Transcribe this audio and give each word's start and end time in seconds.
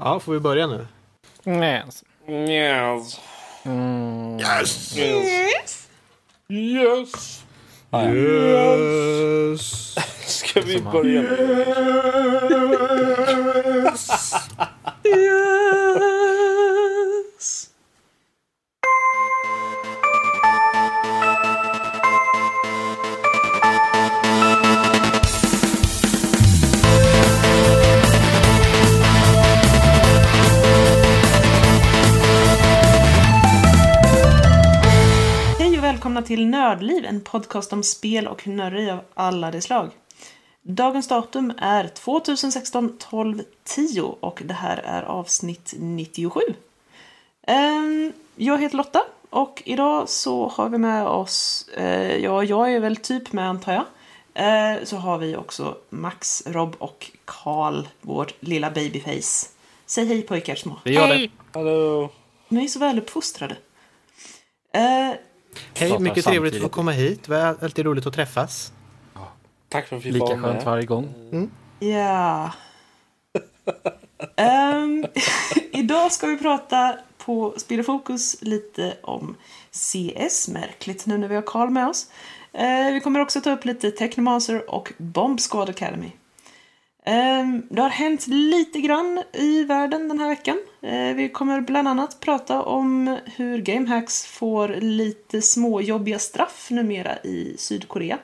Ja, 0.00 0.20
får 0.20 0.32
vi 0.32 0.40
börja 0.40 0.66
nu? 0.66 0.86
Yes. 1.46 2.04
Yes. 2.28 3.20
Mm. 3.64 4.38
Yes! 4.40 4.96
Yes. 4.96 5.88
Yes. 6.48 7.44
Ah, 7.90 8.04
ja. 8.04 8.10
Yes! 8.10 9.94
Ska 10.26 10.60
vi 10.60 10.80
börja? 10.80 11.22
yes! 14.02 14.34
välkomna 36.20 36.36
till 36.36 36.46
Nördliv, 36.46 37.04
en 37.04 37.20
podcast 37.20 37.72
om 37.72 37.82
spel 37.82 38.28
och 38.28 38.46
nörderi 38.46 38.90
av 38.90 39.00
alla 39.14 39.50
de 39.50 39.60
slag. 39.60 39.90
Dagens 40.62 41.08
datum 41.08 41.52
är 41.58 41.88
2016 41.88 42.96
12 42.98 43.42
10 43.64 44.02
och 44.20 44.42
det 44.44 44.54
här 44.54 44.76
är 44.76 45.02
avsnitt 45.02 45.74
97. 45.78 46.40
Ehm, 47.46 48.12
Jag 48.36 48.60
heter 48.60 48.76
Lotta 48.76 49.02
och 49.30 49.62
idag 49.66 50.08
så 50.08 50.48
har 50.48 50.68
vi 50.68 50.78
med 50.78 51.06
oss, 51.06 51.68
eh, 51.76 52.16
ja 52.16 52.44
jag 52.44 52.72
är 52.72 52.80
väl 52.80 52.96
typ 52.96 53.32
med 53.32 53.48
antar 53.48 53.72
jag, 53.72 53.84
Eh, 54.34 54.84
så 54.84 54.96
har 54.96 55.18
vi 55.18 55.36
också 55.36 55.76
Max, 55.90 56.42
Rob 56.46 56.76
och 56.78 57.10
Karl, 57.24 57.86
vårt 58.00 58.34
lilla 58.40 58.70
babyface. 58.70 59.48
Säg 59.86 60.06
hej 60.06 60.22
pojkar 60.22 60.54
små. 60.54 60.76
Vi 60.84 60.94
gör 60.94 61.08
det. 61.08 61.30
Hallå. 61.52 62.10
Ni 62.48 62.64
är 62.64 62.68
så 62.68 62.78
väluppfostrade. 62.78 63.56
Eh, 64.74 65.10
Hej, 65.74 65.98
mycket 65.98 66.24
trevligt 66.24 66.54
att 66.54 66.62
få 66.62 66.68
komma 66.68 66.90
hit. 66.90 67.24
Det 67.26 67.36
är 67.36 67.64
alltid 67.64 67.84
roligt 67.86 68.06
att 68.06 68.14
träffas. 68.14 68.72
Tack 69.68 69.88
för 69.88 69.96
att 69.96 70.04
vi 70.04 70.12
Lika 70.12 70.24
var 70.24 70.36
skönt 70.36 70.56
med. 70.56 70.64
varje 70.64 70.86
gång. 70.86 71.14
Ja. 71.78 72.50
Ehm, 74.36 75.06
idag 75.72 76.12
ska 76.12 76.26
vi 76.26 76.36
prata 76.38 76.98
på 77.18 77.54
Spel 77.56 77.80
och 77.80 77.86
Fokus 77.86 78.36
lite 78.40 78.96
om 79.02 79.36
CS, 79.70 80.48
märkligt 80.48 81.06
nu 81.06 81.18
när 81.18 81.28
vi 81.28 81.34
har 81.34 81.42
Karl 81.42 81.70
med 81.70 81.88
oss. 81.88 82.06
Eh, 82.52 82.92
vi 82.92 83.00
kommer 83.00 83.20
också 83.20 83.40
ta 83.40 83.52
upp 83.52 83.64
lite 83.64 83.90
Technomancer 83.90 84.70
och 84.70 84.92
Bomb 84.98 85.40
Squad 85.50 85.68
Academy. 85.68 86.12
Ehm, 87.04 87.62
det 87.70 87.82
har 87.82 87.88
hänt 87.88 88.26
lite 88.26 88.80
grann 88.80 89.22
i 89.32 89.64
världen 89.64 90.08
den 90.08 90.18
här 90.18 90.28
veckan. 90.28 90.58
Ehm, 90.82 91.16
vi 91.16 91.28
kommer 91.28 91.60
bland 91.60 91.88
annat 91.88 92.20
prata 92.20 92.62
om 92.62 93.18
hur 93.36 93.58
GameHacks 93.58 94.26
får 94.26 94.68
lite 94.68 95.42
småjobbiga 95.42 96.18
straff 96.18 96.66
numera 96.70 97.16
i 97.18 97.54
Sydkorea. 97.58 98.18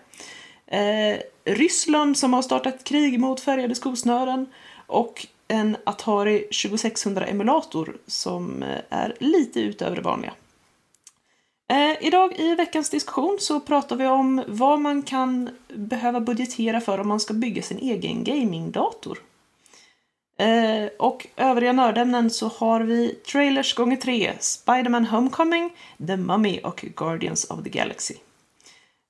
Ehm, 0.66 1.18
Ryssland 1.44 2.18
som 2.18 2.32
har 2.32 2.42
startat 2.42 2.84
krig 2.84 3.20
mot 3.20 3.40
färgade 3.40 3.74
skosnören 3.74 4.46
och 4.86 5.26
en 5.48 5.76
Atari 5.84 6.38
2600 6.38 7.26
emulator 7.26 7.96
som 8.06 8.62
eh, 8.62 8.78
är 8.90 9.14
lite 9.18 9.60
utöver 9.60 9.96
det 9.96 10.02
vanliga. 10.02 10.32
Eh, 11.68 12.06
idag 12.06 12.38
i 12.38 12.54
veckans 12.54 12.90
diskussion 12.90 13.36
så 13.40 13.60
pratar 13.60 13.96
vi 13.96 14.06
om 14.06 14.44
vad 14.46 14.80
man 14.80 15.02
kan 15.02 15.50
behöva 15.68 16.20
budgetera 16.20 16.80
för 16.80 17.00
om 17.00 17.08
man 17.08 17.20
ska 17.20 17.34
bygga 17.34 17.62
sin 17.62 17.78
egen 17.78 18.24
gamingdator. 18.24 19.18
Eh, 20.38 20.88
och 20.98 21.26
övriga 21.36 21.72
nördämnen 21.72 22.30
så 22.30 22.48
har 22.48 22.80
vi 22.80 23.08
trailers 23.08 23.74
gånger 23.74 23.96
tre, 23.96 24.32
Spider-Man 24.40 25.06
Homecoming, 25.06 25.76
The 26.06 26.16
Mummy 26.16 26.60
och 26.60 26.84
Guardians 26.96 27.50
of 27.50 27.62
the 27.64 27.70
Galaxy. 27.70 28.14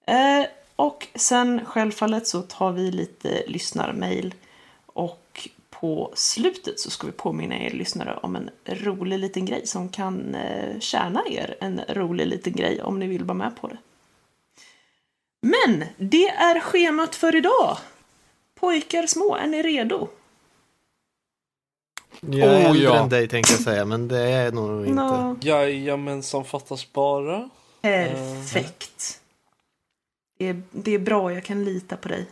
Eh, 0.06 0.46
och 0.76 1.06
sen 1.14 1.64
självfallet 1.64 2.26
så 2.26 2.42
tar 2.42 2.72
vi 2.72 2.90
lite 2.90 3.42
lyssnarmail 3.46 4.34
på 5.80 6.12
slutet 6.14 6.80
så 6.80 6.90
ska 6.90 7.06
vi 7.06 7.12
påminna 7.12 7.58
er 7.58 7.70
lyssnare 7.70 8.16
om 8.22 8.36
en 8.36 8.50
rolig 8.64 9.18
liten 9.18 9.44
grej 9.44 9.66
som 9.66 9.88
kan 9.88 10.34
eh, 10.34 10.78
tjäna 10.80 11.22
er 11.30 11.56
en 11.60 11.80
rolig 11.88 12.26
liten 12.26 12.52
grej 12.52 12.82
om 12.82 12.98
ni 12.98 13.06
vill 13.06 13.24
vara 13.24 13.38
med 13.38 13.56
på 13.60 13.68
det. 13.68 13.78
Men 15.42 15.84
det 15.96 16.28
är 16.28 16.60
schemat 16.60 17.14
för 17.14 17.36
idag. 17.36 17.78
Pojkar 18.54 19.06
små, 19.06 19.36
är 19.36 19.46
ni 19.46 19.62
redo? 19.62 20.08
Jag 22.20 22.40
är 22.54 22.64
Oh, 22.64 22.70
äldre 22.70 22.82
ja. 22.82 23.02
än 23.02 23.08
dig 23.08 23.28
tänkte 23.28 23.52
jag 23.52 23.60
säga, 23.60 23.84
men 23.84 24.08
det 24.08 24.18
är 24.20 24.52
nog 24.52 24.80
inte. 24.86 24.92
Nå, 25.02 25.36
Jajamensan, 25.40 26.44
fattas 26.44 26.92
bara. 26.92 27.50
perfekt. 27.82 29.20
Det 30.38 30.48
är, 30.48 30.62
det 30.70 30.94
är 30.94 30.98
bra, 30.98 31.32
jag 31.32 31.44
kan 31.44 31.64
lita 31.64 31.96
på 31.96 32.08
dig. 32.08 32.26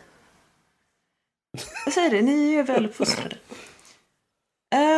Jag 1.84 1.94
säger 1.94 2.10
det, 2.10 2.22
ni 2.22 2.54
är 2.54 2.62
väluppfostrade. 2.62 3.36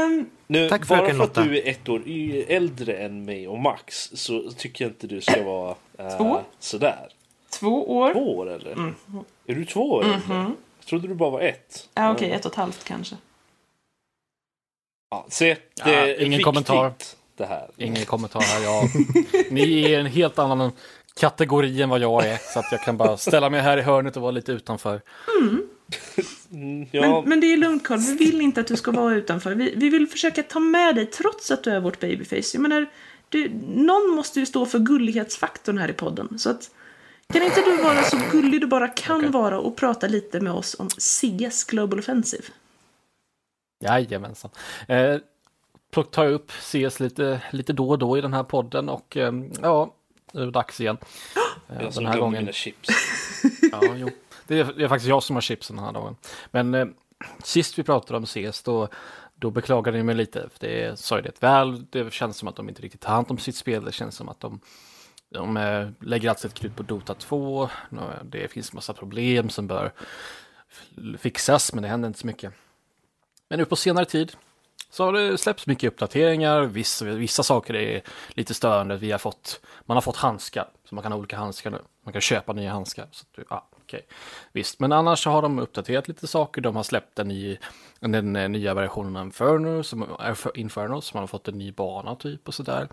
Um, 0.06 0.30
Nu, 0.46 0.68
Tack, 0.68 0.88
bara 0.88 1.14
för 1.14 1.24
att 1.24 1.34
du 1.34 1.58
är 1.58 1.68
ett 1.70 1.88
år 1.88 2.02
äldre 2.48 2.96
än 2.96 3.24
mig 3.24 3.48
och 3.48 3.58
Max 3.58 4.10
så 4.14 4.50
tycker 4.50 4.84
jag 4.84 4.90
inte 4.92 5.06
du 5.06 5.20
ska 5.20 5.42
vara 5.42 5.74
eh, 5.98 6.16
Två. 6.16 6.40
sådär. 6.58 7.08
två 7.50 7.96
år. 7.96 8.12
Två 8.12 8.36
år 8.36 8.50
eller? 8.50 8.72
Mm. 8.72 8.94
Är 9.46 9.54
du 9.54 9.64
två 9.64 9.90
år 9.90 10.04
äldre? 10.04 10.34
Mhm. 10.34 10.56
Jag 10.80 10.86
trodde 10.88 11.08
du 11.08 11.14
bara 11.14 11.30
var 11.30 11.40
ett. 11.40 11.88
Ja, 11.94 12.12
okej, 12.12 12.30
ett 12.32 12.44
och 12.46 12.52
ett 12.52 12.56
halvt 12.56 12.84
kanske. 12.84 13.16
Ja, 15.10 15.26
se, 15.28 15.54
det 15.54 15.60
Ja, 15.74 15.84
är 15.88 16.08
ingen 16.16 16.28
viktigt 16.30 16.44
kommentar. 16.44 16.92
det 17.36 17.46
här. 17.46 17.68
Ingen 17.76 18.04
kommentar 18.04 18.40
här. 18.40 18.62
Jag, 18.64 18.84
ni 19.52 19.92
är 19.92 20.00
en 20.00 20.06
helt 20.06 20.38
annan 20.38 20.72
kategori 21.20 21.82
än 21.82 21.88
vad 21.88 22.00
jag 22.00 22.26
är. 22.26 22.36
Så 22.52 22.58
att 22.58 22.72
jag 22.72 22.80
kan 22.82 22.96
bara 22.96 23.16
ställa 23.16 23.50
mig 23.50 23.60
här 23.60 23.78
i 23.78 23.82
hörnet 23.82 24.16
och 24.16 24.22
vara 24.22 24.30
lite 24.32 24.52
utanför. 24.52 25.00
Mm, 25.42 25.68
ja, 26.90 27.00
Men, 27.00 27.28
men 27.28 27.40
det 27.40 27.52
är 27.52 27.56
lugnt 27.56 27.84
Carl, 27.84 27.98
vi 27.98 28.14
vill 28.14 28.40
inte 28.40 28.60
att 28.60 28.66
du 28.66 28.76
ska 28.76 28.90
vara 28.90 29.14
utanför. 29.14 29.54
Vi, 29.54 29.74
vi 29.76 29.88
vill 29.88 30.06
försöka 30.06 30.42
ta 30.42 30.60
med 30.60 30.94
dig 30.94 31.06
trots 31.06 31.50
att 31.50 31.64
du 31.64 31.70
är 31.70 31.80
vårt 31.80 32.00
babyface. 32.00 32.50
Jag 32.52 32.60
menar, 32.62 32.86
du, 33.28 33.50
någon 33.66 34.10
måste 34.10 34.40
ju 34.40 34.46
stå 34.46 34.66
för 34.66 34.78
gullighetsfaktorn 34.78 35.78
här 35.78 35.90
i 35.90 35.92
podden. 35.92 36.38
Så 36.38 36.50
att, 36.50 36.70
kan 37.32 37.42
inte 37.42 37.60
du 37.60 37.82
vara 37.82 38.02
så 38.02 38.18
gullig 38.32 38.60
du 38.60 38.66
bara 38.66 38.88
kan 38.88 39.16
Okej. 39.16 39.30
vara 39.30 39.58
och 39.58 39.76
prata 39.76 40.06
lite 40.06 40.40
med 40.40 40.52
oss 40.52 40.76
om 40.78 40.88
CS 40.88 41.64
Global 41.64 41.98
Offensive? 41.98 42.44
Jajamensan. 43.84 44.50
Eh, 44.88 45.16
tar 46.10 46.24
jag 46.24 46.32
upp 46.32 46.50
CS 46.50 47.00
lite, 47.00 47.42
lite 47.50 47.72
då 47.72 47.90
och 47.90 47.98
då 47.98 48.18
i 48.18 48.20
den 48.20 48.32
här 48.32 48.44
podden 48.44 48.88
och 48.88 49.16
eh, 49.16 49.32
ja, 49.62 49.94
nu 50.32 50.40
är 50.40 50.44
det 50.44 50.52
dags 50.52 50.80
igen. 50.80 50.98
Eh, 51.68 51.82
jag 51.82 51.92
den 51.92 52.06
här 52.06 52.18
gången. 52.18 52.42
mina 52.42 52.52
chips. 52.52 52.88
Ja, 53.72 53.96
jo. 53.96 54.10
Det, 54.46 54.58
är, 54.58 54.72
det 54.76 54.84
är 54.84 54.88
faktiskt 54.88 55.08
jag 55.08 55.22
som 55.22 55.36
har 55.36 55.40
chipsen 55.40 55.76
den 55.76 55.84
här 55.84 55.92
dagen. 55.92 56.16
Men 56.50 56.74
eh, 56.74 56.86
sist 57.42 57.78
vi 57.78 57.82
pratade 57.82 58.16
om 58.16 58.26
CS 58.26 58.62
då, 58.62 58.88
då 59.34 59.50
beklagade 59.50 59.96
ni 59.96 60.02
mig 60.02 60.14
lite. 60.14 60.48
För 60.52 60.66
det 60.66 60.98
sa 60.98 61.16
ju 61.16 61.22
det 61.22 61.42
väl. 61.42 61.86
Det 61.90 62.12
känns 62.12 62.36
som 62.36 62.48
att 62.48 62.56
de 62.56 62.68
inte 62.68 62.82
riktigt 62.82 63.00
tar 63.00 63.12
hand 63.12 63.30
om 63.30 63.38
sitt 63.38 63.56
spel. 63.56 63.84
Det 63.84 63.92
känns 63.92 64.14
som 64.14 64.28
att 64.28 64.40
de, 64.40 64.60
de 65.28 65.56
eh, 65.56 65.88
lägger 66.00 66.28
allt 66.28 66.38
sitt 66.38 66.54
krut 66.54 66.76
på 66.76 66.82
Dota 66.82 67.14
2. 67.14 67.68
Det 68.22 68.48
finns 68.48 68.72
massa 68.72 68.94
problem 68.94 69.50
som 69.50 69.66
bör 69.66 69.92
fixas, 71.18 71.72
men 71.72 71.82
det 71.82 71.88
händer 71.88 72.06
inte 72.06 72.20
så 72.20 72.26
mycket. 72.26 72.52
Men 73.48 73.58
nu 73.58 73.64
på 73.64 73.76
senare 73.76 74.04
tid 74.04 74.32
så 74.90 75.04
har 75.04 75.12
det 75.12 75.38
släppts 75.38 75.66
mycket 75.66 75.92
uppdateringar. 75.92 76.62
Vissa, 76.62 77.04
vissa 77.04 77.42
saker 77.42 77.74
är 77.74 78.02
lite 78.30 78.54
störande. 78.54 78.96
Vi 78.96 79.12
har 79.12 79.18
fått, 79.18 79.60
man 79.84 79.96
har 79.96 80.02
fått 80.02 80.16
handskar, 80.16 80.68
så 80.84 80.94
man 80.94 81.02
kan 81.02 81.12
ha 81.12 81.18
olika 81.18 81.36
handskar 81.36 81.70
nu. 81.70 81.78
Man 82.04 82.12
kan 82.12 82.20
köpa 82.20 82.52
nya 82.52 82.72
handskar. 82.72 83.08
Så 83.10 83.24
att 83.36 83.46
ja 83.50 83.68
okej. 83.86 84.06
Visst, 84.52 84.80
men 84.80 84.92
annars 84.92 85.22
så 85.22 85.30
har 85.30 85.42
de 85.42 85.58
uppdaterat 85.58 86.08
lite 86.08 86.26
saker. 86.26 86.60
De 86.60 86.76
har 86.76 86.82
släppt 86.82 87.18
en 87.18 87.28
ny, 87.28 87.58
den 88.00 88.36
eh, 88.36 88.48
nya 88.48 88.74
versionen 88.74 89.16
av 89.16 89.24
Inferno, 89.26 89.82
som, 89.82 90.02
är 90.02 90.58
Inferno, 90.58 91.00
som 91.00 91.20
har 91.20 91.26
fått 91.26 91.48
en 91.48 91.58
ny 91.58 91.72
bana 91.72 92.16
typ 92.16 92.48
och 92.48 92.54
sådär. 92.54 92.88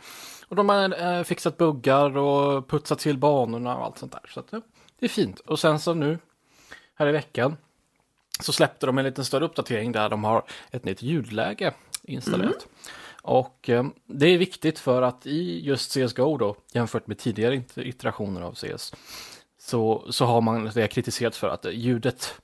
Och 0.48 0.56
de 0.56 0.70
har 0.70 1.02
eh, 1.18 1.24
fixat 1.24 1.58
buggar 1.58 2.18
och 2.18 2.70
putsat 2.70 3.00
till 3.00 3.18
banorna 3.18 3.78
och 3.78 3.86
allt 3.86 3.98
sånt 3.98 4.12
där. 4.12 4.22
Så 4.30 4.40
att, 4.40 4.48
ja, 4.50 4.62
det 5.00 5.06
är 5.06 5.10
fint. 5.10 5.40
Och 5.40 5.60
sen 5.60 5.80
så 5.80 5.94
nu, 5.94 6.18
här 6.96 7.08
i 7.08 7.12
veckan, 7.12 7.58
så 8.40 8.54
släppte 8.54 8.86
de 8.86 8.98
en 8.98 9.06
lite 9.06 9.24
större 9.26 9.46
uppdatering 9.46 9.92
där 9.92 10.10
de 10.10 10.24
har 10.24 10.44
ett 10.72 10.86
nytt 10.86 11.02
ljudläge 11.02 11.74
installerat. 12.04 12.68
Och 13.22 13.70
eh, 13.70 13.86
det 14.06 14.28
är 14.28 14.38
viktigt 14.38 14.80
för 14.80 15.02
att 15.02 15.26
i 15.26 15.66
just 15.66 15.94
CSGO 15.94 16.38
då, 16.38 16.56
jämfört 16.74 17.08
med 17.08 17.18
tidigare 17.18 17.56
it- 17.56 17.78
iterationer 17.78 18.42
av 18.42 18.54
CS, 18.54 18.94
så, 19.66 20.06
så 20.10 20.26
har 20.26 20.42
man 20.42 20.72
det 20.74 20.88
kritiserat 20.88 21.36
för 21.36 21.50
att 21.50 21.66
eh, 21.66 21.72
ljudet, 21.72 22.42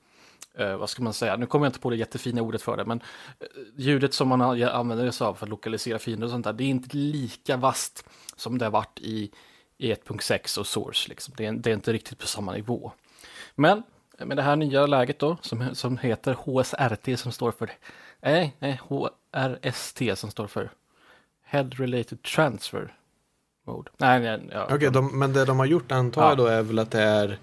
eh, 0.54 0.76
vad 0.76 0.90
ska 0.90 1.02
man 1.02 1.12
säga, 1.12 1.36
nu 1.36 1.46
kommer 1.46 1.66
jag 1.66 1.68
inte 1.68 1.80
på 1.80 1.90
det 1.90 1.96
jättefina 1.96 2.42
ordet 2.42 2.62
för 2.62 2.76
det, 2.76 2.84
men 2.84 3.00
eh, 3.40 3.46
ljudet 3.76 4.14
som 4.14 4.28
man 4.28 4.40
använder 4.62 5.10
sig 5.10 5.26
av 5.26 5.34
för 5.34 5.46
att 5.46 5.50
lokalisera 5.50 5.98
fiender 5.98 6.26
och 6.26 6.30
sånt 6.30 6.44
där, 6.44 6.52
det 6.52 6.64
är 6.64 6.68
inte 6.68 6.96
lika 6.96 7.56
vast 7.56 8.04
som 8.36 8.58
det 8.58 8.64
har 8.64 8.70
varit 8.70 8.98
i, 8.98 9.30
i 9.78 9.94
1.6 9.94 10.58
och 10.58 10.66
Source. 10.66 11.08
Liksom. 11.08 11.34
Det, 11.36 11.46
är, 11.46 11.52
det 11.52 11.70
är 11.70 11.74
inte 11.74 11.92
riktigt 11.92 12.18
på 12.18 12.26
samma 12.26 12.52
nivå. 12.52 12.92
Men 13.54 13.82
eh, 14.18 14.26
med 14.26 14.36
det 14.36 14.42
här 14.42 14.56
nya 14.56 14.86
läget 14.86 15.18
då, 15.18 15.36
som, 15.40 15.74
som 15.74 15.98
heter 15.98 16.34
HSRT, 16.34 17.18
som 17.18 17.32
står 17.32 17.52
för 17.52 17.70
Nej, 18.20 18.56
nej, 18.58 18.80
HRST 18.88 20.02
som 20.14 20.30
står 20.30 20.46
för 20.46 20.70
Head 21.44 21.68
Related 21.70 22.22
Transfer 22.22 22.94
Mode. 23.66 23.90
Nej, 23.98 24.20
nej, 24.20 24.48
ja, 24.52 24.68
Okej, 24.70 24.90
de, 24.90 25.18
men 25.18 25.32
det 25.32 25.44
de 25.44 25.58
har 25.58 25.66
gjort 25.66 25.92
antar 25.92 26.22
Ja. 26.22 26.28
jag 26.28 26.38
då 26.38 26.46
är 26.46 26.62
väl 26.62 26.78
att 26.78 26.90
det 26.90 27.02
är 27.02 27.38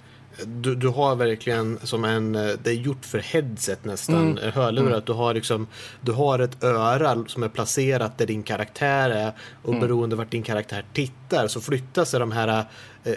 du, 0.45 0.75
du 0.75 0.87
har 0.87 1.15
verkligen 1.15 1.79
som 1.83 2.03
en, 2.05 2.35
eh, 2.35 2.47
det 2.63 2.69
är 2.69 2.73
gjort 2.73 3.05
för 3.05 3.19
headset 3.19 3.85
nästan, 3.85 4.37
Mm. 4.37 4.51
hörlurar. 4.53 4.97
Att 4.97 5.05
du 5.05 5.13
har 5.13 5.33
liksom, 5.33 5.67
du 6.01 6.11
har 6.11 6.39
ett 6.39 6.63
öra 6.63 7.23
som 7.27 7.43
är 7.43 7.49
placerat 7.49 8.17
där 8.17 8.25
din 8.25 8.43
karaktär 8.43 9.09
är 9.09 9.31
och 9.63 9.69
Mm. 9.73 9.81
beroende 9.81 10.15
vart 10.15 10.31
din 10.31 10.43
karaktär 10.43 10.85
tittar 10.93 11.47
så 11.47 11.61
flyttar 11.61 12.05
sig 12.05 12.19
de 12.19 12.31
här 12.31 12.65
eh, 13.03 13.13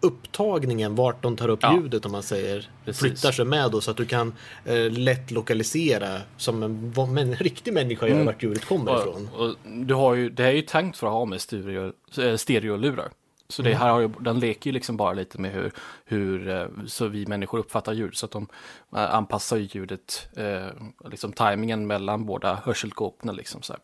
upptagningen, 0.00 0.94
vart 0.94 1.22
de 1.22 1.36
tar 1.36 1.48
upp 1.48 1.58
Ja. 1.62 1.74
ljudet 1.82 2.06
om 2.06 2.12
man 2.12 2.22
säger, 2.22 2.68
Precis. 2.84 3.00
flyttar 3.00 3.32
sig 3.32 3.44
med 3.44 3.70
då 3.70 3.80
så 3.80 3.90
att 3.90 3.96
du 3.96 4.04
kan 4.06 4.32
eh, 4.64 4.90
lätt 4.90 5.30
lokalisera 5.30 6.18
som 6.36 6.62
en, 6.62 6.92
vad- 6.92 7.18
en 7.18 7.34
riktig 7.34 7.72
människa 7.74 8.06
gör 8.06 8.14
Mm. 8.14 8.26
vart 8.26 8.42
ljudet 8.42 8.64
kommer 8.64 8.98
ifrån. 9.00 9.28
Och, 9.36 9.46
och 9.46 9.54
du 9.64 9.94
har 9.94 10.14
ju, 10.14 10.30
det 10.30 10.44
är 10.44 10.50
ju 10.52 10.62
tänkt 10.62 10.96
för 10.98 11.06
att 11.06 11.12
ha 11.12 11.24
med 11.24 11.40
stereo, 11.40 11.92
eh, 12.18 12.36
stereolurar. 12.36 13.08
Så 13.48 13.62
det 13.62 13.74
här 13.74 13.90
har 13.90 14.00
ju, 14.00 14.10
den 14.20 14.40
leker 14.40 14.70
ju 14.70 14.74
liksom 14.74 14.96
bara 14.96 15.12
lite 15.12 15.40
med 15.40 15.52
hur, 15.52 15.72
hur 16.04 16.48
eh, 16.48 16.66
så 16.86 17.06
vi 17.06 17.26
människor 17.26 17.58
uppfattar 17.58 17.92
ljud. 17.92 18.16
Så 18.16 18.26
att 18.26 18.32
de 18.32 18.46
eh, 18.96 19.14
anpassar 19.14 19.56
ju 19.56 19.68
ljudet, 19.72 20.28
eh, 20.36 20.66
liksom 21.10 21.32
tajmingen 21.32 21.86
mellan 21.86 22.26
båda 22.26 22.54
hörselkåporna 22.64 23.32
liksom 23.32 23.62
så 23.62 23.72
här. 23.72 23.82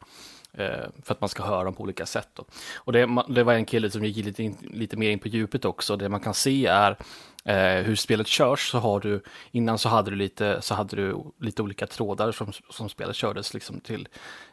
Eh, 0.56 0.88
för 1.02 1.14
att 1.14 1.20
man 1.20 1.28
ska 1.28 1.42
höra 1.42 1.64
dem 1.64 1.74
på 1.74 1.82
olika 1.82 2.06
sätt. 2.06 2.28
Då. 2.34 2.44
Och 2.76 2.92
det, 2.92 3.24
det 3.28 3.44
var 3.44 3.52
en 3.54 3.64
kille 3.64 3.90
som 3.90 4.04
gick 4.04 4.24
lite, 4.24 4.42
in, 4.42 4.56
lite 4.60 4.96
mer 4.96 5.10
in 5.10 5.18
på 5.18 5.28
djupet 5.28 5.64
också. 5.64 5.96
Det 5.96 6.08
man 6.08 6.20
kan 6.20 6.34
se 6.34 6.66
är 6.66 6.96
eh, 7.44 7.84
hur 7.84 7.96
spelet 7.96 8.26
körs. 8.26 8.70
Så 8.70 8.78
har 8.78 9.00
du, 9.00 9.22
innan 9.50 9.78
så 9.78 9.88
hade 9.88 10.10
du 10.10 10.16
lite, 10.16 10.62
så 10.62 10.74
hade 10.74 10.96
du 10.96 11.16
lite 11.40 11.62
olika 11.62 11.86
trådar 11.86 12.32
som, 12.32 12.52
som 12.70 12.88
spelet 12.88 13.16
kördes 13.16 13.54
liksom 13.54 13.80
till 13.80 14.08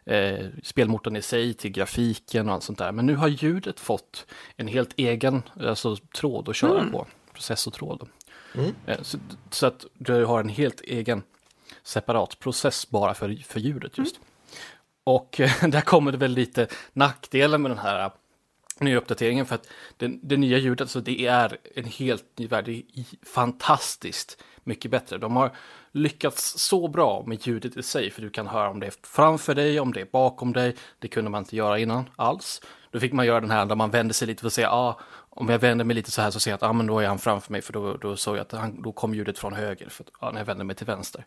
eh, 0.05 0.45
spelmotorn 0.63 1.15
i 1.15 1.21
sig, 1.21 1.53
till 1.53 1.71
grafiken 1.71 2.49
och 2.49 2.55
allt 2.55 2.63
sånt 2.63 2.79
där. 2.79 2.91
Men 2.91 3.05
nu 3.05 3.15
har 3.15 3.27
ljudet 3.27 3.79
fått 3.79 4.25
en 4.57 4.67
helt 4.67 4.93
egen 4.97 5.41
alltså, 5.59 5.95
tråd 5.95 6.49
att 6.49 6.55
köra 6.55 6.89
på, 6.91 7.07
processortråd. 7.33 8.09
Mm. 8.55 8.75
Eh, 8.85 9.01
så, 9.01 9.17
så 9.51 9.65
att 9.65 9.85
du 9.93 10.25
har 10.25 10.39
en 10.39 10.49
helt 10.49 10.81
egen 10.81 11.23
separat 11.83 12.39
process 12.39 12.89
bara 12.89 13.13
för, 13.13 13.43
för 13.47 13.59
ljudet 13.59 13.97
just. 13.97 14.19
Och 15.03 15.29
där 15.67 15.81
kommer 15.81 16.11
det 16.11 16.17
väl 16.17 16.31
lite 16.31 16.67
nackdelar 16.93 17.57
med 17.57 17.71
den 17.71 17.77
här 17.77 18.05
äh, 18.05 18.11
nya 18.79 18.97
uppdateringen 18.97 19.45
för 19.45 19.55
att 19.55 19.67
det, 19.97 20.07
det 20.21 20.37
nya 20.37 20.57
ljudet, 20.57 20.89
så 20.89 20.99
det 20.99 21.25
är 21.25 21.57
en 21.75 21.85
helt 21.85 22.37
ny 22.37 22.47
värld, 22.47 22.65
det 22.65 22.71
är 22.71 22.83
fantastiskt 23.25 24.43
mycket 24.63 24.91
bättre. 24.91 25.17
De 25.17 25.35
har 25.35 25.55
lyckats 25.91 26.59
så 26.59 26.87
bra 26.87 27.23
med 27.27 27.47
ljudet 27.47 27.77
i 27.77 27.83
sig, 27.83 28.11
för 28.11 28.21
du 28.21 28.29
kan 28.29 28.47
höra 28.47 28.69
om 28.69 28.79
det 28.79 28.87
är 28.87 28.93
framför 29.03 29.55
dig, 29.55 29.79
om 29.79 29.93
det 29.93 30.01
är 30.01 30.07
bakom 30.11 30.53
dig. 30.53 30.75
Det 30.99 31.07
kunde 31.07 31.31
man 31.31 31.41
inte 31.41 31.55
göra 31.55 31.79
innan 31.79 32.09
alls. 32.15 32.61
Då 32.93 32.99
fick 32.99 33.13
man 33.13 33.25
göra 33.25 33.41
den 33.41 33.51
här 33.51 33.65
där 33.65 33.75
man 33.75 33.91
vänder 33.91 34.13
sig 34.13 34.27
lite 34.27 34.41
för 34.41 34.47
att 34.47 34.53
säga, 34.53 34.71
ah, 34.71 34.99
om 35.29 35.49
jag 35.49 35.59
vänder 35.59 35.85
mig 35.85 35.95
lite 35.95 36.11
så 36.11 36.21
här 36.21 36.31
så 36.31 36.39
ser 36.39 36.51
jag 36.51 36.55
att 36.55 36.63
ah, 36.63 36.73
men 36.73 36.87
då 36.87 36.99
är 36.99 37.07
han 37.07 37.19
framför 37.19 37.51
mig, 37.51 37.61
för 37.61 37.73
då, 37.73 37.97
då 37.97 38.15
såg 38.15 38.35
jag 38.35 38.41
att 38.41 38.51
han, 38.51 38.81
då 38.81 38.91
kom 38.91 39.13
ljudet 39.13 39.39
från 39.39 39.53
höger, 39.53 39.89
för 39.89 40.03
att, 40.03 40.09
ah, 40.19 40.31
när 40.31 40.39
jag 40.39 40.45
vände 40.45 40.63
mig 40.63 40.75
till 40.75 40.85
vänster. 40.85 41.25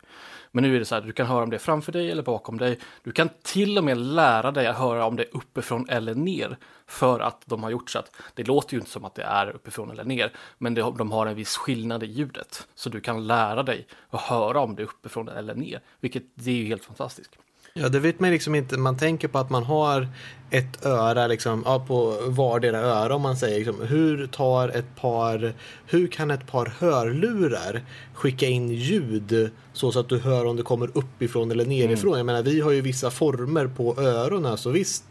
Men 0.51 0.63
nu 0.63 0.75
är 0.75 0.79
det 0.79 0.85
så 0.85 0.95
här, 0.95 1.01
du 1.01 1.11
kan 1.11 1.27
höra 1.27 1.43
om 1.43 1.49
det 1.49 1.55
är 1.55 1.59
framför 1.59 1.91
dig 1.91 2.11
eller 2.11 2.23
bakom 2.23 2.57
dig. 2.57 2.79
Du 3.03 3.11
kan 3.11 3.29
till 3.43 3.77
och 3.77 3.83
med 3.83 3.97
lära 3.97 4.51
dig 4.51 4.67
att 4.67 4.77
höra 4.77 5.05
om 5.05 5.15
det 5.15 5.23
är 5.23 5.37
uppifrån 5.37 5.89
eller 5.89 6.15
ner, 6.15 6.57
för 6.85 7.19
att 7.19 7.41
de 7.45 7.63
har 7.63 7.69
gjort 7.69 7.89
så 7.89 7.99
att 7.99 8.11
det 8.33 8.43
låter 8.43 8.73
ju 8.73 8.79
inte 8.79 8.91
som 8.91 9.05
att 9.05 9.15
det 9.15 9.23
är 9.23 9.49
uppifrån 9.49 9.91
eller 9.91 10.03
ner, 10.03 10.31
men 10.57 10.73
det, 10.73 10.81
de 10.81 11.11
har 11.11 11.25
en 11.25 11.35
viss 11.35 11.57
skillnad 11.57 12.03
i 12.03 12.07
ljudet. 12.07 12.67
Så 12.75 12.89
du 12.89 13.01
kan 13.01 13.27
lära 13.27 13.63
dig 13.63 13.87
att 14.09 14.21
höra 14.21 14.59
om 14.59 14.75
det 14.75 14.81
är 14.81 14.87
uppifrån 14.87 15.27
eller 15.27 15.55
ner, 15.55 15.81
vilket 15.99 16.23
det 16.33 16.51
är 16.51 16.55
ju 16.55 16.65
helt 16.65 16.85
fantastiskt. 16.85 17.37
Ja, 17.79 17.89
det 17.89 17.99
vet 17.99 18.19
man 18.19 18.31
liksom 18.31 18.55
inte. 18.55 18.77
Man 18.77 18.97
tänker 18.97 19.27
på 19.27 19.37
att 19.37 19.49
man 19.49 19.63
har 19.63 20.07
ett 20.49 20.85
öra 20.85 21.27
liksom, 21.27 21.63
ja, 21.65 21.85
på 21.87 22.17
vardera 22.27 22.79
öra 22.79 23.15
om 23.15 23.21
man 23.21 23.37
säger. 23.37 23.57
Liksom, 23.57 23.87
hur 23.87 24.27
tar 24.27 24.69
ett 24.69 24.95
par, 24.95 25.53
hur 25.85 26.07
kan 26.07 26.31
ett 26.31 26.47
par 26.47 26.73
hörlurar 26.79 27.81
skicka 28.13 28.45
in 28.45 28.69
ljud 28.69 29.51
så, 29.73 29.91
så 29.91 29.99
att 29.99 30.09
du 30.09 30.19
hör 30.19 30.45
om 30.45 30.55
det 30.55 30.63
kommer 30.63 30.89
uppifrån 30.97 31.51
eller 31.51 31.65
nerifrån? 31.65 32.17
Jag 32.17 32.25
menar, 32.25 32.43
vi 32.43 32.59
har 32.59 32.71
ju 32.71 32.81
vissa 32.81 33.11
former 33.11 33.67
på 33.67 34.01
öronen, 34.01 34.57
så 34.57 34.69
visst 34.69 35.03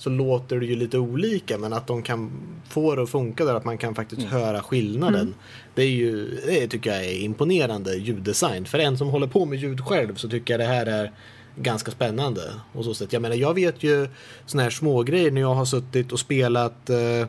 så 0.00 0.10
låter 0.10 0.60
det 0.60 0.66
ju 0.66 0.76
lite 0.76 0.98
olika 0.98 1.58
men 1.58 1.72
att 1.72 1.86
de 1.86 2.02
kan 2.02 2.30
få 2.68 2.94
det 2.94 3.02
att 3.02 3.10
funka 3.10 3.44
där 3.44 3.54
att 3.54 3.64
man 3.64 3.78
kan 3.78 3.94
faktiskt 3.94 4.22
höra 4.22 4.62
skillnaden. 4.62 5.34
Det 5.74 5.82
är 5.82 5.88
ju, 5.88 6.40
det 6.46 6.66
tycker 6.66 6.90
jag 6.90 7.04
är 7.04 7.20
imponerande 7.20 7.94
ljuddesign. 7.94 8.64
För 8.64 8.78
en 8.78 8.98
som 8.98 9.08
håller 9.08 9.26
på 9.26 9.44
med 9.44 9.58
ljud 9.58 9.80
själv 9.80 10.14
så 10.14 10.28
tycker 10.28 10.54
jag 10.54 10.60
det 10.60 10.74
här 10.74 10.86
är 10.86 11.12
ganska 11.56 11.90
spännande. 11.90 12.42
Och 12.72 12.84
så 12.84 12.94
sätt. 12.94 13.12
Jag 13.12 13.22
menar 13.22 13.36
jag 13.36 13.54
vet 13.54 13.82
ju 13.82 14.08
såna 14.46 14.62
här 14.62 14.70
smågrejer 14.70 15.30
när 15.30 15.40
jag 15.40 15.54
har 15.54 15.64
suttit 15.64 16.12
och 16.12 16.20
spelat 16.20 16.90
eh, 16.90 17.28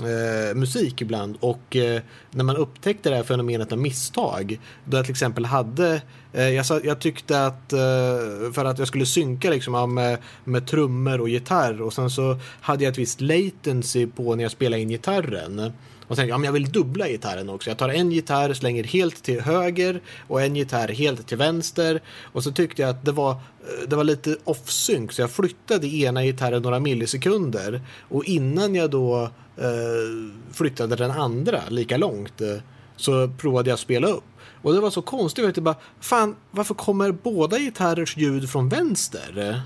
eh, 0.00 0.54
musik 0.54 1.02
ibland 1.02 1.36
och 1.40 1.76
eh, 1.76 2.02
när 2.30 2.44
man 2.44 2.56
upptäckte 2.56 3.10
det 3.10 3.16
här 3.16 3.22
fenomenet 3.22 3.72
av 3.72 3.78
misstag 3.78 4.60
då 4.84 4.96
jag 4.96 5.04
till 5.04 5.12
exempel 5.12 5.44
hade 5.44 6.02
eh, 6.32 6.48
jag, 6.48 6.66
sa, 6.66 6.80
jag 6.84 7.00
tyckte 7.00 7.46
att 7.46 7.72
eh, 7.72 8.52
för 8.52 8.64
att 8.64 8.78
jag 8.78 8.88
skulle 8.88 9.06
synka 9.06 9.50
liksom 9.50 9.94
med, 9.94 10.18
med 10.44 10.66
trummor 10.66 11.20
och 11.20 11.28
gitarr 11.28 11.82
och 11.82 11.92
sen 11.92 12.10
så 12.10 12.38
hade 12.60 12.84
jag 12.84 12.90
ett 12.90 12.98
visst 12.98 13.20
latency 13.20 14.06
på 14.06 14.34
när 14.34 14.42
jag 14.42 14.52
spelade 14.52 14.82
in 14.82 14.88
gitarren 14.88 15.72
och 16.12 16.16
sen, 16.16 16.28
ja 16.28 16.38
men 16.38 16.44
jag 16.44 16.52
vill 16.52 16.72
dubbla 16.72 17.08
gitarren 17.08 17.48
också. 17.48 17.70
Jag 17.70 17.78
tar 17.78 17.88
en 17.88 18.12
gitarr, 18.12 18.54
slänger 18.54 18.84
helt 18.84 19.22
till 19.22 19.40
höger 19.40 20.00
och 20.28 20.42
en 20.42 20.56
gitarr 20.56 20.88
helt 20.88 21.26
till 21.26 21.38
vänster. 21.38 22.00
Och 22.32 22.44
så 22.44 22.52
tyckte 22.52 22.82
jag 22.82 22.90
att 22.90 23.04
det 23.04 23.12
var, 23.12 23.30
eh, 23.30 23.88
det 23.88 23.96
var 23.96 24.04
lite 24.04 24.36
offsynk 24.44 25.12
så 25.12 25.22
jag 25.22 25.30
flyttade 25.30 25.86
ena 25.86 26.24
gitarren 26.24 26.62
några 26.62 26.80
millisekunder. 26.80 27.80
Och 28.08 28.24
innan 28.24 28.74
jag 28.74 28.90
då 28.90 29.22
eh, 29.56 30.32
flyttade 30.52 30.96
den 30.96 31.10
andra 31.10 31.60
lika 31.68 31.96
långt 31.96 32.40
eh, 32.40 32.56
så 32.96 33.28
provade 33.28 33.70
jag 33.70 33.74
att 33.74 33.80
spela 33.80 34.08
upp. 34.08 34.24
Och 34.62 34.74
det 34.74 34.80
var 34.80 34.90
så 34.90 35.02
konstigt. 35.02 35.56
Jag 35.56 35.64
bara, 35.64 35.76
fan 36.00 36.36
varför 36.50 36.74
kommer 36.74 37.12
båda 37.12 37.58
gitarrers 37.58 38.16
ljud 38.16 38.50
från 38.50 38.68
vänster? 38.68 39.62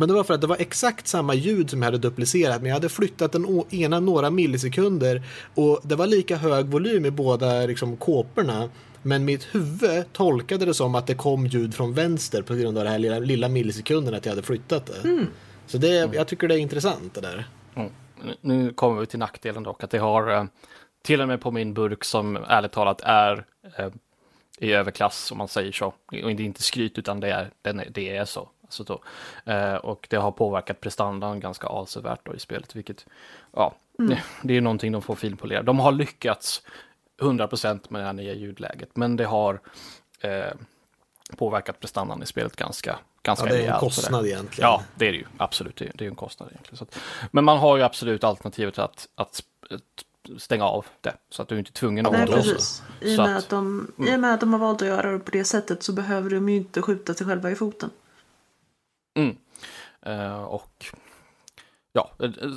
Men 0.00 0.08
det 0.08 0.14
var 0.14 0.24
för 0.24 0.34
att 0.34 0.40
det 0.40 0.46
var 0.46 0.56
exakt 0.56 1.08
samma 1.08 1.34
ljud 1.34 1.70
som 1.70 1.82
jag 1.82 1.86
hade 1.86 1.98
duplicerat 1.98 2.62
men 2.62 2.68
jag 2.68 2.74
hade 2.74 2.88
flyttat 2.88 3.32
den 3.32 3.64
ena 3.70 4.00
några 4.00 4.30
millisekunder 4.30 5.22
och 5.54 5.80
det 5.82 5.96
var 5.96 6.06
lika 6.06 6.36
hög 6.36 6.66
volym 6.66 7.06
i 7.06 7.10
båda 7.10 7.66
liksom, 7.66 7.96
kåporna. 7.96 8.68
Men 9.02 9.24
mitt 9.24 9.54
huvud 9.54 10.12
tolkade 10.12 10.64
det 10.64 10.74
som 10.74 10.94
att 10.94 11.06
det 11.06 11.14
kom 11.14 11.46
ljud 11.46 11.74
från 11.74 11.94
vänster 11.94 12.42
på 12.42 12.54
grund 12.54 12.78
av 12.78 12.84
det 12.84 12.90
här 12.90 12.98
lilla, 12.98 13.18
lilla 13.18 13.48
millisekunden 13.48 14.14
att 14.14 14.26
jag 14.26 14.32
hade 14.32 14.42
flyttat 14.42 14.86
det. 14.86 15.26
Så 15.66 15.78
det, 15.78 16.14
jag 16.14 16.28
tycker 16.28 16.48
det 16.48 16.54
är 16.54 16.58
intressant 16.58 17.14
det 17.14 17.20
där. 17.20 17.48
Mm. 17.74 17.90
Nu 18.40 18.72
kommer 18.72 19.00
vi 19.00 19.06
till 19.06 19.18
nackdelen 19.18 19.62
dock, 19.62 19.84
att 19.84 19.90
det 19.90 19.98
har 19.98 20.30
eh, 20.30 20.44
till 21.02 21.20
och 21.20 21.28
med 21.28 21.40
på 21.40 21.50
min 21.50 21.74
burk 21.74 22.04
som 22.04 22.36
ärligt 22.36 22.72
talat 22.72 23.00
är 23.00 23.44
eh, 23.76 23.88
i 24.58 24.72
överklass 24.72 25.32
om 25.32 25.38
man 25.38 25.48
säger 25.48 25.72
så. 25.72 25.86
Och 25.86 25.94
det 26.08 26.22
är 26.22 26.40
inte 26.40 26.62
skryt 26.62 26.98
utan 26.98 27.20
det 27.20 27.32
är, 27.32 27.50
den 27.62 27.80
är, 27.80 27.88
det 27.90 28.16
är 28.16 28.24
så. 28.24 28.48
Alltså 28.70 28.84
då. 28.84 29.00
Eh, 29.52 29.74
och 29.74 30.06
det 30.10 30.16
har 30.16 30.30
påverkat 30.32 30.80
prestandan 30.80 31.40
ganska 31.40 31.66
avsevärt 31.66 32.20
då 32.26 32.34
i 32.34 32.38
spelet, 32.38 32.76
vilket 32.76 33.06
ja, 33.56 33.74
det, 33.98 34.22
det 34.42 34.56
är 34.56 34.60
någonting 34.60 34.92
de 34.92 35.02
får 35.02 35.14
finpolera. 35.14 35.62
De 35.62 35.78
har 35.78 35.92
lyckats 35.92 36.62
100% 37.20 37.80
med 37.88 38.00
det 38.00 38.06
här 38.06 38.12
nya 38.12 38.34
ljudläget, 38.34 38.96
men 38.96 39.16
det 39.16 39.24
har 39.24 39.60
eh, 40.20 40.52
påverkat 41.36 41.80
prestandan 41.80 42.22
i 42.22 42.26
spelet 42.26 42.56
ganska, 42.56 42.98
ganska 43.22 43.46
Ja, 43.46 43.52
det 43.54 43.66
är 43.66 43.72
en 43.72 43.80
kostnad 43.80 44.26
egentligen. 44.26 44.70
Ja, 44.70 44.82
det 44.94 45.08
är 45.08 45.12
det 45.12 45.18
ju. 45.18 45.26
Absolut, 45.36 45.76
det 45.76 45.84
är, 45.84 45.92
det 45.94 46.04
är 46.04 46.08
en 46.08 46.14
kostnad 46.14 46.48
egentligen. 46.52 46.76
Så 46.76 46.84
att, 46.84 46.98
men 47.30 47.44
man 47.44 47.58
har 47.58 47.76
ju 47.76 47.82
absolut 47.82 48.24
alternativet 48.24 48.78
att, 48.78 49.08
att 49.14 49.42
stänga 50.38 50.64
av 50.64 50.86
det, 51.00 51.14
så 51.30 51.42
att 51.42 51.48
du 51.48 51.58
inte 51.58 51.70
är 51.70 51.72
tvungen 51.72 52.06
att 52.06 52.12
det. 52.12 52.26
precis. 52.26 52.82
I 53.00 53.14
och, 53.18 53.22
med 53.22 53.36
att- 53.36 53.42
att 53.44 53.48
de, 53.48 53.92
I 53.98 54.16
och 54.16 54.20
med 54.20 54.34
att 54.34 54.40
de 54.40 54.52
har 54.52 54.60
valt 54.60 54.82
att 54.82 54.88
göra 54.88 55.12
det 55.12 55.18
på 55.18 55.30
det 55.30 55.44
sättet 55.44 55.82
så 55.82 55.92
behöver 55.92 56.30
de 56.30 56.48
ju 56.48 56.56
inte 56.56 56.82
skjuta 56.82 57.14
sig 57.14 57.26
själva 57.26 57.50
i 57.50 57.54
foten. 57.54 57.90
Mm. 59.20 59.36
Uh, 60.06 60.42
och 60.42 60.84
ja, 61.92 62.10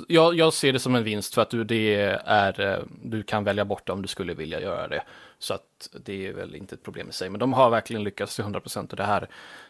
jag, 0.08 0.34
jag 0.34 0.52
ser 0.52 0.72
det 0.72 0.78
som 0.78 0.94
en 0.94 1.04
vinst 1.04 1.34
för 1.34 1.42
att 1.42 1.50
du, 1.50 1.64
det 1.64 1.94
är, 2.24 2.60
eh, 2.60 2.84
du 3.02 3.22
kan 3.22 3.44
välja 3.44 3.64
bort 3.64 3.86
det 3.86 3.92
om 3.92 4.02
du 4.02 4.08
skulle 4.08 4.34
vilja 4.34 4.60
göra 4.60 4.88
det. 4.88 5.02
Så 5.38 5.54
att 5.54 5.90
det 6.04 6.26
är 6.26 6.32
väl 6.32 6.54
inte 6.54 6.74
ett 6.74 6.82
problem 6.82 7.08
i 7.08 7.12
sig. 7.12 7.30
Men 7.30 7.40
de 7.40 7.52
har 7.52 7.70
verkligen 7.70 8.04
lyckats 8.04 8.36
till 8.36 8.44
100% 8.44 8.90
och 8.90 8.96
det 8.96 9.04
här 9.04 9.28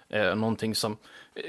är 0.08 0.34
någonting 0.34 0.74
som 0.74 0.96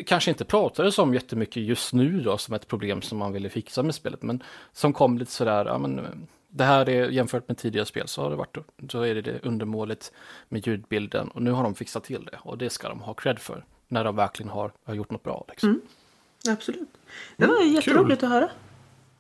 kanske 0.06 0.32
inte 0.32 0.46
pratades 0.46 1.00
om 1.00 1.14
jättemycket 1.14 1.64
just 1.64 1.94
nu 1.94 2.22
då 2.22 2.38
som 2.38 2.56
ett 2.56 2.68
problem 2.68 3.02
som 3.02 3.18
man 3.18 3.34
ville 3.34 3.50
fixa 3.50 3.84
med 3.84 3.96
spelet. 3.96 4.22
Men 4.22 4.44
som 4.74 4.94
kom 4.94 5.18
lite 5.18 5.32
sådär, 5.32 5.66
ja 5.66 5.78
men 5.78 6.28
det 6.48 6.64
här 6.64 6.90
är 6.90 7.10
jämfört 7.10 7.48
med 7.48 7.58
tidigare 7.58 7.86
spel 7.86 8.08
så 8.08 8.22
har 8.22 8.30
det 8.30 8.36
varit, 8.36 8.58
så 8.90 9.02
är 9.02 9.16
det, 9.16 9.22
det 9.22 9.46
undermåligt 9.46 10.12
med 10.50 10.68
ljudbilden 10.68 11.28
och 11.28 11.42
nu 11.42 11.52
har 11.52 11.64
de 11.64 11.75
fixat 11.75 12.04
till 12.04 12.25
det 12.25 12.38
och 12.42 12.58
det 12.58 12.70
ska 12.70 12.90
de 12.90 13.02
ha 13.02 13.14
cred 13.14 13.40
för 13.40 13.66
när 13.88 14.04
de 14.04 14.15
verkligen 14.15 14.50
har, 14.50 14.72
har 14.86 14.94
gjort 14.94 15.12
något 15.12 15.24
bra. 15.24 15.46
Liksom. 15.48 15.82
Absolut. 16.50 16.89
Det 17.38 17.46
var 17.48 17.62
jätteroligt 17.62 18.24
att 18.24 18.30
höra. 18.30 18.50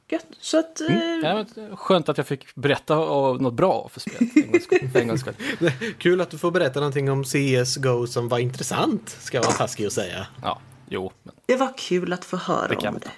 Gött. 0.07 0.25
Så 0.39 0.59
att... 0.59 0.81
Eh, 0.81 0.95
Ja, 1.23 1.45
skönt 1.75 2.09
att 2.09 2.17
jag 2.17 2.27
fick 2.27 2.55
berätta 2.55 2.99
om 2.99 3.37
något 3.37 3.53
bra 3.53 3.89
för 3.91 3.99
spelet. 3.99 4.95
en 4.95 5.07
gångs 5.07 5.21
skull-. 5.21 5.71
Kul 5.97 6.21
att 6.21 6.29
du 6.29 6.37
får 6.37 6.51
berätta 6.51 6.79
någonting 6.79 7.11
om 7.11 7.23
CSGO 7.23 8.07
som 8.07 8.27
var 8.27 8.39
intressant, 8.39 9.09
ska 9.09 9.37
jag 9.37 9.43
vara 9.43 9.53
taskig 9.53 9.85
att 9.85 9.93
säga. 9.93 10.27
Ja, 10.41 10.59
Jo, 10.89 11.11
men 11.23 11.35
Det 11.45 11.55
var 11.55 11.73
kul 11.77 12.13
att 12.13 12.25
få 12.25 12.37
höra 12.37 12.67
Det 12.67 12.87
om 12.87 12.99
det. 12.99 13.11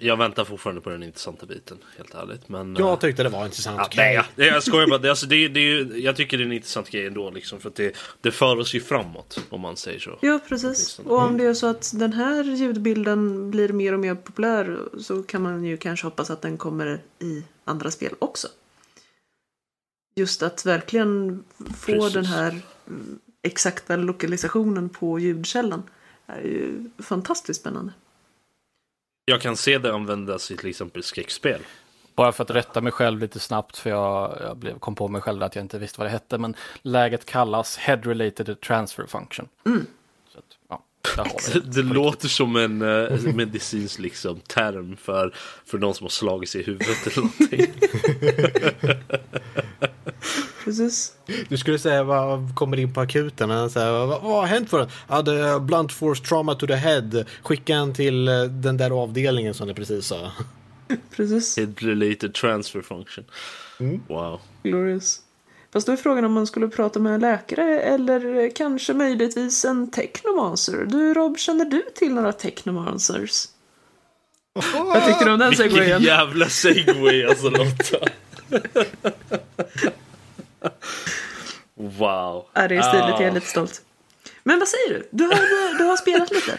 Jag, 0.00 0.16
väntar 0.16 0.44
fortfarande 0.44 0.80
på 0.80 0.90
den 0.90 1.02
intressanta 1.02 1.46
biten, 1.46 1.78
helt 1.96 2.14
ärligt. 2.14 2.48
Men, 2.48 2.76
Jag 2.76 2.90
eh, 2.90 2.98
tyckte 2.98 3.22
det 3.22 3.28
var 3.28 3.44
intressant. 3.44 3.78
Ja, 3.78 3.88
nej, 3.96 4.22
jag, 4.36 4.46
jag 4.46 4.62
skojar 4.62 4.86
bara. 4.86 4.98
Det, 4.98 5.10
alltså, 5.10 5.26
det, 5.26 5.48
det 5.48 5.60
är 5.60 5.64
ju, 5.64 6.00
jag 6.00 6.16
tycker 6.16 6.38
det 6.38 6.42
är 6.42 6.46
en 6.46 6.52
intressant 6.52 6.90
grej 6.90 7.06
ändå. 7.06 7.30
Liksom, 7.30 7.60
för 7.60 7.68
att 7.68 7.74
det, 7.74 7.96
det 8.20 8.30
för 8.30 8.58
oss 8.58 8.74
ju 8.74 8.80
framåt, 8.80 9.40
om 9.48 9.60
man 9.60 9.76
säger 9.76 9.98
så. 9.98 10.18
Ja, 10.20 10.40
precis. 10.48 10.98
Och 10.98 11.18
om 11.18 11.38
det 11.38 11.44
är 11.44 11.54
så 11.54 11.66
att 11.66 11.92
den 11.94 12.12
här 12.12 12.44
ljudbilden 12.44 13.50
blir 13.50 13.68
mer 13.68 13.92
och 13.92 14.00
mer 14.00 14.14
populär 14.14 14.78
så 15.00 15.22
kan 15.22 15.42
man 15.42 15.64
ju 15.64 15.76
kanske 15.76 16.06
hoppas 16.06 16.30
att 16.30 16.42
den 16.42 16.56
kommer 16.56 17.00
i 17.18 17.42
andra 17.64 17.90
spel 17.90 18.14
också. 18.18 18.48
Just 20.14 20.42
att 20.42 20.66
verkligen 20.66 21.44
få 21.58 21.92
Precis. 21.92 22.12
den 22.12 22.24
här 22.24 22.60
mm, 22.88 23.18
exakta 23.42 23.96
lokalisationen 23.96 24.88
på 24.88 25.18
ljudkällan 25.18 25.82
är 26.26 26.40
ju 26.40 26.90
fantastiskt 26.98 27.60
spännande. 27.60 27.92
Jag 29.24 29.40
kan 29.40 29.56
se 29.56 29.78
det 29.78 29.94
användas 29.94 30.50
i 30.50 30.56
till 30.56 30.68
exempel 30.68 31.02
skräckspel. 31.02 31.60
bara 32.14 32.32
för 32.32 32.44
att 32.44 32.50
rätta 32.50 32.80
mig 32.80 32.92
själv 32.92 33.20
lite 33.20 33.38
snabbt, 33.40 33.78
för 33.78 33.90
jag, 33.90 34.38
jag 34.40 34.56
blev, 34.56 34.78
kom 34.78 34.94
på 34.94 35.08
mig 35.08 35.20
själv 35.20 35.42
att 35.42 35.56
jag 35.56 35.64
inte 35.64 35.78
visste 35.78 35.98
vad 36.00 36.06
det 36.06 36.10
hette, 36.10 36.38
men 36.38 36.56
läget 36.82 37.24
kallas 37.24 37.76
Head 37.76 37.96
Related 38.02 38.60
Transfer 38.60 39.06
Function. 39.06 39.48
Så 40.32 40.38
att, 40.38 40.44
ja, 40.68 40.84
Det, 41.52 41.60
det. 41.64 41.82
låter 41.82 42.28
som 42.28 42.56
en 42.56 42.82
uh, 42.82 43.34
medicinsk 43.34 43.98
liksom, 43.98 44.40
term 44.40 44.96
för, 44.96 45.34
för 45.66 45.78
någon 45.78 45.94
som 45.94 46.04
har 46.04 46.10
slagit 46.10 46.48
sig 46.48 46.60
i 46.60 46.64
huvudet 46.64 47.06
eller 47.06 47.16
någonting. 47.16 47.72
Precis. 50.64 51.12
Du 51.48 51.56
skulle 51.56 51.78
säga 51.78 52.02
vad 52.04 52.54
kommer 52.54 52.76
in 52.76 52.94
på 52.94 53.00
akuten. 53.00 53.50
och 53.50 53.70
säger, 53.70 53.92
vad, 53.92 54.08
vad 54.08 54.22
har 54.22 54.46
hänt 54.46 54.70
för 54.70 54.78
den? 54.78 54.88
Ja, 55.08 55.22
det 55.22 55.32
är 55.32 55.60
blunt 55.60 55.92
force 55.92 56.24
trauma 56.24 56.54
to 56.54 56.66
the 56.66 56.74
head. 56.74 57.24
Skicka 57.42 57.74
en 57.74 57.94
till 57.94 58.28
eh, 58.28 58.42
den 58.42 58.76
där 58.76 58.90
avdelningen 59.02 59.54
som 59.54 59.68
du 59.68 59.74
precis 59.74 60.06
sa. 60.06 60.32
Precis. 61.16 61.56
Head 61.56 61.74
related 61.78 62.34
transfer 62.34 62.82
function. 62.82 63.24
Wow. 64.08 64.40
Glorious. 64.62 65.20
Fast 65.72 65.86
då 65.86 65.92
är 65.92 65.96
frågan 65.96 66.24
om 66.24 66.32
man 66.32 66.46
skulle 66.46 66.68
prata 66.68 66.98
med 66.98 67.14
en 67.14 67.20
läkare 67.20 67.80
eller 67.80 68.50
kanske 68.56 68.94
möjligtvis 68.94 69.64
en 69.64 69.90
technomancer. 69.90 70.84
Du 70.84 71.14
Rob, 71.14 71.38
känner 71.38 71.64
du 71.64 71.82
till 71.94 72.14
några 72.14 72.32
technomancers? 72.32 73.44
Vad 74.74 75.06
tycker 75.06 75.24
du 75.24 75.32
om 75.32 75.38
den 75.38 75.50
Vilken 75.50 75.70
segwayen? 75.70 76.02
jävla 76.02 76.48
segway 76.48 77.24
alltså 77.24 77.50
Lotta. 77.50 77.98
wow. 81.74 82.46
Ja, 82.52 82.68
det 82.68 82.76
är 82.76 82.82
stiligt, 82.82 83.08
jag 83.08 83.22
är 83.22 83.30
Ah. 83.30 83.34
lite 83.34 83.46
stolt. 83.46 83.82
Men 84.42 84.58
vad 84.58 84.68
säger 84.68 84.88
du? 84.94 85.08
Du 85.10 85.24
har, 85.24 85.78
du 85.78 85.84
har 85.84 85.96
spelat 85.96 86.30
lite. 86.30 86.58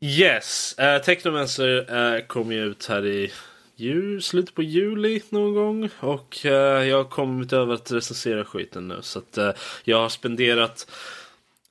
Yes, 0.00 0.74
uh, 0.80 1.04
Technomancer 1.04 1.94
uh, 1.94 2.26
kom 2.26 2.52
ju 2.52 2.64
ut 2.64 2.86
här 2.86 3.06
i 3.06 3.32
jul, 3.76 4.22
slutet 4.22 4.54
på 4.54 4.62
juli 4.62 5.22
någon 5.28 5.54
gång. 5.54 5.88
Och 6.00 6.46
eh, 6.46 6.84
jag 6.88 6.96
har 6.96 7.04
kommit 7.10 7.52
över 7.52 7.74
att 7.74 7.92
recensera 7.92 8.44
skiten 8.44 8.88
nu. 8.88 8.98
Så 9.02 9.18
att 9.18 9.38
eh, 9.38 9.50
jag 9.84 9.98
har 9.98 10.08
spenderat 10.08 10.90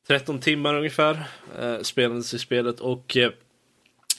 13 0.08 0.40
timmar 0.40 0.76
ungefär 0.76 1.24
uh, 1.62 1.82
spelandes 1.82 2.34
i 2.34 2.40
spelet. 2.40 2.80
Och 2.80 3.18
uh, 3.20 3.30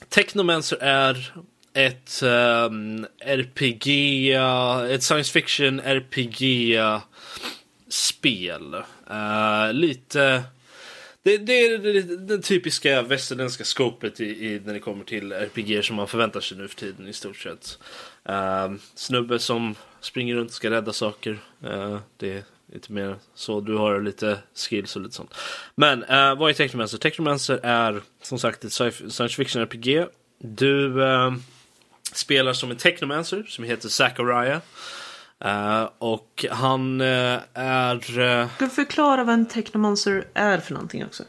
Technomancer 0.09 0.79
är 0.81 1.35
ett 1.75 2.23
ehm, 2.23 2.97
um, 2.97 3.07
RPG, 3.19 3.89
eh, 4.35 4.83
ett 4.83 5.03
science 5.03 5.33
fiction 5.33 5.81
RPG-spel. 5.81 7.05
Uh, 9.11 9.67
eh, 9.67 9.73
lite 9.73 10.45
det, 11.25 11.39
det 11.39 11.53
är 11.53 11.79
det, 12.17 12.39
typiska 12.39 13.03
västerländska 13.03 13.65
skopet 13.65 14.21
i, 14.21 14.25
i, 14.25 14.61
när 14.65 14.73
det 14.73 14.81
kommer 14.81 15.05
till 15.05 15.33
RPG 15.33 15.85
som 15.85 15.97
man 15.97 16.09
förväntar 16.09 16.41
sig 16.41 16.59
nu 16.59 16.69
för 16.69 16.77
tiden 16.77 17.09
i 17.09 17.13
stort 17.13 17.37
sett. 17.37 17.79
Uh, 18.29 18.75
snubbe 18.95 19.39
som 19.39 19.75
springer 20.01 20.35
runt 20.35 20.49
och 20.49 20.55
ska 20.55 20.71
rädda 20.71 20.93
saker. 20.93 21.39
Uh, 21.65 21.99
det 22.17 22.33
är 22.33 22.43
lite 22.73 22.93
mer 22.93 23.17
så. 23.35 23.61
Du 23.61 23.75
har 23.75 24.01
lite 24.01 24.39
skills 24.55 24.97
och 24.97 25.03
lite 25.03 25.15
sånt. 25.15 25.35
Men 25.75 26.03
uh, 26.03 26.39
vad 26.39 26.51
är 26.51 26.55
Technomancer? 26.55 26.99
Technomancer 26.99 27.61
är 27.63 28.03
som 28.23 28.39
sagt 28.39 28.65
ett 28.65 28.73
science 28.73 29.29
fiction 29.29 29.63
RPG. 29.63 30.07
Du 30.39 31.01
uh, 31.01 31.35
spelar 32.13 32.53
som 32.53 32.71
en 32.71 32.77
Technomancer 32.77 33.45
som 33.49 33.65
heter 33.65 33.89
Zachariah. 33.89 34.61
Uh, 35.45 35.89
och 35.99 36.45
han 36.51 37.01
uh, 37.01 37.39
är... 37.55 38.19
Uh, 38.19 38.49
Ska 38.55 38.65
du 38.65 38.71
förklara 38.71 39.25
vad 39.25 39.35
en 39.35 39.47
technomancer 39.47 40.25
är 40.35 40.59
för 40.59 40.75
någonting 40.75 41.05
också? 41.05 41.23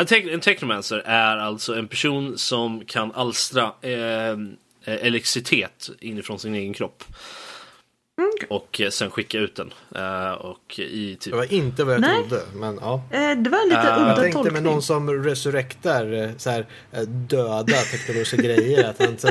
En, 0.00 0.06
te- 0.06 0.32
en 0.32 0.40
technomancer 0.40 0.98
är 0.98 1.36
alltså 1.36 1.74
en 1.74 1.88
person 1.88 2.38
som 2.38 2.84
kan 2.84 3.12
alstra 3.12 3.72
eh, 3.80 4.36
elektricitet 4.84 5.90
inifrån 6.00 6.38
sin 6.38 6.54
egen 6.54 6.74
kropp. 6.74 7.04
Och 8.48 8.80
eh, 8.80 8.90
sen 8.90 9.10
skicka 9.10 9.38
ut 9.38 9.56
den. 9.56 9.72
Eh, 9.94 10.32
och 10.32 10.78
i 10.78 11.16
typ... 11.20 11.32
Det 11.32 11.36
var 11.36 11.52
inte 11.52 11.84
vad 11.84 11.94
jag 11.94 12.00
Nej. 12.00 12.28
trodde. 12.28 12.42
Men, 12.54 12.78
ja. 12.80 13.02
Eh, 13.10 13.20
det 13.20 13.50
var 13.50 13.58
en 13.62 13.68
lite 13.68 13.80
Jag 13.84 13.98
udda 14.02 14.16
tänkte 14.16 14.32
tolkning. 14.32 14.52
med 14.52 14.62
någon 14.62 14.82
som 14.82 15.24
resurrektar 15.24 16.12
eh, 16.12 16.30
så 16.36 16.50
här, 16.50 16.66
döda 17.06 17.76
teknologiska 17.76 18.36
grejer. 18.36 18.84
Att 18.90 19.02
han, 19.02 19.18
så, 19.18 19.28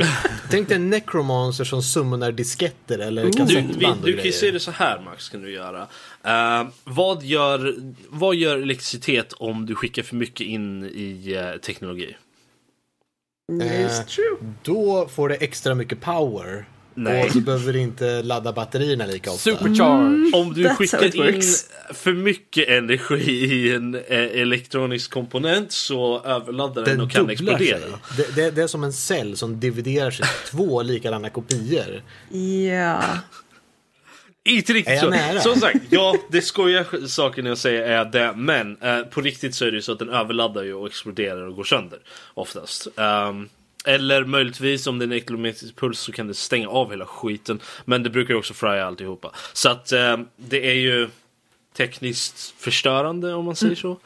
tänk 0.50 0.68
dig 0.68 0.76
en 0.76 0.90
necromancer 0.90 1.64
som 1.64 1.82
summonar 1.84 2.32
disketter 2.32 3.00
eller 3.00 3.22
Du, 3.24 3.28
vi, 3.28 3.34
kassettband 3.34 4.00
och 4.02 4.06
du 4.08 4.14
kan 4.14 4.26
ju 4.26 4.32
se 4.32 4.52
det 4.52 4.60
så 4.60 4.72
här 4.72 5.02
Max, 5.02 5.30
kan 5.30 5.42
du 5.42 5.52
göra. 5.52 5.88
Eh, 6.24 6.68
vad, 6.84 7.24
gör, 7.24 7.76
vad 8.10 8.36
gör 8.36 8.58
elektricitet 8.58 9.34
om 9.34 9.66
du 9.66 9.76
skickar 9.76 10.04
för 10.04 10.16
mycket 10.16 10.48
in 10.48 10.84
i 10.84 11.34
eh, 11.54 11.60
teknologi? 11.60 12.16
It's 13.52 14.00
Eh, 14.00 14.06
true. 14.06 14.54
Då 14.64 15.08
får 15.08 15.30
det 15.30 15.36
extra 15.36 15.76
mycket 15.76 16.02
power. 16.02 16.66
Nej. 16.96 17.26
Och 17.26 17.32
så 17.32 17.40
behöver 17.40 17.74
du 17.74 17.80
inte 17.80 18.24
ladda 18.24 18.54
batterierna 18.54 19.06
lika 19.06 19.32
ofta. 19.32 19.52
Supercharge! 19.52 20.38
Om 20.38 20.54
du 20.54 20.70
skickar 20.70 21.16
in 21.16 21.34
works. 21.34 21.66
för 21.94 22.14
mycket 22.14 22.70
energi 22.70 23.32
i 23.32 23.76
en 23.76 23.96
eh, 23.96 24.02
elektronisk 24.42 25.12
komponent 25.12 25.72
så 25.72 26.22
överladdar 26.24 26.86
den, 26.86 26.98
Den 26.98 27.02
och 27.02 27.12
kan 27.12 27.30
explodera. 27.30 27.80
Det, 28.18 28.36
det, 28.36 28.52
det 28.52 28.64
är 28.64 28.68
som 28.68 28.84
en 28.84 28.94
cell 28.94 29.38
som 29.38 29.60
dividerar 29.60 30.12
sig 30.12 30.26
i 30.26 30.48
två 30.52 30.82
likadana 30.82 31.30
kopior. 31.30 32.04
Ja. 32.70 33.02
Inte 34.46 34.74
riktigt 34.74 34.94
jag 34.94 35.04
så. 35.04 35.10
nära? 35.10 35.40
Som 35.40 35.56
sagt, 35.56 35.80
ja, 35.90 36.16
det 36.30 36.42
skojar 36.42 37.08
saker 37.08 37.44
när 37.44 37.50
jag 37.50 37.58
säger 37.58 37.82
är 37.82 38.06
det, 38.06 38.34
men 38.36 38.78
eh, 38.82 39.00
på 39.00 39.22
riktigt 39.22 39.56
så 39.56 39.66
är 39.66 39.72
det 39.72 39.76
ju 39.76 39.82
så 39.82 39.92
att 39.92 40.00
den 40.00 40.10
överladdar 40.10 40.64
ju 40.64 40.74
och 40.74 40.88
exploderar 40.88 41.48
och 41.48 41.56
går 41.56 41.64
sönder 41.64 42.00
oftast. 42.34 42.88
Ehm, 42.98 43.50
eller 43.84 44.26
möjligtvis 44.26 44.88
om 44.88 45.00
det 45.00 45.04
är 45.04 45.08
en 45.08 45.12
elektromagnetisk 45.12 45.76
puls 45.76 46.00
så 46.00 46.12
kan 46.12 46.28
det 46.28 46.34
stänga 46.34 46.70
av 46.70 46.92
hela 46.92 47.06
skiten. 47.06 47.62
Men 47.86 48.04
det 48.04 48.10
brukar 48.10 48.34
också 48.34 48.54
frya 48.54 48.86
alltihopa. 48.86 49.32
Så 49.54 49.70
att 49.70 49.92
ehm, 49.92 50.28
det 50.36 50.70
är 50.70 50.76
ju 50.76 51.10
tekniskt 51.74 52.54
förstörande 52.58 53.34
om 53.34 53.46
man 53.46 53.56
säger 53.56 53.76
så. 53.76 54.00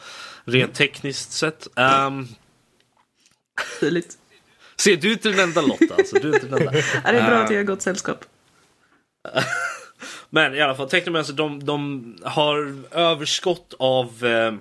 Rent 0.46 0.76
tekniskt 0.76 1.32
sett. 1.32 1.68
Um, 1.76 2.28
Tydligt. 3.80 4.18
se, 4.78 4.96
du 4.96 5.14
inte 5.14 5.30
den 5.30 5.40
enda 5.40 5.62
Lotta 5.62 5.96
alltså. 5.98 6.20
Du 6.20 6.30
är 6.30 6.34
inte 6.34 6.48
den 6.48 6.68
enda. 6.68 6.74
Ja, 7.04 7.12
det 7.12 7.18
är 7.18 7.30
bra 7.30 7.38
att 7.38 7.50
jag 7.50 7.58
har 7.58 7.64
gott 7.64 7.82
sällskap. 7.82 8.26
Men 10.30 10.56
i 10.56 10.62
alla 10.62 10.76
fall, 10.76 10.90
Technomancer 10.90 11.34
de, 11.34 11.66
de 11.66 12.18
har 12.24 12.76
överskott 12.92 13.74
av, 13.80 14.26
eh, 14.26 14.54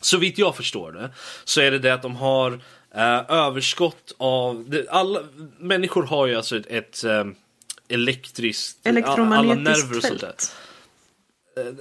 så 0.00 0.18
vitt 0.18 0.38
jag 0.38 0.56
förstår 0.56 0.92
det, 0.92 1.10
så 1.44 1.60
är 1.60 1.70
det 1.70 1.78
det 1.78 1.94
att 1.94 2.02
de 2.02 2.16
har 2.16 2.60
eh, 2.96 3.30
överskott 3.30 4.14
av, 4.18 4.64
det, 4.70 4.88
alla 4.90 5.20
människor 5.58 6.02
har 6.02 6.26
ju 6.26 6.36
alltså 6.36 6.56
ett, 6.56 6.66
ett 6.66 7.04
eh, 7.04 7.24
elektriskt, 7.88 8.78
alla 8.86 8.92
nerver 8.92 9.08
Elektromagnetiskt 9.08 10.06
sånt 10.06 10.20
där. 10.20 10.26
fält. 10.28 10.56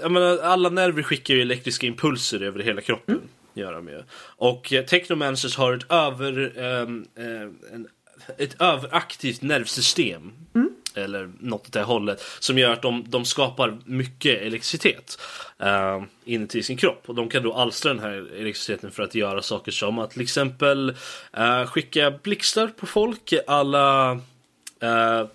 Jag 0.01 0.11
menar, 0.11 0.37
alla 0.37 0.69
nerver 0.69 1.03
skickar 1.03 1.33
ju 1.33 1.41
elektriska 1.41 1.87
impulser 1.87 2.43
över 2.43 2.59
hela 2.59 2.81
kroppen. 2.81 3.21
Gör 3.53 3.73
de 3.73 3.87
ju. 3.87 4.03
Och 4.17 4.73
eh, 4.73 4.85
Technomancers 4.85 5.57
har 5.57 5.73
ett 5.73 5.91
över... 5.91 6.53
eh, 6.57 6.81
en, 7.73 7.87
ett 8.37 8.61
överaktivt 8.61 9.41
nervsystem. 9.41 10.31
Eller 10.95 11.31
något 11.39 11.67
åt 11.67 11.73
det 11.73 11.83
hållet. 11.83 12.21
Som 12.39 12.57
gör 12.57 12.73
att 12.73 12.81
de, 12.81 13.03
de 13.07 13.25
skapar 13.25 13.77
mycket 13.85 14.41
elektricitet. 14.41 15.21
Uh, 15.63 16.03
inuti 16.25 16.63
sin 16.63 16.77
kropp. 16.77 17.03
Och 17.05 17.15
de 17.15 17.29
kan 17.29 17.43
då 17.43 17.53
alstra 17.53 17.93
den 17.93 18.03
här 18.03 18.11
elektriciteten 18.11 18.91
för 18.91 19.03
att 19.03 19.15
göra 19.15 19.41
saker 19.41 19.71
som 19.71 19.99
att 19.99 20.11
till 20.11 20.21
exempel 20.21 20.95
eh, 21.33 21.65
skicka 21.65 22.11
blixtar 22.11 22.67
på 22.67 22.85
folk. 22.85 23.33
Alla 23.47 24.11
uh, 24.83 25.27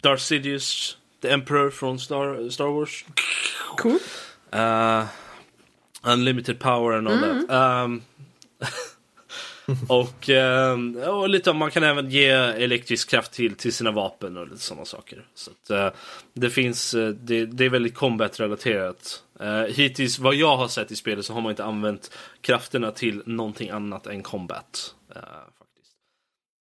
Darth 0.00 0.22
Sidious, 0.22 0.96
The 1.22 1.30
Emperor 1.30 1.70
från 1.70 1.98
Star, 1.98 2.50
Star 2.50 2.66
Wars. 2.66 3.04
Cool. 3.76 3.98
Uh, 4.54 5.04
unlimited 6.02 6.60
power 6.60 6.92
and 6.92 7.08
all 7.08 7.20
that. 7.20 7.50
Um, 7.84 8.02
och, 9.88 10.28
um, 10.28 10.96
och 10.96 11.28
lite 11.28 11.50
om 11.50 11.56
man 11.56 11.70
kan 11.70 11.82
även 11.82 12.10
ge 12.10 12.28
elektrisk 12.28 13.10
kraft 13.10 13.32
till, 13.32 13.54
till 13.54 13.72
sina 13.72 13.90
vapen 13.90 14.36
och 14.36 14.48
lite 14.48 14.60
sådana 14.60 14.84
saker. 14.84 15.24
Så 15.34 15.50
att, 15.50 15.70
uh, 15.70 15.98
det 16.32 16.50
finns, 16.50 16.94
uh, 16.94 17.08
det, 17.08 17.46
det 17.46 17.64
är 17.64 17.70
väldigt 17.70 17.94
combat-relaterat 17.94 19.20
Uh, 19.42 19.62
hittills 19.62 20.18
vad 20.18 20.34
jag 20.34 20.56
har 20.56 20.68
sett 20.68 20.90
i 20.90 20.96
spelet 20.96 21.24
så 21.24 21.32
har 21.32 21.40
man 21.40 21.50
inte 21.50 21.64
använt 21.64 22.10
krafterna 22.40 22.90
till 22.90 23.22
någonting 23.26 23.70
annat 23.70 24.06
än 24.06 24.22
combat. 24.22 24.94
Faktiskt. 25.08 25.92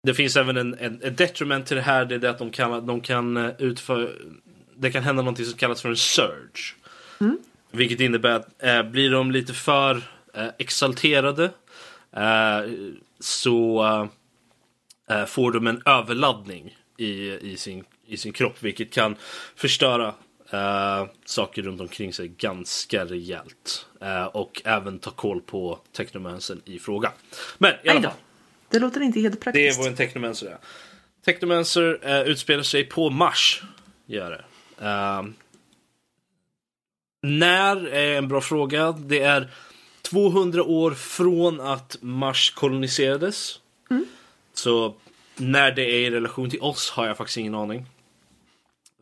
Det 0.03 0.13
finns 0.13 0.37
även 0.37 0.57
en, 0.57 0.73
en, 0.73 0.99
en 1.03 1.15
detriment 1.15 1.65
till 1.65 1.75
det 1.75 1.83
här, 1.83 2.05
det 2.05 2.15
är 2.15 2.19
det 2.19 2.29
att 2.29 2.37
de 2.37 2.51
kan, 2.51 2.85
de 2.85 3.01
kan 3.01 3.37
utföra 3.57 4.07
det 4.75 4.91
kan 4.91 5.03
hända 5.03 5.21
någonting 5.21 5.45
som 5.45 5.57
kallas 5.57 5.81
för 5.81 5.89
en 5.89 5.97
surge. 5.97 6.75
Mm. 7.19 7.37
Vilket 7.71 7.99
innebär 7.99 8.29
att 8.29 8.63
eh, 8.63 8.83
blir 8.83 9.11
de 9.11 9.31
lite 9.31 9.53
för 9.53 10.01
eh, 10.33 10.47
exalterade 10.57 11.43
eh, 11.45 11.51
så 13.19 13.83
eh, 15.09 15.25
får 15.25 15.51
de 15.51 15.67
en 15.67 15.81
överladdning 15.85 16.77
i, 16.97 17.31
i, 17.31 17.57
sin, 17.57 17.83
i 18.07 18.17
sin 18.17 18.33
kropp. 18.33 18.63
Vilket 18.63 18.93
kan 18.93 19.15
förstöra 19.55 20.07
eh, 20.51 21.05
saker 21.25 21.61
runt 21.61 21.81
omkring 21.81 22.13
sig 22.13 22.27
ganska 22.27 23.05
rejält. 23.05 23.87
Eh, 24.01 24.25
och 24.25 24.61
även 24.65 24.99
ta 24.99 25.11
koll 25.11 25.41
på 25.41 25.79
technomansen 25.91 26.61
i 26.65 26.79
fråga. 26.79 27.11
Men 27.57 27.73
i 27.83 27.89
alla 27.89 28.01
fall. 28.01 28.11
Det 28.69 28.79
låter 28.79 29.01
inte 29.01 29.19
helt 29.19 29.41
praktiskt. 29.41 29.77
Det 29.77 29.81
är 29.81 29.83
vad 29.83 29.91
en 29.91 29.97
technomancer 29.97 30.47
är. 30.47 30.57
Technomancer 31.25 31.99
eh, 32.01 32.21
utspelar 32.21 32.63
sig 32.63 32.85
på 32.85 33.09
Mars. 33.09 33.63
Gör 34.05 34.31
det. 34.31 34.43
Uh, 34.85 35.23
när 37.21 37.87
är 37.87 38.17
en 38.17 38.27
bra 38.27 38.41
fråga. 38.41 38.91
Det 38.91 39.19
är 39.19 39.51
200 40.09 40.63
år 40.63 40.91
från 40.91 41.61
att 41.61 41.97
Mars 42.01 42.51
koloniserades. 42.51 43.59
Mm. 43.89 44.05
Så 44.53 44.95
när 45.35 45.71
det 45.71 45.81
är 45.81 45.99
i 45.99 46.09
relation 46.09 46.49
till 46.49 46.61
oss 46.61 46.89
har 46.89 47.07
jag 47.07 47.17
faktiskt 47.17 47.37
ingen 47.37 47.55
aning. 47.55 47.85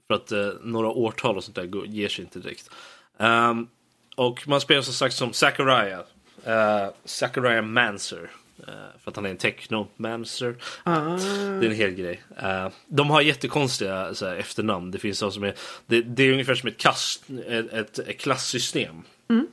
För 0.08 0.16
att 0.16 0.32
uh, 0.32 0.54
några 0.62 0.88
årtal 0.88 1.38
och 1.38 1.44
sånt 1.44 1.56
där 1.56 1.86
ger 1.86 2.10
sig 2.10 2.24
inte 2.24 2.40
direkt. 2.40 2.70
Um, 3.18 3.68
och 4.16 4.48
man 4.48 4.62
spelar 4.62 4.82
som 4.82 4.94
sagt 4.94 5.16
som 5.16 5.34
Zachariah. 5.34 6.00
Uh, 6.48 6.94
Zachariah 7.06 7.62
Manser. 7.62 8.32
Uh, 8.60 8.66
för 9.04 9.12
att 9.12 9.16
han 9.16 9.26
är 9.26 9.30
en 9.30 9.38
technomancer. 9.38 10.56
Ah. 10.84 11.00
Det 11.00 11.66
är 11.66 11.70
en 11.70 11.76
hel 11.76 11.92
grej. 11.92 12.24
Uh, 12.44 12.68
de 12.88 13.10
har 13.10 13.22
jättekonstiga 13.22 14.14
så 14.14 14.26
här, 14.26 14.36
efternamn. 14.36 14.92
Det 14.92 15.00
finns 15.00 15.20
de 15.20 15.32
som 15.32 15.44
är, 15.44 15.56
det, 15.86 16.02
det 16.02 16.24
är 16.24 16.32
ungefär 16.32 16.56
som 16.56 16.70
ett, 16.70 16.78
kast, 16.78 17.24
ett, 17.48 17.74
ett, 17.74 18.00
ett 18.00 18.20
klassystem. 18.20 19.02
Mm. 19.30 19.48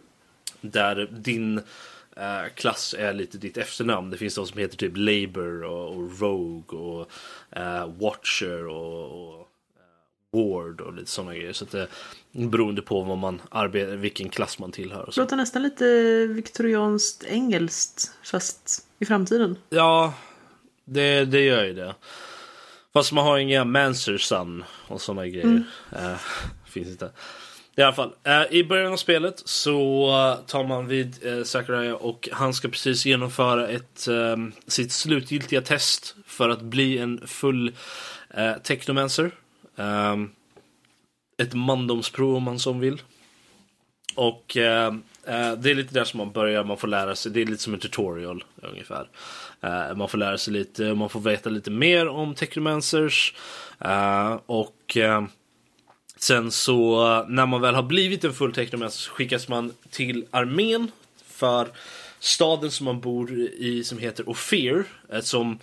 Där 0.60 1.08
din 1.10 1.58
uh, 1.58 2.48
klass 2.54 2.94
är 2.98 3.12
lite 3.12 3.38
ditt 3.38 3.56
efternamn. 3.56 4.10
Det 4.10 4.16
finns 4.16 4.34
de 4.34 4.46
som 4.46 4.58
heter 4.58 4.76
typ 4.76 4.92
Labour 4.96 5.64
och, 5.64 5.96
och 5.96 6.20
Rogue 6.20 6.78
och 6.78 7.10
Watcher 7.98 8.66
och, 8.66 9.40
och 9.40 9.48
Ward 10.32 10.80
och 10.80 10.94
lite 10.94 11.10
sådana 11.10 11.34
grejer. 11.34 11.52
Så 11.52 11.64
att 11.64 11.70
det, 11.70 11.88
beroende 12.32 12.82
på 12.82 13.02
vad 13.02 13.18
man 13.18 13.40
arbetar, 13.50 13.96
vilken 13.96 14.28
klass 14.28 14.58
man 14.58 14.72
tillhör. 14.72 15.02
Och 15.02 15.14
så. 15.14 15.20
Låter 15.20 15.36
nästan 15.36 15.62
lite 15.62 15.84
viktorianskt 16.26 17.24
engelskt 17.24 18.12
fast 18.22 18.86
i 18.98 19.04
framtiden. 19.04 19.58
Ja, 19.70 20.14
det, 20.84 21.24
det 21.24 21.40
gör 21.40 21.64
ju 21.64 21.74
det. 21.74 21.94
Fast 22.92 23.12
man 23.12 23.24
har 23.24 23.38
inga 23.38 23.64
Manser 23.64 24.18
och 24.88 25.00
sådana 25.00 25.26
grejer. 25.26 25.44
Mm. 25.44 25.64
Uh, 25.92 26.18
finns 26.66 26.88
inte. 26.88 27.10
I 27.78 27.82
alla 27.82 27.92
fall, 27.92 28.12
uh, 28.28 28.56
i 28.56 28.64
början 28.64 28.92
av 28.92 28.97
spelet 28.97 29.42
så 29.44 30.37
tar 30.47 30.64
man 30.64 30.87
vid 30.87 31.26
eh, 31.26 31.32
uh, 31.32 31.44
Zachariah 31.44 31.94
och 31.94 32.28
han 32.32 32.54
ska 32.54 32.68
precis 32.68 33.06
genomföra 33.06 33.68
ett, 33.68 34.08
ehm, 34.08 34.52
sitt 34.66 34.92
slutgiltiga 34.92 35.61
test 35.61 36.16
för 36.26 36.49
att 36.49 36.62
bli 36.62 36.99
en 36.99 37.26
full 37.26 37.68
uh, 38.38 38.58
Technomancer. 38.62 39.30
Um, 39.76 40.30
ett 41.42 41.54
mandomsprov 41.54 42.37
om 42.37 42.42
man 42.42 42.58
som 42.58 42.80
vill. 42.80 43.02
Och 44.14 44.56
uh, 44.56 44.62
uh, 44.62 45.52
det 45.58 45.70
är 45.70 45.75
lite 45.75 45.94
där 45.94 46.04
som 46.04 46.18
man 46.18 46.32
börjar, 46.32 46.64
man 46.64 46.76
får 46.76 46.88
lära 46.88 47.14
sig, 47.14 47.32
det 47.32 47.42
är 47.42 47.47
lite 47.47 47.62
som 47.62 47.75
en 47.75 47.80
tutorial 47.80 48.44
ungefär. 48.56 49.08
Uh, 49.64 49.97
man 49.97 50.08
får 50.08 50.18
lära 50.18 50.38
sig 50.38 50.52
lite, 50.52 50.94
man 50.94 51.08
får 51.08 51.20
veta 51.20 51.50
lite 51.50 51.70
mer 51.70 52.08
om 52.08 52.35
Technomancers. 52.35 53.34
och 54.47 54.97
sen 56.19 56.50
så 56.50 57.25
när 57.28 57.47
man 57.47 57.61
väl 57.61 57.75
har 57.75 57.83
blivit 57.83 58.25
en 58.25 58.35
full 58.35 58.54
så 58.91 59.11
skickas 59.11 59.49
man 59.49 59.73
till 59.91 60.25
armén 60.31 60.91
för 61.26 61.69
staden 62.21 62.71
som 62.71 62.85
man 62.85 63.00
bor 63.00 63.33
i 63.33 63.85
som 63.85 63.99
heter 63.99 64.28
Ophir. 64.28 64.85
Som 65.21 65.59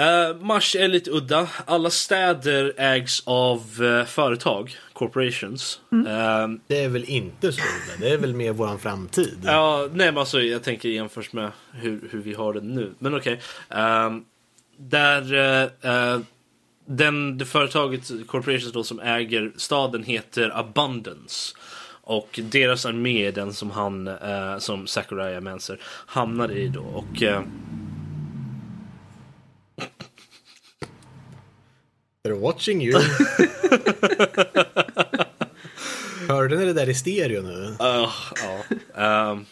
Uh, 0.00 0.36
Mars 0.42 0.76
är 0.76 0.88
lite 0.88 1.10
udda. 1.10 1.48
Alla 1.64 1.90
städer 1.90 2.72
ägs 2.76 3.22
av 3.26 3.82
uh, 3.82 4.04
företag, 4.04 4.76
corporations. 4.92 5.80
Mm. 5.92 6.06
Uh, 6.06 6.58
det 6.66 6.84
är 6.84 6.88
väl 6.88 7.04
inte 7.04 7.52
så 7.52 7.60
udda? 7.60 8.06
Det 8.06 8.14
är 8.14 8.18
väl 8.18 8.34
mer 8.34 8.52
våran 8.52 8.78
framtid? 8.78 9.38
Ja, 9.44 9.88
nej 9.92 10.06
men 10.06 10.18
alltså 10.18 10.40
jag 10.40 10.62
tänker 10.62 10.88
jämfört 10.88 11.32
med 11.32 11.50
hur, 11.72 12.08
hur 12.10 12.20
vi 12.22 12.34
har 12.34 12.52
det 12.52 12.60
nu. 12.60 12.92
Men 12.98 13.14
okej. 13.14 13.40
Okay. 13.68 14.20
Där 14.76 15.70
den, 16.90 17.38
det 17.38 17.44
företaget, 17.44 18.10
corporations 18.26 18.72
då, 18.72 18.84
som 18.84 19.00
äger 19.00 19.52
staden 19.56 20.02
heter 20.02 20.58
Abundance. 20.58 21.56
Och 22.02 22.40
deras 22.42 22.86
armé 22.86 23.26
är 23.26 23.32
den 23.32 23.52
som 23.52 23.70
han, 23.70 24.10
som 24.58 24.86
Zachariah 24.86 25.40
Manser 25.40 25.80
hamnar 26.06 26.50
i 26.50 26.68
då. 26.68 26.82
Och 26.82 27.22
They're 32.24 32.40
watching 32.40 32.82
you. 32.82 33.00
Hörde 36.28 36.56
ni 36.56 36.64
det 36.64 36.72
där 36.72 36.88
i 36.88 36.94
stereo 36.94 37.42
nu? 37.42 37.76
Uh, 37.80 38.10
ja. 38.94 39.30
Um, 39.30 39.46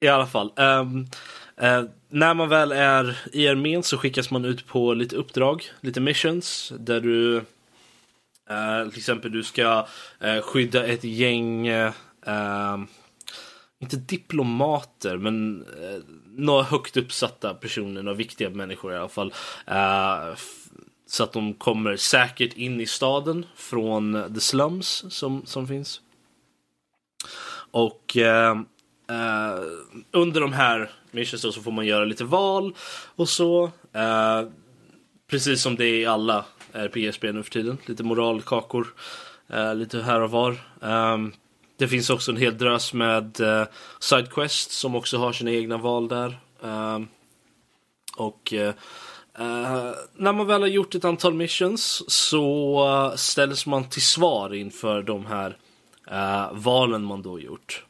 I 0.00 0.08
alla 0.08 0.26
fall. 0.26 0.52
Um, 0.56 1.06
uh, 1.62 1.84
när 2.12 2.34
man 2.34 2.48
väl 2.48 2.72
är 2.72 3.18
i 3.32 3.48
armén 3.48 3.82
så 3.82 3.98
skickas 3.98 4.30
man 4.30 4.44
ut 4.44 4.66
på 4.66 4.94
lite 4.94 5.16
uppdrag, 5.16 5.64
lite 5.80 6.00
missions. 6.00 6.72
Där 6.78 7.00
du 7.00 7.36
eh, 8.50 8.88
till 8.88 8.98
exempel 8.98 9.32
du 9.32 9.42
ska 9.42 9.86
eh, 10.20 10.40
skydda 10.40 10.86
ett 10.86 11.04
gäng 11.04 11.66
eh, 11.66 11.92
inte 13.78 13.96
diplomater, 13.96 15.16
men 15.16 15.62
eh, 15.62 16.00
några 16.36 16.62
högt 16.62 16.96
uppsatta 16.96 17.54
personer, 17.54 18.02
några 18.02 18.16
viktiga 18.16 18.50
människor 18.50 18.92
i 18.92 18.96
alla 18.96 19.08
fall. 19.08 19.34
Eh, 19.66 20.34
så 21.06 21.24
att 21.24 21.32
de 21.32 21.54
kommer 21.54 21.96
säkert 21.96 22.52
in 22.52 22.80
i 22.80 22.86
staden 22.86 23.46
från 23.56 24.32
the 24.34 24.40
slums 24.40 25.04
som, 25.08 25.46
som 25.46 25.68
finns. 25.68 26.00
Och 27.70 28.16
eh, 28.16 28.60
Uh, 29.12 29.64
under 30.10 30.40
de 30.40 30.52
här 30.52 30.90
missions 31.10 31.42
så 31.42 31.62
får 31.62 31.72
man 31.72 31.86
göra 31.86 32.04
lite 32.04 32.24
val 32.24 32.74
och 33.16 33.28
så. 33.28 33.64
Uh, 33.64 34.50
precis 35.30 35.62
som 35.62 35.76
det 35.76 35.84
är 35.84 35.94
i 35.94 36.06
alla 36.06 36.44
RPG-spel 36.72 37.34
nu 37.34 37.42
för 37.42 37.50
tiden. 37.50 37.78
Lite 37.86 38.04
moralkakor, 38.04 38.86
Uh, 39.54 39.74
lite 39.74 40.02
här 40.02 40.20
och 40.20 40.30
var. 40.30 40.56
Um, 40.80 41.32
det 41.76 41.88
finns 41.88 42.10
också 42.10 42.30
en 42.30 42.36
hel 42.36 42.58
drös 42.58 42.92
med 42.92 43.40
uh, 43.40 43.64
Sidequest 44.00 44.70
som 44.70 44.94
också 44.94 45.18
har 45.18 45.32
sina 45.32 45.50
egna 45.50 45.76
val 45.76 46.08
där. 46.08 46.40
Um, 46.60 47.08
och 48.16 48.52
uh, 48.52 48.72
när 50.14 50.32
man 50.32 50.46
väl 50.46 50.60
har 50.60 50.68
gjort 50.68 50.94
ett 50.94 51.04
antal 51.04 51.34
missions 51.34 52.02
så 52.08 53.12
ställs 53.16 53.66
man 53.66 53.88
till 53.88 54.02
svar 54.02 54.54
inför 54.54 55.02
de 55.02 55.26
här 55.26 55.56
valen 56.52 57.04
man 57.04 57.22
då 57.22 57.40
gjort. 57.40 57.84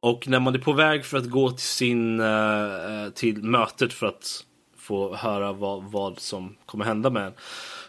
Och 0.00 0.28
när 0.28 0.40
man 0.40 0.54
är 0.54 0.58
på 0.58 0.72
väg 0.72 1.04
för 1.04 1.18
att 1.18 1.30
gå 1.30 1.50
till 1.50 1.66
sin 1.66 2.20
eh, 2.20 3.04
eh, 3.04 3.10
till 3.10 3.42
mötet 3.42 3.92
för 3.92 4.06
att 4.06 4.44
få 4.78 5.16
höra 5.16 5.52
vad, 5.52 5.84
vad 5.84 6.18
som 6.18 6.56
kommer 6.66 6.84
hända 6.84 7.10
med 7.10 7.26
en 7.26 7.32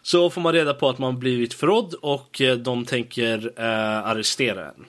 så 0.02 0.30
får 0.30 0.42
man 0.42 0.54
reda 0.54 0.74
på 0.74 0.90
att 0.90 1.00
man 1.00 1.20
blivit 1.20 1.54
förrådd 1.54 1.94
och 1.94 2.42
eh, 2.42 2.58
de 2.58 2.86
tänker 2.86 3.54
eh, 3.56 4.08
arrestera 4.08 4.66
en. 4.68 4.86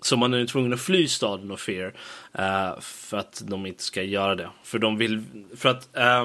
Så 0.00 0.16
man 0.16 0.34
är 0.34 0.46
tvungen 0.46 0.72
att 0.72 0.80
fly 0.80 1.08
staden 1.08 1.50
och 1.50 1.60
Fear 1.60 1.94
eh, 2.32 2.80
för 2.80 3.16
att 3.16 3.42
de 3.46 3.66
inte 3.66 3.82
ska 3.82 4.02
göra 4.02 4.34
det. 4.34 4.50
För 4.62 4.78
de 4.78 4.98
vill, 4.98 5.22
för 5.56 5.68
att 5.68 5.96
eh, 5.96 6.22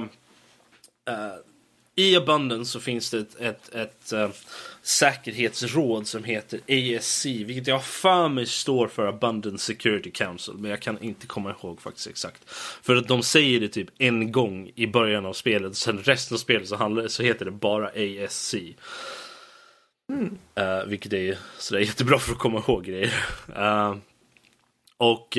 eh 1.07 1.35
i 1.97 2.15
Abundance 2.15 2.71
så 2.71 2.79
finns 2.79 3.11
det 3.11 3.17
ett, 3.17 3.39
ett, 3.73 3.73
ett 3.73 4.13
säkerhetsråd 4.85 6.07
som 6.07 6.23
heter 6.23 6.59
ASC, 6.67 7.25
vilket 7.25 7.67
jag 7.67 7.83
för 7.83 8.29
mig 8.29 8.45
står 8.45 8.87
för 8.87 9.07
Abundance 9.07 9.65
Security 9.65 10.11
Council, 10.11 10.53
men 10.57 10.71
jag 10.71 10.79
kan 10.79 11.01
inte 11.01 11.27
komma 11.27 11.51
ihåg 11.51 11.81
faktiskt 11.81 12.07
exakt. 12.07 12.41
För 12.81 12.95
att 12.95 13.07
de 13.07 13.23
säger 13.23 13.59
det 13.59 13.67
typ 13.67 13.89
en 13.97 14.31
gång 14.31 14.71
i 14.75 14.87
början 14.87 15.25
av 15.25 15.33
spelet, 15.33 15.77
sen 15.77 15.97
resten 15.97 16.35
av 16.35 16.39
spelet 16.39 16.67
så, 16.67 16.75
handlar, 16.75 17.07
så 17.07 17.23
heter 17.23 17.45
det 17.45 17.51
bara 17.51 17.87
ASC. 17.87 18.55
Mm. 20.09 20.37
Uh, 20.59 20.85
vilket 20.87 21.13
är 21.13 21.37
sådär 21.57 21.81
jättebra 21.81 22.19
för 22.19 22.31
att 22.31 22.37
komma 22.37 22.63
ihåg 22.67 22.83
grejer. 22.83 23.13
Uh, 23.57 23.95
och 24.97 25.37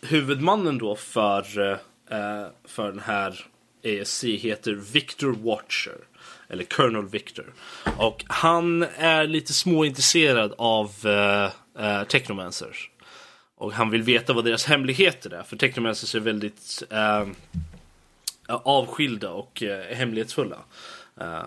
huvudmannen 0.00 0.78
då 0.78 0.96
för, 0.96 1.42
för 2.64 2.88
den 2.88 3.00
här 3.00 3.46
ASC 3.84 4.24
heter 4.24 4.72
Victor 4.72 5.32
Watcher. 5.32 5.98
Eller 6.48 6.64
Colonel 6.64 7.08
Victor. 7.08 7.52
Och 7.96 8.24
han 8.26 8.82
är 8.96 9.26
lite 9.26 9.52
småintresserad 9.52 10.54
av 10.58 10.92
eh, 11.04 11.50
eh, 11.84 12.04
Technomancers. 12.04 12.90
Och 13.56 13.72
han 13.72 13.90
vill 13.90 14.02
veta 14.02 14.32
vad 14.32 14.44
deras 14.44 14.64
hemligheter 14.64 15.30
är. 15.30 15.42
För 15.42 15.56
Technomancers 15.56 16.14
är 16.14 16.20
väldigt 16.20 16.82
eh, 16.90 17.20
eh 18.48 18.60
avskilda 18.64 19.30
och 19.30 19.62
eh, 19.62 19.96
hemlighetsfulla. 19.96 20.58
Eh, 21.20 21.42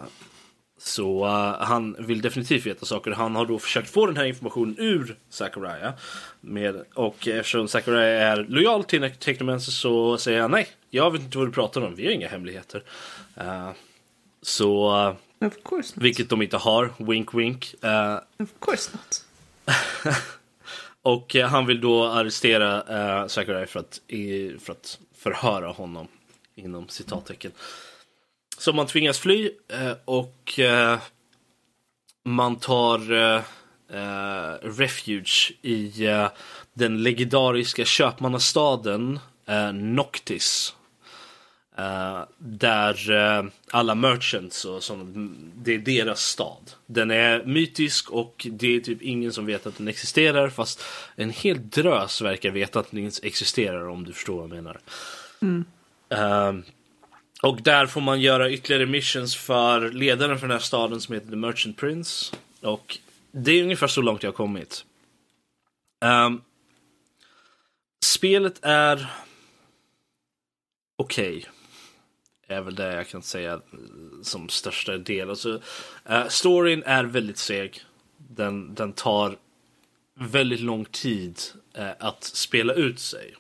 så 0.84 1.26
uh, 1.26 1.56
han 1.60 1.96
vill 2.00 2.22
definitivt 2.22 2.66
veta 2.66 2.86
saker. 2.86 3.12
Han 3.12 3.36
har 3.36 3.46
då 3.46 3.60
försökt 3.60 3.90
få 3.90 4.06
den 4.06 4.18
här 4.18 4.26
informationen 4.26 4.76
ur 4.78 5.16
Sakuraya. 5.30 5.94
Med, 6.42 6.84
och 6.94 7.28
eftersom 7.28 7.68
Sakuraya 7.68 8.28
är 8.28 8.46
lojal 8.50 8.84
till 8.84 9.12
Technomancer 9.12 9.72
så 9.72 10.18
säger 10.18 10.42
han 10.42 10.52
nej, 10.52 10.68
jag 10.90 11.12
vet 11.12 11.22
inte 11.22 11.38
vad 11.38 11.48
du 11.48 11.52
pratar 11.52 11.82
om. 11.82 11.96
Vi 11.96 12.06
har 12.06 12.12
inga 12.12 12.28
hemligheter. 12.28 12.84
Uh, 13.38 13.72
så... 14.41 14.89
Uh, 15.39 15.47
of 15.47 15.54
course 15.63 15.93
not. 15.95 16.04
Vilket 16.04 16.30
de 16.30 16.41
inte 16.41 16.58
har. 16.58 16.93
Wink 16.97 17.34
wink. 17.34 17.75
of 18.39 18.49
course 18.60 18.91
not. 18.93 19.25
och 21.01 21.36
han 21.36 21.65
vill 21.65 21.82
då 21.82 22.06
arrestera 22.06 22.77
uh, 23.21 23.27
Zachariah 23.27 23.67
för 23.67 23.80
att, 23.80 24.01
i, 24.08 24.58
för 24.60 24.71
att 24.73 24.99
förhöra 25.15 25.67
honom. 25.67 26.08
Inom 26.56 26.88
citattecken. 26.88 27.51
Så 28.62 28.73
man 28.73 28.88
tvingas 28.88 29.19
fly 29.19 29.51
eh, 29.67 29.93
och 30.06 30.60
eh, 30.60 30.99
man 32.25 32.56
tar 32.56 33.12
eh, 33.12 33.41
refuge 34.62 35.51
i 35.62 35.91
den 36.73 37.04
legendariska 37.04 37.86
köpmannastaden 37.86 39.19
Noctis. 39.73 40.75
Eh, 41.82 42.24
där 42.38 43.12
eh, 43.12 43.46
alla 43.72 43.96
merchants 43.96 44.65
och 44.65 44.84
sånt, 44.84 45.15
det 45.56 45.74
är 45.74 45.80
deras 45.80 46.22
stad. 46.22 46.72
Den 46.86 47.12
är 47.12 47.44
mytisk 47.44 48.12
och 48.12 48.48
det 48.52 48.76
är 48.76 48.80
typ 48.80 49.02
ingen 49.02 49.34
som 49.34 49.46
vet 49.46 49.67
att 49.67 49.78
den 49.78 49.88
existerar 49.88 50.50
fast 50.50 50.84
en 51.15 51.30
hel 51.30 51.70
drös 51.70 52.22
verkar 52.22 52.52
veta 52.52 52.80
att 52.80 52.91
den 52.91 53.12
existerar 53.24 53.88
om 53.88 54.06
du 54.06 54.13
förstår 54.13 54.36
vad 54.36 54.44
jag 54.44 54.56
menar. 54.56 54.80
Mm. 55.41 55.65
Uh, 56.13 56.63
och 57.41 57.62
där 57.62 57.86
får 57.86 58.02
man 58.02 58.22
göra 58.22 58.52
ytterligare 58.52 58.86
missions 58.86 59.36
för 59.36 59.91
ledaren 59.91 60.39
för 60.39 60.48
den 60.48 60.58
här 60.58 60.63
staden 60.63 61.02
som 61.02 61.13
heter 61.13 61.30
The 61.30 61.36
Merchant 61.36 61.78
Prince. 61.78 62.36
Och 62.62 62.98
det 63.32 63.52
är 63.52 63.63
ungefär 63.63 63.88
så 63.88 64.02
långt 64.02 64.24
jag 64.24 64.32
har 64.32 64.38
kommit. 64.38 64.86
Um, 66.06 66.41
spelet 68.06 68.60
är 68.62 69.12
okej. 70.98 71.38
Okay. 71.38 71.52
Är 72.52 72.62
väl 72.62 72.76
det 72.76 72.94
jag 72.94 73.08
kan 73.08 73.22
säga 73.22 73.62
som 74.24 74.50
största 74.50 74.98
del. 74.98 75.30
Alltså, 75.30 75.62
uh, 76.10 76.28
storyn 76.28 76.84
är 76.86 77.04
väldigt 77.04 77.38
seg. 77.38 77.82
Den, 78.18 78.76
den 78.76 78.94
tar 78.94 79.38
väldigt 80.20 80.60
lång 80.60 80.86
tid 80.86 81.40
uh, 81.80 81.90
att 82.00 82.24
spela 82.24 82.74
ut 82.74 83.00
sig. 83.00 83.36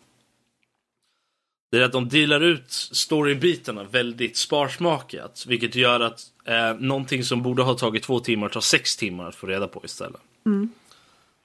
Det 1.71 1.77
är 1.77 1.81
att 1.81 1.91
de 1.91 2.09
delar 2.09 2.41
ut 2.41 2.71
storybitarna 2.71 3.83
väldigt 3.83 4.37
sparsmakat. 4.37 5.45
Vilket 5.47 5.75
gör 5.75 5.99
att 5.99 6.21
eh, 6.45 6.73
någonting 6.79 7.23
som 7.23 7.41
borde 7.41 7.63
ha 7.63 7.73
tagit 7.73 8.03
två 8.03 8.19
timmar 8.19 8.49
tar 8.49 8.61
sex 8.61 8.97
timmar 8.97 9.27
att 9.27 9.35
få 9.35 9.47
reda 9.47 9.67
på 9.67 9.81
istället. 9.85 10.21
Mm. 10.45 10.69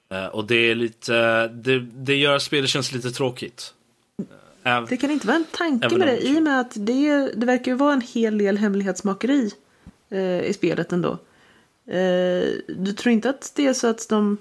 Eh, 0.09 0.25
och 0.25 0.45
det 0.45 0.55
är 0.55 0.75
lite, 0.75 1.47
det, 1.47 1.79
det 1.79 2.15
gör 2.15 2.35
att 2.35 2.41
spelet 2.41 2.69
känns 2.69 2.91
lite 2.91 3.11
tråkigt. 3.11 3.73
Det 4.89 4.97
kan 4.97 5.11
inte 5.11 5.27
vara 5.27 5.37
en 5.37 5.45
tanke 5.51 5.97
med 5.97 6.07
det 6.07 6.27
i 6.27 6.37
och 6.37 6.43
med 6.43 6.59
att 6.59 6.71
det, 6.75 7.31
det 7.35 7.45
verkar 7.45 7.71
ju 7.71 7.77
vara 7.77 7.93
en 7.93 8.01
hel 8.01 8.37
del 8.37 8.57
hemlighetsmakeri 8.57 9.51
eh, 10.09 10.41
i 10.41 10.53
spelet 10.53 10.91
ändå. 10.91 11.11
Eh, 11.87 12.47
du 12.67 12.93
tror 12.97 13.13
inte 13.13 13.29
att 13.29 13.51
det 13.55 13.67
är 13.67 13.73
så 13.73 13.87
att 13.87 14.09
de 14.09 14.37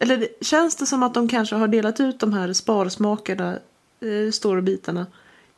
eller 0.00 0.28
känns 0.40 0.76
det 0.76 0.86
som 0.86 1.02
att 1.02 1.14
de 1.14 1.28
kanske 1.28 1.56
har 1.56 1.68
delat 1.68 2.00
ut 2.00 2.20
de 2.20 2.32
här 2.32 2.52
sparsmakarna, 2.52 3.58
eh, 4.00 4.30
storybitarna 4.32 5.06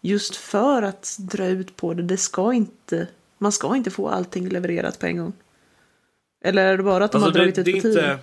Just 0.00 0.36
för 0.36 0.82
att 0.82 1.16
dra 1.18 1.46
ut 1.46 1.76
på 1.76 1.94
det. 1.94 2.02
Det 2.02 2.16
ska 2.16 2.52
inte, 2.52 3.06
man 3.38 3.52
ska 3.52 3.76
inte 3.76 3.90
få 3.90 4.08
allting 4.08 4.48
levererat 4.48 4.98
på 4.98 5.06
en 5.06 5.16
gång. 5.16 5.32
Eller 6.44 6.64
är 6.66 6.76
det 6.76 6.82
bara 6.82 7.04
att 7.04 7.12
de 7.12 7.22
alltså 7.22 7.38
har 7.38 7.44
dragit 7.44 7.54
det, 7.54 7.70
ut 7.70 7.76
på 7.76 7.82
tiden? 7.82 8.18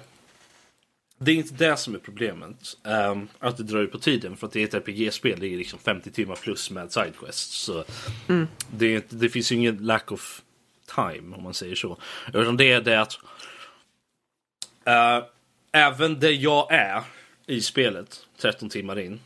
Det 1.23 1.31
är 1.31 1.35
inte 1.35 1.53
det 1.53 1.77
som 1.77 1.95
är 1.95 1.99
problemet. 1.99 2.77
Um, 2.83 3.27
att 3.39 3.57
det 3.57 3.63
drar 3.63 3.79
ut 3.79 3.91
på 3.91 3.99
tiden. 3.99 4.37
För 4.37 4.47
att 4.47 4.53
det 4.53 4.61
är 4.61 4.63
ett 4.77 4.87
RPG-spel. 4.87 5.39
Det 5.39 5.47
är 5.47 5.57
liksom 5.57 5.79
50 5.79 6.11
timmar 6.11 6.35
plus 6.35 6.71
med 6.71 6.91
sidequests. 6.91 7.57
Så 7.57 7.83
mm. 8.29 8.47
det, 8.71 9.05
det 9.09 9.29
finns 9.29 9.51
ju 9.51 9.55
ingen 9.55 9.77
lack 9.77 10.11
of 10.11 10.41
time 10.95 11.35
om 11.35 11.43
man 11.43 11.53
säger 11.53 11.75
så. 11.75 11.97
Utan 12.33 12.57
det 12.57 12.71
är 12.71 12.81
det 12.81 13.01
att 13.01 13.19
uh, 14.87 15.25
även 15.71 16.19
där 16.19 16.31
jag 16.31 16.73
är 16.73 17.03
i 17.47 17.61
spelet 17.61 18.25
13 18.37 18.69
timmar 18.69 18.99
in 18.99 19.19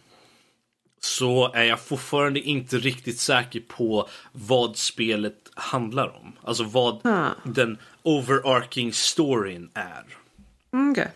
så 0.99 1.53
är 1.53 1.63
jag 1.63 1.79
fortfarande 1.79 2.39
inte 2.39 2.77
riktigt 2.77 3.19
säker 3.19 3.59
på 3.67 4.09
vad 4.31 4.77
spelet 4.77 5.51
handlar 5.53 6.07
om. 6.07 6.33
Alltså 6.43 6.63
vad 6.63 7.05
ah. 7.05 7.29
den 7.43 7.77
overarching 8.03 8.93
storyn 8.93 9.69
är. 9.73 10.05
Mm, 10.73 10.91
okay. 10.91 11.07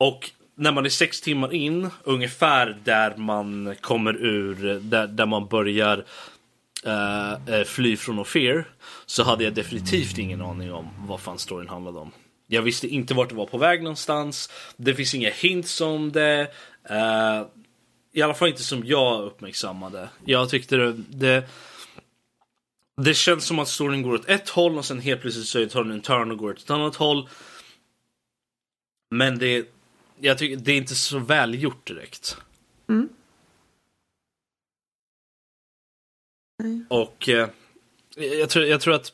Och 0.00 0.30
när 0.54 0.72
man 0.72 0.84
är 0.84 0.90
sex 0.90 1.20
timmar 1.20 1.54
in, 1.54 1.90
ungefär 2.04 2.78
där 2.84 3.16
man 3.16 3.74
kommer 3.80 4.16
ur, 4.16 4.80
där, 4.80 5.06
där 5.06 5.26
man 5.26 5.46
börjar 5.46 6.04
uh, 6.86 7.64
fly 7.64 7.96
från 7.96 8.18
Ophir, 8.18 8.64
så 9.06 9.22
hade 9.22 9.44
jag 9.44 9.54
definitivt 9.54 10.18
ingen 10.18 10.42
aning 10.42 10.72
om 10.72 10.88
vad 11.08 11.20
fan 11.20 11.38
storyn 11.38 11.68
handlade 11.68 11.98
om. 11.98 12.12
Jag 12.46 12.62
visste 12.62 12.88
inte 12.88 13.14
vart 13.14 13.28
det 13.28 13.34
var 13.34 13.46
på 13.46 13.58
väg 13.58 13.82
någonstans. 13.82 14.50
Det 14.76 14.94
finns 14.94 15.14
inga 15.14 15.30
hints 15.30 15.80
om 15.80 16.12
det. 16.12 16.40
Uh, 16.90 17.46
i 18.12 18.22
alla 18.22 18.34
fall 18.34 18.48
inte 18.48 18.62
som 18.62 18.86
jag 18.86 19.22
uppmärksammade. 19.22 20.08
Jag 20.24 20.50
tyckte 20.50 20.76
det, 20.76 20.92
det 21.08 21.48
det 23.02 23.14
känns 23.14 23.44
som 23.44 23.58
att 23.58 23.68
storyn 23.68 24.02
går 24.02 24.14
åt 24.14 24.28
ett 24.28 24.48
håll 24.48 24.78
och 24.78 24.84
sen 24.84 25.00
helt 25.00 25.20
plötsligt 25.20 25.46
så 25.46 25.66
tar 25.68 25.84
den 25.84 25.92
en 25.92 26.00
turn 26.00 26.30
och 26.30 26.38
går 26.38 26.50
åt 26.50 26.58
ett 26.58 26.70
annat 26.70 26.96
håll. 26.96 27.28
Men 29.10 29.38
det, 29.38 29.66
jag 30.20 30.38
tycker, 30.38 30.56
det 30.56 30.72
är 30.72 30.76
inte 30.76 30.94
så 30.94 31.18
välgjort 31.18 31.86
direkt. 31.86 32.36
Mm. 32.88 33.08
Och 36.88 37.28
eh, 37.28 37.48
jag, 38.16 38.50
tror, 38.50 38.64
jag 38.64 38.80
tror 38.80 38.94
att 38.94 39.12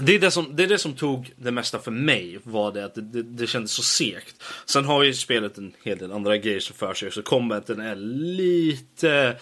det 0.00 0.14
är 0.14 0.18
det, 0.18 0.30
som, 0.30 0.56
det 0.56 0.62
är 0.62 0.68
det 0.68 0.78
som 0.78 0.94
tog 0.94 1.32
det 1.36 1.50
mesta 1.50 1.78
för 1.78 1.90
mig. 1.90 2.38
Var 2.42 2.72
det 2.72 2.84
att 2.84 2.94
det, 2.94 3.00
det, 3.00 3.22
det 3.22 3.46
kändes 3.46 3.72
så 3.72 3.82
segt. 3.82 4.42
Sen 4.66 4.84
har 4.84 5.02
ju 5.02 5.14
spelet 5.14 5.58
en 5.58 5.72
hel 5.82 5.98
del 5.98 6.12
andra 6.12 6.36
grejer 6.36 6.60
som 6.60 6.76
för 6.76 6.94
sig. 6.94 7.12
Så 7.12 7.22
combaten 7.22 7.80
är 7.80 7.94
lite 8.36 9.36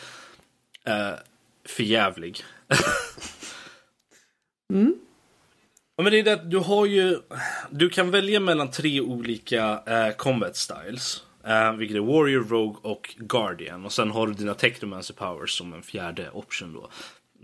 uh, 0.89 1.19
förjävlig. 1.65 2.45
mm. 4.73 4.95
Ja, 6.01 6.05
men 6.05 6.13
det 6.13 6.19
är 6.19 6.23
det 6.23 6.41
du 6.45 6.59
har 6.59 6.87
ju. 6.87 7.19
Du 7.71 7.89
kan 7.89 8.11
välja 8.11 8.41
mellan 8.41 8.71
tre 8.71 9.01
olika 9.01 9.73
uh, 9.73 10.17
combat 10.17 10.57
styles. 10.57 11.23
Uh, 11.49 11.73
vilket 11.73 11.97
är 11.97 12.01
Warrior, 12.01 12.45
Rogue 12.45 12.77
och 12.83 13.15
Guardian. 13.19 13.85
Och 13.85 13.93
sen 13.93 14.11
har 14.11 14.27
du 14.27 14.33
dina 14.33 14.55
Technomancer 14.55 15.15
Powers 15.15 15.51
som 15.51 15.73
en 15.73 15.83
fjärde 15.83 16.31
option 16.31 16.73
då 16.73 16.91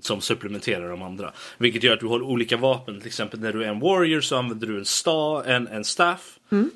som 0.00 0.20
supplementerar 0.20 0.90
de 0.90 1.02
andra. 1.02 1.32
Vilket 1.58 1.82
gör 1.82 1.94
att 1.94 2.00
du 2.00 2.06
har 2.06 2.22
olika 2.22 2.56
vapen. 2.56 2.98
Till 2.98 3.06
exempel 3.06 3.40
när 3.40 3.52
du 3.52 3.64
är 3.64 3.68
en 3.68 3.80
warrior 3.80 4.20
så 4.20 4.36
använder 4.36 4.66
du 4.66 4.78
en, 4.78 4.84
sta, 4.84 5.44
en, 5.44 5.68
en 5.68 5.84
staff. 5.84 6.38
Mm. 6.52 6.70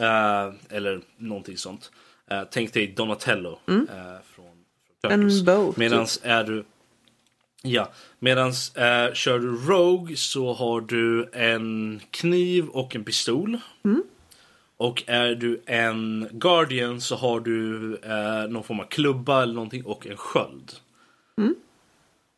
Uh, 0.00 0.54
eller 0.70 1.00
någonting 1.16 1.56
sånt. 1.56 1.90
Uh, 2.32 2.42
tänk 2.50 2.72
dig 2.72 2.86
Donatello. 2.86 3.58
Mm. 3.68 3.80
Uh, 3.80 3.86
från, 4.34 4.46
från 5.00 5.12
en 5.12 5.44
bow. 5.44 5.74
Medans 5.76 6.20
är 6.22 6.44
du... 6.44 6.64
Ja, 7.62 7.90
medans 8.18 8.72
kör 9.14 9.38
du 9.38 9.56
Rogue 9.56 10.16
så 10.16 10.52
har 10.52 10.80
du 10.80 11.30
en 11.32 12.00
kniv 12.10 12.68
och 12.68 12.96
en 12.96 13.04
pistol. 13.04 13.58
Mm. 13.84 14.02
Och 14.76 15.02
är 15.06 15.34
du 15.34 15.62
en 15.66 16.28
Guardian 16.32 17.00
så 17.00 17.16
har 17.16 17.40
du 17.40 17.78
någon 18.48 18.64
form 18.64 18.80
av 18.80 18.84
klubba 18.84 19.42
eller 19.42 19.54
någonting 19.54 19.84
och 19.84 20.06
en 20.06 20.16
sköld. 20.16 20.72
Mm. 21.38 21.54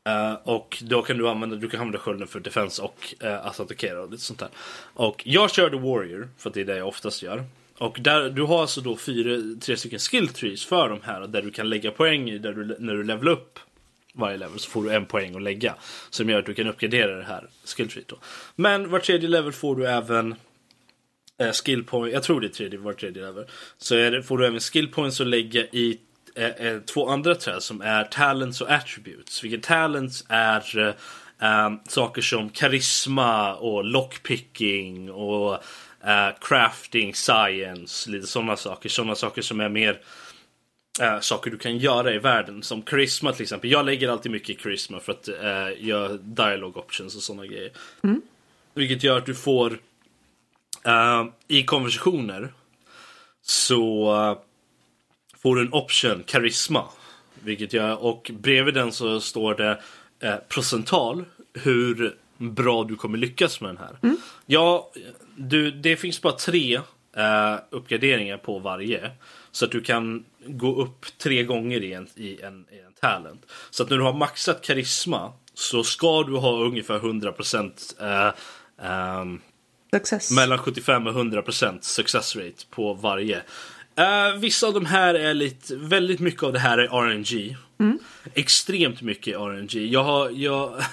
Uh, 0.08 0.34
och 0.44 0.82
då 0.86 1.02
kan 1.02 1.18
du 1.18 1.28
använda, 1.28 1.56
du 1.56 1.68
kan 1.68 1.80
använda 1.80 1.98
skölden 1.98 2.28
för 2.28 2.40
defense 2.40 2.82
och 2.82 3.14
uh, 3.24 3.46
att 3.46 3.60
attackera 3.60 4.02
och 4.02 4.10
lite 4.10 4.22
sånt 4.22 4.38
där. 4.38 4.48
Och 4.94 5.22
jag 5.26 5.50
körde 5.50 5.76
Warrior, 5.78 6.28
för 6.38 6.50
det 6.50 6.60
är 6.60 6.64
det 6.64 6.76
jag 6.76 6.88
oftast 6.88 7.22
gör. 7.22 7.44
Och 7.78 7.98
där, 8.00 8.30
du 8.30 8.42
har 8.42 8.60
alltså 8.60 8.80
då 8.80 8.96
fyra, 8.96 9.58
tre 9.60 9.76
stycken 9.76 9.98
skill 9.98 10.28
trees 10.28 10.64
för 10.64 10.88
de 10.88 11.00
här 11.02 11.26
där 11.26 11.42
du 11.42 11.50
kan 11.50 11.68
lägga 11.68 11.90
poäng 11.90 12.30
i 12.30 12.38
där 12.38 12.52
du, 12.52 12.76
när 12.78 12.94
du 12.94 13.04
levelar 13.04 13.32
upp 13.32 13.58
varje 14.14 14.36
level 14.36 14.58
så 14.58 14.70
får 14.70 14.84
du 14.84 14.90
en 14.90 15.06
poäng 15.06 15.36
att 15.36 15.42
lägga. 15.42 15.74
Som 16.10 16.30
gör 16.30 16.38
att 16.38 16.46
du 16.46 16.54
kan 16.54 16.66
uppgradera 16.66 17.16
det 17.16 17.24
här 17.24 17.48
skilltreet 17.76 18.08
då. 18.08 18.18
Men 18.56 18.90
var 18.90 18.98
tredje 18.98 19.28
level 19.28 19.52
får 19.52 19.76
du 19.76 19.86
även 19.86 20.34
eh, 21.40 21.52
skill 21.52 21.84
jag 22.12 22.22
tror 22.22 22.40
det 22.40 22.46
är 22.46 22.48
tredje, 22.48 22.78
var 22.78 22.92
tredje 22.92 23.22
level. 23.22 23.44
Så 23.78 23.94
är 23.94 24.10
det, 24.10 24.22
får 24.22 24.38
du 24.38 24.46
även 24.46 24.60
skill 24.60 24.88
points 24.88 25.20
att 25.20 25.26
lägga 25.26 25.60
i 25.60 25.98
eh, 26.34 26.66
eh, 26.66 26.80
två 26.80 27.08
andra 27.08 27.34
träd 27.34 27.62
som 27.62 27.80
är 27.80 28.04
talents 28.04 28.60
och 28.60 28.70
attributes. 28.70 29.44
Vilket 29.44 29.62
talents 29.62 30.24
är 30.28 30.78
eh, 30.78 30.94
eh, 31.48 31.70
saker 31.88 32.22
som 32.22 32.50
karisma 32.50 33.54
och 33.54 33.84
lockpicking 33.84 35.10
och 35.10 35.54
eh, 36.04 36.28
crafting, 36.40 37.14
science, 37.14 38.10
lite 38.10 38.26
sådana 38.26 38.56
saker. 38.56 38.88
Sådana 38.88 39.14
saker 39.14 39.42
som 39.42 39.60
är 39.60 39.68
mer 39.68 40.00
äh, 41.00 41.20
saker 41.20 41.50
du 41.50 41.58
kan 41.58 41.78
göra 41.78 42.14
i 42.14 42.18
världen. 42.18 42.62
Som 42.62 42.82
karisma 42.82 43.32
till 43.32 43.42
exempel. 43.42 43.70
Jag 43.70 43.86
lägger 43.86 44.08
alltid 44.08 44.32
mycket 44.32 44.50
i 44.50 44.54
karisma 44.54 45.00
för 45.00 45.12
att 45.12 45.28
äh, 45.28 45.86
göra 45.86 46.12
dialog 46.12 46.76
options 46.76 47.16
och 47.16 47.22
sådana 47.22 47.46
grejer. 47.46 47.70
Mm. 48.02 48.22
Vilket 48.74 49.02
gör 49.02 49.18
att 49.18 49.26
du 49.26 49.34
får 49.34 49.78
äh, 50.84 51.24
i 51.48 51.62
konversationer 51.62 52.52
så 53.42 54.40
får 55.38 55.56
du 55.56 55.62
en 55.62 55.72
option 55.72 56.22
karisma. 56.26 56.84
Vilket 57.42 57.72
gör, 57.72 58.02
och 58.02 58.30
bredvid 58.34 58.74
den 58.74 58.92
så 58.92 59.20
står 59.20 59.54
det 59.54 59.80
eh, 60.20 60.36
procental 60.48 61.24
hur 61.52 62.16
bra 62.38 62.84
du 62.84 62.96
kommer 62.96 63.18
lyckas 63.18 63.60
med 63.60 63.70
den 63.70 63.78
här. 63.78 63.96
Mm. 64.02 64.16
Ja, 64.46 64.90
du, 65.36 65.70
det 65.70 65.96
finns 65.96 66.22
bara 66.22 66.32
tre 66.32 66.80
eh, 67.16 67.56
uppgraderingar 67.70 68.36
på 68.36 68.58
varje. 68.58 69.10
Så 69.52 69.64
att 69.64 69.70
du 69.70 69.80
kan 69.80 70.24
gå 70.46 70.82
upp 70.82 71.06
tre 71.18 71.42
gånger 71.42 71.82
i 71.82 71.92
en, 71.92 72.08
i, 72.14 72.40
en, 72.40 72.66
i 72.72 72.78
en 72.78 72.92
talent. 73.00 73.46
Så 73.70 73.82
att 73.82 73.90
när 73.90 73.96
du 73.96 74.02
har 74.02 74.12
maxat 74.12 74.62
karisma 74.62 75.32
så 75.54 75.84
ska 75.84 76.22
du 76.22 76.36
ha 76.36 76.64
ungefär 76.64 76.98
100% 76.98 78.34
eh, 78.78 79.20
um, 79.20 79.40
Success. 79.92 80.30
mellan 80.30 80.58
75 80.58 81.06
och 81.06 81.14
100% 81.14 81.78
success 81.80 82.36
rate 82.36 82.64
på 82.70 82.94
varje. 82.94 83.36
Uh, 83.36 84.38
vissa 84.38 84.66
av 84.66 84.74
de 84.74 84.86
här 84.86 85.14
är 85.14 85.34
lite, 85.34 85.76
väldigt 85.76 86.20
mycket 86.20 86.42
av 86.42 86.52
det 86.52 86.58
här 86.58 86.78
är 86.78 86.86
RNG. 86.86 87.56
Extremt 88.34 89.02
mycket 89.02 89.36
RNG. 89.36 89.86
Jag 89.86 90.04
har, 90.04 90.30
jag 90.30 90.72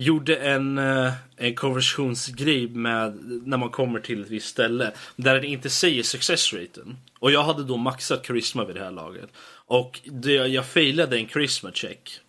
gjorde 0.00 0.36
en, 0.36 0.78
uh, 0.78 1.12
en 1.36 1.54
konversionsgrej 1.54 2.68
med 2.68 3.18
när 3.44 3.56
man 3.56 3.70
kommer 3.70 4.00
till 4.00 4.22
ett 4.22 4.30
visst 4.30 4.48
ställe 4.48 4.92
där 5.16 5.40
det 5.40 5.46
inte 5.46 5.70
säger 5.70 6.02
success 6.02 6.52
raten. 6.52 6.96
Och 7.18 7.32
jag 7.32 7.42
hade 7.42 7.64
då 7.64 7.76
maxat 7.76 8.22
karisma 8.22 8.64
vid 8.64 8.76
det 8.76 8.84
här 8.84 8.90
laget. 8.90 9.30
Och 9.50 10.00
det, 10.04 10.32
jag 10.32 10.66
failade 10.66 11.18
en 11.18 11.28
charisma 11.28 11.72
check. 11.72 12.20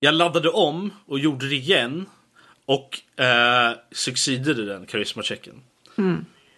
Jag 0.00 0.14
laddade 0.14 0.48
om 0.48 0.90
och 1.06 1.18
gjorde 1.18 1.48
det 1.48 1.54
igen. 1.54 2.06
Och 2.66 3.20
eh, 3.20 3.72
succeedade 3.92 4.66
den 4.66 4.86
karismachecken. 4.86 5.62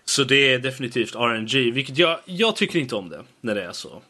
Så 0.04 0.24
det 0.24 0.52
är 0.52 0.58
definitivt 0.58 1.14
RNG, 1.14 1.70
vilket 1.70 1.98
jag, 1.98 2.18
jag 2.24 2.56
tycker 2.56 2.78
inte 2.78 2.96
om 2.96 3.08
det 3.08 3.24
när 3.40 3.54
det 3.54 3.64
är 3.64 3.72
så. 3.72 4.02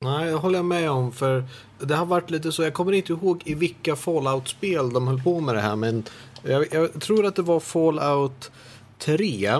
Nej, 0.00 0.26
det 0.26 0.32
håller 0.32 0.58
jag 0.58 0.64
med 0.64 0.90
om. 0.90 1.12
För 1.12 1.44
det 1.78 1.94
har 1.94 2.06
varit 2.06 2.30
lite 2.30 2.52
så. 2.52 2.62
Jag 2.62 2.74
kommer 2.74 2.92
inte 2.92 3.12
ihåg 3.12 3.42
i 3.44 3.54
vilka 3.54 3.96
Fallout-spel 3.96 4.92
de 4.92 5.08
höll 5.08 5.22
på 5.22 5.40
med 5.40 5.54
det 5.54 5.60
här. 5.60 5.76
Men 5.76 6.04
jag, 6.42 6.66
jag 6.70 7.00
tror 7.00 7.26
att 7.26 7.36
det 7.36 7.42
var 7.42 7.60
Fallout 7.60 8.50
3. 8.98 9.50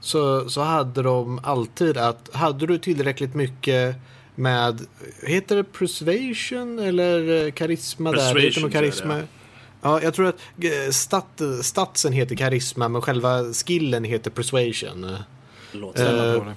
Så, 0.00 0.50
så 0.50 0.60
hade 0.60 1.02
de 1.02 1.40
alltid 1.42 1.96
att 1.96 2.34
hade 2.34 2.66
du 2.66 2.78
tillräckligt 2.78 3.34
mycket 3.34 3.96
med, 4.34 4.86
heter 5.22 5.56
det 5.56 5.64
persuasion 5.64 6.78
eller 6.78 7.50
karisma 7.50 8.12
där? 8.12 8.38
Heter 8.40 8.70
karisma. 8.70 9.14
det. 9.14 9.26
Ja, 9.82 10.02
jag 10.02 10.14
tror 10.14 10.26
att 10.26 10.38
eh, 10.58 10.90
stat, 10.90 11.40
statsen 11.62 12.12
heter 12.12 12.36
karisma 12.36 12.88
men 12.88 13.02
själva 13.02 13.44
skillen 13.44 14.04
heter 14.04 14.30
persuasion. 14.30 15.16
Låter 15.72 16.36
Eh, 16.36 16.52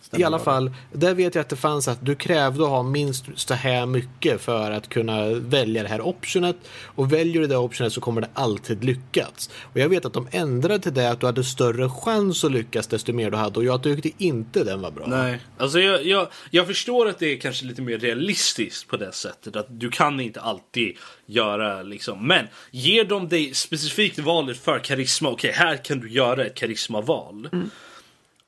Stämmer 0.00 0.22
I 0.22 0.24
alla 0.24 0.38
fall, 0.38 0.70
där 0.92 1.14
vet 1.14 1.34
jag 1.34 1.42
att 1.42 1.48
det 1.48 1.56
fanns 1.56 1.88
att 1.88 2.06
du 2.06 2.14
krävde 2.14 2.64
att 2.64 2.70
ha 2.70 2.82
minst 2.82 3.24
så 3.34 3.54
här 3.54 3.86
mycket 3.86 4.40
för 4.40 4.70
att 4.70 4.88
kunna 4.88 5.28
välja 5.28 5.82
det 5.82 5.88
här 5.88 6.00
optionet. 6.00 6.56
Och 6.82 7.12
väljer 7.12 7.40
du 7.40 7.46
det 7.46 7.56
optionet 7.56 7.92
så 7.92 8.00
kommer 8.00 8.20
det 8.20 8.28
alltid 8.34 8.84
lyckas. 8.84 9.50
Och 9.62 9.80
jag 9.80 9.88
vet 9.88 10.04
att 10.04 10.12
de 10.12 10.28
ändrade 10.30 10.78
till 10.78 10.94
det 10.94 11.10
att 11.10 11.20
du 11.20 11.26
hade 11.26 11.44
större 11.44 11.88
chans 11.90 12.44
att 12.44 12.52
lyckas 12.52 12.86
desto 12.86 13.12
mer 13.12 13.30
du 13.30 13.36
hade. 13.36 13.58
Och 13.58 13.64
jag 13.64 13.82
tyckte 13.82 14.24
inte 14.24 14.64
den 14.64 14.80
var 14.80 14.90
bra. 14.90 15.06
Nej, 15.06 15.40
alltså 15.58 15.80
jag, 15.80 16.06
jag, 16.06 16.28
jag 16.50 16.66
förstår 16.66 17.08
att 17.08 17.18
det 17.18 17.26
är 17.26 17.36
kanske 17.36 17.66
lite 17.66 17.82
mer 17.82 17.98
realistiskt 17.98 18.88
på 18.88 18.96
det 18.96 19.12
sättet. 19.12 19.56
Att 19.56 19.66
du 19.68 19.90
kan 19.90 20.20
inte 20.20 20.40
alltid 20.40 20.96
göra 21.26 21.82
liksom. 21.82 22.26
Men 22.26 22.46
ger 22.70 23.04
de 23.04 23.28
dig 23.28 23.54
specifikt 23.54 24.18
valet 24.18 24.58
för 24.58 24.78
karisma. 24.78 25.28
Okej, 25.28 25.52
här 25.52 25.76
kan 25.84 26.00
du 26.00 26.10
göra 26.10 26.46
ett 26.46 26.54
karismaval. 26.54 27.48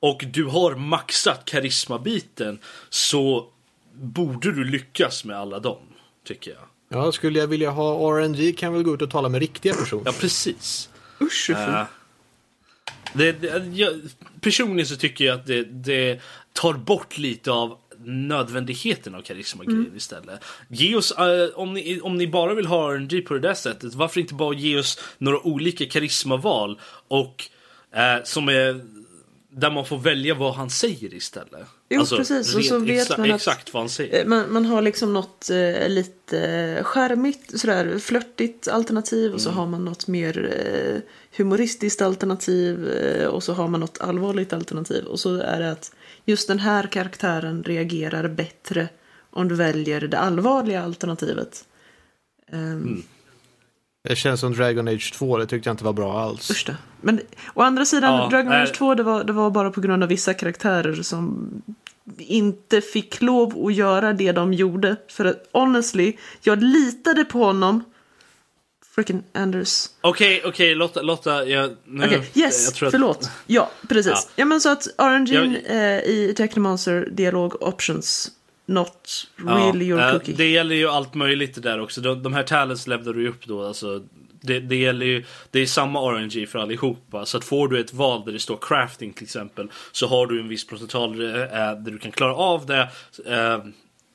Och 0.01 0.23
du 0.33 0.45
har 0.45 0.75
maxat 0.75 1.45
karismabiten. 1.45 2.59
Så 2.89 3.47
borde 3.93 4.51
du 4.51 4.63
lyckas 4.63 5.25
med 5.25 5.37
alla 5.37 5.59
dem. 5.59 5.77
Tycker 6.27 6.51
jag. 6.51 6.61
Ja, 6.89 7.11
skulle 7.11 7.39
jag 7.39 7.47
vilja 7.47 7.71
ha 7.71 8.11
RNG 8.19 8.53
kan 8.53 8.67
jag 8.67 8.73
väl 8.73 8.83
gå 8.83 8.93
ut 8.93 9.01
och 9.01 9.09
tala 9.09 9.29
med 9.29 9.39
riktiga 9.39 9.73
personer. 9.73 10.03
Ja, 10.05 10.11
precis. 10.19 10.89
Usch. 11.21 11.49
Eh, 11.49 11.83
det, 13.13 13.31
det, 13.31 13.71
jag, 13.73 13.93
personligen 14.41 14.87
så 14.87 14.95
tycker 14.95 15.25
jag 15.25 15.39
att 15.39 15.45
det, 15.45 15.63
det 15.63 16.21
tar 16.53 16.73
bort 16.73 17.17
lite 17.17 17.51
av 17.51 17.77
nödvändigheten 18.05 19.15
av 19.15 19.21
karismagrejen 19.21 19.93
istället. 19.95 20.43
Ge 20.67 20.95
oss, 20.95 21.11
eh, 21.11 21.49
om, 21.55 21.73
ni, 21.73 22.01
om 22.01 22.17
ni 22.17 22.27
bara 22.27 22.53
vill 22.53 22.65
ha 22.65 22.93
RNG 22.93 23.21
på 23.21 23.33
det 23.33 23.39
där 23.39 23.53
sättet, 23.53 23.93
varför 23.93 24.21
inte 24.21 24.33
bara 24.33 24.55
ge 24.55 24.79
oss 24.79 24.99
några 25.17 25.47
olika 25.47 25.85
karismaval 25.85 26.79
och 27.07 27.43
eh, 27.93 28.23
som 28.23 28.49
är 28.49 28.81
där 29.53 29.71
man 29.71 29.85
får 29.85 29.97
välja 29.97 30.35
vad 30.35 30.53
han 30.53 30.69
säger 30.69 31.13
istället. 31.13 31.53
Alltså, 31.97 32.15
Jo, 32.15 32.17
precis. 32.19 32.55
Och 32.55 32.63
så 32.65 32.79
vet 32.79 33.09
exa- 33.09 33.17
man 33.17 33.29
att- 33.31 33.35
exakt 33.35 33.73
vad 33.73 33.81
han 33.83 33.89
säger. 33.89 34.19
Eh, 34.21 34.25
Man, 34.27 34.53
man 34.53 34.65
har 34.65 34.81
liksom 34.81 35.13
något 35.13 35.49
eh, 35.49 35.89
lite 35.89 36.79
skärmigt, 36.83 37.59
sådär 37.59 37.99
flörtigt 37.99 38.67
alternativ 38.67 39.33
och 39.33 39.41
så 39.41 39.49
har 39.49 39.67
man 39.67 39.85
något 39.85 40.07
mer 40.07 40.53
eh, 40.67 40.99
humoristiskt 41.37 42.01
alternativ 42.01 42.87
eh, 42.89 43.27
och 43.27 43.43
så 43.43 43.53
har 43.53 43.67
man 43.67 43.79
något 43.79 44.01
allvarligt 44.01 44.53
alternativ. 44.53 45.03
Och 45.05 45.19
så 45.19 45.35
är 45.37 45.59
det 45.59 45.71
att 45.71 45.91
just 46.25 46.47
den 46.47 46.59
här 46.59 46.83
karaktären 46.87 47.63
reagerar 47.63 48.27
bättre 48.27 48.89
om 49.29 49.47
du 49.47 49.55
väljer 49.55 50.01
det 50.01 50.19
allvarliga 50.19 50.81
alternativet. 50.83 51.65
Um, 52.51 53.03
Det 54.03 54.15
känns 54.15 54.39
som 54.39 54.53
Dragon 54.53 54.87
Age 54.87 55.13
2, 55.13 55.37
det 55.37 55.45
tyckte 55.47 55.69
jag 55.69 55.73
inte 55.73 55.83
var 55.83 55.93
bra 55.93 56.21
alls. 56.21 56.51
Usch 56.51 56.63
då. 56.67 56.73
Men 57.01 57.21
å 57.53 57.61
andra 57.61 57.85
sidan, 57.85 58.13
Ja, 58.13 58.27
Dragon 58.29 58.53
Age 58.53 58.63
nej. 58.67 58.73
2 58.73 58.95
det 58.95 59.03
var, 59.03 59.23
det 59.23 59.33
var 59.33 59.49
bara 59.51 59.71
på 59.71 59.81
grund 59.81 60.03
av 60.03 60.09
vissa 60.09 60.33
karaktärer 60.33 60.93
som 61.03 61.49
inte 62.17 62.81
fick 62.81 63.21
lov 63.21 63.65
att 63.65 63.73
göra 63.75 64.13
det 64.13 64.31
de 64.31 64.53
gjorde. 64.53 64.95
För 65.09 65.25
att 65.25 65.49
honestly, 65.51 66.13
jag 66.41 66.63
litade 66.63 67.25
på 67.25 67.43
honom. 67.43 67.83
Freaking 68.95 69.23
Anders. 69.33 69.85
Okej, 70.01 70.41
okej, 70.45 70.75
Lotta, 70.75 71.01
Lotta, 71.01 71.45
jag, 71.45 71.71
nu, 71.85 72.05
Okej, 72.05 72.31
yes, 72.33 72.65
jag 72.65 72.73
tror 72.75 72.87
att, 72.87 72.91
förlåt. 72.91 73.29
Ja, 73.47 73.71
precis. 73.89 74.11
Ja. 74.13 74.19
Ja. 74.35 74.45
men 74.45 74.61
så 74.61 74.69
att 74.69 74.87
RNG 74.97 75.33
Jag- 75.33 75.45
eh, 75.95 75.99
i 75.99 76.33
Technomancer 76.37 77.09
dialog 77.11 77.63
options 77.63 78.31
not 78.73 79.27
really 79.37 79.85
your 79.85 80.01
eh, 80.01 80.11
cookie. 80.11 80.33
Det 80.33 80.49
gäller 80.49 80.75
ju 80.75 80.87
allt 80.87 81.13
möjligt 81.13 81.55
det 81.55 81.61
där 81.61 81.81
också. 81.81 82.01
De, 82.01 82.23
de 82.23 82.33
här 82.33 82.43
talents 82.43 82.87
lämnar 82.87 83.13
du 83.13 83.27
upp 83.27 83.45
då. 83.45 83.65
Alltså, 83.65 84.01
det, 84.41 84.59
det 84.59 84.75
gäller 84.75 85.05
ju, 85.05 85.23
det 85.51 85.59
är 85.59 85.65
samma 85.65 85.99
RNG 85.99 86.47
för 86.47 86.59
allihopa. 86.59 87.25
Så 87.25 87.37
att 87.37 87.43
får 87.43 87.67
du 87.67 87.79
ett 87.79 87.93
val 87.93 88.25
där 88.25 88.31
det 88.31 88.39
står 88.39 88.57
crafting 88.61 89.13
till 89.13 89.23
exempel. 89.23 89.67
Så 89.91 90.07
har 90.07 90.27
du 90.27 90.39
en 90.39 90.47
viss 90.47 90.67
procental 90.67 91.21
eh, 91.21 91.37
där 91.37 91.91
du 91.91 91.97
kan 91.97 92.11
klara 92.11 92.35
av 92.35 92.65
det. 92.65 92.89
Eh, 93.25 93.59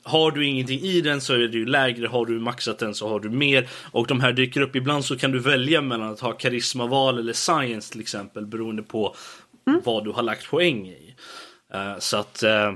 har 0.03 0.31
du 0.31 0.45
ingenting 0.45 0.79
i 0.79 1.01
den 1.01 1.21
så 1.21 1.33
är 1.33 1.37
det 1.37 1.57
ju 1.57 1.65
lägre. 1.65 2.07
Har 2.07 2.25
du 2.25 2.39
maxat 2.39 2.79
den 2.79 2.93
så 2.93 3.09
har 3.09 3.19
du 3.19 3.29
mer. 3.29 3.69
Och 3.91 4.07
de 4.07 4.19
här 4.19 4.33
dyker 4.33 4.61
upp. 4.61 4.75
Ibland 4.75 5.05
så 5.05 5.17
kan 5.17 5.31
du 5.31 5.39
välja 5.39 5.81
mellan 5.81 6.13
att 6.13 6.19
ha 6.19 6.31
karismaval 6.31 7.19
eller 7.19 7.33
science 7.33 7.91
till 7.91 8.01
exempel. 8.01 8.45
Beroende 8.45 8.83
på 8.83 9.15
vad 9.83 10.03
du 10.03 10.11
har 10.11 10.23
lagt 10.23 10.49
poäng 10.49 10.87
i. 10.87 11.15
Eh, 11.73 11.97
så 11.99 12.17
att... 12.17 12.43
eh, 12.43 12.73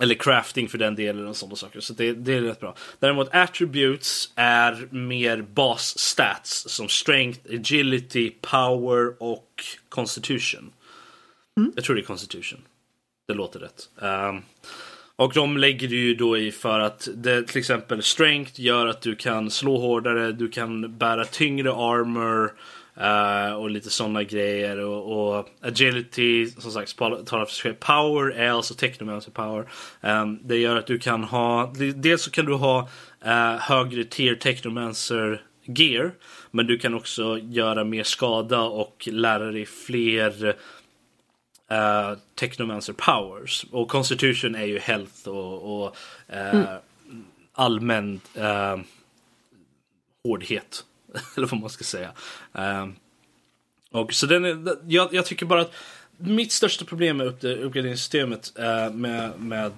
eller 0.00 0.14
crafting 0.14 0.68
för 0.68 0.78
den 0.78 0.94
delen 0.94 1.26
och 1.26 1.36
sådana 1.36 1.56
saker. 1.56 1.80
Så 1.80 1.92
det, 1.92 2.12
det 2.12 2.34
är 2.34 2.40
rätt 2.40 2.60
bra. 2.60 2.74
Däremot 2.98 3.28
attributes 3.34 4.32
är 4.34 4.88
mer 4.90 5.42
bas-stats 5.42 6.68
som 6.68 6.88
strength, 6.88 7.40
agility, 7.54 8.30
power 8.40 9.22
och 9.22 9.64
constitution. 9.88 10.72
Jag 11.74 11.84
tror 11.84 11.96
det 11.96 12.02
är 12.02 12.04
constitution. 12.04 12.60
Det 13.28 13.34
låter 13.34 13.60
rätt. 13.60 13.88
Ehm, 14.02 14.42
och 15.16 15.32
de 15.32 15.56
lägger 15.56 15.88
du 15.88 15.98
ju 15.98 16.14
då 16.14 16.38
i 16.38 16.52
för 16.52 16.80
att 16.80 17.08
det, 17.14 17.42
till 17.42 17.58
exempel 17.58 18.02
strength 18.02 18.60
gör 18.60 18.86
att 18.86 19.02
du 19.02 19.16
kan 19.16 19.50
slå 19.50 19.78
hårdare, 19.78 20.32
du 20.32 20.48
kan 20.48 20.98
bära 20.98 21.24
tyngre 21.24 21.72
armor 21.72 22.52
eh, 23.00 23.52
och 23.52 23.70
lite 23.70 23.90
sådana 23.90 24.22
grejer. 24.22 24.78
Och, 24.78 25.36
och 25.38 25.48
agility, 25.60 26.46
som 26.46 26.70
sagt, 26.70 26.96
talar 26.96 27.44
för 27.44 27.52
sig. 27.52 27.72
Power 27.72 28.30
är 28.30 28.50
alltså 28.50 28.74
technomancer 28.74 29.30
power. 29.30 29.68
Ehm, 30.00 30.38
det 30.42 30.56
gör 30.56 30.76
att 30.76 30.86
du 30.86 30.98
kan 30.98 31.24
ha, 31.24 31.72
dels 31.94 32.22
så 32.22 32.30
kan 32.30 32.44
du 32.44 32.54
ha 32.54 32.88
eh, 33.24 33.56
högre 33.56 34.04
tier 34.04 34.34
technomancer 34.34 35.42
gear. 35.64 36.12
Men 36.50 36.66
du 36.66 36.78
kan 36.78 36.94
också 36.94 37.38
göra 37.38 37.84
mer 37.84 38.02
skada 38.02 38.60
och 38.60 39.08
lära 39.12 39.52
dig 39.52 39.66
fler 39.66 40.54
uh, 41.72 42.18
Technomancer 42.34 42.92
powers. 42.92 43.66
Och 43.70 43.88
Constitution 43.88 44.54
är 44.54 44.64
ju 44.64 44.78
health 44.78 45.28
och, 45.28 45.82
och 45.82 45.96
uh, 46.32 46.54
mm. 46.54 46.66
allmän 47.52 48.20
uh, 48.38 48.76
hårdhet. 50.24 50.84
Eller 51.36 51.46
vad 51.46 51.60
man 51.60 51.70
ska 51.70 51.84
säga. 51.84 52.12
Ehm, 52.54 52.94
och 53.90 54.14
så 54.14 54.26
den 54.26 54.44
är, 54.44 54.76
jag, 54.88 55.14
jag, 55.14 55.26
tycker 55.26 55.46
bara 55.46 55.60
att 55.60 55.72
mitt 56.16 56.52
största 56.52 56.84
problem 56.84 57.16
med 57.16 57.26
uppgraderingssystemet 57.26 58.52
eh, 58.58 58.92
med, 58.92 59.40
med 59.40 59.72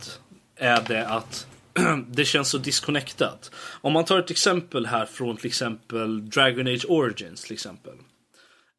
är 0.57 0.83
det 0.89 1.09
att 1.09 1.47
det 2.07 2.25
känns 2.25 2.49
så 2.49 2.59
disconnectat. 2.59 3.51
Om 3.81 3.93
man 3.93 4.05
tar 4.05 4.19
ett 4.19 4.31
exempel 4.31 4.87
här 4.87 5.07
från 5.07 5.37
till 5.37 5.47
exempel 5.47 6.31
Dragon 6.31 6.67
Age 6.67 6.85
Origins 6.89 7.43
till 7.43 7.53
exempel. 7.53 7.95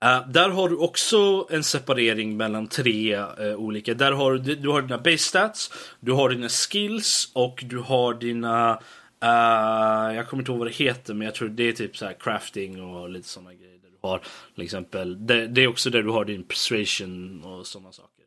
Uh, 0.05 0.27
där 0.27 0.49
har 0.49 0.69
du 0.69 0.75
också 0.75 1.47
en 1.49 1.63
separering 1.63 2.37
mellan 2.37 2.67
tre 2.67 3.17
uh, 3.17 3.55
olika. 3.55 3.93
Där 3.93 4.11
har 4.11 4.33
du, 4.33 4.55
du 4.55 4.69
har 4.69 4.81
dina 4.81 4.97
base 4.97 5.17
stats, 5.17 5.71
du 5.99 6.11
har 6.11 6.29
dina 6.29 6.49
skills 6.49 7.31
och 7.33 7.63
du 7.65 7.77
har 7.77 8.13
dina 8.13 8.79
uh, 9.23 10.15
jag 10.15 10.27
kommer 10.27 10.41
inte 10.41 10.51
ihåg 10.51 10.59
vad 10.59 10.67
det 10.67 10.75
heter 10.75 11.13
men 11.13 11.25
jag 11.25 11.35
tror 11.35 11.49
det 11.49 11.63
är 11.63 11.73
typ 11.73 11.97
så 11.97 12.11
crafting 12.19 12.81
och 12.81 13.09
lite 13.09 13.27
sådana 13.27 13.53
grejer. 13.53 13.77
Där 13.77 13.89
du 13.89 14.07
har 14.07 14.21
till 14.55 14.63
exempel, 14.63 15.27
det, 15.27 15.47
det, 15.47 15.63
är 15.63 15.67
också 15.67 15.89
där 15.89 16.03
du 16.03 16.09
har 16.09 16.25
din 16.25 16.43
persuasion 16.43 17.43
och 17.43 17.67
sådana 17.67 17.91
saker. 17.91 18.25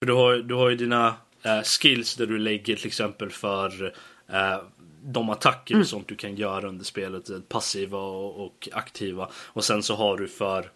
För 0.00 0.06
du 0.06 0.12
har, 0.12 0.34
du 0.34 0.54
har 0.54 0.70
ju 0.70 0.76
dina 0.76 1.14
skills 1.64 2.16
där 2.16 2.26
du 2.26 2.38
lägger 2.38 2.76
till 2.76 2.86
exempel 2.86 3.30
för 3.30 3.94
de 5.02 5.30
attacker 5.30 5.74
mm. 5.74 5.82
och 5.82 5.88
sånt 5.88 6.08
du 6.08 6.16
kan 6.16 6.36
göra 6.36 6.68
under 6.68 6.84
spelet. 6.84 7.48
Passiva 7.48 7.98
och, 7.98 8.44
och 8.44 8.68
aktiva. 8.72 9.28
Och 9.34 9.64
sen 9.64 9.82
så 9.82 9.94
har 9.94 10.16
du 10.16 10.28
för 10.28 10.70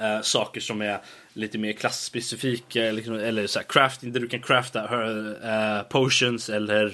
Uh, 0.00 0.22
saker 0.22 0.60
som 0.60 0.82
är 0.82 1.00
lite 1.32 1.58
mer 1.58 1.72
klassspecifika 1.72 2.84
eller, 2.84 3.18
eller 3.18 3.46
så 3.46 3.58
här, 3.58 3.66
crafting 3.68 4.12
där 4.12 4.20
du 4.20 4.28
kan 4.28 4.40
crafta 4.40 4.82
uh, 4.82 5.82
potions 5.82 6.48
eller 6.48 6.86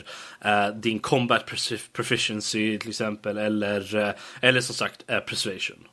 uh, 0.46 0.76
din 0.76 0.98
combat 0.98 1.46
proficiency 1.92 2.78
till 2.78 2.90
exempel 2.90 3.38
eller, 3.38 4.14
eller 4.40 4.60
som 4.60 4.74
sagt 4.74 5.06
persuasion. 5.06 5.88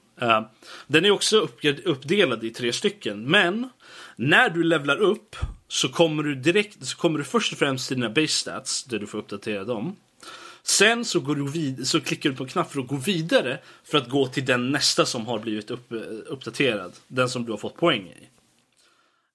den 0.88 1.06
är 1.06 1.12
också 1.12 1.48
uppdelad 1.86 2.44
i 2.44 2.50
tre 2.50 2.74
stycken 2.74 3.30
men 3.32 3.70
när 4.16 4.50
du 4.50 4.64
levlar 4.64 4.98
upp 4.98 5.36
så 5.68 5.90
kommer 5.90 6.24
du 6.24 6.36
direkt 6.36 6.86
så 6.86 6.98
kommer 6.98 7.18
du 7.20 7.26
först 7.26 7.54
och 7.54 7.60
främst 7.60 7.88
till 7.88 7.98
dina 7.98 8.10
base 8.10 8.28
stats 8.28 8.84
där 8.84 9.00
du 9.00 9.08
får 9.08 9.18
uppdatera 9.18 9.64
dem. 9.64 9.96
Sen 10.66 11.06
så, 11.06 11.20
går 11.20 11.36
du 11.36 11.52
vid, 11.52 11.88
så 11.88 12.02
klickar 12.02 12.30
du 12.30 12.36
på 12.36 12.44
en 12.44 12.50
knapp 12.50 12.72
för 12.72 12.80
att 12.80 12.88
gå 12.88 12.96
vidare 12.96 13.60
för 13.84 13.98
att 13.98 14.10
gå 14.10 14.28
till 14.28 14.46
den 14.46 14.72
nästa 14.72 15.06
som 15.06 15.26
har 15.26 15.40
blivit 15.40 15.72
upp, 15.72 15.92
eh, 15.92 15.98
uppdaterad. 16.26 16.94
Den 17.08 17.30
som 17.30 17.46
du 17.46 17.52
har 17.52 17.58
fått 17.58 17.78
poäng 17.78 18.08
i. 18.08 18.28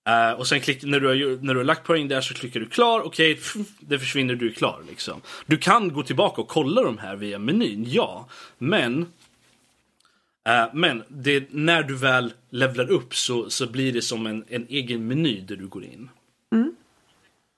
Uh, 0.08 0.32
och 0.32 0.46
sen 0.46 0.60
klick, 0.60 0.82
när, 0.82 1.00
du 1.00 1.06
har, 1.06 1.44
när 1.44 1.54
du 1.54 1.60
har 1.60 1.64
lagt 1.64 1.86
poäng 1.86 2.08
där 2.08 2.20
så 2.20 2.34
klickar 2.34 2.60
du 2.60 2.66
klar. 2.66 3.00
Okej, 3.00 3.32
okay, 3.32 3.64
det 3.80 3.98
försvinner, 3.98 4.34
du 4.34 4.48
är 4.48 4.52
klar. 4.52 4.82
Liksom. 4.88 5.20
Du 5.46 5.56
kan 5.56 5.92
gå 5.92 6.02
tillbaka 6.02 6.40
och 6.40 6.48
kolla 6.48 6.82
de 6.82 6.98
här 6.98 7.16
via 7.16 7.38
menyn, 7.38 7.84
ja. 7.88 8.28
Men 8.58 9.00
uh, 9.00 10.74
men 10.74 11.02
det, 11.08 11.52
när 11.52 11.82
du 11.82 11.96
väl 11.96 12.32
levlar 12.50 12.90
upp 12.90 13.14
så, 13.14 13.50
så 13.50 13.66
blir 13.66 13.92
det 13.92 14.02
som 14.02 14.26
en, 14.26 14.44
en 14.48 14.66
egen 14.68 15.06
meny 15.06 15.40
där 15.40 15.56
du 15.56 15.66
går 15.66 15.84
in. 15.84 16.08
Mm. 16.52 16.74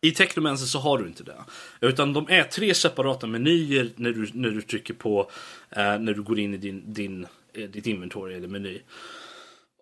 I 0.03 0.11
Technomancer 0.11 0.67
så 0.67 0.79
har 0.79 0.99
du 0.99 1.07
inte 1.07 1.23
det. 1.23 1.45
Utan 1.81 2.13
de 2.13 2.27
är 2.29 2.43
tre 2.43 2.75
separata 2.75 3.27
menyer 3.27 3.91
när 3.97 4.13
du, 4.13 4.31
när 4.35 4.51
du 4.51 4.63
trycker 4.63 4.95
på 4.95 5.31
eh, 5.71 5.99
när 5.99 6.15
du 6.15 6.23
går 6.23 6.39
in 6.39 6.55
i 6.55 6.57
din, 6.57 6.93
din, 6.93 7.27
eh, 7.55 7.69
ditt 7.69 7.87
inventory 7.87 8.35
eller 8.35 8.49
meny. 8.49 8.81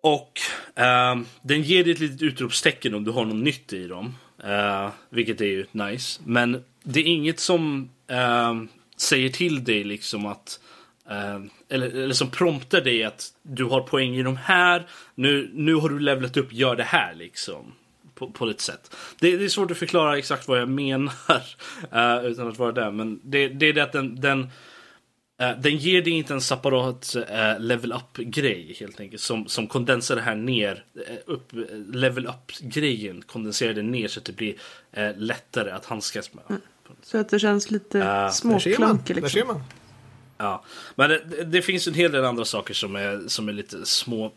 Och 0.01 0.39
eh, 0.75 1.19
den 1.41 1.61
ger 1.61 1.83
dig 1.83 1.93
ett 1.93 1.99
litet 1.99 2.21
utropstecken 2.21 2.93
om 2.93 3.03
du 3.03 3.11
har 3.11 3.25
något 3.25 3.43
nytt 3.43 3.73
i 3.73 3.87
dem. 3.87 4.15
Eh, 4.43 4.89
vilket 5.09 5.41
är 5.41 5.45
ju 5.45 5.65
nice. 5.71 6.21
Men 6.25 6.63
det 6.83 6.99
är 6.99 7.05
inget 7.05 7.39
som 7.39 7.89
eh, 8.07 8.55
säger 8.97 9.29
till 9.29 9.63
dig 9.63 9.83
liksom 9.83 10.25
att 10.25 10.59
eh, 11.09 11.39
eller, 11.69 11.87
eller 11.87 12.13
som 12.13 12.31
promptar 12.31 12.81
dig 12.81 13.03
att 13.03 13.33
du 13.41 13.63
har 13.63 13.81
poäng 13.81 14.15
i 14.15 14.23
de 14.23 14.37
här. 14.37 14.87
Nu, 15.15 15.51
nu 15.53 15.75
har 15.75 15.89
du 15.89 15.99
levlat 15.99 16.37
upp, 16.37 16.53
gör 16.53 16.75
det 16.75 16.83
här 16.83 17.15
liksom 17.15 17.73
på, 18.19 18.31
på 18.31 18.49
ett 18.49 18.61
sätt. 18.61 18.95
Det, 19.19 19.37
det, 19.37 19.45
är 19.45 19.49
svårt 19.49 19.71
att 19.71 19.77
förklara 19.77 20.17
exakt 20.17 20.47
vad 20.47 20.59
jag 20.59 20.69
menar 20.69 21.41
uh, 21.93 22.25
utan 22.31 22.47
att 22.47 22.59
vara 22.59 22.71
där. 22.71 22.91
Men 22.91 23.19
det, 23.23 23.47
det 23.47 23.65
är 23.65 23.73
det 23.73 23.83
att 23.83 23.91
den, 23.91 24.21
den, 24.21 24.41
uh, 25.41 25.59
den 25.61 25.77
ger 25.77 26.01
dig 26.01 26.13
inte 26.13 26.33
en 26.33 26.41
separat 26.41 27.15
uh, 27.15 27.59
level 27.59 27.91
up-grej 27.93 28.75
helt 28.79 28.99
enkelt. 28.99 29.21
Som, 29.21 29.47
som 29.47 29.67
kondensar 29.67 30.15
det 30.15 30.21
här 30.21 30.35
ner. 30.35 30.83
upp, 31.25 31.51
level 31.93 32.27
up-grejen 32.27 33.21
kondenserar 33.21 33.73
det 33.73 33.81
ner 33.81 34.07
så 34.07 34.19
att 34.19 34.25
det 34.25 34.33
blir 34.33 34.55
lättare 35.15 35.71
att 35.71 35.85
handskas 35.85 36.33
med. 36.33 36.43
Mm. 36.49 36.61
Så 37.01 37.17
att 37.17 37.29
det 37.29 37.39
känns 37.39 37.71
lite 37.71 37.97
uh, 37.97 38.29
småklankigt. 38.29 39.09
Liksom. 39.09 39.21
Där 39.21 39.29
ser 39.29 39.45
man. 39.45 39.63
Ja, 40.41 40.63
men 40.95 41.09
det, 41.09 41.43
det, 41.43 41.61
finns 41.61 41.87
en 41.87 41.93
hel 41.93 42.11
del 42.11 42.25
andra 42.25 42.45
saker 42.45 42.73
som 42.73 42.95
är, 42.95 43.27
som 43.27 43.49
är 43.49 43.53
lite 43.53 43.85
små 43.85 44.31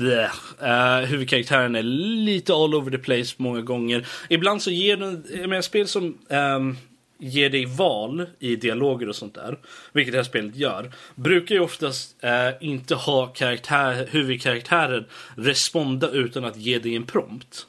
Uh, 0.00 1.06
huvudkaraktären 1.06 1.76
är 1.76 1.82
lite 1.82 2.52
all 2.52 2.74
over 2.74 2.90
the 2.90 2.98
place 2.98 3.34
många 3.36 3.60
gånger. 3.60 4.06
Ibland 4.28 4.62
så 4.62 4.70
ger 4.70 4.96
den, 4.96 5.26
menar 5.30 5.60
spel 5.60 5.88
som 5.88 6.18
um, 6.28 6.76
ger 7.18 7.50
dig 7.50 7.66
val 7.66 8.26
i 8.38 8.56
dialoger 8.56 9.08
och 9.08 9.16
sånt 9.16 9.34
där, 9.34 9.58
vilket 9.92 10.12
det 10.12 10.18
här 10.18 10.24
spelet 10.24 10.56
gör, 10.56 10.92
brukar 11.14 11.54
ju 11.54 11.60
oftast 11.60 12.16
uh, 12.24 12.30
inte 12.60 12.94
ha 12.94 13.26
karaktär, 13.26 14.08
huvudkaraktären 14.10 15.04
responda 15.36 16.10
utan 16.10 16.44
att 16.44 16.56
ge 16.56 16.78
dig 16.78 16.96
en 16.96 17.06
prompt. 17.06 17.66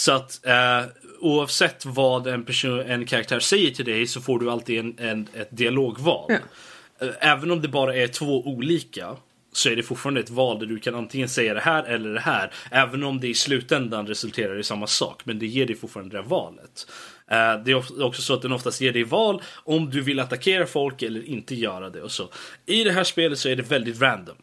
Så 0.00 0.12
att 0.12 0.40
uh, 0.46 0.90
oavsett 1.20 1.84
vad 1.86 2.26
en, 2.26 2.44
person, 2.44 2.80
en 2.80 3.06
karaktär 3.06 3.40
säger 3.40 3.70
till 3.70 3.84
dig 3.84 4.06
så 4.06 4.20
får 4.20 4.38
du 4.38 4.50
alltid 4.50 4.78
en, 4.78 4.94
en 4.98 5.28
ett 5.34 5.56
dialogval. 5.56 6.26
Ja. 6.28 7.06
Även 7.20 7.50
om 7.50 7.62
det 7.62 7.68
bara 7.68 7.94
är 7.94 8.08
två 8.08 8.46
olika 8.46 9.16
så 9.52 9.68
är 9.68 9.76
det 9.76 9.82
fortfarande 9.82 10.20
ett 10.20 10.30
val 10.30 10.58
där 10.58 10.66
du 10.66 10.78
kan 10.78 10.94
antingen 10.94 11.28
säga 11.28 11.54
det 11.54 11.60
här 11.60 11.84
eller 11.84 12.14
det 12.14 12.20
här. 12.20 12.52
Även 12.70 13.04
om 13.04 13.20
det 13.20 13.28
i 13.28 13.34
slutändan 13.34 14.06
resulterar 14.06 14.58
i 14.58 14.64
samma 14.64 14.86
sak. 14.86 15.22
Men 15.24 15.38
det 15.38 15.46
ger 15.46 15.66
dig 15.66 15.76
fortfarande 15.76 16.16
det 16.16 16.22
valet. 16.22 16.86
Uh, 17.32 17.64
det 17.64 17.70
är 17.70 18.02
också 18.02 18.22
så 18.22 18.34
att 18.34 18.42
den 18.42 18.52
oftast 18.52 18.80
ger 18.80 18.92
dig 18.92 19.04
val 19.04 19.42
om 19.64 19.90
du 19.90 20.00
vill 20.00 20.20
attackera 20.20 20.66
folk 20.66 21.02
eller 21.02 21.24
inte 21.28 21.54
göra 21.54 21.90
det. 21.90 22.02
Och 22.02 22.10
så. 22.10 22.28
I 22.66 22.84
det 22.84 22.92
här 22.92 23.04
spelet 23.04 23.38
så 23.38 23.48
är 23.48 23.56
det 23.56 23.62
väldigt 23.62 24.00
random. 24.00 24.36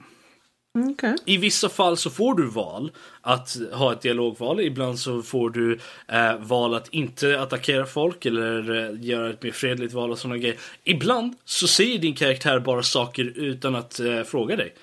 Okay. 0.86 1.16
I 1.26 1.38
vissa 1.38 1.70
fall 1.70 1.98
så 1.98 2.10
får 2.10 2.34
du 2.34 2.48
val 2.48 2.92
att 3.22 3.58
ha 3.72 3.94
ett 3.94 4.02
dialogval. 4.02 4.62
Ibland 4.62 5.00
så 5.00 5.22
får 5.22 5.50
du 5.50 5.80
eh, 6.08 6.38
val 6.38 6.74
att 6.74 6.88
inte 6.90 7.42
attackera 7.42 7.86
folk 7.86 8.26
eller 8.26 8.76
eh, 8.76 9.06
göra 9.06 9.30
ett 9.30 9.44
mer 9.44 9.52
fredligt 9.52 9.94
val 9.94 10.12
och 10.12 10.20
sådana 10.20 10.38
grejer. 10.38 10.58
Ibland 10.84 11.36
så 11.46 11.68
säger 11.68 12.00
din 12.00 12.16
karaktär 12.16 12.60
bara 12.60 12.84
saker 12.84 13.24
utan 13.36 13.76
att 13.76 14.00
eh, 14.00 14.24
fråga 14.24 14.56
dig. 14.56 14.74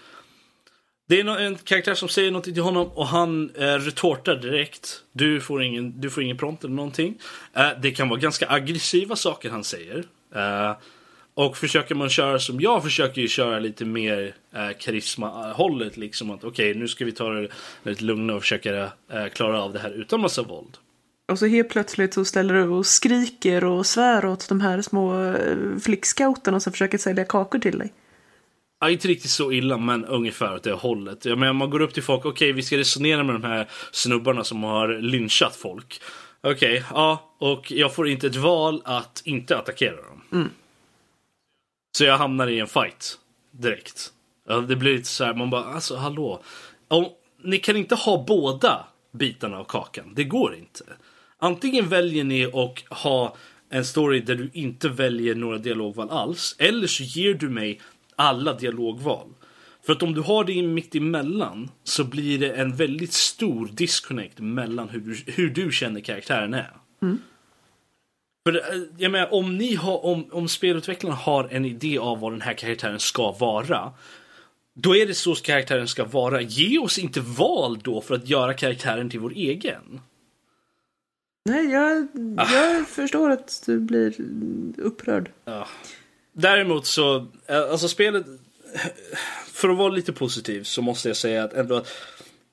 Det 1.09 1.21
är 1.21 1.41
en 1.41 1.57
karaktär 1.57 1.95
som 1.95 2.09
säger 2.09 2.31
någonting 2.31 2.55
till 2.55 2.63
honom 2.63 2.91
och 2.95 3.07
han 3.07 3.51
eh, 3.55 3.63
retortar 3.63 4.37
direkt. 4.37 5.03
Du 5.13 5.41
får 5.41 5.63
ingen, 5.63 6.01
du 6.01 6.11
får 6.11 6.23
ingen 6.23 6.37
prompt 6.37 6.65
eller 6.65 6.75
någonting. 6.75 7.19
Eh, 7.55 7.69
det 7.83 7.91
kan 7.91 8.09
vara 8.09 8.21
ganska 8.21 8.49
aggressiva 8.49 9.17
saker 9.17 9.51
han 9.51 9.65
säger. 9.65 10.05
Eh, 10.35 10.73
och 11.35 11.57
försöker 11.57 11.95
man 11.95 12.09
köra 12.09 12.39
som 12.39 12.61
jag 12.61 12.83
försöker 12.83 13.21
ju 13.21 13.29
köra 13.29 13.59
lite 13.59 13.85
mer 13.85 14.35
eh, 14.55 14.71
karisma-hållet. 14.79 15.97
Liksom 15.97 16.31
att 16.31 16.45
okej, 16.45 16.71
okay, 16.71 16.81
nu 16.81 16.89
ska 16.89 17.05
vi 17.05 17.13
ta 17.13 17.29
det 17.31 17.49
lite 17.83 18.05
lugna 18.05 18.35
och 18.35 18.43
försöka 18.43 18.83
eh, 19.13 19.27
klara 19.35 19.63
av 19.63 19.73
det 19.73 19.79
här 19.79 19.91
utan 19.91 20.21
massa 20.21 20.43
våld. 20.43 20.77
Och 21.33 21.39
så 21.39 21.47
helt 21.47 21.69
plötsligt 21.69 22.15
så 22.15 22.25
ställer 22.25 22.55
du 22.55 22.69
och 22.69 22.87
skriker 22.87 23.65
och 23.65 23.87
svär 23.87 24.27
åt 24.27 24.49
de 24.49 24.61
här 24.61 24.83
små 24.83 25.25
eh, 25.25 25.79
flickscouterna 25.83 26.61
som 26.61 26.73
försöker 26.73 26.99
sälja 26.99 27.25
kakor 27.25 27.59
till 27.59 27.79
dig. 27.79 27.93
Ja, 28.85 28.91
inte 28.91 29.09
riktigt 29.09 29.31
så 29.31 29.53
illa, 29.53 29.79
men 29.79 30.05
ungefär 30.05 30.55
åt 30.55 30.63
det 30.63 30.73
hållet. 30.73 31.25
Jag 31.25 31.39
menar, 31.39 31.53
man 31.53 31.71
går 31.71 31.83
upp 31.83 31.95
till 31.95 32.03
folk, 32.03 32.19
okej, 32.19 32.31
okay, 32.31 32.53
vi 32.53 32.63
ska 32.63 32.77
resonera 32.77 33.25
med 33.25 33.35
de 33.35 33.45
här 33.45 33.69
snubbarna 33.93 34.45
som 34.45 34.63
har 34.63 34.89
lynchat 34.89 35.57
folk. 35.57 36.01
Okej, 36.41 36.53
okay, 36.53 36.83
ja, 36.91 37.35
och 37.39 37.73
jag 37.73 37.95
får 37.95 38.09
inte 38.09 38.27
ett 38.27 38.37
val 38.37 38.83
att 38.85 39.23
inte 39.25 39.59
attackera 39.59 39.97
dem. 39.97 40.23
Mm. 40.33 40.51
Så 41.97 42.05
jag 42.05 42.19
hamnar 42.19 42.49
i 42.49 42.61
en 42.61 42.67
fight 42.67 43.19
direkt. 43.51 44.13
Det 44.69 44.77
blir 44.77 44.97
lite 44.97 45.09
så 45.09 45.25
här, 45.25 45.35
man 45.35 45.51
bara, 45.51 45.65
alltså 45.65 45.97
hallå. 45.97 46.43
Om, 46.89 47.07
ni 47.43 47.59
kan 47.59 47.77
inte 47.77 47.95
ha 47.95 48.25
båda 48.29 48.87
bitarna 49.13 49.59
av 49.59 49.65
kakan, 49.65 50.13
det 50.15 50.25
går 50.25 50.55
inte. 50.55 50.85
Antingen 51.39 51.89
väljer 51.89 52.25
ni 52.25 52.45
att 52.45 52.99
ha 52.99 53.37
en 53.71 53.85
story 53.85 54.21
där 54.21 54.35
du 54.35 54.51
inte 54.53 54.89
väljer 54.89 55.35
några 55.35 55.59
dialogval 55.59 56.11
alls. 56.11 56.57
Eller 56.59 56.87
så 56.87 57.03
ger 57.03 57.35
du 57.35 57.49
mig 57.49 57.81
alla 58.17 58.55
dialogval. 58.55 59.29
För 59.87 59.93
att 59.93 60.03
om 60.03 60.15
du 60.15 60.21
har 60.21 60.45
det 60.45 60.63
mitt 60.63 60.95
emellan 60.95 61.71
så 61.85 62.05
blir 62.05 62.39
det 62.39 62.53
en 62.53 62.77
väldigt 62.77 63.13
stor 63.13 63.69
disconnect 63.73 64.39
mellan 64.39 64.89
hur 64.89 65.01
du, 65.01 65.33
hur 65.33 65.51
du 65.51 65.73
känner 65.73 66.01
karaktären 66.01 66.55
är. 66.55 66.73
Mm. 67.03 67.19
För 68.47 68.57
eh, 68.57 68.83
jag 68.97 69.13
menar, 69.13 69.35
om, 69.35 69.57
ni 69.57 69.75
har, 69.75 70.05
om, 70.05 70.25
om 70.31 70.49
spelutvecklarna 70.49 71.17
har 71.17 71.49
en 71.51 71.65
idé 71.65 71.99
av 71.99 72.21
vad 72.21 72.33
den 72.33 72.41
här 72.41 72.55
karaktären 72.55 73.01
ska 73.01 73.33
vara 73.33 73.93
Då 74.75 74.97
är 74.97 75.07
det 75.07 75.15
så 75.15 75.35
karaktären 75.35 75.89
ska 75.89 76.05
vara. 76.05 76.41
Ge 76.41 76.79
oss 76.79 76.99
inte 76.99 77.21
val 77.21 77.79
då 77.83 78.01
för 78.01 78.15
att 78.15 78.29
göra 78.29 78.55
karaktären 78.55 79.11
till 79.11 79.21
vår 79.21 79.33
egen. 79.33 80.01
Nej, 81.45 81.71
jag, 81.71 82.09
jag 82.37 82.89
förstår 82.89 83.31
att 83.31 83.63
du 83.67 83.81
blir 83.81 84.15
upprörd. 84.79 85.31
Ja. 85.45 85.69
Däremot 86.37 86.87
så, 86.87 87.17
eh, 87.47 87.71
alltså 87.71 87.89
spelet, 87.89 88.27
för 89.53 89.69
att 89.69 89.77
vara 89.77 89.89
lite 89.89 90.13
positiv 90.13 90.63
så 90.63 90.83
måste 90.83 91.09
jag 91.09 91.17
säga 91.17 91.45
att 91.45 91.53
ändå 91.53 91.77
att 91.77 91.93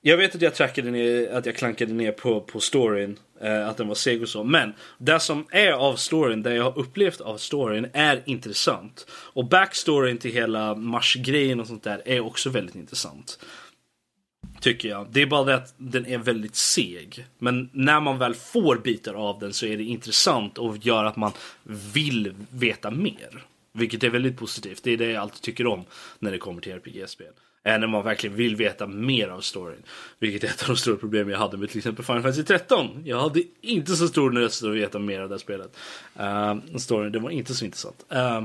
jag 0.04 0.18
vet 0.18 0.36
att 0.36 0.42
jag 0.42 0.56
trackade 0.56 0.92
ner, 0.92 1.32
att 1.32 1.46
jag 1.46 1.56
klankade 1.56 1.94
ner 1.94 2.12
på, 2.12 2.42
på 2.42 2.60
storyn, 2.60 3.20
eh, 3.42 3.68
att 3.68 3.78
den 3.78 3.88
var 3.88 3.96
seg 3.96 4.22
och 4.22 4.30
så. 4.30 4.44
Men 4.44 4.74
det 4.98 5.20
som 5.20 5.46
är 5.52 5.72
av 5.72 5.96
storyn, 5.96 6.44
det 6.44 6.56
jag 6.56 6.64
har 6.64 6.80
upplevt 6.80 7.22
av 7.22 7.38
storyn 7.38 7.88
är 7.94 8.22
intressant. 8.26 9.08
Och 9.12 9.46
backstoryn 9.46 10.18
till 10.18 10.32
hela 10.32 10.76
Mars-grejen 10.76 11.60
och 11.60 11.68
sånt 11.68 11.84
där 11.84 12.02
är 12.06 12.20
också 12.20 12.50
väldigt 12.50 12.76
intressant. 12.76 13.40
Tycker 14.60 14.90
jag. 14.90 15.08
Det 15.12 15.22
är 15.22 15.26
bara 15.26 15.44
det 15.44 15.56
att 15.56 15.74
den 15.78 16.06
är 16.06 16.18
väldigt 16.18 16.56
seg. 16.56 17.26
Men 17.38 17.70
när 17.74 18.00
man 18.00 18.18
väl 18.18 18.34
får 18.34 18.76
bitar 18.76 19.14
av 19.14 19.40
den 19.40 19.54
så 19.54 19.66
är 19.66 19.78
det 19.78 19.84
intressant 19.84 20.58
och 20.58 20.78
gör 20.78 21.06
att 21.06 21.16
man 21.16 21.32
vill 21.94 22.34
veta 22.50 22.92
mer. 22.92 23.46
Vilket 23.74 24.04
är 24.04 24.10
väldigt 24.10 24.38
positivt. 24.38 24.84
Det 24.84 24.92
är 24.92 24.98
det 24.98 25.12
jag 25.12 25.22
alltid 25.22 25.42
tycker 25.42 25.68
om 25.68 25.86
när 26.20 26.32
det 26.32 26.38
kommer 26.38 26.62
till 26.62 26.72
RPG-spel. 26.72 27.34
Än 27.64 27.82
när 27.82 27.88
man 27.88 28.04
verkligen 28.04 28.36
vill 28.36 28.56
veta 28.56 28.88
mer 28.88 29.28
av 29.28 29.42
storyn. 29.42 29.84
Vilket 30.20 30.44
är 30.44 30.48
ett 30.48 30.62
av 30.62 30.68
de 30.68 30.78
stora 30.78 30.98
problemen 30.98 31.32
jag 31.32 31.40
hade 31.40 31.58
med 31.58 31.70
till 31.70 31.78
exempel 31.78 32.06
Final 32.06 32.22
Fantasy 32.22 32.44
13. 32.44 33.02
Jag 33.06 33.20
hade 33.20 33.44
inte 33.62 33.96
så 33.96 34.08
stor 34.08 34.32
nöd 34.32 34.46
att 34.46 34.64
veta 34.64 35.00
mer 35.00 35.22
av 35.22 35.30
det 35.30 35.36
här 35.36 35.40
spelet. 35.40 35.78
Uh, 36.20 36.78
storyn, 36.78 37.12
det 37.12 37.20
var 37.20 37.30
inte 37.30 37.54
så 37.54 37.66
intressant. 37.66 38.06
Uh, 38.16 38.44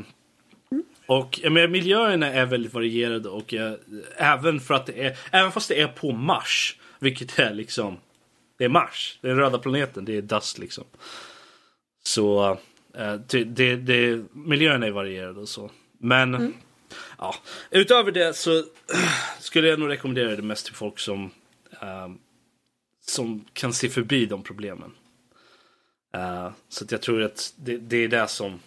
och 1.06 1.40
men, 1.50 1.70
miljöerna 1.70 2.26
är 2.26 2.46
väldigt 2.46 2.74
varierade 2.74 3.28
och 3.28 3.52
uh, 3.52 3.72
även 4.16 4.60
för 4.60 4.74
att 4.74 4.86
det 4.86 5.04
är, 5.06 5.18
även 5.30 5.52
fast 5.52 5.68
det 5.68 5.80
är 5.80 5.88
på 5.88 6.12
Mars, 6.12 6.76
vilket 6.98 7.38
är 7.38 7.54
liksom, 7.54 7.96
det 8.58 8.64
är 8.64 8.68
Mars, 8.68 9.18
det 9.20 9.28
är 9.28 9.30
den 9.30 9.40
röda 9.40 9.58
planeten, 9.58 10.04
det 10.04 10.16
är 10.16 10.22
dust 10.22 10.58
liksom. 10.58 10.84
Så 12.02 12.50
uh, 12.50 12.58
det, 13.26 13.76
det, 13.76 14.24
miljöerna 14.32 14.86
är 14.86 14.90
varierade 14.90 15.40
och 15.40 15.48
så. 15.48 15.70
Men 15.98 16.34
mm. 16.34 16.54
ja, 17.18 17.34
utöver 17.70 18.12
det 18.12 18.36
så 18.36 18.64
skulle 19.40 19.68
jag 19.68 19.78
nog 19.78 19.90
rekommendera 19.90 20.36
det 20.36 20.42
mest 20.42 20.66
till 20.66 20.74
folk 20.74 20.98
som, 20.98 21.24
uh, 21.82 22.14
som 23.06 23.44
kan 23.52 23.72
se 23.72 23.88
förbi 23.88 24.26
de 24.26 24.42
problemen. 24.42 24.90
så 26.68 26.84
att 26.84 26.92
jag 26.92 27.02
tror 27.02 27.22
att 27.22 27.54
det, 27.56 27.76
det 27.76 27.96
är 27.96 28.08
det 28.08 28.28
som 28.28 28.60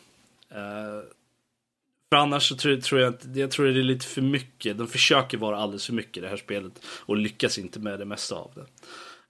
för 2.09 2.15
annars 2.15 2.49
så 2.49 2.55
tror, 2.55 2.77
tror 2.77 3.01
jag 3.01 3.13
att 3.13 3.35
jag 3.35 3.51
tror 3.51 3.65
det 3.65 3.79
är 3.79 3.83
lite 3.83 4.05
för 4.05 4.21
mycket. 4.21 4.77
De 4.77 4.87
försöker 4.87 5.37
vara 5.37 5.57
alldeles 5.57 5.85
för 5.85 5.93
mycket 5.93 6.17
i 6.17 6.19
det 6.19 6.27
här 6.27 6.37
spelet 6.37 6.85
och 6.85 7.17
lyckas 7.17 7.57
inte 7.57 7.79
med 7.79 7.99
det 7.99 8.05
mesta 8.05 8.35
av 8.35 8.51
det. 8.55 8.65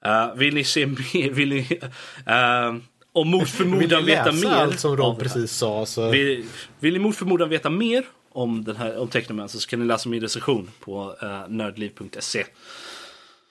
Uh, 0.10 0.36
vill 0.36 0.54
ni 0.54 0.64
se 0.64 0.86
mer? 1.14 1.30
Vill 1.30 1.50
ni, 1.50 1.80
uh, 2.28 2.82
om 3.14 3.30
mot 3.30 3.50
förmodan 3.50 4.06
veta 4.06 4.32
mer? 4.32 4.50
allt 4.50 4.80
som 4.80 4.98
Rob 4.98 5.20
precis 5.20 5.52
sa 5.52 5.86
så... 5.86 6.10
Vill, 6.10 6.46
vill 6.80 6.94
ni 6.94 7.00
mot 7.00 7.16
förmodan 7.16 7.50
veta 7.50 7.70
mer 7.70 8.06
om, 8.32 8.64
den 8.64 8.76
här, 8.76 8.98
om 8.98 9.08
Technomancer 9.08 9.60
så 9.60 9.70
kan 9.70 9.80
ni 9.80 9.86
läsa 9.86 10.10
min 10.10 10.22
recension 10.22 10.72
på 10.80 11.16
uh, 11.24 11.50
nördliv.se. 11.50 12.46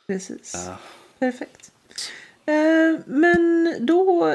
Precis. 0.07 0.55
Uh. 0.55 0.75
Perfekt. 1.19 1.73
Uh, 2.49 3.01
men 3.07 3.75
då 3.81 4.35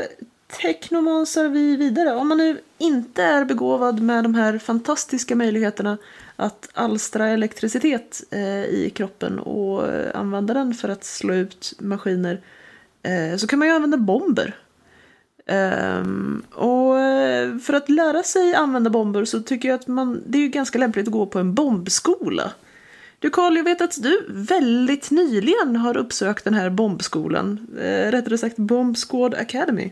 teknomansar 0.62 1.50
vi 1.50 1.76
vidare. 1.76 2.16
Om 2.16 2.28
man 2.28 2.38
nu 2.38 2.62
inte 2.78 3.24
är 3.24 3.46
begåvad 3.46 4.02
med 4.02 4.24
de 4.24 4.36
här 4.36 4.58
fantastiska 4.58 5.36
möjligheterna 5.36 5.98
att 6.36 6.70
alstra 6.74 7.28
elektricitet 7.28 8.24
eh, 8.32 8.64
i 8.64 8.92
kroppen 8.96 9.40
och 9.40 9.88
eh, 9.88 10.20
använda 10.20 10.54
den 10.54 10.74
för 10.74 10.90
att 10.90 11.04
slå 11.04 11.34
ut 11.34 11.74
maskiner 11.80 12.42
eh, 13.04 13.38
så 13.38 13.48
kan 13.48 13.60
man 13.60 13.68
ju 13.68 13.74
använda 13.74 13.98
bomber. 13.98 14.56
Um, 15.46 16.44
och 16.52 17.00
eh, 17.00 17.58
för 17.58 17.74
att 17.74 17.90
lära 17.90 18.24
sig 18.24 18.54
använda 18.54 18.90
bomber 18.90 19.26
så 19.26 19.42
tycker 19.42 19.70
jag 19.70 19.76
att 19.80 19.88
man, 19.88 20.24
det 20.26 20.38
är 20.38 20.42
ju 20.42 20.48
ganska 20.48 20.80
lämpligt 20.80 21.08
att 21.08 21.14
gå 21.14 21.26
på 21.26 21.40
en 21.40 21.54
bombskola. 21.54 22.52
Du 23.20 23.30
Karl, 23.30 23.58
jag 23.58 23.64
vet 23.64 23.82
att 23.82 24.04
du 24.04 24.26
väldigt 24.30 25.12
nyligen 25.12 25.76
har 25.76 25.98
uppsökt 25.98 26.44
den 26.44 26.54
här 26.54 26.70
bombskolan. 26.70 27.68
Eh, 27.80 28.12
rättare 28.12 28.38
sagt 28.38 28.58
Bomb 28.58 28.98
Squad 28.98 29.34
Academy. 29.34 29.92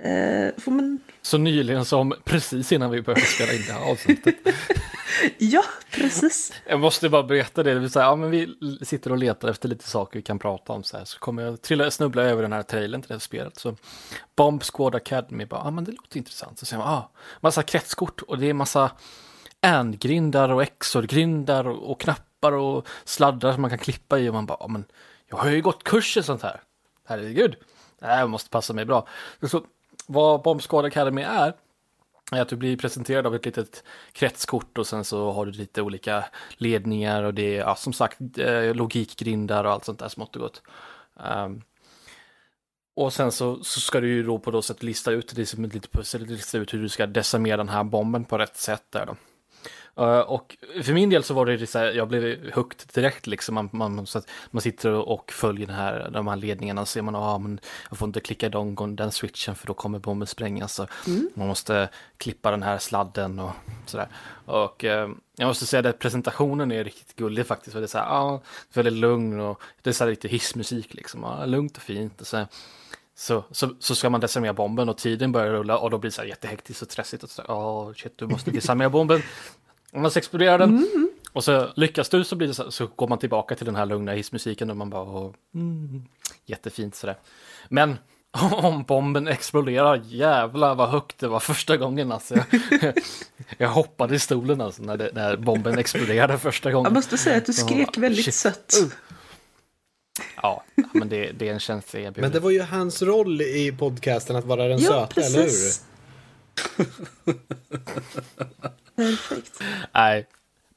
Eh, 0.00 0.52
man... 0.66 1.00
Så 1.22 1.38
nyligen 1.38 1.84
som 1.84 2.14
precis 2.24 2.72
innan 2.72 2.90
vi 2.90 3.02
började 3.02 3.26
spela 3.26 3.52
in 3.52 3.62
det 3.66 3.72
här 3.72 3.90
avsnittet. 3.90 4.36
ja, 5.38 5.64
precis. 5.90 6.52
Jag 6.66 6.80
måste 6.80 7.08
bara 7.08 7.22
berätta 7.22 7.62
det. 7.62 7.74
Vi, 7.74 7.90
säger, 7.90 8.06
ja, 8.06 8.16
men 8.16 8.30
vi 8.30 8.56
sitter 8.82 9.12
och 9.12 9.18
letar 9.18 9.48
efter 9.48 9.68
lite 9.68 9.88
saker 9.88 10.18
vi 10.18 10.22
kan 10.22 10.38
prata 10.38 10.72
om. 10.72 10.84
Så, 10.84 10.96
här. 10.96 11.04
så 11.04 11.18
kommer 11.18 11.42
jag 11.42 11.62
trilla, 11.62 11.90
snubbla 11.90 12.22
över 12.22 12.42
den 12.42 12.52
här 12.52 12.62
trailern 12.62 13.02
till 13.02 13.08
det 13.08 13.14
här 13.14 13.18
spelet. 13.18 13.58
Så 13.58 13.76
Bomb 14.36 14.62
Squad 14.62 14.94
Academy, 14.94 15.44
bara, 15.44 15.60
ja 15.64 15.70
men 15.70 15.84
det 15.84 15.92
låter 15.92 16.18
intressant. 16.18 16.58
Så 16.58 16.66
säger 16.66 16.82
man, 16.82 16.94
ah, 16.94 17.10
massa 17.40 17.62
kretskort 17.62 18.22
och 18.22 18.38
det 18.38 18.46
är 18.46 18.54
massa 18.54 18.90
and-grindar 19.60 20.48
och 20.48 20.62
exor-grindar 20.62 21.68
och, 21.68 21.90
och, 21.90 22.00
knappar 22.00 22.52
och 22.52 22.86
sladdar 23.04 23.52
som 23.52 23.62
man 23.62 23.70
kan 23.70 23.78
klippa 23.78 24.18
i. 24.18 24.28
Och 24.28 24.34
man 24.34 24.46
bara, 24.46 24.58
ja 24.60 24.68
men 24.68 24.84
jag 25.28 25.36
har 25.36 25.50
ju 25.50 25.62
gått 25.62 25.84
kurs 25.84 26.16
i 26.16 26.22
sånt 26.22 26.42
här. 26.42 26.62
Herregud, 27.04 27.56
det 28.00 28.06
här 28.06 28.26
måste 28.26 28.50
passa 28.50 28.72
mig 28.72 28.84
bra. 28.84 29.08
Så 29.42 29.64
vad 30.06 30.42
Bomb 30.42 30.62
Squad 30.62 30.84
Academy 30.84 31.22
är, 31.22 31.54
är 32.32 32.40
att 32.40 32.48
du 32.48 32.56
blir 32.56 32.76
presenterad 32.76 33.26
av 33.26 33.34
ett 33.34 33.44
litet 33.44 33.84
kretskort 34.12 34.78
och 34.78 34.86
sen 34.86 35.04
så 35.04 35.32
har 35.32 35.46
du 35.46 35.52
lite 35.52 35.82
olika 35.82 36.24
ledningar 36.56 37.22
och 37.22 37.34
det 37.34 37.56
är 37.56 37.60
ja, 37.60 37.76
som 37.76 37.92
sagt 37.92 38.38
eh, 38.38 38.74
logikgrindar 38.74 39.64
och 39.64 39.72
allt 39.72 39.84
sånt 39.84 39.98
där 39.98 40.08
smått 40.08 40.36
och 40.36 40.42
gott. 40.42 40.62
Um, 41.14 41.62
och 42.96 43.12
sen 43.12 43.32
så, 43.32 43.64
så 43.64 43.80
ska 43.80 44.00
du 44.00 44.08
ju 44.08 44.22
då 44.22 44.38
på 44.38 44.50
något 44.50 44.64
sätt 44.64 44.82
lista 44.82 45.10
ut 45.10 45.32
det 45.36 45.42
är 45.42 45.46
som 45.46 45.64
ett 45.64 45.74
litet 45.74 45.92
pussel, 45.92 46.26
lista 46.26 46.58
ut 46.58 46.74
hur 46.74 46.82
du 46.82 46.88
ska 46.88 47.06
decimera 47.06 47.56
den 47.56 47.68
här 47.68 47.84
bomben 47.84 48.24
på 48.24 48.38
rätt 48.38 48.56
sätt 48.56 48.84
där 48.90 49.06
då. 49.06 49.16
Uh, 50.00 50.18
och 50.18 50.56
för 50.82 50.92
min 50.92 51.10
del 51.10 51.24
så 51.24 51.34
var 51.34 51.46
det 51.46 51.66
så 51.66 51.78
här, 51.78 51.92
jag 51.92 52.08
blev 52.08 52.52
hooked 52.54 52.94
direkt 52.94 53.26
liksom. 53.26 53.54
Man, 53.54 53.68
man, 53.72 54.06
så 54.06 54.22
man 54.50 54.60
sitter 54.62 54.92
och 54.92 55.32
följer 55.32 55.66
den 55.66 55.76
här, 55.76 56.10
de 56.12 56.26
här 56.26 56.36
ledningarna 56.36 56.80
och 56.80 56.88
ser 56.88 57.02
man, 57.02 57.14
ah, 57.14 57.38
men 57.38 57.60
jag 57.88 57.98
får 57.98 58.06
inte 58.08 58.20
klicka 58.20 58.46
igång 58.46 58.96
den 58.96 59.12
switchen 59.12 59.54
för 59.54 59.66
då 59.66 59.74
kommer 59.74 59.98
bomben 59.98 60.26
sprängas. 60.26 60.74
Så 60.74 60.86
mm. 61.06 61.30
Man 61.34 61.48
måste 61.48 61.88
klippa 62.18 62.50
den 62.50 62.62
här 62.62 62.78
sladden 62.78 63.38
och 63.38 63.52
sådär. 63.86 64.08
Och 64.44 64.84
uh, 64.84 64.90
jag 65.36 65.46
måste 65.46 65.66
säga 65.66 65.88
att 65.88 65.98
presentationen 65.98 66.72
är 66.72 66.84
riktigt 66.84 67.16
gullig 67.16 67.46
faktiskt. 67.46 67.72
För 67.72 67.80
det 67.80 67.86
är 67.86 67.88
så 67.88 67.98
här, 67.98 68.06
ah, 68.10 68.40
väldigt 68.72 68.94
lugn 68.94 69.40
och 69.40 69.60
det 69.82 69.90
är 69.90 69.94
så 69.94 70.04
här 70.04 70.10
lite 70.10 70.28
hissmusik 70.28 70.94
liksom. 70.94 71.24
Ah, 71.24 71.44
lugnt 71.44 71.76
och 71.76 71.82
fint. 71.82 72.20
Och 72.20 72.26
så, 72.26 72.46
så, 73.14 73.44
så, 73.50 73.70
så 73.78 73.94
ska 73.94 74.10
man 74.10 74.20
desarmera 74.20 74.52
bomben 74.52 74.88
och 74.88 74.98
tiden 74.98 75.32
börjar 75.32 75.52
rulla 75.52 75.78
och 75.78 75.90
då 75.90 75.98
blir 75.98 76.10
det 76.10 76.14
så 76.14 76.20
här 76.22 76.28
jättehektiskt 76.28 76.82
och 76.82 76.90
stressigt. 76.90 77.22
Och 77.22 77.30
så, 77.30 77.42
oh, 77.42 77.92
shit, 77.94 78.18
du 78.18 78.26
måste 78.26 78.50
desarmera 78.50 78.90
bomben. 78.90 79.22
Om 79.92 80.02
man 80.02 80.10
exploderar 80.16 80.58
den 80.58 80.68
mm. 80.68 81.10
och 81.32 81.44
så 81.44 81.68
lyckas 81.76 82.08
du 82.08 82.24
så, 82.24 82.36
blir 82.36 82.48
det 82.48 82.54
så, 82.54 82.70
så 82.70 82.86
går 82.86 83.08
man 83.08 83.18
tillbaka 83.18 83.54
till 83.54 83.66
den 83.66 83.76
här 83.76 83.86
lugna 83.86 84.12
hissmusiken 84.12 84.70
och 84.70 84.76
man 84.76 84.90
bara 84.90 85.02
oh, 85.02 85.34
mm, 85.54 86.02
jättefint 86.46 86.94
sådär. 86.94 87.18
Men 87.68 87.98
om 88.52 88.82
bomben 88.82 89.28
exploderar, 89.28 90.02
jävlar 90.06 90.74
vad 90.74 90.88
högt 90.88 91.18
det 91.18 91.28
var 91.28 91.40
första 91.40 91.76
gången 91.76 92.12
alltså. 92.12 92.34
Jag, 92.34 92.44
jag 93.58 93.68
hoppade 93.68 94.14
i 94.14 94.18
stolen 94.18 94.60
alltså 94.60 94.82
när, 94.82 94.96
det, 94.96 95.10
när 95.14 95.36
bomben 95.36 95.78
exploderade 95.78 96.38
första 96.38 96.72
gången. 96.72 96.84
Jag 96.84 96.94
måste 96.94 97.18
säga 97.18 97.36
att 97.36 97.46
du 97.46 97.52
skrek 97.52 97.98
väldigt 97.98 98.24
shit. 98.24 98.34
sött. 98.34 98.74
Uh. 98.82 98.88
Ja, 100.42 100.64
men 100.92 101.08
det, 101.08 101.32
det 101.32 101.48
är 101.48 101.52
en 101.52 101.60
känsla 101.60 102.00
jag 102.00 102.18
Men 102.18 102.30
det 102.30 102.40
var 102.40 102.50
ju 102.50 102.62
hans 102.62 103.02
roll 103.02 103.42
i 103.42 103.74
podcasten 103.78 104.36
att 104.36 104.44
vara 104.44 104.68
den 104.68 104.78
ja, 104.78 104.88
söta, 104.88 105.06
precis. 105.06 105.34
eller 105.34 105.44
hur? 107.26 107.36
Perfekt. 108.96 109.62
Nej, 109.92 110.26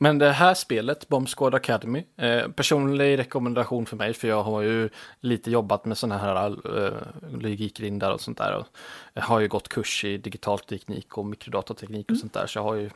men 0.02 0.18
det 0.18 0.32
här 0.32 0.54
spelet, 0.54 1.08
Bomb 1.08 1.28
Squad 1.30 1.56
Academy, 1.56 2.04
eh, 2.18 2.48
personlig 2.48 3.18
rekommendation 3.18 3.86
för 3.86 3.98
mig 3.98 4.14
för 4.14 4.28
jag 4.28 4.44
har 4.44 4.62
ju 4.62 4.90
lite 5.22 5.52
jobbat 5.52 5.86
med 5.86 5.98
sådana 5.98 6.18
här 6.18 6.46
eh, 6.48 6.94
logikgrindar 7.40 8.12
och 8.12 8.22
sånt 8.22 8.38
där. 8.38 8.56
Och 8.56 8.68
jag 9.14 9.22
har 9.22 9.40
ju 9.40 9.48
gått 9.48 9.70
kurs 9.70 10.04
i 10.04 10.18
digital 10.18 10.60
teknik 10.60 11.18
och 11.18 11.26
mikrodatateknik 11.26 12.06
och 12.06 12.12
mm. 12.12 12.20
sånt 12.20 12.34
där 12.34 12.48
så 12.48 12.60
jag 12.60 12.64
har 12.64 12.76
ju 12.76 12.90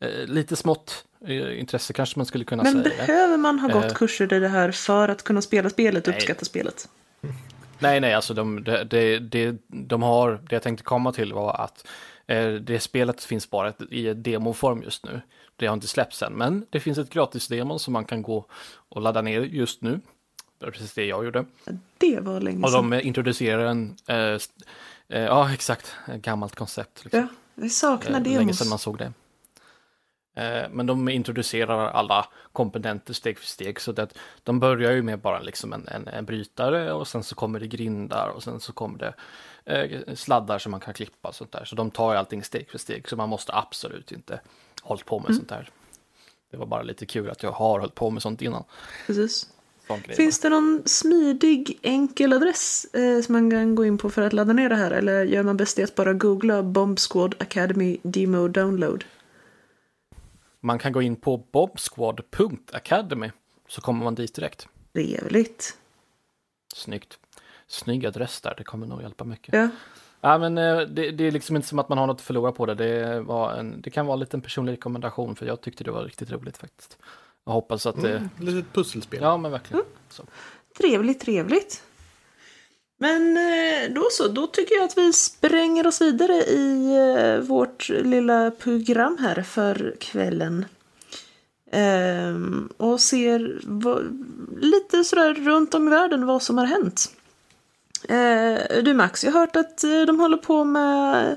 eh, 0.00 0.26
lite 0.26 0.56
smått 0.56 1.04
eh, 1.26 1.60
intresse 1.60 1.92
kanske 1.92 2.18
man 2.18 2.26
skulle 2.26 2.44
kunna 2.44 2.62
Men 2.62 2.72
säga. 2.72 2.94
Men 2.96 3.06
behöver 3.06 3.36
man 3.36 3.58
ha 3.58 3.68
gått 3.68 3.84
eh, 3.84 3.92
kurser 3.92 4.32
i 4.32 4.38
det 4.38 4.48
här 4.48 4.70
för 4.70 5.08
att 5.08 5.22
kunna 5.22 5.42
spela 5.42 5.70
spelet 5.70 6.08
och 6.08 6.14
uppskatta 6.14 6.44
spelet? 6.44 6.88
Nej, 7.78 8.00
nej, 8.00 8.14
alltså 8.14 8.34
de, 8.34 8.64
de, 8.64 9.18
de, 9.18 9.58
de 9.68 10.02
har, 10.02 10.40
det 10.48 10.54
jag 10.56 10.62
tänkte 10.62 10.84
komma 10.84 11.12
till 11.12 11.32
var 11.32 11.54
att 11.54 11.86
det 12.60 12.82
spelet 12.82 13.24
finns 13.24 13.50
bara 13.50 13.72
i 13.90 14.14
demoform 14.14 14.82
just 14.82 15.04
nu. 15.04 15.20
Det 15.56 15.66
har 15.66 15.74
inte 15.74 15.88
släppts 15.88 16.22
än, 16.22 16.32
men 16.32 16.66
det 16.70 16.80
finns 16.80 16.98
ett 16.98 17.10
gratis-demon 17.10 17.78
som 17.78 17.92
man 17.92 18.04
kan 18.04 18.22
gå 18.22 18.46
och 18.88 19.00
ladda 19.00 19.22
ner 19.22 19.40
just 19.40 19.82
nu. 19.82 20.00
Det 20.58 20.66
är 20.66 20.70
precis 20.70 20.94
det 20.94 21.04
jag 21.04 21.24
gjorde. 21.24 21.44
Det 21.98 22.20
var 22.20 22.40
länge 22.40 22.68
sedan. 22.68 22.84
Och 22.84 22.90
de 22.90 23.00
introducerar 23.00 23.64
en, 23.64 23.96
eh, 24.06 24.16
eh, 24.16 24.38
ja 25.08 25.52
exakt, 25.52 25.94
ett 26.08 26.22
gammalt 26.22 26.54
koncept. 26.54 27.04
Liksom. 27.04 27.20
Ja, 27.20 27.26
vi 27.54 27.70
saknar 27.70 28.18
eh, 28.18 28.22
demos. 28.22 28.38
Länge 28.38 28.54
sedan 28.54 28.68
man 28.68 28.78
såg 28.78 28.98
det. 28.98 29.12
Eh, 30.34 30.68
men 30.70 30.86
de 30.86 31.08
introducerar 31.08 31.90
alla 31.90 32.26
komponenter 32.52 33.14
steg 33.14 33.38
för 33.38 33.46
steg 33.46 33.80
så 33.80 34.00
att 34.00 34.18
de 34.42 34.60
börjar 34.60 34.92
ju 34.92 35.02
med 35.02 35.18
bara 35.18 35.40
liksom 35.40 35.72
en, 35.72 35.88
en, 35.88 36.08
en 36.08 36.24
brytare 36.24 36.92
och 36.92 37.08
sen 37.08 37.22
så 37.22 37.34
kommer 37.34 37.60
det 37.60 37.66
grindar 37.66 38.28
och 38.28 38.42
sen 38.42 38.60
så 38.60 38.72
kommer 38.72 38.98
det 38.98 39.14
eh, 39.64 40.14
sladdar 40.14 40.58
som 40.58 40.70
man 40.70 40.80
kan 40.80 40.94
klippa 40.94 41.28
och 41.28 41.34
sånt 41.34 41.52
där. 41.52 41.64
Så 41.64 41.76
de 41.76 41.90
tar 41.90 42.12
ju 42.12 42.18
allting 42.18 42.42
steg 42.42 42.70
för 42.70 42.78
steg 42.78 43.08
så 43.08 43.16
man 43.16 43.28
måste 43.28 43.54
absolut 43.54 44.12
inte 44.12 44.40
hållit 44.82 45.04
på 45.04 45.18
med 45.18 45.30
mm. 45.30 45.38
sånt 45.38 45.50
här. 45.50 45.70
Det 46.50 46.56
var 46.56 46.66
bara 46.66 46.82
lite 46.82 47.06
kul 47.06 47.30
att 47.30 47.42
jag 47.42 47.52
har 47.52 47.78
hållit 47.78 47.94
på 47.94 48.10
med 48.10 48.22
sånt 48.22 48.42
innan. 48.42 48.64
Precis. 49.06 49.48
Finns 50.08 50.40
det 50.40 50.48
någon 50.48 50.82
smidig 50.86 51.78
enkel 51.82 52.32
adress 52.32 52.84
eh, 52.84 53.20
som 53.20 53.32
man 53.32 53.50
kan 53.50 53.74
gå 53.74 53.84
in 53.84 53.98
på 53.98 54.10
för 54.10 54.22
att 54.22 54.32
ladda 54.32 54.52
ner 54.52 54.68
det 54.68 54.76
här? 54.76 54.90
Eller 54.90 55.24
gör 55.24 55.42
man 55.42 55.56
bäst 55.56 55.78
i 55.78 55.82
att 55.82 55.94
bara 55.94 56.12
googla 56.12 56.62
Bomb 56.62 56.98
Squad 56.98 57.34
Academy 57.38 57.98
Demo 58.02 58.48
Download? 58.48 59.04
Man 60.64 60.78
kan 60.78 60.92
gå 60.92 61.02
in 61.02 61.16
på 61.16 61.36
bombsquad.academy 61.36 63.30
så 63.68 63.80
kommer 63.80 64.04
man 64.04 64.14
dit 64.14 64.34
direkt. 64.34 64.68
Trevligt. 64.92 65.78
Snyggt. 66.74 67.18
Snygg 67.66 68.06
adress 68.06 68.40
där, 68.40 68.54
det 68.58 68.64
kommer 68.64 68.86
nog 68.86 69.02
hjälpa 69.02 69.24
mycket. 69.24 69.54
Ja. 69.54 69.68
Ja, 70.24 70.38
men 70.38 70.58
eh, 70.58 70.80
det, 70.80 71.10
det, 71.10 71.24
är 71.24 71.30
liksom 71.30 71.56
inte 71.56 71.68
som 71.68 71.78
att 71.78 71.88
man 71.88 71.98
har 71.98 72.06
något 72.06 72.16
att 72.16 72.20
förlora 72.20 72.52
på 72.52 72.66
det. 72.66 72.74
Det, 72.74 73.20
var 73.20 73.52
en, 73.52 73.80
det 73.80 73.90
kan 73.90 74.06
vara 74.06 74.14
en 74.14 74.20
liten 74.20 74.40
personlig 74.40 74.72
rekommendation 74.72 75.36
för 75.36 75.46
jag 75.46 75.60
tyckte 75.60 75.84
det 75.84 75.90
var 75.90 76.04
riktigt 76.04 76.30
roligt 76.30 76.58
faktiskt. 76.58 76.98
Jag 77.44 77.52
hoppas 77.52 77.86
att 77.86 78.02
det... 78.02 78.16
Mm, 78.16 78.30
lite 78.38 78.68
pusselsspel. 78.72 79.22
Ja, 79.22 79.36
men 79.36 79.50
verkligen. 79.50 79.84
Mm. 79.84 80.26
Trevligt, 80.78 81.20
trevligt. 81.20 81.82
Men 83.02 83.36
eh, 83.36 83.90
då 83.94 84.08
så, 84.10 84.28
då 84.28 84.46
tycker 84.46 84.74
jag 84.74 84.84
att 84.84 84.98
vi 84.98 85.12
spränger 85.12 85.86
oss 85.86 86.00
vidare 86.00 86.34
i 86.34 86.96
eh, 86.96 87.38
vårt 87.38 87.88
lilla 87.88 88.50
program 88.50 89.18
här 89.20 89.42
för 89.42 89.96
kvällen. 90.00 90.64
Ehm, 91.70 92.68
och 92.76 93.00
ser 93.00 93.60
lite 94.60 95.04
sådär 95.04 95.34
runt 95.34 95.74
om 95.74 95.88
i 95.88 95.90
världen 95.90 96.26
vad 96.26 96.42
som 96.42 96.58
har 96.58 96.66
hänt. 96.66 97.12
Ehm, 98.08 98.84
du 98.84 98.94
Max, 98.94 99.24
jag 99.24 99.32
har 99.32 99.40
hört 99.40 99.56
att 99.56 99.84
eh, 99.84 100.00
de 100.00 100.20
håller 100.20 100.36
på 100.36 100.64
med 100.64 101.36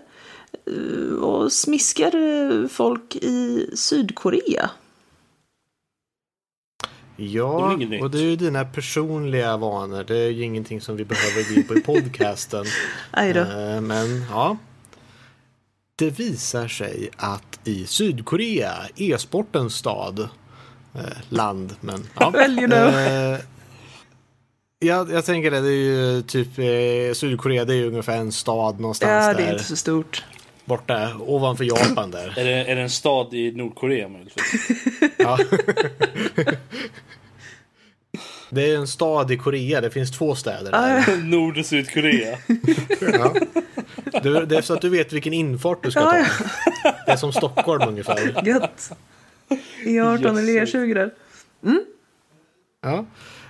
och 1.22 1.52
smiskar 1.52 2.68
folk 2.68 3.16
i 3.16 3.70
Sydkorea. 3.76 4.70
Ja, 7.18 7.78
det 7.90 8.02
och 8.02 8.12
det 8.12 8.18
är 8.18 8.24
ju 8.24 8.36
dina 8.36 8.66
personliga 8.66 9.58
vanor. 9.58 10.04
Det 10.04 10.18
är 10.18 10.30
ju 10.30 10.44
ingenting 10.44 10.82
som 10.82 10.96
vi 10.96 11.06
behöver 11.06 11.54
gå 11.54 11.60
in 11.60 11.68
på 11.68 11.76
i 11.78 11.82
podcasten. 11.82 12.66
Eh, 13.18 13.82
men 13.82 14.26
ja. 14.30 14.58
Det 15.96 16.10
visar 16.10 16.68
sig 16.68 17.10
att 17.18 17.60
i 17.64 17.86
Sydkorea, 17.86 18.74
e-sportens 18.96 19.76
stad, 19.76 20.20
eh, 20.96 21.02
land, 21.30 21.76
men 21.82 22.08
ja. 22.20 22.30
well, 22.30 22.60
you 22.60 22.68
know. 22.68 22.88
eh, 22.88 23.40
jag, 24.80 25.12
jag 25.12 25.26
tänker 25.26 25.52
det, 25.52 25.62
det 25.62 25.70
är 25.70 25.72
ju 25.72 26.22
typ 26.22 26.60
eh, 26.60 27.14
Sydkorea, 27.14 27.66
det 27.66 27.74
är 27.74 27.78
ju 27.78 27.88
ungefär 27.88 28.18
en 28.18 28.32
stad 28.32 28.80
någonstans 28.80 29.26
där. 29.26 29.28
Ja, 29.28 29.34
det 29.34 29.44
är 29.44 29.52
inte 29.52 29.64
så 29.64 29.76
stort. 29.76 30.24
Borta 30.66 31.12
ovanför 31.20 31.64
Japan 31.64 32.12
där. 32.12 32.40
är, 32.40 32.44
det, 32.46 32.52
är 32.72 32.76
det 32.76 32.82
en 32.82 32.90
stad 32.90 33.34
i 33.34 33.52
Nordkorea 33.52 34.08
möjligtvis? 34.08 34.68
ja. 35.18 35.40
Det 38.50 38.72
är 38.72 38.78
en 38.78 38.88
stad 38.88 39.32
i 39.32 39.38
Korea, 39.38 39.82
det 39.82 39.90
finns 39.90 40.12
två 40.12 40.36
städer 40.36 40.72
där. 40.72 41.18
Nord 41.24 41.58
och 41.58 41.66
Sydkorea. 41.66 42.38
ja. 43.00 43.34
Det 44.22 44.58
är 44.58 44.62
så 44.62 44.74
att 44.74 44.82
du 44.82 44.90
vet 44.90 45.14
vilken 45.14 45.34
infart 45.34 45.84
du 45.84 45.92
ska 45.92 46.00
ta. 46.02 46.26
Det 47.06 47.12
är 47.12 47.18
som 47.18 47.34
Stockholm 47.34 47.90
ungefär. 47.90 48.48
Gött. 48.48 48.92
E18 49.84 50.40
eller 50.40 50.66
E20 50.66 50.94
där. 50.94 51.14
Mm. 51.64 51.86
Ja. 52.82 53.06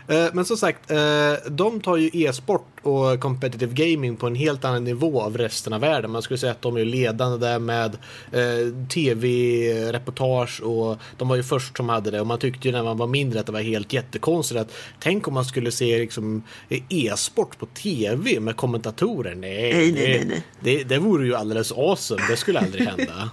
Eh, 0.08 0.28
men 0.34 0.46
som 0.46 0.58
sagt, 0.58 0.92
eh, 0.92 1.34
de 1.50 1.82
tar 1.82 1.98
ju 1.98 2.10
e-sport 2.14 2.68
och 2.82 3.20
competitive 3.20 3.74
gaming 3.74 4.16
på 4.16 4.28
en 4.28 4.36
helt 4.36 4.66
annan 4.66 4.84
nivå 4.84 5.22
av 5.22 5.38
resten 5.38 5.74
av 5.74 5.82
världen. 5.82 6.12
Man 6.12 6.22
skulle 6.22 6.38
säga 6.38 6.52
att 6.52 6.62
de 6.62 6.78
är 6.78 6.86
ledande 6.86 7.48
där 7.48 7.60
med 7.60 7.98
eh, 8.32 8.88
tv-reportage 8.90 10.62
och 10.62 10.98
de 11.18 11.28
var 11.28 11.36
ju 11.36 11.44
först 11.44 11.78
som 11.78 11.90
hade 11.90 12.12
det 12.12 12.22
och 12.22 12.28
man 12.28 12.40
tyckte 12.40 12.68
ju 12.68 12.72
när 12.72 12.84
man 12.84 12.98
var 12.98 13.08
mindre 13.08 13.40
att 13.40 13.46
det 13.46 13.52
var 13.52 13.62
helt 13.62 13.94
jättekonstigt 13.94 14.60
att 14.60 14.72
tänk 15.00 15.28
om 15.28 15.34
man 15.34 15.46
skulle 15.46 15.72
se 15.72 16.00
liksom 16.00 16.44
e-sport 16.90 17.60
på 17.60 17.66
tv 17.66 18.40
med 18.40 18.56
kommentatorer. 18.56 19.36
Nej, 19.36 19.74
nej, 19.74 19.92
nej, 19.92 20.26
nej. 20.30 20.44
Det, 20.60 20.84
det 20.84 20.98
vore 20.98 21.26
ju 21.26 21.36
alldeles 21.36 21.72
awesome. 21.72 22.22
Det 22.30 22.38
skulle 22.38 22.60
aldrig 22.60 22.88
hända. 22.88 23.30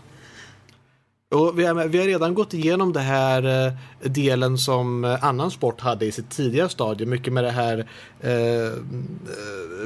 Och 1.33 1.59
vi, 1.59 1.65
har, 1.65 1.89
vi 1.89 1.99
har 1.99 2.07
redan 2.07 2.35
gått 2.35 2.55
igenom 2.55 2.93
det 2.93 3.01
här 3.01 3.67
eh, 3.67 3.73
delen 4.11 4.59
som 4.59 5.05
eh, 5.05 5.25
annan 5.25 5.51
sport 5.51 5.81
hade 5.81 6.07
i 6.07 6.13
sitt 6.13 6.31
tidiga 6.31 6.69
stadie. 6.69 7.07
Mycket 7.07 7.33
med 7.33 7.45
det 7.45 7.51
här 7.51 7.87
eh, 8.21 8.33
eh 8.33 8.73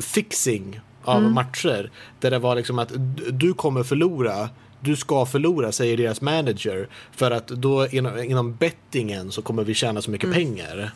fixing 0.01 0.81
av 1.05 1.19
mm. 1.19 1.33
matcher. 1.33 1.91
Där 2.21 2.31
det 2.31 2.39
var 2.39 2.57
liksom 2.57 2.79
att 2.79 2.93
du 3.33 3.55
kommer 3.55 3.83
förlora. 3.83 4.49
Du 4.81 4.97
ska 4.97 5.27
förlora, 5.27 5.73
säger 5.73 5.97
deras 5.97 6.21
manager. 6.21 6.89
För 7.13 7.31
att 7.31 7.49
då 7.49 7.87
inom, 7.87 8.19
inom 8.19 8.55
bettingen 8.55 9.33
så 9.33 9.43
kommer 9.43 9.65
vi 9.65 9.75
tjäna 9.75 10.03
så 10.03 10.11
mycket 10.11 10.27
mm. 10.27 10.37
pengar. 10.37 10.93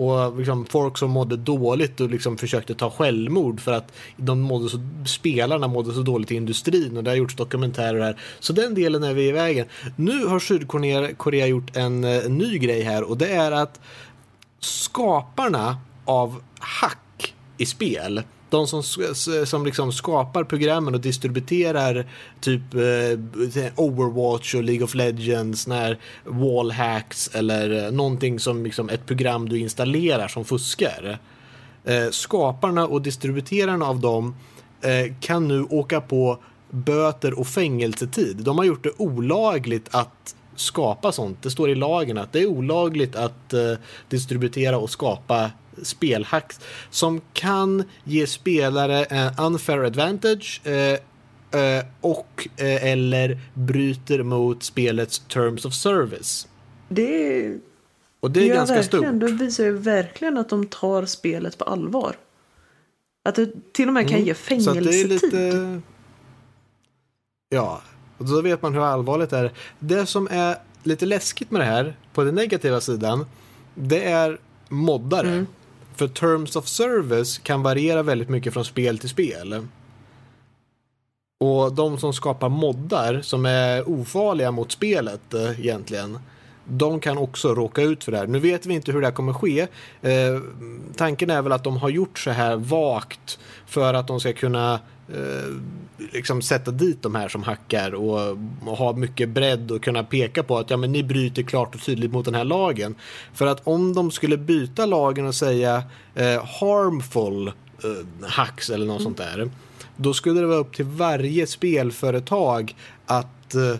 Och 0.00 0.38
liksom 0.38 0.66
folk 0.66 0.98
som 0.98 1.10
mådde 1.10 1.36
dåligt 1.36 2.00
och 2.00 2.10
liksom 2.10 2.38
försökte 2.38 2.74
ta 2.74 2.90
självmord 2.90 3.60
för 3.60 3.72
att 3.72 3.92
de 4.16 4.40
mådde 4.40 4.68
så, 4.68 4.78
spelarna 5.06 5.68
mådde 5.68 5.92
så 5.92 6.02
dåligt 6.02 6.32
i 6.32 6.34
industrin 6.34 6.96
och 6.96 7.04
det 7.04 7.10
har 7.10 7.16
gjorts 7.16 7.36
dokumentärer 7.36 8.00
här. 8.00 8.20
Så 8.38 8.52
den 8.52 8.74
delen 8.74 9.02
är 9.02 9.14
vi 9.14 9.28
i 9.28 9.32
vägen. 9.32 9.66
Nu 9.96 10.26
har 10.26 10.40
Sydkorea 10.40 11.46
gjort 11.46 11.76
en, 11.76 12.04
en 12.04 12.38
ny 12.38 12.58
grej 12.58 12.82
här 12.82 13.02
och 13.02 13.18
det 13.18 13.32
är 13.32 13.52
att 13.52 13.80
skaparna 14.60 15.76
av 16.04 16.42
hack 16.58 17.34
i 17.56 17.66
spel 17.66 18.22
de 18.50 18.66
som, 18.66 18.82
som 19.46 19.66
liksom 19.66 19.92
skapar 19.92 20.44
programmen 20.44 20.94
och 20.94 21.00
distribuerar 21.00 22.06
typ 22.40 22.74
eh, 22.74 23.72
Overwatch 23.76 24.54
och 24.54 24.62
League 24.62 24.84
of 24.84 24.94
Legends, 24.94 25.66
när 25.66 25.98
wallhacks 26.24 27.30
eller 27.34 27.84
eh, 27.84 27.92
någonting 27.92 28.40
som 28.40 28.64
liksom 28.64 28.88
ett 28.88 29.06
program 29.06 29.48
du 29.48 29.58
installerar 29.58 30.28
som 30.28 30.44
fuskar. 30.44 31.18
Eh, 31.84 32.10
skaparna 32.10 32.86
och 32.86 33.02
distributerarna 33.02 33.86
av 33.86 34.00
dem 34.00 34.34
eh, 34.80 35.14
kan 35.20 35.48
nu 35.48 35.62
åka 35.62 36.00
på 36.00 36.38
böter 36.70 37.38
och 37.38 37.46
fängelsetid. 37.46 38.36
De 38.36 38.58
har 38.58 38.64
gjort 38.64 38.82
det 38.82 38.92
olagligt 38.96 39.88
att 39.90 40.34
skapa 40.56 41.12
sånt. 41.12 41.42
Det 41.42 41.50
står 41.50 41.70
i 41.70 41.74
lagen 41.74 42.18
att 42.18 42.32
det 42.32 42.40
är 42.40 42.46
olagligt 42.46 43.16
att 43.16 43.52
eh, 43.52 43.72
distributera 44.08 44.78
och 44.78 44.90
skapa 44.90 45.50
spelhacks 45.82 46.60
som 46.90 47.20
kan 47.32 47.84
ge 48.04 48.26
spelare 48.26 49.04
en 49.04 49.32
unfair 49.38 49.84
advantage 49.84 50.60
eh, 50.64 50.74
eh, 51.60 51.84
och 52.00 52.48
eh, 52.56 52.84
eller 52.84 53.38
bryter 53.54 54.22
mot 54.22 54.62
spelets 54.62 55.18
terms 55.18 55.64
of 55.64 55.74
service. 55.74 56.48
Det 56.88 57.36
är, 57.38 57.58
och 58.20 58.30
det 58.30 58.40
är 58.40 58.48
ja, 58.48 58.54
ganska 58.54 58.82
stort. 58.82 59.20
Det 59.20 59.26
visar 59.26 59.64
ju 59.64 59.72
verkligen 59.72 60.38
att 60.38 60.48
de 60.48 60.66
tar 60.66 61.06
spelet 61.06 61.58
på 61.58 61.64
allvar. 61.64 62.16
Att 63.24 63.34
det 63.34 63.72
till 63.72 63.88
och 63.88 63.94
med 63.94 64.08
kan 64.08 64.14
mm. 64.14 64.26
ge 64.26 64.34
fängelsetid. 64.34 65.08
Lite... 65.08 65.80
Ja, 67.48 67.82
och 68.18 68.24
då 68.24 68.40
vet 68.40 68.62
man 68.62 68.74
hur 68.74 68.80
allvarligt 68.80 69.30
det 69.30 69.38
är. 69.38 69.52
Det 69.78 70.06
som 70.06 70.28
är 70.30 70.56
lite 70.82 71.06
läskigt 71.06 71.50
med 71.50 71.60
det 71.60 71.64
här, 71.64 71.96
på 72.12 72.24
den 72.24 72.34
negativa 72.34 72.80
sidan, 72.80 73.26
det 73.74 74.04
är 74.04 74.38
moddare. 74.68 75.28
Mm. 75.28 75.46
För 76.00 76.08
terms 76.08 76.56
of 76.56 76.68
service 76.68 77.38
kan 77.38 77.62
variera 77.62 78.02
väldigt 78.02 78.28
mycket 78.28 78.52
från 78.52 78.64
spel 78.64 78.98
till 78.98 79.08
spel. 79.08 79.66
Och 81.40 81.74
de 81.74 81.98
som 81.98 82.12
skapar 82.12 82.48
moddar 82.48 83.20
som 83.22 83.46
är 83.46 83.88
ofarliga 83.88 84.50
mot 84.50 84.72
spelet 84.72 85.34
eh, 85.34 85.60
egentligen. 85.60 86.18
De 86.64 87.00
kan 87.00 87.18
också 87.18 87.54
råka 87.54 87.82
ut 87.82 88.04
för 88.04 88.12
det 88.12 88.18
här. 88.18 88.26
Nu 88.26 88.38
vet 88.38 88.66
vi 88.66 88.74
inte 88.74 88.92
hur 88.92 89.00
det 89.00 89.06
här 89.06 89.14
kommer 89.14 89.32
ske. 89.32 89.60
Eh, 90.02 90.40
tanken 90.96 91.30
är 91.30 91.42
väl 91.42 91.52
att 91.52 91.64
de 91.64 91.76
har 91.76 91.88
gjort 91.88 92.18
så 92.18 92.30
här 92.30 92.56
vagt 92.56 93.38
för 93.66 93.94
att 93.94 94.06
de 94.06 94.20
ska 94.20 94.32
kunna 94.32 94.80
eh, 95.14 95.54
liksom 96.12 96.42
sätta 96.42 96.70
dit 96.70 97.02
de 97.02 97.14
här 97.14 97.28
som 97.28 97.42
hackar 97.42 97.94
och, 97.94 98.38
och 98.66 98.76
ha 98.76 98.92
mycket 98.92 99.28
bredd 99.28 99.70
och 99.70 99.82
kunna 99.82 100.04
peka 100.04 100.42
på 100.42 100.58
att 100.58 100.70
ja, 100.70 100.76
men 100.76 100.92
ni 100.92 101.02
bryter 101.02 101.42
klart 101.42 101.74
och 101.74 101.80
tydligt 101.80 102.12
mot 102.12 102.24
den 102.24 102.34
här 102.34 102.44
lagen. 102.44 102.94
För 103.34 103.46
att 103.46 103.66
om 103.66 103.94
de 103.94 104.10
skulle 104.10 104.36
byta 104.36 104.86
lagen 104.86 105.26
och 105.26 105.34
säga 105.34 105.82
eh, 106.14 106.44
harmful 106.44 107.48
eh, 107.48 108.28
hacks 108.28 108.70
eller 108.70 108.86
något 108.86 109.00
mm. 109.00 109.04
sånt 109.04 109.16
där. 109.16 109.50
Då 109.96 110.14
skulle 110.14 110.40
det 110.40 110.46
vara 110.46 110.58
upp 110.58 110.74
till 110.74 110.84
varje 110.84 111.46
spelföretag 111.46 112.76
att 113.06 113.54
eh, 113.54 113.74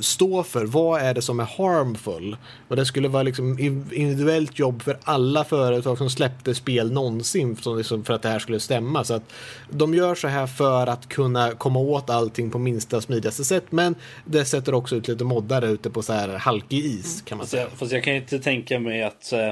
stå 0.00 0.42
för. 0.42 0.64
Vad 0.64 1.00
är 1.00 1.14
det 1.14 1.22
som 1.22 1.40
är 1.40 1.44
harmful? 1.44 2.36
Och 2.68 2.76
det 2.76 2.86
skulle 2.86 3.08
vara 3.08 3.22
liksom 3.22 3.58
individuellt 3.92 4.58
jobb 4.58 4.82
för 4.82 4.98
alla 5.04 5.44
företag 5.44 5.98
som 5.98 6.10
släppte 6.10 6.54
spel 6.54 6.92
någonsin 6.92 7.56
som 7.56 7.78
liksom 7.78 8.04
för 8.04 8.14
att 8.14 8.22
det 8.22 8.28
här 8.28 8.38
skulle 8.38 8.60
stämma. 8.60 9.04
Så 9.04 9.14
att 9.14 9.32
de 9.70 9.94
gör 9.94 10.14
så 10.14 10.28
här 10.28 10.46
för 10.46 10.86
att 10.86 11.08
kunna 11.08 11.50
komma 11.50 11.78
åt 11.80 12.10
allting 12.10 12.50
på 12.50 12.58
minsta 12.58 13.00
smidigaste 13.00 13.44
sätt. 13.44 13.64
Men 13.70 13.94
det 14.24 14.44
sätter 14.44 14.74
också 14.74 14.96
ut 14.96 15.08
lite 15.08 15.24
moddare 15.24 15.66
ute 15.66 15.90
på 15.90 16.02
så 16.02 16.12
här 16.12 16.28
halkig 16.28 16.84
is 16.84 17.22
kan 17.22 17.38
man 17.38 17.42
Fast 17.42 17.50
säga. 17.50 17.62
jag, 17.62 17.72
fast 17.72 17.92
jag 17.92 18.04
kan 18.04 18.14
inte 18.14 18.38
tänka 18.38 18.78
mig 18.78 19.02
att 19.02 19.32
eh, 19.32 19.50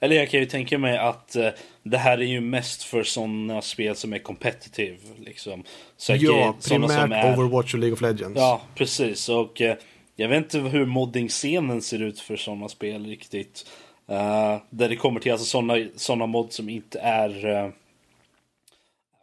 eller 0.00 0.16
jag 0.16 0.30
kan 0.30 0.40
ju 0.40 0.46
tänka 0.46 0.78
mig 0.78 0.98
att 0.98 1.36
eh, 1.36 1.48
det 1.82 1.98
här 1.98 2.18
är 2.18 2.26
ju 2.26 2.40
mest 2.40 2.82
för 2.82 3.02
sådana 3.02 3.62
spel 3.62 3.96
som 3.96 4.12
är 4.12 4.18
competitive. 4.18 4.98
Liksom. 5.18 5.62
Säkert 5.96 6.22
Ja, 6.22 6.56
primärt 6.68 6.90
som 6.90 7.12
är- 7.12 7.32
Overwatch 7.38 7.74
och 7.74 7.80
League 7.80 7.94
of 7.94 8.00
Legends. 8.00 8.40
Ja, 8.40 8.60
precis. 8.74 9.28
Och 9.28 9.60
eh, 9.60 9.76
jag 10.16 10.28
vet 10.28 10.36
inte 10.38 10.58
hur 10.58 10.86
modding-scenen 10.86 11.82
ser 11.82 12.02
ut 12.02 12.20
för 12.20 12.36
sådana 12.36 12.68
spel 12.68 13.06
riktigt. 13.06 13.66
Eh, 14.08 14.56
där 14.70 14.88
det 14.88 14.96
kommer 14.96 15.20
till 15.20 15.32
alltså 15.32 15.46
sådana 15.46 15.86
såna 15.96 16.26
mod 16.26 16.52
som 16.52 16.68
inte 16.68 16.98
är 16.98 17.46
uh, 17.46 17.70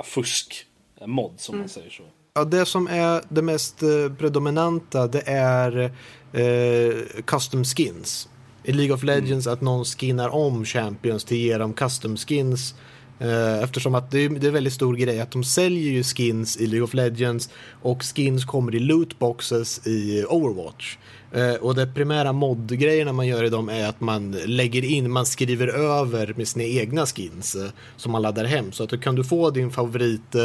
fusk-mod 0.03 1.33
som 1.37 1.57
man 1.57 1.69
säger 1.69 1.89
så. 1.89 2.03
Ja, 2.33 2.43
det 2.43 2.65
som 2.65 2.87
är 2.87 3.21
det 3.29 3.41
mest 3.41 3.79
predominanta 4.17 5.07
det 5.07 5.23
är 5.27 5.91
eh, 6.33 7.21
custom 7.25 7.63
skins. 7.63 8.29
I 8.63 8.71
League 8.71 8.95
of 8.95 9.03
Legends 9.03 9.47
att 9.47 9.61
någon 9.61 9.85
skinnar 9.85 10.29
om 10.29 10.65
Champions 10.65 11.23
till 11.23 11.37
att 11.37 11.41
ge 11.41 11.57
dem 11.57 11.73
custom 11.73 12.17
skins. 12.17 12.75
Eh, 13.19 13.63
eftersom 13.63 13.95
att 13.95 14.11
det 14.11 14.19
är, 14.19 14.29
det 14.29 14.47
är 14.47 14.51
väldigt 14.51 14.73
stor 14.73 14.95
grej 14.95 15.21
att 15.21 15.31
de 15.31 15.43
säljer 15.43 15.91
ju 15.91 16.03
skins 16.03 16.57
i 16.57 16.67
League 16.67 16.83
of 16.83 16.93
Legends 16.93 17.49
och 17.81 18.03
skins 18.03 18.45
kommer 18.45 18.75
i 18.75 18.79
lootboxes 18.79 19.87
i 19.87 20.25
Overwatch. 20.29 20.97
Eh, 21.31 21.53
och 21.53 21.75
det 21.75 21.87
primära 21.87 22.33
mod-grejerna 22.33 23.13
man 23.13 23.27
gör 23.27 23.43
i 23.43 23.49
dem 23.49 23.69
är 23.69 23.89
att 23.89 24.01
man 24.01 24.31
lägger 24.31 24.83
in, 24.83 25.11
man 25.11 25.25
skriver 25.25 25.67
över 25.67 26.33
med 26.37 26.47
sina 26.47 26.65
egna 26.65 27.05
skins 27.05 27.55
eh, 27.55 27.69
som 27.97 28.11
man 28.11 28.21
laddar 28.21 28.45
hem. 28.45 28.71
Så 28.71 28.83
att 28.83 28.89
då 28.89 28.97
kan 28.97 29.15
du 29.15 29.23
få 29.23 29.49
din 29.49 29.71
favorit 29.71 30.35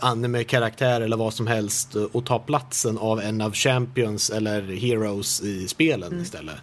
anime-karaktär 0.00 1.00
eller 1.00 1.16
vad 1.16 1.34
som 1.34 1.46
helst 1.46 1.94
och 1.94 2.26
ta 2.26 2.38
platsen 2.38 2.98
av 2.98 3.20
en 3.20 3.40
av 3.40 3.52
champions 3.52 4.30
eller 4.30 4.62
heroes 4.62 5.40
i 5.40 5.68
spelen 5.68 6.20
istället. 6.20 6.56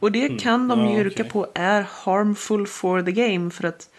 Och 0.00 0.12
det 0.12 0.40
kan 0.40 0.68
de 0.68 0.78
Mm. 0.80 0.90
Ja, 0.92 0.98
ju 0.98 1.04
yrka 1.06 1.22
okej. 1.22 1.32
på 1.32 1.46
är 1.54 1.82
harmful 1.82 2.66
for 2.66 3.02
the 3.02 3.12
game 3.12 3.50
för 3.50 3.64
att 3.68 3.90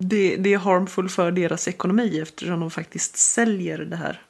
det, 0.00 0.36
det 0.36 0.52
är 0.54 0.58
harmful 0.58 1.08
för 1.08 1.30
deras 1.30 1.68
ekonomi 1.68 2.18
eftersom 2.20 2.60
de 2.60 2.70
faktiskt 2.70 3.16
säljer 3.16 3.78
det 3.78 3.96
här. 3.96 4.22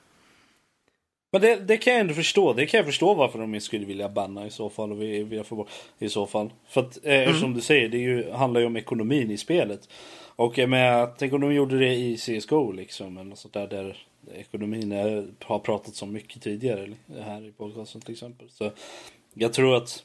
Men 1.32 1.40
det, 1.40 1.56
det 1.56 1.76
kan 1.76 1.92
jag 1.92 2.00
ändå 2.00 2.14
förstå. 2.14 2.52
Det 2.52 2.66
kan 2.66 2.78
jag 2.78 2.86
förstå 2.86 3.14
varför 3.14 3.38
de 3.38 3.61
skulle 3.61 3.86
vilja 3.86 4.09
banna 4.09 4.46
i 4.46 4.50
så 4.50 4.70
fall. 4.70 4.92
Och 4.92 5.02
vi, 5.02 5.22
vi 5.22 5.44
får, 5.44 5.56
bort- 5.56 5.68
i 5.98 6.09
så 6.09 6.26
fall. 6.26 6.52
För 6.68 6.80
att 6.80 6.98
eh, 7.02 7.34
som 7.40 7.54
du 7.54 7.61
säger, 7.61 7.88
det 7.88 7.98
ju, 7.98 8.30
handlar 8.30 8.61
ju 8.61 8.66
om 8.66 8.76
ekonomin 8.76 9.30
i 9.30 9.36
spelet. 9.38 9.88
Och 10.36 10.59
menar, 10.59 11.14
tänk 11.18 11.32
om 11.32 11.40
de 11.40 11.54
gjorde 11.54 11.78
det 11.78 11.94
i 11.94 12.16
CSGO 12.16 12.72
liksom. 12.72 13.18
Eller 13.18 13.34
sånt 13.36 13.54
där, 13.54 13.66
där 13.66 13.96
ekonomin 14.34 14.92
är, 14.92 15.26
har 15.44 15.59
pratats 15.59 16.02
om 16.02 16.12
mycket 16.12 16.42
tidigare. 16.42 16.90
Här 17.20 17.48
i 17.48 17.52
podcasten 17.52 18.00
till 18.00 18.12
exempel. 18.14 18.50
Så 18.50 18.70
jag 19.34 19.52
tror 19.52 19.76
att 19.76 20.04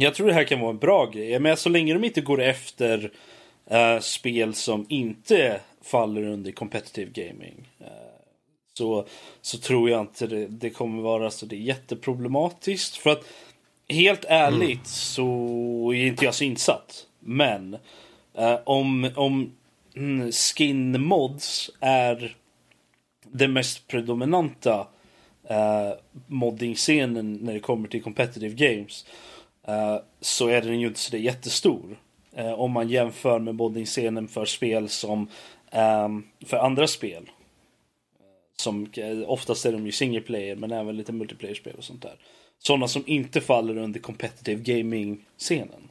jag 0.00 0.14
tror 0.14 0.26
det 0.26 0.32
här 0.32 0.44
kan 0.44 0.60
vara 0.60 0.70
en 0.70 0.78
bra 0.78 1.06
grej. 1.06 1.38
Men 1.38 1.56
så 1.56 1.68
länge 1.68 1.92
de 1.94 2.04
inte 2.04 2.20
går 2.20 2.42
efter 2.42 3.10
eh, 3.66 3.98
spel 4.00 4.54
som 4.54 4.86
inte 4.88 5.60
faller 5.82 6.22
under 6.22 6.52
competitive 6.52 7.10
gaming. 7.10 7.68
eh, 7.80 7.86
så, 8.74 9.06
så 9.40 9.58
tror 9.58 9.90
jag 9.90 10.00
inte 10.00 10.26
det, 10.26 10.46
det 10.46 10.70
kommer 10.70 11.02
vara 11.02 11.30
så 11.30 11.46
det 11.46 11.56
är 11.56 11.60
jätteproblematiskt. 11.60 12.96
För 12.96 13.10
att 13.10 13.24
helt 13.88 14.24
ärligt 14.28 14.86
så 14.86 15.92
är 15.94 16.06
inte 16.06 16.24
jag 16.24 16.34
så 16.34 16.44
insatt. 16.44 17.06
Men 17.20 17.76
eh, 18.34 18.58
om, 18.64 19.10
om 19.16 19.52
mm, 19.96 20.32
skin 20.32 21.02
mods 21.02 21.70
är 21.80 22.36
den 23.22 23.52
mest 23.52 23.88
predominanta 23.88 24.86
eh, 25.48 25.92
modding-scenen 26.26 27.32
när 27.32 27.54
det 27.54 27.60
kommer 27.60 27.88
till 27.88 28.02
competitive 28.02 28.54
games. 28.54 29.06
Eh, 29.68 29.96
så 30.20 30.48
är 30.48 30.62
den 30.62 30.80
ju 30.80 30.86
inte 30.86 31.00
så 31.00 31.10
där 31.10 31.18
jättestor. 31.18 31.98
Eh, 32.32 32.52
om 32.52 32.72
man 32.72 32.88
jämför 32.88 33.38
med 33.38 33.54
modding-scenen 33.54 34.28
för 34.28 34.44
spel 34.44 34.88
som 34.88 35.28
ehm, 35.70 36.24
för 36.46 36.56
andra 36.56 36.86
spel. 36.86 37.30
Som 38.56 38.90
eh, 38.92 39.18
oftast 39.26 39.66
är 39.66 39.72
de 39.72 39.86
ju 39.86 39.92
single 39.92 40.20
player 40.20 40.56
men 40.56 40.72
även 40.72 40.96
lite 40.96 41.12
multiplayer-spel 41.12 41.74
och 41.78 41.84
sånt 41.84 42.02
där. 42.02 42.16
Sådana 42.58 42.88
som 42.88 43.02
inte 43.06 43.40
faller 43.40 43.76
under 43.76 44.00
competitive 44.00 44.62
gaming-scenen. 44.62 45.88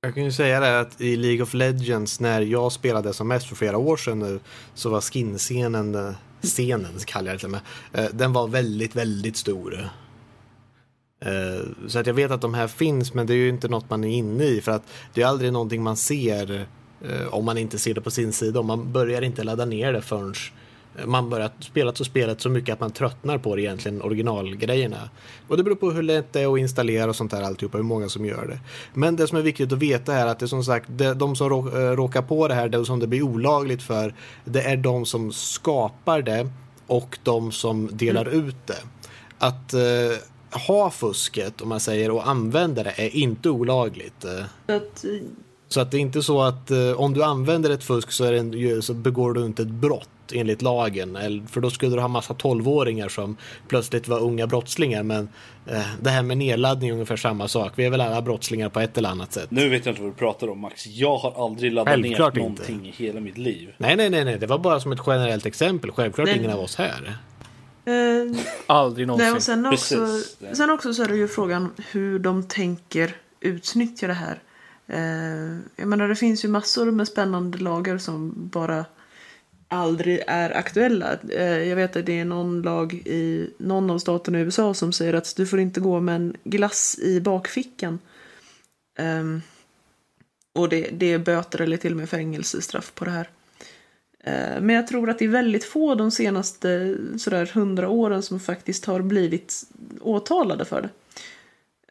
Jag 0.00 0.14
kan 0.14 0.24
ju 0.24 0.32
säga 0.32 0.60
det 0.60 0.80
att 0.80 1.00
i 1.00 1.16
League 1.16 1.42
of 1.42 1.54
Legends 1.54 2.20
när 2.20 2.40
jag 2.40 2.72
spelade 2.72 3.12
som 3.12 3.28
mest 3.28 3.48
för 3.48 3.56
flera 3.56 3.78
år 3.78 3.96
sedan 3.96 4.18
nu 4.18 4.40
så 4.74 4.90
var 4.90 5.00
skinscenen, 5.00 6.14
scenen 6.42 6.98
kallar 7.06 7.26
jag 7.26 7.36
det 7.36 7.40
till 7.40 7.48
med, 7.48 7.60
den 8.12 8.32
var 8.32 8.48
väldigt, 8.48 8.96
väldigt 8.96 9.36
stor. 9.36 9.90
Eh, 11.26 11.66
Så 11.86 11.98
att 11.98 12.06
jag 12.06 12.14
vet 12.14 12.30
att 12.30 12.40
de 12.40 12.54
här 12.54 12.68
finns 12.68 13.14
men 13.14 13.26
det 13.26 13.32
är 13.32 13.36
ju 13.36 13.48
inte 13.48 13.68
något 13.68 13.90
man 13.90 14.04
är 14.04 14.08
inne 14.08 14.44
i 14.44 14.60
för 14.60 14.72
att 14.72 14.82
det 15.14 15.22
är 15.22 15.26
aldrig 15.26 15.52
någonting 15.52 15.82
man 15.82 15.96
ser 15.96 16.66
eh, 17.00 17.34
om 17.34 17.44
man 17.44 17.58
inte 17.58 17.78
ser 17.78 17.94
det 17.94 18.00
på 18.00 18.10
sin 18.10 18.32
sida 18.32 18.58
och 18.58 18.64
man 18.64 18.92
börjar 18.92 19.22
inte 19.22 19.44
ladda 19.44 19.64
ner 19.64 19.92
det 19.92 20.02
förrän 20.02 20.34
man 21.04 21.30
börjar 21.30 21.50
spela 21.60 21.94
så 21.94 22.04
spelet 22.04 22.40
så 22.40 22.48
mycket 22.48 22.72
att 22.72 22.80
man 22.80 22.90
tröttnar 22.90 23.38
på 23.38 23.56
det 23.56 23.62
egentligen 23.62 24.02
originalgrejerna. 24.02 25.10
Och 25.48 25.56
det 25.56 25.62
beror 25.62 25.76
på 25.76 25.90
hur 25.90 26.02
lätt 26.02 26.32
det 26.32 26.40
är 26.40 26.52
att 26.52 26.58
installera 26.58 27.08
och 27.08 27.16
sånt 27.16 27.30
där 27.30 27.42
alltihopa, 27.42 27.78
hur 27.78 27.84
många 27.84 28.08
som 28.08 28.26
gör 28.26 28.46
det. 28.46 28.58
Men 28.94 29.16
det 29.16 29.26
som 29.26 29.38
är 29.38 29.42
viktigt 29.42 29.72
att 29.72 29.78
veta 29.78 30.14
är 30.14 30.26
att 30.26 30.38
det 30.38 30.44
är 30.44 30.48
som 30.48 30.64
sagt, 30.64 30.86
det, 30.88 31.14
de 31.14 31.36
som 31.36 31.48
rå, 31.48 31.68
eh, 31.68 31.96
råkar 31.96 32.22
på 32.22 32.48
det 32.48 32.54
här, 32.54 32.68
det 32.68 32.84
som 32.84 33.00
det 33.00 33.06
blir 33.06 33.22
olagligt 33.22 33.82
för, 33.82 34.14
det 34.44 34.62
är 34.62 34.76
de 34.76 35.06
som 35.06 35.32
skapar 35.32 36.22
det 36.22 36.48
och 36.86 37.18
de 37.22 37.52
som 37.52 37.88
delar 37.92 38.28
ut 38.28 38.66
det. 38.66 38.82
Att 39.38 39.74
eh, 39.74 39.80
ha 40.52 40.90
fusket, 40.90 41.60
om 41.60 41.68
man 41.68 41.80
säger, 41.80 42.10
och 42.10 42.28
använda 42.28 42.82
det 42.82 42.94
är 42.96 43.16
inte 43.16 43.50
olagligt. 43.50 44.22
Så 44.66 44.72
att, 44.72 45.04
eh, 45.04 45.10
så 45.68 45.80
att 45.80 45.90
det 45.90 45.96
är 45.96 46.00
inte 46.00 46.22
så 46.22 46.42
att 46.42 46.70
eh, 46.70 46.92
om 46.92 47.14
du 47.14 47.24
använder 47.24 47.70
ett 47.70 47.84
fusk 47.84 48.12
så, 48.12 48.24
är 48.24 48.32
det 48.32 48.38
en, 48.38 48.82
så 48.82 48.94
begår 48.94 49.32
du 49.32 49.44
inte 49.46 49.62
ett 49.62 49.68
brott 49.68 50.08
enligt 50.34 50.62
lagen. 50.62 51.16
Eller, 51.16 51.46
för 51.46 51.60
då 51.60 51.70
skulle 51.70 51.96
du 51.96 52.00
ha 52.00 52.08
massa 52.08 52.34
tolvåringar 52.34 53.08
som 53.08 53.36
plötsligt 53.68 54.08
var 54.08 54.20
unga 54.20 54.46
brottslingar. 54.46 55.02
Men 55.02 55.28
eh, 55.66 55.80
det 56.00 56.10
här 56.10 56.22
med 56.22 56.38
nedladdning 56.38 56.88
är 56.88 56.92
ungefär 56.92 57.16
samma 57.16 57.48
sak. 57.48 57.72
Vi 57.76 57.84
är 57.84 57.90
väl 57.90 58.00
alla 58.00 58.22
brottslingar 58.22 58.68
på 58.68 58.80
ett 58.80 58.98
eller 58.98 59.08
annat 59.08 59.32
sätt. 59.32 59.50
Nu 59.50 59.68
vet 59.68 59.86
jag 59.86 59.92
inte 59.92 60.02
vad 60.02 60.10
du 60.10 60.16
pratar 60.16 60.48
om 60.50 60.60
Max. 60.60 60.86
Jag 60.86 61.16
har 61.16 61.44
aldrig 61.44 61.72
laddat 61.72 61.94
Självklart 61.94 62.34
ner 62.34 62.42
inte. 62.42 62.62
någonting 62.62 62.88
i 62.88 63.04
hela 63.04 63.20
mitt 63.20 63.38
liv. 63.38 63.74
Nej, 63.78 63.96
nej, 63.96 64.10
nej, 64.10 64.24
nej, 64.24 64.38
det 64.38 64.46
var 64.46 64.58
bara 64.58 64.80
som 64.80 64.92
ett 64.92 65.00
generellt 65.06 65.46
exempel. 65.46 65.90
Självklart 65.90 66.28
Nej. 66.28 66.38
ingen 66.38 66.50
av 66.50 66.60
oss 66.60 66.76
här. 66.76 67.16
Eh, 67.84 68.40
Aldrig 68.66 69.06
någonsin. 69.06 69.26
Nej, 69.26 69.36
och 69.36 69.42
sen 69.42 69.66
också, 69.66 69.96
Precis. 69.96 70.56
sen 70.56 70.70
också 70.70 70.94
så 70.94 71.02
är 71.02 71.08
det 71.08 71.16
ju 71.16 71.28
frågan 71.28 71.72
hur 71.90 72.18
de 72.18 72.42
tänker 72.42 73.16
utnyttja 73.40 74.06
det 74.06 74.12
här. 74.12 74.42
Eh, 74.86 75.58
jag 75.76 75.88
menar 75.88 76.08
det 76.08 76.16
finns 76.16 76.44
ju 76.44 76.48
massor 76.48 76.90
med 76.90 77.08
spännande 77.08 77.58
lagar 77.58 77.98
som 77.98 78.32
bara 78.36 78.84
aldrig 79.68 80.22
är 80.26 80.56
aktuella. 80.56 81.18
Eh, 81.28 81.68
jag 81.68 81.76
vet 81.76 81.96
att 81.96 82.06
det 82.06 82.20
är 82.20 82.24
någon 82.24 82.62
lag 82.62 82.94
i 82.94 83.50
någon 83.58 83.90
av 83.90 83.98
staterna 83.98 84.38
i 84.38 84.42
USA 84.42 84.74
som 84.74 84.92
säger 84.92 85.14
att 85.14 85.36
du 85.36 85.46
får 85.46 85.60
inte 85.60 85.80
gå 85.80 86.00
med 86.00 86.16
en 86.16 86.36
glass 86.44 86.98
i 86.98 87.20
bakfickan. 87.20 87.98
Ehm, 88.98 89.42
och 90.54 90.68
det, 90.68 90.88
det 90.92 91.12
är 91.12 91.18
böter 91.18 91.60
eller 91.60 91.76
till 91.76 91.92
och 91.92 91.98
med 91.98 92.08
fängelsestraff 92.08 92.92
på 92.94 93.04
det 93.04 93.10
här. 93.10 93.28
Eh, 94.22 94.60
men 94.60 94.68
jag 94.68 94.86
tror 94.86 95.10
att 95.10 95.18
det 95.18 95.24
är 95.24 95.28
väldigt 95.28 95.64
få 95.64 95.94
de 95.94 96.10
senaste 96.10 96.96
sådär 97.18 97.50
hundra 97.54 97.88
åren 97.88 98.22
som 98.22 98.40
faktiskt 98.40 98.84
har 98.84 99.00
blivit 99.00 99.62
åtalade 100.00 100.64
för 100.64 100.82
det. 100.82 100.88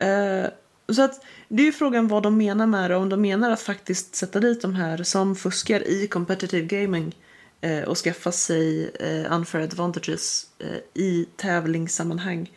Eh, 0.06 0.50
så 0.94 1.02
att 1.02 1.26
det 1.48 1.62
är 1.62 1.66
ju 1.66 1.72
frågan 1.72 2.08
vad 2.08 2.24
de 2.24 2.38
menar 2.38 2.68
med 2.68 2.92
det. 2.92 2.96
Om 2.96 3.10
de 3.10 3.22
menar 3.22 3.52
att 3.52 3.62
faktiskt 3.62 4.16
sätta 4.16 4.40
dit 4.40 4.62
de 4.62 4.76
här 4.76 5.04
som 5.04 5.36
fuskar 5.36 5.88
i 5.88 6.08
competitive 6.08 6.82
gaming 6.82 7.16
eh, 7.62 7.84
och 7.84 7.98
skaffa 7.98 8.32
sig 8.32 8.92
unfair 9.30 9.64
advantages 9.64 10.48
i 10.94 11.26
tävlingssammanhang. 11.36 12.52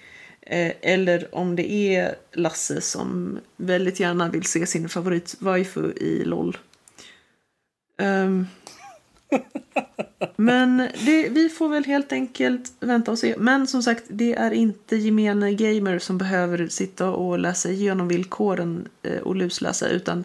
Eller 0.47 1.35
om 1.35 1.57
det 1.57 1.73
är 1.73 2.15
Lasse 2.33 2.81
som 2.81 3.41
väldigt 3.57 4.01
gärna 4.01 4.29
vill 4.29 4.45
se 4.45 4.67
sin 4.67 4.89
favorit 4.89 5.37
waifu 5.39 5.93
i 5.93 6.25
LOL. 6.25 6.57
Ehm, 7.99 8.47
Men 10.37 10.77
det, 11.07 11.29
vi 11.29 11.49
får 11.49 11.69
väl 11.69 11.85
helt 11.85 12.13
enkelt 12.13 12.73
vänta 12.81 13.11
och 13.11 13.19
se. 13.19 13.35
Men 13.39 13.67
som 13.67 13.83
sagt, 13.83 14.05
det 14.09 14.35
är 14.35 14.51
inte 14.51 14.97
gemene 14.97 15.53
gamer 15.53 15.99
som 15.99 16.19
behöver 16.19 16.69
sitta 16.69 17.11
och 17.11 17.39
läsa 17.39 17.71
igenom 17.71 18.09
villkoren 18.09 18.89
eh, 19.03 19.19
och 19.19 19.37
lusläsa. 19.37 19.89
Utan 19.89 20.25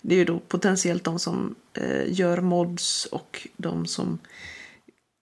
det 0.00 0.14
är 0.14 0.18
ju 0.18 0.24
då 0.24 0.38
potentiellt 0.38 1.04
de 1.04 1.18
som 1.18 1.54
eh, 1.74 2.12
gör 2.12 2.40
mods 2.40 3.04
och 3.04 3.48
de 3.56 3.86
som 3.86 4.18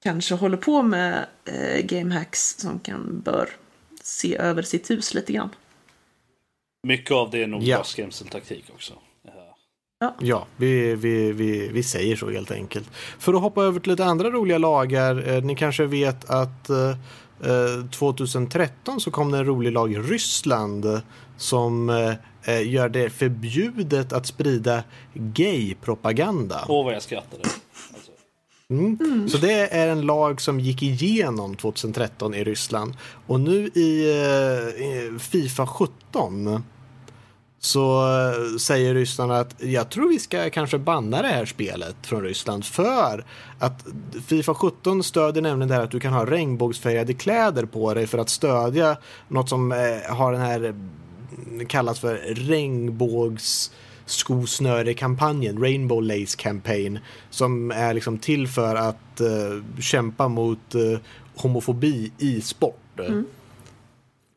kanske 0.03 0.35
håller 0.35 0.57
på 0.57 0.83
med 0.83 1.27
eh, 1.45 1.85
gamehacks 1.85 2.57
som 2.59 2.79
kan 2.79 3.21
bör 3.25 3.49
se 4.03 4.37
över 4.37 4.63
sitt 4.63 4.91
hus 4.91 5.15
lite 5.15 5.33
grann. 5.33 5.51
Mycket 6.87 7.11
av 7.11 7.31
det 7.31 7.43
är 7.43 7.47
nog 7.47 7.63
Ja. 7.63 7.77
bara 7.77 7.85
skrämseltaktik 7.85 8.65
också. 8.75 8.95
Ja. 9.99 10.15
Ja, 10.21 10.47
vi, 10.57 10.95
vi, 10.95 11.33
vi, 11.33 11.69
vi 11.69 11.83
säger 11.83 12.17
så 12.17 12.31
helt 12.31 12.51
enkelt. 12.51 12.91
För 13.19 13.35
att 13.35 13.41
hoppa 13.41 13.63
över 13.63 13.81
till 13.81 13.91
lite 13.91 14.05
andra 14.05 14.31
roliga 14.31 14.59
lagar. 14.59 15.29
Eh, 15.29 15.43
ni 15.43 15.57
kanske 15.57 15.87
vet 15.87 16.31
att 16.31 16.71
eh, 16.71 16.91
eh, 17.51 17.87
2013 17.91 19.01
så 19.01 19.11
kom 19.11 19.31
det 19.31 19.39
en 19.39 19.45
rolig 19.45 19.73
lag 19.73 19.93
i 19.93 19.99
Ryssland 19.99 20.85
eh, 20.85 20.99
som 21.37 21.91
eh, 21.91 22.15
eh, 22.55 22.69
gör 22.69 22.89
det 22.89 23.11
förbjudet 23.11 24.13
att 24.13 24.27
sprida 24.27 24.85
gay-propaganda. 25.15 26.65
Åh 26.69 26.85
vad 26.85 26.95
jag 26.95 27.03
skrattade. 27.03 27.43
Alltså. 27.45 28.11
Mm. 28.71 29.29
Så 29.29 29.39
det 29.39 29.75
är 29.75 29.89
en 29.89 30.01
lag 30.01 30.41
som 30.41 30.61
gick 30.61 30.83
igenom 30.83 31.57
2013 31.57 32.35
i 32.35 32.45
Ryssland. 32.45 32.95
Och 33.27 33.41
nu 33.41 33.67
i, 33.67 34.11
eh, 34.11 34.85
i 34.85 35.19
Fifa 35.19 35.67
17 35.67 36.63
så 37.67 38.01
eh, 38.01 38.57
säger 38.57 38.95
Ryssland 38.95 39.33
att 39.33 39.55
jag 39.59 39.91
tror 39.91 40.09
vi 40.09 40.19
ska 40.19 40.51
kanske 40.51 40.79
banna 40.79 41.23
det 41.23 41.29
här 41.29 41.45
spelet 41.45 41.97
från 42.03 42.23
Ryssland 42.23 42.65
för 42.65 43.25
att 43.59 43.87
Fifa 44.27 44.55
17 44.55 45.03
stödjer 45.03 45.43
nämligen 45.43 45.69
det 45.69 45.75
här 45.75 45.83
att 45.83 45.91
du 45.91 46.01
kan 46.01 46.13
ha 46.13 46.27
regnbågsfärgade 46.27 47.15
kläder 47.15 47.65
på 47.65 47.95
dig 47.95 48.07
för 48.07 48.19
att 48.19 48.29
stödja 48.29 48.97
något 49.29 49.49
som 49.49 49.73
eh, 49.73 50.17
har 50.17 50.33
den 50.33 50.41
här 50.41 50.61
mm, 50.65 51.67
kallas 51.67 52.01
för 52.01 52.15
regnbågs 52.27 53.71
skosnöre-kampanjen, 54.07 55.63
Rainbow 55.63 56.03
Lace 56.03 56.37
Campaign, 56.37 56.99
som 57.31 57.71
är 57.71 57.95
liksom 57.95 58.19
till 58.19 58.49
för 58.49 58.75
att 58.75 59.21
uh, 59.21 59.81
kämpa 59.81 60.29
mot 60.29 60.75
uh, 60.75 60.99
homofobi 61.37 62.13
i 62.19 62.41
sport. 62.41 62.99
Mm. 62.99 63.27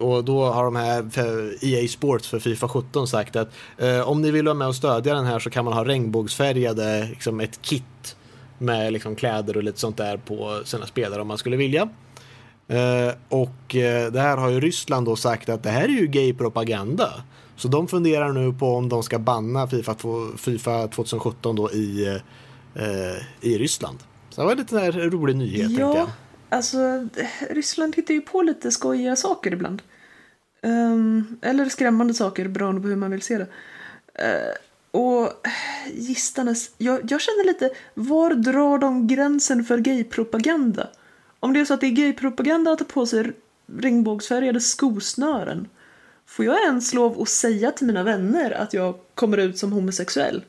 Och 0.03 0.23
då 0.23 0.45
har 0.45 0.63
de 0.63 0.75
här 0.75 1.09
EA 1.61 1.87
Sports 1.87 2.27
för 2.27 2.39
Fifa 2.39 2.67
17 2.67 3.07
sagt 3.07 3.35
att 3.35 3.49
eh, 3.77 4.09
om 4.09 4.21
ni 4.21 4.31
vill 4.31 4.45
vara 4.45 4.53
med 4.53 4.67
och 4.67 4.75
stödja 4.75 5.13
den 5.13 5.25
här 5.25 5.39
så 5.39 5.49
kan 5.49 5.65
man 5.65 5.73
ha 5.73 5.85
regnbågsfärgade, 5.85 7.07
liksom 7.09 7.39
ett 7.39 7.61
kit 7.61 8.15
med 8.57 8.93
liksom 8.93 9.15
kläder 9.15 9.57
och 9.57 9.63
lite 9.63 9.79
sånt 9.79 9.97
där 9.97 10.17
på 10.17 10.61
sina 10.65 10.85
spelare 10.85 11.21
om 11.21 11.27
man 11.27 11.37
skulle 11.37 11.57
vilja. 11.57 11.89
Eh, 12.67 13.13
och 13.29 13.75
eh, 13.75 14.11
det 14.11 14.19
här 14.19 14.37
har 14.37 14.49
ju 14.49 14.59
Ryssland 14.59 15.05
då 15.05 15.15
sagt 15.15 15.49
att 15.49 15.63
det 15.63 15.69
här 15.69 15.83
är 15.83 16.01
ju 16.01 16.07
gay-propaganda. 16.07 17.09
Så 17.55 17.67
de 17.67 17.87
funderar 17.87 18.33
nu 18.33 18.53
på 18.53 18.75
om 18.75 18.89
de 18.89 19.03
ska 19.03 19.19
banna 19.19 19.67
Fifa, 19.67 19.95
Fifa 20.37 20.87
2017 20.87 21.55
då 21.55 21.71
i, 21.71 22.19
eh, 22.75 23.47
i 23.49 23.57
Ryssland. 23.57 23.97
Så 24.29 24.41
det 24.41 24.47
var 24.47 24.55
lite 24.55 24.79
här 24.79 24.91
rolig 24.91 25.35
nyhet. 25.35 25.71
Ja, 25.71 26.07
alltså 26.49 27.07
Ryssland 27.49 27.95
hittar 27.95 28.13
ju 28.13 28.21
på 28.21 28.41
lite 28.41 28.71
skojiga 28.71 29.15
saker 29.15 29.53
ibland. 29.53 29.81
Um, 30.61 31.39
eller 31.41 31.69
skrämmande 31.69 32.13
saker 32.13 32.47
beroende 32.47 32.81
på 32.81 32.87
hur 32.87 32.95
man 32.95 33.11
vill 33.11 33.21
se 33.21 33.37
det. 33.37 33.47
Uh, 34.23 34.55
och 34.91 35.25
eh, 35.25 35.91
gistanes, 35.93 36.71
jag, 36.77 37.11
jag 37.11 37.21
känner 37.21 37.45
lite, 37.45 37.69
var 37.93 38.33
drar 38.33 38.77
de 38.77 39.07
gränsen 39.07 39.63
för 39.63 39.77
gaypropaganda? 39.77 40.87
Om 41.39 41.53
det 41.53 41.59
är 41.59 41.65
så 41.65 41.73
att 41.73 41.81
det 41.81 41.87
är 41.87 41.91
gaypropaganda 41.91 42.71
att 42.71 42.79
ta 42.79 42.85
på 42.85 43.05
sig 43.05 43.31
regnbågsfärgade 43.77 44.59
skosnören, 44.59 45.67
får 46.25 46.45
jag 46.45 46.63
ens 46.63 46.93
lov 46.93 47.21
att 47.21 47.29
säga 47.29 47.71
till 47.71 47.87
mina 47.87 48.03
vänner 48.03 48.51
att 48.51 48.73
jag 48.73 48.95
kommer 49.15 49.37
ut 49.37 49.57
som 49.57 49.71
homosexuell? 49.71 50.43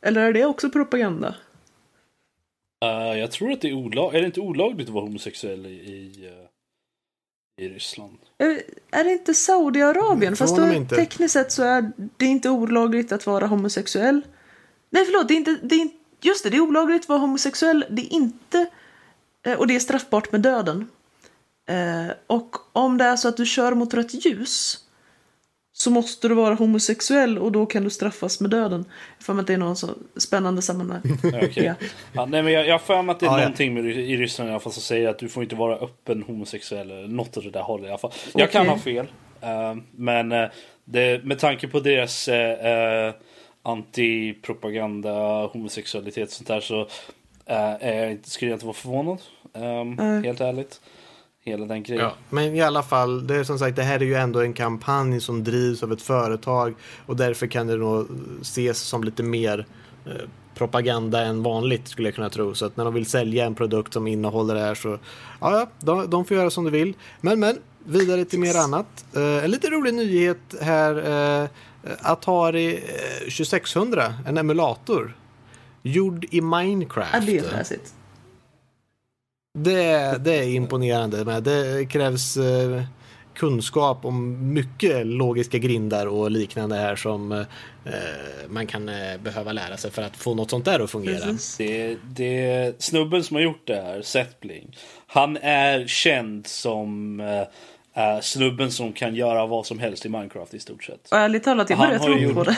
Eller 0.00 0.20
är 0.20 0.32
det 0.32 0.44
också 0.44 0.70
propaganda? 0.70 1.34
Eh, 2.82 3.18
jag 3.18 3.30
tror 3.30 3.52
att 3.52 3.60
det 3.60 3.68
är 3.68 3.74
olagligt. 3.74 4.16
Är 4.16 4.20
det 4.20 4.26
inte 4.26 4.40
olagligt 4.40 4.88
att 4.88 4.94
vara 4.94 5.04
homosexuell 5.04 5.66
i, 5.66 5.70
i, 5.70 6.26
eh, 6.26 7.64
i 7.64 7.68
Ryssland? 7.68 8.18
Eh, 8.38 9.00
Är 9.00 9.04
det 9.04 9.12
inte 9.12 9.34
Saudiarabien? 9.34 10.36
Fast 10.36 10.56
då, 10.56 10.72
inte. 10.72 10.96
tekniskt 10.96 11.32
sett 11.32 11.52
så 11.52 11.62
är 11.62 11.92
det 12.16 12.26
inte 12.26 12.50
olagligt 12.50 13.12
att 13.12 13.26
vara 13.26 13.46
homosexuell. 13.46 14.22
Nej, 14.90 15.04
förlåt. 15.04 15.28
Det 15.28 15.34
är 15.34 15.36
inte, 15.36 15.58
det 15.62 15.74
är, 15.74 15.88
just 16.20 16.44
det, 16.44 16.50
det 16.50 16.56
är 16.56 16.60
olagligt 16.60 17.02
att 17.02 17.08
vara 17.08 17.18
homosexuell. 17.18 17.84
Det 17.90 18.02
är 18.02 18.12
inte... 18.12 18.66
Och 19.58 19.66
det 19.66 19.76
är 19.76 19.80
straffbart 19.80 20.32
med 20.32 20.40
döden. 20.40 20.88
Eh, 21.68 22.14
Och 22.26 22.56
om 22.72 22.98
det 22.98 23.04
är 23.04 23.16
så 23.16 23.28
att 23.28 23.36
du 23.36 23.46
kör 23.46 23.74
mot 23.74 23.94
rött 23.94 24.26
ljus 24.26 24.78
så 25.74 25.90
måste 25.90 26.28
du 26.28 26.34
vara 26.34 26.54
homosexuell 26.54 27.38
och 27.38 27.52
då 27.52 27.66
kan 27.66 27.84
du 27.84 27.90
straffas 27.90 28.40
med 28.40 28.50
döden. 28.50 28.84
Jag 29.18 29.24
får 29.26 29.34
mig 29.34 29.40
att 29.40 29.46
det 29.46 29.52
är 29.52 29.58
någon 29.58 29.76
så 29.76 29.88
spännande 30.16 30.62
sammanhang. 30.62 31.00
Ja, 31.22 31.38
okej. 31.42 31.64
Ja. 31.64 31.74
Ja, 32.12 32.26
nej, 32.26 32.42
men 32.42 32.52
jag 32.52 32.66
jag 32.66 32.74
har 32.74 32.78
för 32.78 33.02
mig 33.02 33.12
att 33.12 33.20
det 33.20 33.26
är 33.26 33.30
Ja, 33.30 33.36
ja. 33.38 33.42
någonting 33.44 33.74
med, 33.74 33.84
i 33.86 34.16
Ryssland 34.16 34.48
i 34.48 34.52
alla 34.52 34.60
fall 34.60 34.72
som 34.72 34.82
säger 34.82 35.08
att 35.08 35.18
du 35.18 35.28
får 35.28 35.42
inte 35.42 35.56
vara 35.56 35.76
öppen 35.76 36.22
homosexuell 36.22 36.90
eller 36.90 37.08
något 37.08 37.36
åt 37.36 37.44
det 37.44 37.50
där 37.50 37.62
hållet 37.62 37.86
i 37.86 37.88
alla 37.88 37.98
fall. 37.98 38.12
Jag 38.34 38.50
kan 38.50 38.68
ha 38.68 38.78
fel. 38.78 39.06
eh, 39.40 39.74
men 39.96 40.32
eh, 40.32 40.48
det, 40.84 41.24
med 41.24 41.38
tanke 41.38 41.68
på 41.68 41.80
deras 41.80 42.28
eh, 42.28 43.14
antipropaganda, 43.62 45.46
homosexualitet 45.46 46.28
och 46.28 46.32
sånt 46.34 46.48
där 46.48 46.60
så 46.60 46.88
är 47.46 47.94
jag 48.02 48.10
inte, 48.12 48.30
skulle 48.30 48.50
jag 48.50 48.56
inte 48.56 48.66
vara 48.66 48.74
förvånad. 48.74 49.18
Um. 49.54 49.98
Helt 50.24 50.40
ärligt. 50.40 50.80
Hela 51.44 51.66
den 51.66 51.82
grejen. 51.82 52.04
Ja, 52.04 52.14
men 52.30 52.54
i 52.54 52.60
alla 52.60 52.82
fall, 52.82 53.26
det 53.26 53.36
är 53.36 53.44
som 53.44 53.58
sagt, 53.58 53.76
det 53.76 53.82
här 53.82 54.00
är 54.00 54.04
ju 54.04 54.14
ändå 54.14 54.40
en 54.40 54.52
kampanj 54.52 55.20
som 55.20 55.44
drivs 55.44 55.82
av 55.82 55.92
ett 55.92 56.02
företag 56.02 56.74
och 57.06 57.16
därför 57.16 57.46
kan 57.46 57.66
det 57.66 57.76
nog 57.76 58.06
ses 58.40 58.78
som 58.78 59.04
lite 59.04 59.22
mer 59.22 59.66
eh, 60.06 60.12
propaganda 60.54 61.20
än 61.20 61.42
vanligt 61.42 61.88
skulle 61.88 62.08
jag 62.08 62.14
kunna 62.14 62.30
tro. 62.30 62.54
Så 62.54 62.66
att 62.66 62.76
när 62.76 62.84
de 62.84 62.94
vill 62.94 63.06
sälja 63.06 63.44
en 63.44 63.54
produkt 63.54 63.92
som 63.92 64.06
innehåller 64.06 64.54
det 64.54 64.60
här 64.60 64.74
så, 64.74 64.98
ja, 65.40 65.58
ja, 65.58 65.66
de, 65.80 66.10
de 66.10 66.24
får 66.24 66.36
göra 66.36 66.50
som 66.50 66.64
de 66.64 66.70
vill. 66.70 66.94
Men, 67.20 67.40
men, 67.40 67.58
vidare 67.84 68.24
till 68.24 68.38
mer 68.38 68.56
annat. 68.56 69.04
Eh, 69.16 69.44
en 69.44 69.50
lite 69.50 69.70
rolig 69.70 69.94
nyhet 69.94 70.54
här. 70.60 71.42
Eh, 71.42 71.48
Atari 72.02 72.74
eh, 72.74 73.20
2600, 73.20 74.14
en 74.26 74.38
emulator. 74.38 75.16
Gjord 75.82 76.26
i 76.30 76.40
Minecraft. 76.40 77.10
Ja, 77.14 77.20
det 77.20 77.38
är 77.38 77.42
fräsigt. 77.42 77.94
Det, 79.58 80.18
det 80.24 80.34
är 80.34 80.42
imponerande. 80.48 81.24
Men 81.24 81.42
det 81.42 81.86
krävs 81.90 82.36
eh, 82.36 82.82
kunskap 83.34 84.04
om 84.04 84.52
mycket 84.52 85.06
logiska 85.06 85.58
grindar 85.58 86.06
och 86.06 86.30
liknande 86.30 86.76
här 86.76 86.96
som 86.96 87.32
eh, 87.32 87.42
man 88.48 88.66
kan 88.66 88.88
eh, 88.88 89.16
behöva 89.22 89.52
lära 89.52 89.76
sig 89.76 89.90
för 89.90 90.02
att 90.02 90.16
få 90.16 90.34
något 90.34 90.50
sånt 90.50 90.64
där 90.64 90.80
att 90.80 90.90
fungera. 90.90 91.20
Precis. 91.24 91.56
Det, 91.56 91.96
det 92.02 92.82
snubben 92.82 93.24
som 93.24 93.34
har 93.36 93.42
gjort 93.42 93.66
det 93.66 93.74
här, 93.82 94.02
Seth 94.02 94.30
Bling, 94.40 94.76
han 95.06 95.36
är 95.36 95.86
känd 95.86 96.46
som 96.46 97.20
eh, 97.96 98.20
snubben 98.20 98.70
som 98.72 98.92
kan 98.92 99.14
göra 99.14 99.46
vad 99.46 99.66
som 99.66 99.78
helst 99.78 100.06
i 100.06 100.08
Minecraft 100.08 100.54
i 100.54 100.58
stort 100.58 100.84
sett. 100.84 101.08
Och 101.10 101.18
ärligt 101.18 101.44
talat, 101.44 101.70
jag 101.70 101.76
Han 101.76 101.86
börjar 101.86 102.00
har 102.00 102.06
tro 102.06 102.16
gjort- 102.18 102.34
på 102.34 102.44
det. 102.44 102.56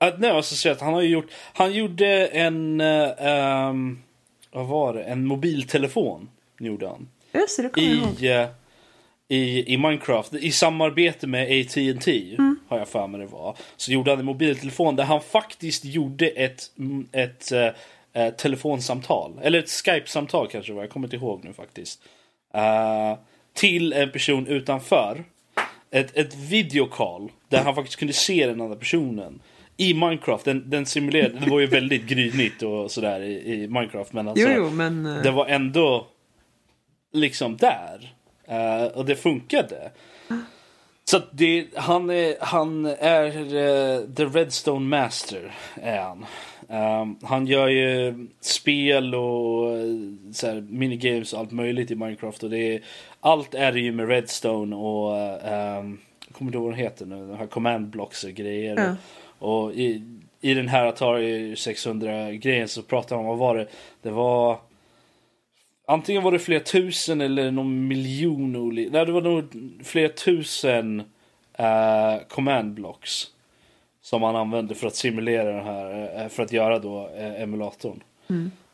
Att, 0.00 0.20
nej, 0.20 0.30
att 0.70 0.80
han 0.80 0.94
har 0.94 1.02
ju 1.02 1.08
gjort, 1.08 1.26
han 1.54 1.72
gjorde 1.72 2.26
en, 2.26 2.80
ehm, 2.80 3.98
vad 4.54 4.66
var 4.66 4.94
det, 4.94 5.02
en 5.02 5.26
mobiltelefon 5.26 6.28
gjorde 6.58 6.88
han. 6.88 7.08
Just 7.32 7.56
det, 7.56 7.80
ihåg. 7.80 8.22
I, 8.22 8.28
eh, 8.28 8.46
i, 9.28 9.74
i 9.74 9.76
Minecraft, 9.76 10.34
i 10.34 10.52
samarbete 10.52 11.26
med 11.26 11.60
AT&T 11.60 12.36
har 12.68 12.78
jag 12.78 12.88
för 12.88 13.06
mig 13.06 13.20
det 13.20 13.26
var. 13.26 13.56
Så 13.76 13.92
gjorde 13.92 14.10
han 14.10 14.18
en 14.20 14.24
mobiltelefon 14.24 14.96
där 14.96 15.04
han 15.04 15.20
faktiskt 15.20 15.84
gjorde 15.84 16.28
ett, 16.28 16.70
mm, 16.78 17.08
ett 17.12 17.52
eh, 17.52 18.30
telefonsamtal. 18.30 19.40
Eller 19.42 19.58
ett 19.58 19.70
Skype-samtal 19.70 20.48
kanske 20.48 20.72
det 20.72 20.76
var, 20.76 20.82
jag 20.82 20.90
kommer 20.90 21.06
inte 21.06 21.16
ihåg 21.16 21.44
nu 21.44 21.52
faktiskt. 21.52 22.00
Eh, 22.54 23.18
till 23.52 23.92
en 23.92 24.12
person 24.12 24.46
utanför. 24.46 25.24
Ett, 25.90 26.16
ett 26.16 26.34
videocall 26.34 27.32
där 27.48 27.62
han 27.62 27.74
faktiskt 27.74 27.98
kunde 27.98 28.14
se 28.14 28.46
den 28.46 28.60
andra 28.60 28.76
personen. 28.76 29.40
I 29.76 29.94
Minecraft, 29.94 30.44
den, 30.44 30.70
den 30.70 30.86
simulerade, 30.86 31.40
det 31.40 31.50
var 31.50 31.60
ju 31.60 31.66
väldigt 31.66 32.06
grynigt 32.06 32.62
och 32.62 32.90
sådär 32.90 33.20
i, 33.20 33.52
i 33.52 33.68
Minecraft. 33.68 34.12
Men 34.12 34.28
alltså, 34.28 34.48
Jo, 34.48 34.54
jo, 34.56 34.70
men... 34.70 35.06
eh, 35.06 35.22
det 35.22 35.30
var 35.30 35.46
ändå 35.46 36.06
liksom 37.12 37.56
där. 37.56 38.14
Eh, 38.44 38.84
och 38.84 39.04
det 39.04 39.16
funkade. 39.16 39.90
Så 41.04 41.20
det, 41.32 41.66
han 41.74 42.10
är, 42.10 42.36
han 42.40 42.86
är 42.86 43.26
eh, 43.36 44.00
the 44.14 44.24
Redstone 44.24 44.86
Master. 44.86 45.54
Är 45.82 45.98
han. 46.00 46.26
Ehm, 46.68 47.16
han 47.22 47.46
gör 47.46 47.68
ju 47.68 48.26
spel 48.40 49.14
och 49.14 49.70
så 50.32 50.46
här, 50.46 50.60
minigames 50.68 51.32
och 51.32 51.38
allt 51.38 51.52
möjligt 51.52 51.90
i 51.90 51.94
Minecraft. 51.94 52.42
Och 52.42 52.50
det 52.50 52.74
är, 52.74 52.80
allt 53.20 53.54
är 53.54 53.72
det 53.72 53.80
ju 53.80 53.92
med 53.92 54.08
Redstone 54.08 54.76
och 54.76 55.10
um, 55.10 56.00
jag 56.26 56.34
kommer 56.38 56.48
inte 56.48 56.56
ihåg 56.58 56.64
vad 56.64 56.72
den 56.72 56.80
heter 56.80 57.06
nu. 57.06 57.26
De 57.26 57.36
här 57.38 57.46
command 57.46 57.86
blocks 57.86 58.24
och 58.24 58.30
grejer. 58.30 58.76
Ja. 58.76 58.96
Och 59.44 59.74
i, 59.74 60.02
i 60.40 60.54
den 60.54 60.68
här 60.68 60.86
Atari 60.86 61.56
600 61.56 62.32
grejen 62.32 62.68
så 62.68 62.82
pratar 62.82 63.16
han 63.16 63.24
om 63.24 63.28
vad 63.28 63.38
var 63.38 63.56
det? 63.56 63.66
Det 64.02 64.10
var 64.10 64.58
Antingen 65.86 66.22
var 66.22 66.32
det 66.32 66.38
flera 66.38 66.60
tusen 66.60 67.20
eller 67.20 67.50
någon 67.50 67.88
miljon 67.88 68.56
olika. 68.56 68.90
Nej, 68.92 69.06
det 69.06 69.12
var 69.12 69.20
nog 69.20 69.44
flera 69.84 70.08
tusen 70.08 71.00
eh, 71.52 72.26
command 72.28 72.74
blocks. 72.74 73.26
Som 74.00 74.22
han 74.22 74.36
använde 74.36 74.74
för 74.74 74.86
att 74.86 74.94
simulera 74.94 75.52
den 75.52 75.64
här, 75.64 76.20
eh, 76.22 76.28
för 76.28 76.42
att 76.42 76.52
göra 76.52 76.78
då 76.78 77.08
eh, 77.16 77.42
emulatorn. 77.42 78.02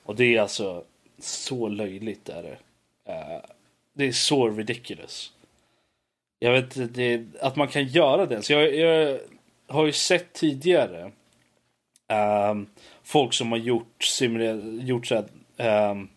Och 0.03 0.17
det 0.17 0.37
är 0.37 0.41
alltså 0.41 0.85
så 1.19 1.69
löjligt 1.69 2.29
är 2.29 2.43
det. 2.43 2.57
Eh, 3.13 3.41
det 3.93 4.09
är 4.09 4.13
så 4.13 4.51
ridiculous. 4.51 5.33
Jag 6.39 6.53
vet 6.53 6.77
inte, 6.77 6.93
det, 6.95 7.25
att 7.41 7.57
man 7.57 7.69
kan 7.69 7.85
göra 7.85 8.27
det. 8.27 8.43
Så 8.43 8.53
jag, 8.53 8.75
jag 8.75 9.19
har 9.71 9.87
ju 9.87 9.93
sett 9.93 10.33
tidigare 10.33 11.13
ehm, 12.09 12.67
folk 13.03 13.35
som 13.35 13.53
har 13.53 13.59
gjort, 13.59 14.05
simuler- 14.05 14.83
gjort 14.83 15.07
så 15.07 15.15
här, 15.15 15.25
ehm, 15.57 16.09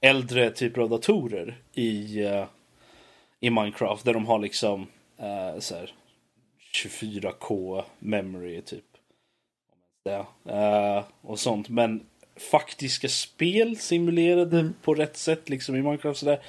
äldre 0.00 0.50
typer 0.50 0.80
av 0.80 0.90
datorer 0.90 1.58
i, 1.72 2.22
eh, 2.24 2.44
i 3.40 3.50
Minecraft. 3.50 4.04
Där 4.04 4.14
de 4.14 4.26
har 4.26 4.38
liksom 4.38 4.86
eh, 5.18 5.58
så 5.58 5.74
här, 5.74 5.94
24K 6.72 7.84
memory 7.98 8.62
typ. 8.62 8.84
Ja, 10.02 10.26
eh, 10.48 11.04
och 11.20 11.38
sånt. 11.38 11.68
Men 11.68 12.06
faktiska 12.50 13.08
spel 13.08 13.76
simulerade 13.76 14.70
på 14.82 14.94
rätt 14.94 15.16
sätt 15.16 15.48
liksom 15.48 15.76
i 15.76 15.82
Minecraft 15.82 16.20
sådär. 16.20 16.40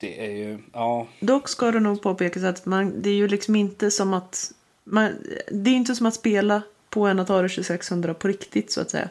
Det 0.00 0.26
är 0.26 0.30
ju, 0.30 0.58
ja. 0.72 1.06
Dock 1.20 1.48
ska 1.48 1.70
det 1.70 1.80
nog 1.80 2.02
påpekas 2.02 2.42
att 2.42 2.66
man, 2.66 3.02
det 3.02 3.10
är 3.10 3.14
ju 3.14 3.28
liksom 3.28 3.56
inte 3.56 3.90
som 3.90 4.14
att... 4.14 4.52
Man, 4.86 5.12
det 5.50 5.70
är 5.70 5.74
inte 5.74 5.94
som 5.94 6.06
att 6.06 6.14
spela 6.14 6.62
på 6.90 7.06
en 7.06 7.18
Atari 7.18 7.48
2600 7.48 8.14
på 8.14 8.28
riktigt 8.28 8.72
så 8.72 8.80
att 8.80 8.90
säga. 8.90 9.08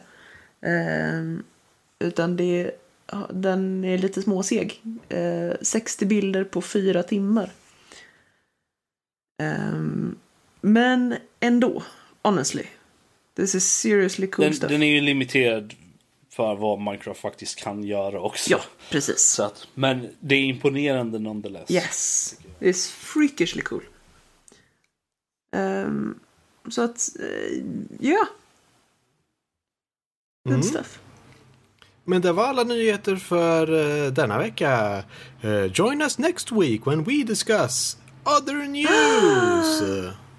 Ehm, 0.62 1.42
utan 1.98 2.36
det 2.36 2.70
den 3.30 3.84
är 3.84 3.98
lite 3.98 4.22
småseg. 4.22 4.82
Ehm, 5.08 5.52
60 5.60 6.06
bilder 6.06 6.44
på 6.44 6.62
fyra 6.62 7.02
timmar. 7.02 7.50
Ehm, 9.42 10.16
men 10.60 11.16
ändå, 11.40 11.82
honestly. 12.22 12.64
This 13.36 13.54
is 13.54 13.72
seriously 13.72 14.26
cool 14.26 14.44
Den, 14.44 14.54
stuff. 14.54 14.70
den 14.70 14.82
är 14.82 14.86
ju 14.94 15.00
limiterad 15.00 15.74
för 16.30 16.56
vad 16.56 16.78
Minecraft 16.80 17.20
faktiskt 17.20 17.58
kan 17.58 17.84
göra 17.84 18.20
också. 18.20 18.50
Ja, 18.50 18.60
precis. 18.90 19.40
Att, 19.40 19.68
men 19.74 20.08
det 20.20 20.34
är 20.34 20.40
imponerande 20.42 21.18
nonetheless. 21.18 21.70
Yes, 21.70 22.34
it's 22.60 22.90
freakishly 22.92 23.62
cool. 23.62 23.82
Ehm, 25.56 26.14
så 26.68 26.82
att, 26.82 27.08
eh, 27.20 27.62
ja. 28.00 28.26
Good 30.44 30.54
Mm. 30.54 30.62
stuff. 30.62 30.98
Men 32.04 32.22
det 32.22 32.32
var 32.32 32.44
alla 32.44 32.64
nyheter 32.64 33.16
för 33.16 33.72
eh, 34.06 34.12
denna 34.12 34.38
vecka. 34.38 35.02
Eh, 35.42 35.64
join 35.74 36.02
us 36.02 36.18
next 36.18 36.52
week 36.52 36.86
when 36.86 37.04
we 37.04 37.12
discuss 37.12 37.96
other 38.24 38.54
news. 38.68 39.82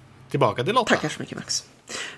Tillbaka 0.30 0.64
till 0.64 0.74
Lotta. 0.74 0.94
Tackar 0.94 1.08
så 1.08 1.22
mycket 1.22 1.38
Max. 1.38 1.64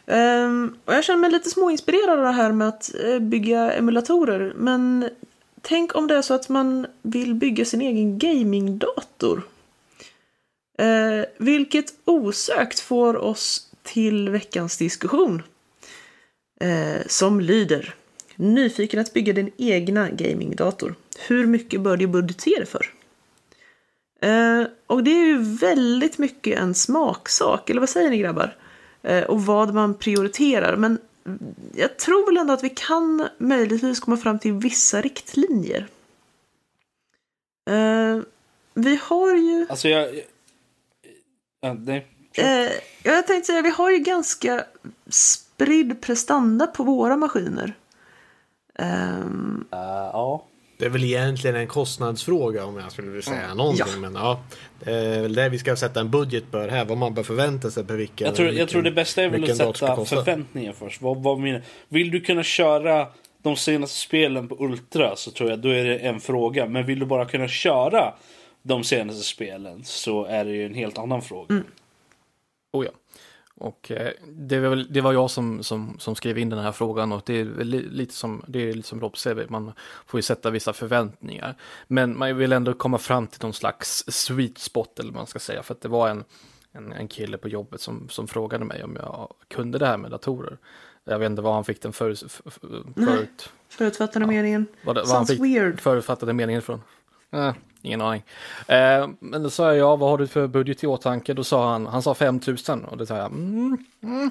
Ehm, 0.06 0.76
och 0.84 0.94
jag 0.94 1.04
känner 1.04 1.20
mig 1.20 1.30
lite 1.30 1.50
småinspirerad 1.50 2.18
av 2.18 2.24
det 2.24 2.32
här 2.32 2.52
med 2.52 2.68
att 2.68 2.90
eh, 3.04 3.18
bygga 3.18 3.72
emulatorer. 3.72 4.52
Men 4.56 5.08
tänk 5.62 5.94
om 5.96 6.06
det 6.06 6.16
är 6.16 6.22
så 6.22 6.34
att 6.34 6.48
man 6.48 6.86
vill 7.02 7.34
bygga 7.34 7.64
sin 7.64 7.80
egen 7.80 8.18
gamingdator. 8.18 9.42
Eh, 10.80 11.24
vilket 11.38 11.94
osökt 12.04 12.80
får 12.80 13.16
oss 13.16 13.70
till 13.82 14.28
veckans 14.28 14.78
diskussion. 14.78 15.42
Eh, 16.60 17.06
som 17.06 17.40
lyder. 17.40 17.94
Nyfiken 18.36 19.00
att 19.00 19.12
bygga 19.12 19.32
din 19.32 19.50
egna 19.56 20.10
gamingdator. 20.10 20.94
Hur 21.28 21.46
mycket 21.46 21.80
bör 21.80 21.96
du 21.96 22.06
budgetera 22.06 22.66
för? 22.66 22.86
Eh, 24.22 24.66
och 24.86 25.04
det 25.04 25.10
är 25.10 25.26
ju 25.26 25.38
väldigt 25.38 26.18
mycket 26.18 26.58
en 26.58 26.74
smaksak, 26.74 27.70
eller 27.70 27.80
vad 27.80 27.88
säger 27.88 28.10
ni 28.10 28.18
grabbar? 28.18 28.56
Eh, 29.02 29.24
och 29.24 29.42
vad 29.46 29.74
man 29.74 29.94
prioriterar. 29.94 30.76
Men 30.76 30.98
jag 31.74 31.96
tror 31.96 32.26
väl 32.26 32.36
ändå 32.36 32.52
att 32.52 32.64
vi 32.64 32.70
kan 32.70 33.28
möjligtvis 33.38 34.00
komma 34.00 34.16
fram 34.16 34.38
till 34.38 34.52
vissa 34.52 35.00
riktlinjer. 35.00 35.88
Eh, 37.70 38.18
vi 38.74 39.00
har 39.02 39.34
ju... 39.34 39.66
Alltså 39.68 39.88
jag 39.88 40.08
jag 41.60 42.02
ja. 42.34 42.42
Eh, 42.44 42.70
jag 43.02 43.26
tänkte 43.26 43.46
säga, 43.46 43.62
vi 43.62 43.70
har 43.70 43.90
ju 43.90 43.98
ganska 43.98 44.64
spridd 45.08 46.00
prestanda 46.00 46.66
på 46.66 46.82
våra 46.82 47.16
maskiner. 47.16 47.72
Ehm, 48.78 49.64
Eh, 49.72 49.78
ja. 50.12 50.44
Det 50.78 50.86
är 50.86 50.90
väl 50.90 51.04
egentligen 51.04 51.56
en 51.56 51.66
kostnadsfråga 51.66 52.64
om 52.64 52.76
jag 52.76 52.92
skulle 52.92 53.08
vilja 53.08 53.22
säga 53.22 53.54
någonting. 53.54 53.86
Ja. 53.94 54.00
Men 54.00 54.14
ja, 54.14 54.42
det 54.84 54.90
är 54.90 55.22
väl 55.22 55.34
det 55.34 55.48
vi 55.48 55.58
ska 55.58 55.76
sätta 55.76 56.00
en 56.00 56.10
budget 56.10 56.44
för 56.50 56.68
här. 56.68 56.84
Vad 56.84 56.98
man 56.98 57.14
bör 57.14 57.22
förvänta 57.22 57.70
sig 57.70 57.84
per 57.84 57.94
vilken. 57.94 58.26
Jag 58.26 58.36
tror, 58.36 58.46
jag 58.46 58.52
vilken- 58.52 58.68
tror 58.68 58.82
det 58.82 58.90
bästa 58.90 59.22
är 59.22 59.28
väl 59.28 59.50
att 59.50 59.56
sätta 59.76 60.04
förväntningar 60.04 60.72
först. 60.72 61.02
Vad, 61.02 61.22
vad 61.22 61.38
menar, 61.38 61.62
vill 61.88 62.10
du 62.10 62.20
kunna 62.20 62.42
köra 62.42 63.06
de 63.42 63.56
senaste 63.56 63.96
spelen 63.98 64.48
på 64.48 64.56
Ultra 64.64 65.16
så 65.16 65.30
tror 65.30 65.50
jag 65.50 65.58
då 65.58 65.68
är 65.68 65.84
det 65.84 65.96
en 65.98 66.20
fråga. 66.20 66.66
Men 66.66 66.86
vill 66.86 66.98
du 66.98 67.06
bara 67.06 67.24
kunna 67.24 67.48
köra 67.48 68.14
de 68.62 68.84
senaste 68.84 69.22
spelen 69.22 69.84
så 69.84 70.24
är 70.24 70.44
det 70.44 70.50
ju 70.50 70.66
en 70.66 70.74
helt 70.74 70.98
annan 70.98 71.22
fråga. 71.22 71.62
Oh 72.72 72.84
ja. 72.84 72.90
Och 73.60 73.90
eh, 73.90 74.12
det, 74.26 74.60
var 74.60 74.68
väl, 74.68 74.92
det 74.92 75.00
var 75.00 75.12
jag 75.12 75.30
som, 75.30 75.62
som, 75.62 75.96
som 75.98 76.14
skrev 76.14 76.38
in 76.38 76.48
den 76.48 76.58
här 76.58 76.72
frågan 76.72 77.12
och 77.12 77.22
det 77.26 77.40
är 77.40 77.44
lite 77.64 78.14
som, 78.14 78.44
det 78.48 78.58
är 78.68 78.72
lite 78.72 78.88
som 78.88 79.00
Rob 79.00 79.18
säger, 79.18 79.46
man 79.48 79.72
får 80.06 80.18
ju 80.18 80.22
sätta 80.22 80.50
vissa 80.50 80.72
förväntningar. 80.72 81.56
Men 81.86 82.18
man 82.18 82.36
vill 82.36 82.52
ändå 82.52 82.74
komma 82.74 82.98
fram 82.98 83.26
till 83.26 83.42
någon 83.42 83.52
slags 83.52 84.04
sweet 84.08 84.58
spot 84.58 84.98
eller 84.98 85.12
vad 85.12 85.20
man 85.20 85.26
ska 85.26 85.38
säga, 85.38 85.62
för 85.62 85.74
att 85.74 85.80
det 85.80 85.88
var 85.88 86.08
en, 86.08 86.24
en, 86.72 86.92
en 86.92 87.08
kille 87.08 87.38
på 87.38 87.48
jobbet 87.48 87.80
som, 87.80 88.08
som 88.08 88.28
frågade 88.28 88.64
mig 88.64 88.84
om 88.84 88.96
jag 88.96 89.32
kunde 89.48 89.78
det 89.78 89.86
här 89.86 89.96
med 89.96 90.10
datorer. 90.10 90.58
Jag 91.04 91.18
vet 91.18 91.30
inte 91.30 91.42
vad 91.42 91.54
han 91.54 91.64
fick 91.64 91.82
den 91.82 91.92
för, 91.92 92.14
för, 92.14 92.50
för, 92.50 92.82
förut. 92.94 93.52
förutfattade 93.68 94.26
meningen. 94.26 94.66
Vad, 94.84 94.96
vad 94.96 95.08
han 95.08 95.26
fick 95.26 95.40
weird. 95.40 95.80
förutfattade 95.80 96.32
meningen 96.32 96.58
ifrån. 96.58 96.82
Eh, 97.32 97.54
ingen 97.82 98.00
aning. 98.00 98.22
Eh, 98.68 99.08
men 99.20 99.42
då 99.42 99.50
sa 99.50 99.66
jag, 99.66 99.76
ja, 99.76 99.96
vad 99.96 100.10
har 100.10 100.18
du 100.18 100.26
för 100.26 100.46
budget 100.46 100.84
i 100.84 100.86
åtanke? 100.86 101.34
Då 101.34 101.44
sa 101.44 101.70
han, 101.72 101.86
han 101.86 102.02
sa 102.02 102.14
5000 102.14 102.84
och 102.84 102.96
det 102.96 103.06
sa 103.06 103.16
jag, 103.16 103.26
mm, 103.26 103.76
mm. 104.02 104.30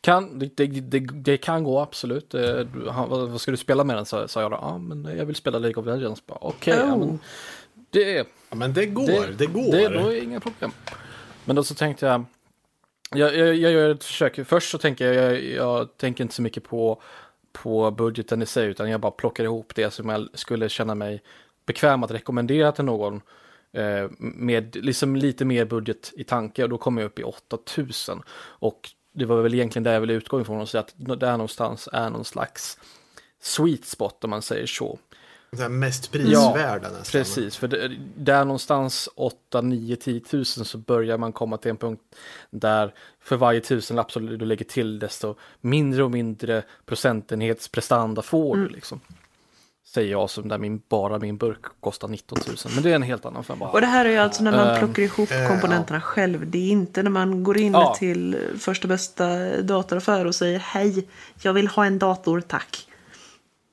Kan, 0.00 0.38
det, 0.38 0.56
det, 0.56 0.66
det, 0.66 0.98
det 1.00 1.36
kan 1.36 1.64
gå 1.64 1.80
absolut. 1.80 2.34
Eh, 2.34 2.40
du- 2.56 2.88
han, 2.90 3.08
vad, 3.08 3.28
vad 3.28 3.40
ska 3.40 3.50
du 3.50 3.56
spela 3.56 3.84
med 3.84 3.96
den? 3.96 4.06
Sa, 4.06 4.28
sa 4.28 4.40
jag 4.42 4.50
då, 4.50 4.58
ja 4.60 4.78
men 4.78 5.16
jag 5.18 5.26
vill 5.26 5.36
spela 5.36 5.58
League 5.58 5.80
of 5.82 5.86
Legends. 5.86 6.26
Bara, 6.26 6.38
Okej, 6.40 6.74
ja, 6.78 6.92
Oh. 6.94 6.98
men 6.98 7.18
det 7.90 8.18
är 8.18 8.24
Ja, 8.50 8.56
men 8.56 8.72
det 8.72 8.86
går, 8.86 9.34
det, 9.38 9.46
går. 9.46 9.72
det, 9.72 9.88
då 9.88 10.12
är 10.12 10.22
inga 10.22 10.40
problem. 10.40 10.70
Men 11.44 11.56
då 11.56 11.64
så 11.64 11.74
tänkte 11.74 12.06
jag, 12.06 12.24
jag, 13.14 13.36
jag, 13.36 13.54
jag 13.54 13.72
gör 13.72 13.90
ett 13.90 14.04
försök. 14.04 14.46
Först 14.46 14.70
så 14.70 14.78
tänker 14.78 15.12
jag, 15.12 15.24
jag, 15.34 15.42
jag 15.44 15.96
tänker 15.96 16.24
inte 16.24 16.34
så 16.34 16.42
mycket 16.42 16.64
på, 16.64 17.02
på 17.52 17.90
budgeten 17.90 18.42
i 18.42 18.46
sig, 18.46 18.66
utan 18.66 18.90
jag 18.90 19.00
bara 19.00 19.10
plockar 19.12 19.44
ihop 19.44 19.72
det 19.74 19.90
som 19.90 20.08
jag 20.08 20.28
skulle 20.34 20.68
känna 20.68 20.94
mig 20.94 21.22
bekväm 21.66 22.02
att 22.02 22.10
rekommendera 22.10 22.72
till 22.72 22.84
någon 22.84 23.20
eh, 23.72 24.10
med 24.18 24.76
liksom 24.76 25.16
lite 25.16 25.44
mer 25.44 25.64
budget 25.64 26.12
i 26.16 26.24
tanke 26.24 26.62
och 26.62 26.68
då 26.68 26.78
kommer 26.78 27.02
jag 27.02 27.06
upp 27.06 27.18
i 27.18 27.22
8000. 27.22 28.22
Och 28.40 28.90
det 29.12 29.24
var 29.24 29.42
väl 29.42 29.54
egentligen 29.54 29.84
där 29.84 29.92
jag 29.92 30.00
ville 30.00 30.12
utgå 30.12 30.40
ifrån 30.40 30.60
och 30.60 30.68
säga 30.68 30.80
att 30.80 30.94
där 30.96 31.32
någonstans 31.32 31.88
är 31.92 32.10
någon 32.10 32.24
slags 32.24 32.78
sweet 33.40 33.84
spot 33.84 34.24
om 34.24 34.30
man 34.30 34.42
säger 34.42 34.66
så. 34.66 34.98
Här 35.58 35.68
mest 35.68 36.12
prisvärda 36.12 36.90
nästan. 36.90 37.20
Precis, 37.20 37.56
för 37.56 37.68
det, 37.68 37.96
där 38.16 38.44
någonstans 38.44 39.08
8, 39.14 39.60
9, 39.60 39.96
10 39.96 40.20
tusen 40.20 40.64
så 40.64 40.78
börjar 40.78 41.18
man 41.18 41.32
komma 41.32 41.56
till 41.56 41.70
en 41.70 41.76
punkt 41.76 42.02
där 42.50 42.94
för 43.20 43.36
varje 43.36 43.60
tusenlapp 43.60 44.12
som 44.12 44.26
du 44.26 44.44
lägger 44.44 44.64
till 44.64 44.98
desto 44.98 45.34
mindre 45.60 46.04
och 46.04 46.10
mindre 46.10 46.62
procentenhets 46.86 47.68
prestanda 47.68 48.22
får 48.22 48.56
du 48.56 48.68
liksom. 48.68 49.00
Säger 49.94 50.10
jag 50.10 50.30
som 50.30 50.48
där 50.48 50.58
min, 50.58 50.82
bara 50.88 51.18
min 51.18 51.36
burk 51.36 51.60
kostar 51.80 52.08
19 52.08 52.38
000. 52.46 52.56
Men 52.74 52.82
det 52.82 52.90
är 52.90 52.94
en 52.94 53.02
helt 53.02 53.24
annan 53.26 53.44
femma. 53.44 53.68
Och 53.70 53.80
det 53.80 53.86
här 53.86 54.04
är 54.04 54.10
ju 54.10 54.16
alltså 54.16 54.42
när 54.42 54.52
man 54.52 54.68
Ehm, 54.68 54.78
plockar 54.78 55.02
ihop 55.02 55.30
eh, 55.30 55.48
komponenterna 55.48 56.00
själv. 56.00 56.50
Det 56.50 56.58
är 56.58 56.70
inte 56.70 57.02
när 57.02 57.10
man 57.10 57.44
går 57.44 57.58
in 57.58 57.72
Ja. 57.72 57.94
till 57.98 58.38
första 58.58 58.88
bästa 58.88 59.26
dataraffär 59.62 60.26
och 60.26 60.34
säger 60.34 60.58
hej, 60.58 61.08
jag 61.42 61.52
vill 61.52 61.68
ha 61.68 61.86
en 61.86 61.98
dator, 61.98 62.40
tack. 62.40 62.86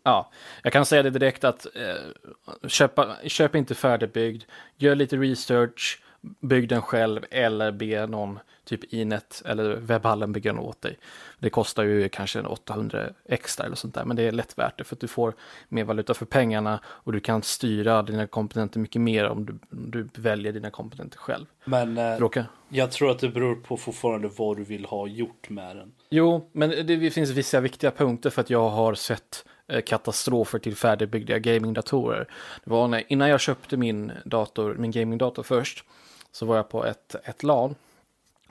Ja, 0.04 0.32
jag 0.64 0.74
kan 0.74 0.86
säga 0.86 1.04
det 1.04 1.10
direkt 1.10 1.44
att 1.44 1.66
eh, 1.76 2.68
köpa, 2.70 3.08
köp 3.26 3.56
inte 3.56 3.76
färdigbyggd, 3.76 4.44
gör 4.78 4.96
lite 4.96 5.16
research, 5.18 6.02
bygg 6.42 6.70
den 6.70 6.82
själv 6.82 7.26
eller 7.32 7.72
be 7.72 8.08
någon 8.08 8.40
typ 8.72 8.94
Inet 8.94 9.42
eller 9.46 9.76
webbhallen 9.76 10.32
bygga 10.32 10.54
den 10.54 10.62
åt 10.62 10.82
dig. 10.82 10.98
Det 11.40 11.50
kostar 11.50 11.84
ju 11.84 12.10
kanske 12.10 12.40
en 12.40 12.46
800 12.46 13.10
extra 13.26 13.66
eller 13.66 13.76
sånt 13.76 13.94
där, 13.94 14.06
men 14.06 14.16
det 14.16 14.24
är 14.24 14.32
lätt 14.32 14.58
värt 14.58 14.78
det 14.78 14.84
för 14.84 14.96
att 14.96 15.00
du 15.00 15.08
får 15.08 15.34
mer 15.70 15.84
valuta 15.84 16.14
för 16.14 16.26
pengarna 16.26 16.80
och 16.86 17.12
du 17.12 17.20
kan 17.20 17.44
styra 17.44 18.04
dina 18.04 18.28
komponenter 18.28 18.80
mycket 18.80 19.02
mer 19.02 19.26
om 19.26 19.46
du, 19.46 19.52
om 19.72 19.92
du 19.92 20.10
väljer 20.16 20.54
dina 20.54 20.70
komponenter 20.70 21.18
själv. 21.18 21.46
Men 21.66 21.98
eh, 21.98 22.18
Råka. 22.18 22.46
jag 22.70 22.92
tror 22.92 23.12
att 23.12 23.20
det 23.20 23.30
beror 23.30 23.56
på 23.56 23.78
fortfarande 23.78 24.30
vad 24.38 24.58
du 24.58 24.64
vill 24.64 24.86
ha 24.86 25.08
gjort 25.08 25.50
med 25.50 25.76
den. 25.76 25.92
Jo, 26.10 26.50
men 26.52 26.70
det, 26.70 26.84
det 26.84 27.12
finns 27.12 27.30
vissa 27.30 27.60
viktiga 27.60 27.92
punkter 27.92 28.30
för 28.30 28.42
att 28.42 28.50
jag 28.50 28.70
har 28.70 28.94
sett 28.94 29.46
eh, 29.68 29.82
katastrofer 29.82 30.60
till 30.60 30.76
färdigbyggda 30.76 31.40
gamingdatorer. 31.40 32.28
Det 32.64 32.70
var 32.70 32.88
när, 32.88 33.04
innan 33.08 33.30
jag 33.30 33.42
köpte 33.42 33.78
min 33.78 34.12
dator, 34.26 34.76
min 34.80 34.92
gamingdator 34.92 35.44
först, 35.44 35.86
så 36.32 36.46
var 36.46 36.56
jag 36.56 36.70
på 36.70 36.86
ett, 36.86 37.16
ett 37.24 37.44
LAN. 37.44 37.76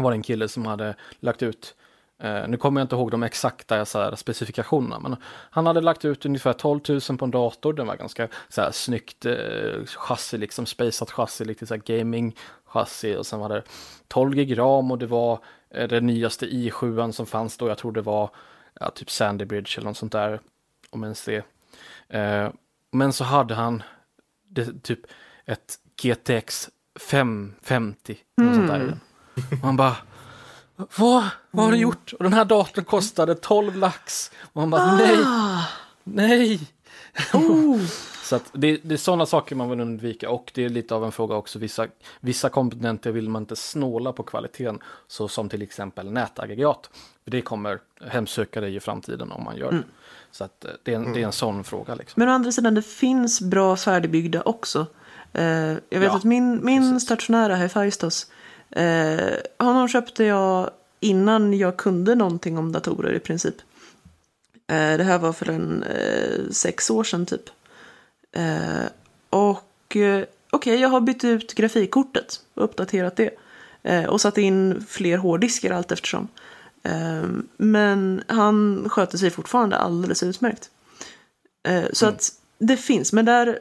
Det 0.01 0.05
var 0.05 0.13
en 0.13 0.23
kille 0.23 0.49
som 0.49 0.67
hade 0.67 0.95
lagt 1.21 1.43
ut 1.43 1.75
Eh, 2.23 2.49
nu 2.49 2.57
kommer 2.57 2.81
jag 2.81 2.85
inte 2.85 2.97
ihåg 2.97 3.11
de 3.11 3.23
exakta 3.23 3.85
så 3.85 3.99
här, 3.99 4.17
specifikationerna, 4.17 4.99
men 4.99 5.17
han 5.51 5.67
hade 5.67 5.81
lagt 5.81 6.05
ut 6.05 6.27
ungefär 6.27 6.53
12 6.53 6.81
000 6.89 7.19
på 7.19 7.25
en 7.25 7.31
dator. 7.31 7.73
Den 7.73 7.87
var 7.87 7.97
ganska 7.97 8.29
så 8.49 8.61
här, 8.61 8.71
snyggt 8.71 9.27
eh, 9.27 9.85
chassi, 9.87 10.39
liksom 10.39 10.67
spaceat 10.67 11.11
chassi, 11.11 11.45
lite 11.45 11.67
så 11.67 11.75
här 11.75 11.83
gaming 11.99 12.37
chassi 12.65 13.17
och 13.17 13.27
sen 13.27 13.41
var 13.41 13.49
det 13.49 13.63
12 14.09 14.35
gig 14.35 14.59
ram 14.59 14.91
och 14.91 14.99
det 14.99 15.07
var 15.07 15.39
eh, 15.71 15.89
den 15.89 16.07
nyaste 16.07 16.47
i7 16.47 17.13
som 17.13 17.27
fanns 17.27 17.57
då. 17.57 17.69
Jag 17.69 17.79
tror 17.79 17.93
det 17.93 18.03
var 18.03 18.31
ja, 18.81 18.91
typ 18.91 19.11
Sandy 19.11 19.45
Bridge 19.45 19.71
eller 19.77 19.89
något 19.89 19.97
sånt 19.97 20.13
där, 20.13 20.41
om 20.91 21.03
ens 21.03 21.25
det. 21.25 21.45
Eh, 22.09 22.51
men 22.91 23.13
så 23.13 23.25
hade 23.25 23.55
han 23.55 23.83
det, 24.49 24.83
typ 24.83 25.01
ett 25.45 25.79
GTX 26.03 26.71
550, 27.01 28.19
mm. 28.41 28.55
sånt 28.55 28.69
där. 28.69 28.99
Han 29.62 29.76
bara, 29.76 29.97
vad, 30.76 31.24
vad 31.51 31.64
har 31.64 31.72
du 31.72 31.78
gjort? 31.78 32.12
Och 32.12 32.24
den 32.24 32.32
här 32.32 32.45
datorn 32.45 32.84
kostade 32.84 33.34
12 33.34 33.76
lax. 33.76 34.30
Och 34.53 34.61
han 34.61 34.70
bara, 34.70 34.82
ah. 34.82 34.97
nej, 34.97 35.18
nej. 36.05 36.61
Oh. 37.34 37.80
så 38.22 38.36
att 38.36 38.51
det, 38.53 38.80
det 38.84 38.95
är 38.95 38.99
sådana 38.99 39.26
saker 39.26 39.57
man 39.57 39.70
vill 39.70 39.80
undvika 39.80 40.30
och 40.30 40.51
det 40.55 40.64
är 40.64 40.68
lite 40.68 40.95
av 40.95 41.05
en 41.05 41.12
fråga 41.12 41.36
också. 41.36 41.59
Vissa, 41.59 41.86
vissa 42.20 42.49
komponenter 42.49 43.11
vill 43.11 43.28
man 43.28 43.43
inte 43.43 43.57
snåla 43.57 44.12
på 44.12 44.22
kvaliteten, 44.22 44.78
så 45.09 45.28
som 45.28 45.49
till 45.49 45.62
exempel 45.62 46.12
nätaggregat. 46.12 46.91
Det 47.24 47.43
kommer 47.43 47.78
hemsöka 48.09 48.61
dig 48.61 48.76
i 48.76 48.80
framtiden 48.80 49.32
om 49.32 49.45
man 49.45 49.57
gör 49.57 49.68
mm. 49.68 49.84
Så 50.30 50.45
att 50.45 50.64
eh, 50.64 50.70
det 50.82 50.93
är, 50.93 50.97
en, 50.97 51.12
det 51.12 51.22
är 51.22 51.26
en 51.26 51.32
sån 51.32 51.64
fråga. 51.64 51.95
Liksom. 51.95 52.20
Men 52.20 52.28
å 52.28 52.32
andra 52.32 52.53
sidan, 52.53 52.74
det 52.74 52.82
finns 52.82 53.41
bra 53.41 53.76
färdigbyggda 53.76 54.43
också. 54.43 54.86
Eh, 55.32 55.45
jag 55.88 56.01
vet 56.01 56.03
ja, 56.03 56.16
att 56.16 56.24
min, 56.24 56.64
min 56.64 57.01
stationära 57.01 57.55
här 57.55 57.66
i 57.66 57.68
Färjestads, 57.68 58.26
eh, 58.71 59.35
honom 59.59 59.89
köpte 59.89 60.25
jag 60.25 60.71
innan 61.01 61.59
jag 61.59 61.77
kunde 61.77 62.14
någonting 62.14 62.59
om 62.59 62.73
datorer 62.73 63.12
i 63.12 63.18
princip. 63.18 63.55
Eh, 64.71 64.97
det 64.99 65.05
här 65.05 65.18
var 65.18 65.33
för 65.33 65.51
en 65.51 65.83
eh, 65.83 66.51
sex 66.51 66.91
år 66.91 67.05
sedan 67.05 67.27
typ. 67.27 67.51
Eh, 68.33 68.85
och 69.31 69.59
okej, 69.87 70.27
okay, 70.53 70.77
jag 70.77 70.89
har 70.89 71.01
bytt 71.01 71.25
ut 71.25 71.55
grafikkortet 71.55 72.41
och 72.55 72.64
uppdaterat 72.64 73.16
det. 73.16 73.31
och 74.09 74.21
satt 74.21 74.39
in 74.39 74.87
fler 74.89 75.16
hårddiskar 75.18 75.71
allt 75.71 75.93
eftersom. 75.93 76.29
men 77.57 78.23
han 78.27 78.87
sköter 78.89 79.18
sig 79.18 79.31
fortfarande 79.31 79.77
alldeles 79.77 80.23
utmärkt. 80.23 80.71
så 81.93 82.07
mm. 82.07 82.14
att 82.14 82.33
det 82.59 82.77
finns, 82.77 83.12
men 83.12 83.25
där, 83.25 83.59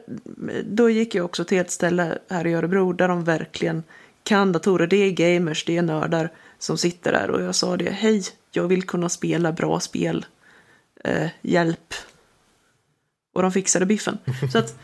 då 0.64 0.90
gick 0.90 1.14
jag 1.14 1.24
också 1.24 1.44
till 1.44 1.58
ett 1.58 1.70
ställe 1.70 2.18
här 2.28 2.46
i 2.46 2.54
Örebro 2.54 2.92
där 2.92 3.08
de 3.08 3.24
verkligen 3.24 3.82
kan 4.22 4.52
datorer. 4.52 4.86
Det 4.86 4.96
är 4.96 5.10
gamers, 5.10 5.64
det 5.64 5.76
är 5.76 5.82
nördar 5.82 6.30
som 6.58 6.78
sitter 6.78 7.12
där 7.12 7.30
och 7.30 7.42
jag 7.42 7.54
sa 7.54 7.76
det, 7.76 7.90
hej, 7.90 8.22
jag 8.50 8.68
vill 8.68 8.82
kunna 8.82 9.08
spela 9.08 9.52
bra 9.52 9.80
spel, 9.80 10.26
eh, 11.04 11.28
hjälp. 11.42 11.94
Och 13.34 13.42
de 13.42 13.52
fixade 13.52 13.86
biffen. 13.86 14.18
Så 14.52 14.58
att 14.58 14.78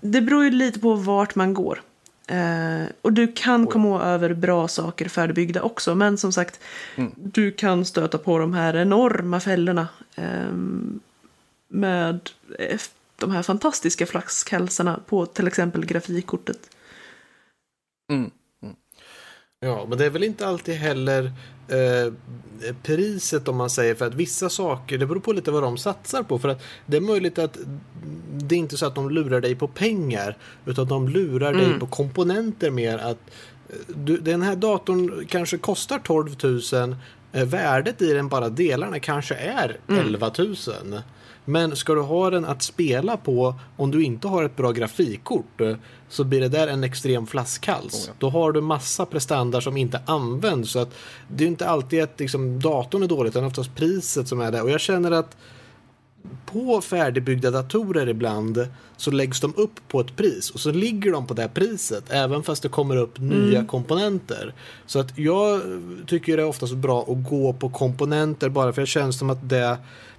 det 0.00 0.20
beror 0.20 0.44
ju 0.44 0.50
lite 0.50 0.80
på 0.80 0.94
vart 0.94 1.34
man 1.34 1.54
går. 1.54 1.82
Eh, 2.26 2.86
och 3.02 3.12
du 3.12 3.32
kan 3.32 3.66
komma 3.66 4.02
över 4.02 4.34
bra 4.34 4.68
saker 4.68 5.08
färdigbyggda 5.08 5.62
också, 5.62 5.94
men 5.94 6.18
som 6.18 6.32
sagt, 6.32 6.60
mm. 6.96 7.12
du 7.16 7.52
kan 7.52 7.84
stöta 7.84 8.18
på 8.18 8.38
de 8.38 8.54
här 8.54 8.76
enorma 8.76 9.40
fällorna 9.40 9.88
eh, 10.14 10.52
med 11.68 12.30
de 13.16 13.30
här 13.30 13.42
fantastiska 13.42 14.06
flaskhalsarna 14.06 15.00
på 15.06 15.26
till 15.26 15.46
exempel 15.46 15.86
grafikkortet. 15.86 16.70
Mm. 18.12 18.30
Ja, 19.60 19.86
men 19.88 19.98
det 19.98 20.06
är 20.06 20.10
väl 20.10 20.24
inte 20.24 20.46
alltid 20.46 20.74
heller 20.74 21.32
eh, 21.68 22.12
priset 22.82 23.48
om 23.48 23.56
man 23.56 23.70
säger 23.70 23.94
för 23.94 24.06
att 24.06 24.14
vissa 24.14 24.48
saker, 24.48 24.98
det 24.98 25.06
beror 25.06 25.20
på 25.20 25.32
lite 25.32 25.50
vad 25.50 25.62
de 25.62 25.76
satsar 25.78 26.22
på. 26.22 26.38
För 26.38 26.48
att 26.48 26.62
det 26.86 26.96
är 26.96 27.00
möjligt 27.00 27.38
att 27.38 27.58
det 28.32 28.54
är 28.54 28.58
inte 28.58 28.76
så 28.76 28.86
att 28.86 28.94
de 28.94 29.10
lurar 29.10 29.40
dig 29.40 29.54
på 29.54 29.68
pengar 29.68 30.36
utan 30.66 30.88
de 30.88 31.08
lurar 31.08 31.52
mm. 31.52 31.68
dig 31.68 31.80
på 31.80 31.86
komponenter 31.86 32.70
mer. 32.70 32.98
att 32.98 33.18
eh, 33.68 33.76
du, 33.94 34.16
Den 34.16 34.42
här 34.42 34.56
datorn 34.56 35.26
kanske 35.26 35.58
kostar 35.58 35.98
12 35.98 36.36
000 36.72 36.96
eh, 37.32 37.44
Värdet 37.44 38.02
i 38.02 38.12
den 38.12 38.28
bara 38.28 38.48
delarna 38.48 38.98
kanske 38.98 39.34
är 39.34 39.76
11 39.88 40.32
000. 40.38 40.56
Mm. 40.86 41.00
Men 41.48 41.76
ska 41.76 41.94
du 41.94 42.00
ha 42.00 42.30
den 42.30 42.44
att 42.44 42.62
spela 42.62 43.16
på 43.16 43.54
om 43.76 43.90
du 43.90 44.02
inte 44.02 44.28
har 44.28 44.44
ett 44.44 44.56
bra 44.56 44.72
grafikkort 44.72 45.60
så 46.08 46.24
blir 46.24 46.40
det 46.40 46.48
där 46.48 46.68
en 46.68 46.84
extrem 46.84 47.26
flaskhals. 47.26 47.94
Oh 47.94 48.04
ja. 48.06 48.12
Då 48.18 48.30
har 48.30 48.52
du 48.52 48.60
massa 48.60 49.06
prestanda 49.06 49.60
som 49.60 49.76
inte 49.76 50.00
används. 50.06 50.70
Så 50.70 50.78
att 50.78 50.94
det 51.28 51.44
är 51.44 51.48
inte 51.48 51.68
alltid 51.68 52.02
att 52.02 52.20
liksom, 52.20 52.60
datorn 52.60 53.02
är 53.02 53.06
dålig 53.06 53.30
utan 53.30 53.44
oftast 53.44 53.74
priset 53.74 54.28
som 54.28 54.40
är 54.40 54.52
det. 54.52 54.62
Och 54.62 54.70
jag 54.70 54.80
känner 54.80 55.10
att 55.10 55.36
på 56.46 56.80
färdigbyggda 56.80 57.50
datorer 57.50 58.08
ibland 58.08 58.68
så 58.96 59.10
läggs 59.10 59.40
de 59.40 59.54
upp 59.56 59.88
på 59.88 60.00
ett 60.00 60.16
pris 60.16 60.50
och 60.50 60.60
så 60.60 60.70
ligger 60.72 61.12
de 61.12 61.26
på 61.26 61.34
det 61.34 61.48
priset 61.48 62.04
även 62.10 62.42
fast 62.42 62.62
det 62.62 62.68
kommer 62.68 62.96
upp 62.96 63.18
mm. 63.18 63.38
nya 63.38 63.64
komponenter. 63.64 64.54
Så 64.86 64.98
att 64.98 65.18
jag 65.18 65.60
tycker 66.06 66.36
det 66.36 66.42
är 66.42 66.46
oftast 66.46 66.74
bra 66.74 67.02
att 67.02 67.30
gå 67.30 67.52
på 67.52 67.68
komponenter 67.68 68.48
bara 68.48 68.72
för 68.72 68.80
det 68.82 68.86
känns 68.86 69.18
som 69.18 69.30
att 69.30 69.48
det 69.48 69.78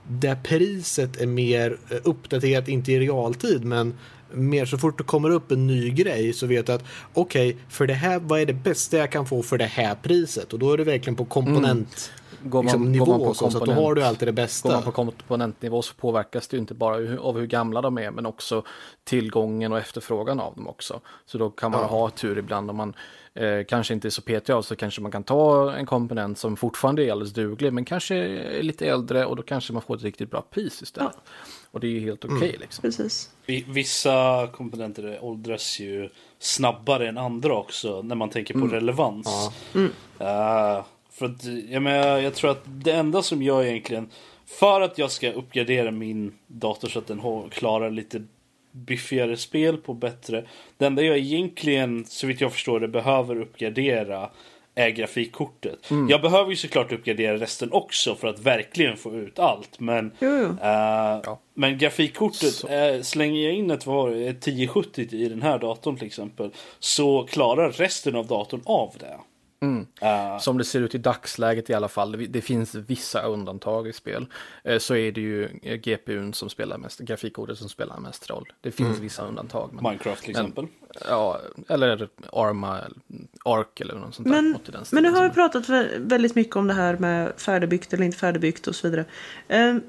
där 0.09 0.35
priset 0.35 1.21
är 1.21 1.27
mer 1.27 1.77
eh, 1.89 1.97
uppdaterat, 2.03 2.67
inte 2.67 2.91
i 2.91 2.99
realtid, 2.99 3.65
men 3.65 3.93
mer 4.31 4.65
så 4.65 4.77
fort 4.77 4.97
det 4.97 5.03
kommer 5.03 5.29
upp 5.29 5.51
en 5.51 5.67
ny 5.67 5.89
grej 5.89 6.33
så 6.33 6.47
vet 6.47 6.65
du 6.65 6.71
att 6.71 6.83
okej, 7.13 7.49
okay, 7.49 7.61
för 7.69 7.87
det 7.87 7.93
här, 7.93 8.19
vad 8.19 8.39
är 8.39 8.45
det 8.45 8.53
bästa 8.53 8.97
jag 8.97 9.11
kan 9.11 9.25
få 9.25 9.43
för 9.43 9.57
det 9.57 9.65
här 9.65 9.95
priset? 9.95 10.53
Och 10.53 10.59
då 10.59 10.73
är 10.73 10.77
det 10.77 10.83
verkligen 10.83 11.15
på 11.15 11.25
komponent. 11.25 12.11
Mm. 12.11 12.51
Man, 12.53 12.65
liksom, 12.65 12.91
nivå, 12.91 13.25
på 13.25 13.33
så, 13.33 13.51
så 13.51 13.65
då 13.65 13.71
har 13.71 13.95
du 13.95 14.03
alltid 14.03 14.27
det 14.27 14.31
bästa. 14.31 14.69
Går 14.69 14.75
man 14.75 14.83
på 14.83 14.91
komponentnivå 14.91 15.81
så 15.81 15.93
påverkas 15.93 16.47
det 16.47 16.57
inte 16.57 16.73
bara 16.73 17.21
av 17.21 17.39
hur 17.39 17.47
gamla 17.47 17.81
de 17.81 17.97
är 17.97 18.11
men 18.11 18.25
också 18.25 18.63
tillgången 19.03 19.71
och 19.71 19.77
efterfrågan 19.77 20.39
av 20.39 20.55
dem 20.55 20.67
också. 20.67 20.99
Så 21.25 21.37
då 21.37 21.49
kan 21.49 21.71
man 21.71 21.81
ja. 21.81 21.87
ha 21.87 22.09
tur 22.09 22.37
ibland 22.37 22.69
om 22.69 22.77
man 22.77 22.93
eh, 23.33 23.63
kanske 23.67 23.93
inte 23.93 24.07
är 24.07 24.09
så 24.09 24.21
petig 24.21 24.53
av 24.53 24.61
så 24.61 24.75
kanske 24.75 25.01
man 25.01 25.11
kan 25.11 25.23
ta 25.23 25.73
en 25.75 25.85
komponent 25.85 26.37
som 26.37 26.57
fortfarande 26.57 27.05
är 27.05 27.11
alldeles 27.11 27.33
duglig 27.33 27.73
men 27.73 27.85
kanske 27.85 28.15
är 28.15 28.63
lite 28.63 28.87
äldre 28.87 29.25
och 29.25 29.35
då 29.35 29.43
kanske 29.43 29.73
man 29.73 29.81
får 29.81 29.95
ett 29.95 30.03
riktigt 30.03 30.31
bra 30.31 30.41
pris 30.41 30.81
istället. 30.81 31.11
Ja. 31.15 31.31
Och 31.71 31.79
det 31.79 31.87
är 31.87 31.91
ju 31.91 31.99
helt 31.99 32.25
okej 32.25 32.37
okay, 32.37 32.49
mm. 32.49 32.61
liksom. 32.61 32.81
Precis. 32.81 33.29
Vissa 33.67 34.47
komponenter 34.47 35.19
åldras 35.21 35.79
ju 35.79 36.09
snabbare 36.39 37.09
än 37.09 37.17
andra 37.17 37.57
också 37.57 38.01
när 38.01 38.15
man 38.15 38.29
tänker 38.29 38.53
på 38.53 38.59
mm. 38.59 38.71
relevans. 38.71 39.27
Ja. 39.73 39.79
Mm. 39.79 39.87
Uh, 39.87 40.85
för 41.11 41.25
att, 41.25 41.43
jag, 41.69 41.81
menar, 41.81 42.17
jag 42.17 42.35
tror 42.35 42.51
att 42.51 42.63
det 42.65 42.91
enda 42.91 43.21
som 43.21 43.43
jag 43.43 43.67
egentligen 43.67 44.09
för 44.45 44.81
att 44.81 44.97
jag 44.97 45.11
ska 45.11 45.31
uppgradera 45.31 45.91
min 45.91 46.33
dator 46.47 46.87
så 46.87 46.99
att 46.99 47.07
den 47.07 47.49
klarar 47.49 47.89
lite 47.89 48.23
biffigare 48.71 49.37
spel 49.37 49.77
på 49.77 49.93
bättre. 49.93 50.43
Det 50.77 50.85
enda 50.85 51.01
jag 51.01 51.17
egentligen, 51.17 52.05
så 52.05 52.27
vitt 52.27 52.41
jag 52.41 52.53
förstår 52.53 52.79
det, 52.79 52.87
behöver 52.87 53.41
uppgradera 53.41 54.29
är 54.75 54.89
grafikkortet. 54.89 55.91
Mm. 55.91 56.09
Jag 56.09 56.21
behöver 56.21 56.49
ju 56.49 56.55
såklart 56.55 56.91
uppgradera 56.91 57.37
resten 57.37 57.71
också 57.71 58.15
för 58.15 58.27
att 58.27 58.39
verkligen 58.39 58.97
få 58.97 59.15
ut 59.15 59.39
allt. 59.39 59.79
Men, 59.79 60.11
uh, 60.21 60.55
ja. 60.61 61.39
men 61.53 61.77
grafikkortet, 61.77 62.63
uh, 62.63 63.01
slänger 63.01 63.43
jag 63.43 63.53
in 63.53 63.71
ett, 63.71 63.81
ett 63.81 64.47
1070 64.47 65.07
i 65.11 65.29
den 65.29 65.41
här 65.41 65.59
datorn 65.59 65.97
till 65.97 66.07
exempel 66.07 66.51
så 66.79 67.23
klarar 67.23 67.71
resten 67.71 68.15
av 68.15 68.27
datorn 68.27 68.61
av 68.65 68.95
det. 68.99 69.19
Mm. 69.61 69.87
Uh, 70.03 70.39
Som 70.39 70.57
det 70.57 70.63
ser 70.63 70.81
ut 70.81 70.95
i 70.95 70.97
dagsläget 70.97 71.69
i 71.69 71.73
alla 71.73 71.87
fall, 71.87 72.25
det, 72.29 72.41
finns 72.41 72.75
vissa 72.75 73.21
undantag 73.21 73.87
i 73.87 73.93
spel, 73.93 74.27
uh, 74.69 74.77
så 74.77 74.95
är 74.95 75.11
det 75.11 75.21
ju 75.21 75.59
eh, 75.63 75.75
GPUn 75.75 76.33
som 76.33 76.49
spelar 76.49 76.77
mest, 76.77 76.99
grafikkortet 76.99 77.57
som 77.57 77.69
spelar 77.69 77.99
mest 77.99 78.29
roll. 78.29 78.45
Det 78.61 78.71
finns 78.71 78.89
mm. 78.89 79.01
vissa 79.01 79.27
undantag. 79.27 79.69
Men, 79.73 79.83
Minecraft 79.83 80.21
till 80.21 80.31
exempel? 80.31 80.67
ja, 81.07 81.41
eller 81.67 82.09
Arma, 82.33 82.79
Ark 83.45 83.81
eller 83.81 83.95
något 83.95 84.15
sånt 84.15 84.27
men, 84.27 84.57
där. 84.65 84.83
Men 84.91 85.03
nu 85.03 85.09
har 85.09 85.23
vi 85.23 85.29
pratat 85.29 85.69
väldigt 85.97 86.35
mycket 86.35 86.55
om 86.55 86.67
det 86.67 86.73
här 86.73 86.97
med 86.97 87.33
färdigbyggt 87.37 87.93
eller 87.93 88.05
inte 88.05 88.17
färdigbyggt 88.17 88.67
och 88.67 88.75
så 88.75 88.89
vidare. 88.89 89.05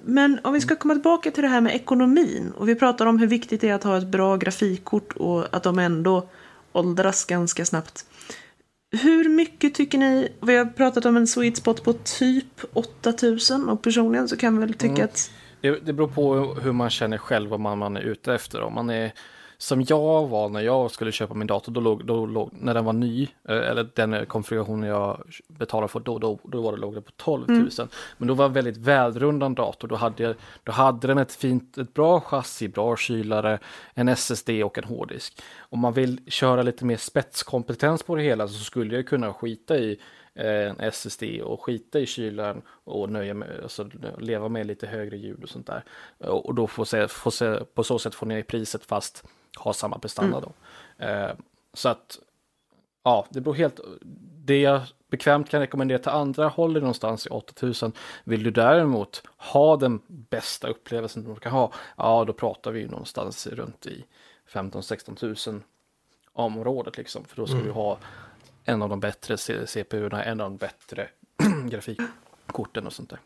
Men 0.04 0.40
om 0.44 0.52
vi 0.52 0.60
ska 0.60 0.76
komma 0.76 0.94
tillbaka 0.94 1.30
till 1.30 1.42
det 1.42 1.48
här 1.48 1.60
med 1.60 1.74
ekonomin 1.74 2.52
och 2.56 2.68
vi 2.68 2.74
pratar 2.74 3.06
om 3.06 3.18
hur 3.18 3.26
viktigt 3.26 3.60
det 3.60 3.68
är 3.68 3.74
att 3.74 3.84
ha 3.84 3.98
ett 3.98 4.06
bra 4.06 4.36
grafikkort 4.36 5.12
och 5.12 5.56
att 5.56 5.62
de 5.62 5.78
ändå 5.78 6.28
åldras 6.72 7.24
ganska 7.24 7.64
snabbt. 7.64 8.04
Hur 8.90 9.28
mycket 9.28 9.74
tycker 9.74 9.98
ni, 9.98 10.28
vi 10.40 10.56
har 10.56 10.64
pratat 10.64 11.04
om 11.04 11.16
en 11.16 11.26
sweet 11.26 11.56
spot 11.56 11.84
på 11.84 11.92
typ 11.92 12.60
8000 12.72 13.68
och 13.68 13.82
personligen 13.82 14.28
så 14.28 14.36
kan 14.36 14.58
vi 14.58 14.66
väl 14.66 14.74
tycka 14.74 14.94
mm. 14.94 15.04
att 15.04 15.30
det, 15.60 15.86
det 15.86 15.92
beror 15.92 16.08
på 16.08 16.54
hur 16.54 16.72
man 16.72 16.90
känner 16.90 17.18
själv 17.18 17.50
vad 17.50 17.60
man, 17.60 17.78
man 17.78 17.96
är 17.96 18.00
ute 18.00 18.34
efter. 18.34 18.60
Om 18.62 18.74
man 18.74 18.90
är 18.90 19.12
som 19.62 19.84
jag 19.88 20.28
var 20.28 20.48
när 20.48 20.60
jag 20.60 20.90
skulle 20.90 21.12
köpa 21.12 21.34
min 21.34 21.46
dator, 21.46 21.72
då 21.72 21.80
låg, 21.80 22.04
då 22.04 22.26
låg, 22.26 22.50
när 22.52 22.74
den 22.74 22.84
var 22.84 22.92
ny, 22.92 23.22
eh, 23.48 23.56
eller 23.56 23.88
den 23.94 24.26
konfigurationen 24.26 24.88
jag 24.88 25.22
betalade 25.48 25.88
för 25.88 26.00
då, 26.00 26.18
då, 26.18 26.38
då 26.42 26.60
var 26.60 26.72
det, 26.72 26.78
låg 26.78 26.94
det 26.94 27.02
på 27.02 27.10
12 27.16 27.48
000. 27.48 27.58
Mm. 27.58 27.88
Men 28.18 28.28
då 28.28 28.34
var 28.34 28.44
det 28.44 28.48
en 28.48 28.52
väldigt 28.52 28.76
välrundad 28.76 29.54
dator, 29.54 29.88
då 29.88 29.96
hade, 29.96 30.34
då 30.64 30.72
hade 30.72 31.06
den 31.06 31.18
ett 31.18 31.32
fint, 31.32 31.78
ett 31.78 31.94
bra 31.94 32.20
chassi, 32.20 32.68
bra 32.68 32.96
kylare, 32.96 33.58
en 33.94 34.08
SSD 34.08 34.50
och 34.64 34.78
en 34.78 34.84
hårddisk. 34.84 35.42
Om 35.58 35.78
man 35.78 35.92
vill 35.92 36.20
köra 36.26 36.62
lite 36.62 36.84
mer 36.84 36.96
spetskompetens 36.96 38.02
på 38.02 38.16
det 38.16 38.22
hela 38.22 38.48
så 38.48 38.64
skulle 38.64 38.96
jag 38.96 39.06
kunna 39.06 39.32
skita 39.32 39.78
i 39.78 40.00
en 40.34 40.80
SSD 40.80 41.22
och 41.42 41.62
skita 41.62 42.00
i 42.00 42.06
kylan 42.06 42.62
och 42.84 43.10
nöja 43.10 43.34
med, 43.34 43.60
alltså, 43.62 43.90
leva 44.18 44.48
med 44.48 44.66
lite 44.66 44.86
högre 44.86 45.16
ljud 45.16 45.42
och 45.42 45.48
sånt 45.48 45.66
där. 45.66 45.84
Och 46.18 46.54
då 46.54 46.66
få 46.66 46.84
se, 46.84 47.08
få 47.08 47.30
se, 47.30 47.64
på 47.74 47.84
så 47.84 47.98
sätt 47.98 48.14
få 48.14 48.26
ner 48.26 48.42
priset 48.42 48.84
fast 48.84 49.24
ha 49.58 49.72
samma 49.72 49.98
prestanda 49.98 50.38
Mm. 50.38 50.50
då. 50.98 51.04
Eh, 51.04 51.32
så 51.72 51.88
att, 51.88 52.18
ja, 53.02 53.26
det 53.30 53.40
beror 53.40 53.54
helt, 53.54 53.80
det 54.44 54.60
jag 54.60 54.82
bekvämt 55.10 55.50
kan 55.50 55.60
rekommendera 55.60 55.98
till 55.98 56.08
andra 56.08 56.48
håller 56.48 56.80
någonstans 56.80 57.26
i 57.26 57.30
8000. 57.30 57.92
Vill 58.24 58.42
du 58.42 58.50
däremot 58.50 59.22
ha 59.36 59.76
den 59.76 60.00
bästa 60.06 60.68
upplevelsen 60.68 61.24
du 61.34 61.40
kan 61.40 61.52
ha, 61.52 61.72
ja 61.96 62.24
då 62.24 62.32
pratar 62.32 62.70
vi 62.70 62.80
ju 62.80 62.88
någonstans 62.88 63.46
runt 63.46 63.86
i 63.86 64.04
15-16 64.52 65.50
000 65.52 65.62
området 66.32 66.96
liksom. 66.96 67.24
För 67.24 67.36
då 67.36 67.46
ska 67.46 67.56
du 67.56 67.70
ha 67.70 67.98
en 68.64 68.82
av 68.82 68.88
de 68.88 69.00
bättre 69.00 69.36
CPU-erna, 69.66 70.24
en 70.24 70.40
av 70.40 70.50
de 70.50 70.56
bättre 70.56 71.08
grafikkorten 71.68 72.86
och 72.86 72.92
sånt 72.92 73.10
där. 73.10 73.18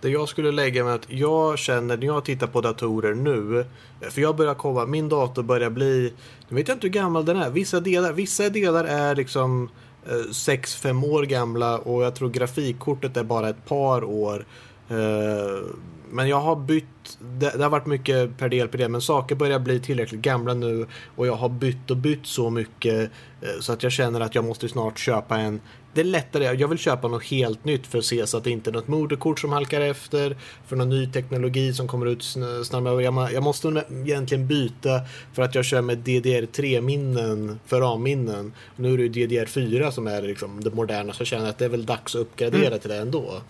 Det 0.00 0.08
jag 0.08 0.28
skulle 0.28 0.50
lägga 0.52 0.84
med 0.84 0.94
att 0.94 1.10
jag 1.12 1.58
känner 1.58 1.96
när 1.96 2.06
jag 2.06 2.24
tittar 2.24 2.46
på 2.46 2.60
datorer 2.60 3.14
nu. 3.14 3.64
För 4.10 4.20
jag 4.20 4.36
börjar 4.36 4.54
komma, 4.54 4.86
min 4.86 5.08
dator 5.08 5.42
börjar 5.42 5.70
bli, 5.70 6.14
nu 6.48 6.56
vet 6.56 6.68
jag 6.68 6.74
inte 6.74 6.86
hur 6.86 6.92
gammal 6.92 7.24
den 7.24 7.36
är. 7.36 7.50
Vissa 7.50 7.80
delar, 7.80 8.12
vissa 8.12 8.48
delar 8.50 8.84
är 8.84 9.16
liksom 9.16 9.70
eh, 10.06 10.10
6-5 10.12 11.04
år 11.04 11.22
gamla 11.22 11.78
och 11.78 12.02
jag 12.04 12.14
tror 12.14 12.30
grafikkortet 12.30 13.16
är 13.16 13.24
bara 13.24 13.48
ett 13.48 13.64
par 13.64 14.04
år. 14.04 14.46
Eh, 14.88 15.66
Men 16.12 16.28
jag 16.28 16.40
har 16.40 16.56
bytt, 16.56 17.18
det, 17.20 17.50
det 17.56 17.62
har 17.62 17.70
varit 17.70 17.86
mycket 17.86 18.38
per 18.38 18.48
del 18.48 18.68
på 18.68 18.76
det, 18.76 18.88
men 18.88 19.00
saker 19.00 19.34
börjar 19.36 19.58
bli 19.58 19.80
tillräckligt 19.80 20.20
gamla 20.20 20.54
nu 20.54 20.86
och 21.16 21.26
jag 21.26 21.36
har 21.36 21.48
bytt 21.48 21.90
och 21.90 21.96
bytt 21.96 22.26
så 22.26 22.50
mycket 22.50 23.10
eh, 23.40 23.60
så 23.60 23.72
att 23.72 23.82
jag 23.82 23.92
känner 23.92 24.20
att 24.20 24.34
jag 24.34 24.44
måste 24.44 24.68
snart 24.68 24.98
köpa 24.98 25.38
en 25.38 25.60
det 25.94 26.00
är 26.00 26.04
lättare, 26.04 26.44
jag 26.44 26.68
vill 26.68 26.78
köpa 26.78 27.08
något 27.08 27.24
helt 27.24 27.64
nytt 27.64 27.86
för 27.86 27.98
att 27.98 28.04
se 28.04 28.26
så 28.26 28.36
att 28.36 28.44
det 28.44 28.50
inte 28.50 28.70
är 28.70 28.72
något 28.72 28.88
moderkort 28.88 29.40
som 29.40 29.52
halkar 29.52 29.80
efter, 29.80 30.36
för 30.66 30.76
någon 30.76 30.88
ny 30.88 31.06
teknologi 31.06 31.72
som 31.72 31.88
kommer 31.88 32.06
ut 32.06 32.20
sn- 32.20 32.62
snabbare. 32.64 33.02
Jag, 33.02 33.14
må- 33.14 33.28
jag 33.32 33.42
måste 33.42 33.84
egentligen 34.06 34.46
byta 34.46 35.00
för 35.32 35.42
att 35.42 35.54
jag 35.54 35.64
kör 35.64 35.82
med 35.82 35.98
DDR3-minnen 35.98 37.58
för 37.66 37.80
RAM-minnen. 37.80 38.52
Nu 38.76 38.92
är 38.94 38.96
det 38.98 39.02
ju 39.20 39.26
DDR4 39.26 39.90
som 39.90 40.06
är 40.06 40.22
liksom 40.22 40.60
det 40.64 40.70
moderna, 40.74 41.12
så 41.12 41.20
jag 41.20 41.26
känner 41.28 41.48
att 41.50 41.58
det 41.58 41.64
är 41.64 41.68
väl 41.68 41.86
dags 41.86 42.14
att 42.14 42.20
uppgradera 42.20 42.78
till 42.78 42.90
det 42.90 42.96
ändå. 42.96 43.40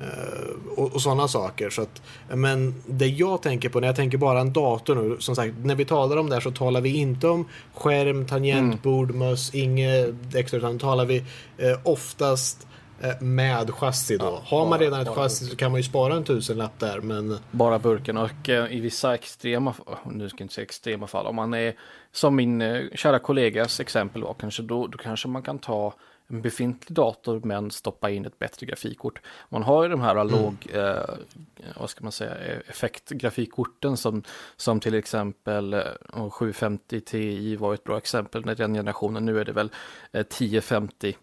Eh, 0.00 0.76
och, 0.76 0.92
och 0.94 1.02
sådana 1.02 1.28
saker. 1.28 1.70
Så 1.70 1.82
att, 1.82 2.02
men 2.34 2.74
det 2.86 3.06
jag 3.06 3.42
tänker 3.42 3.68
på 3.68 3.80
när 3.80 3.86
jag 3.88 3.96
tänker 3.96 4.18
bara 4.18 4.40
en 4.40 4.52
dator 4.52 4.94
nu, 4.94 5.16
som 5.20 5.36
sagt, 5.36 5.54
när 5.62 5.74
vi 5.74 5.84
talar 5.84 6.16
om 6.16 6.28
det 6.28 6.34
här 6.34 6.40
så 6.40 6.50
talar 6.50 6.80
vi 6.80 6.96
inte 6.96 7.28
om 7.28 7.48
skärm, 7.74 8.26
tangentbord, 8.26 9.14
möss, 9.14 9.54
inget 9.54 10.34
extra, 10.34 10.58
utan 10.58 10.78
talar 10.78 11.04
vi 11.04 11.16
eh, 11.58 11.78
oftast 11.84 12.66
eh, 13.00 13.20
med 13.20 13.70
chassi 13.70 14.16
då. 14.16 14.24
Ja, 14.24 14.42
Har 14.44 14.58
man 14.60 14.70
bara- 14.70 14.80
redan 14.80 15.00
ett 15.00 15.08
chassi 15.08 15.44
så 15.46 15.56
kan 15.56 15.70
man 15.70 15.80
ju 15.80 15.84
spara 15.84 16.14
en 16.14 16.24
tusenlapp 16.24 16.78
där, 16.78 17.00
men 17.00 17.38
Bara 17.50 17.78
burken 17.78 18.16
och 18.16 18.48
eh, 18.48 18.72
i 18.72 18.80
vissa 18.80 19.14
extrema, 19.14 19.74
nu 20.10 20.28
ska 20.28 20.36
jag 20.38 20.44
inte 20.44 20.54
säga 20.54 20.62
extrema 20.64 21.06
fall, 21.06 21.26
om 21.26 21.36
man 21.36 21.54
är 21.54 21.74
som 22.12 22.36
min 22.36 22.88
kära 22.94 23.18
kollegas 23.18 23.80
exempel 23.80 24.22
var 24.22 24.34
kanske, 24.40 24.62
då, 24.62 24.86
då 24.86 24.98
kanske 24.98 25.28
man 25.28 25.42
kan 25.42 25.58
ta 25.58 25.94
en 26.30 26.42
befintlig 26.42 26.96
dator 26.96 27.40
men 27.44 27.70
stoppa 27.70 28.10
in 28.10 28.26
ett 28.26 28.38
bättre 28.38 28.66
grafikkort. 28.66 29.20
Man 29.48 29.62
har 29.62 29.82
ju 29.82 29.88
de 29.88 30.00
här 30.00 30.24
låg, 30.24 30.54
eh, 30.72 31.16
vad 31.80 31.90
ska 31.90 32.04
man 32.04 32.12
säga, 32.12 32.36
eh, 32.38 32.58
effektgrafikkorten 32.68 33.96
som, 33.96 34.22
som 34.56 34.80
till 34.80 34.94
exempel 34.94 35.74
eh, 35.74 36.30
750 36.30 37.00
Ti 37.00 37.56
var 37.56 37.74
ett 37.74 37.84
bra 37.84 37.98
exempel 37.98 38.44
när 38.44 38.54
den 38.54 38.74
generationen, 38.74 39.24
nu 39.24 39.40
är 39.40 39.44
det 39.44 39.52
väl 39.52 39.70
eh, 40.12 40.20
1050 40.20 41.16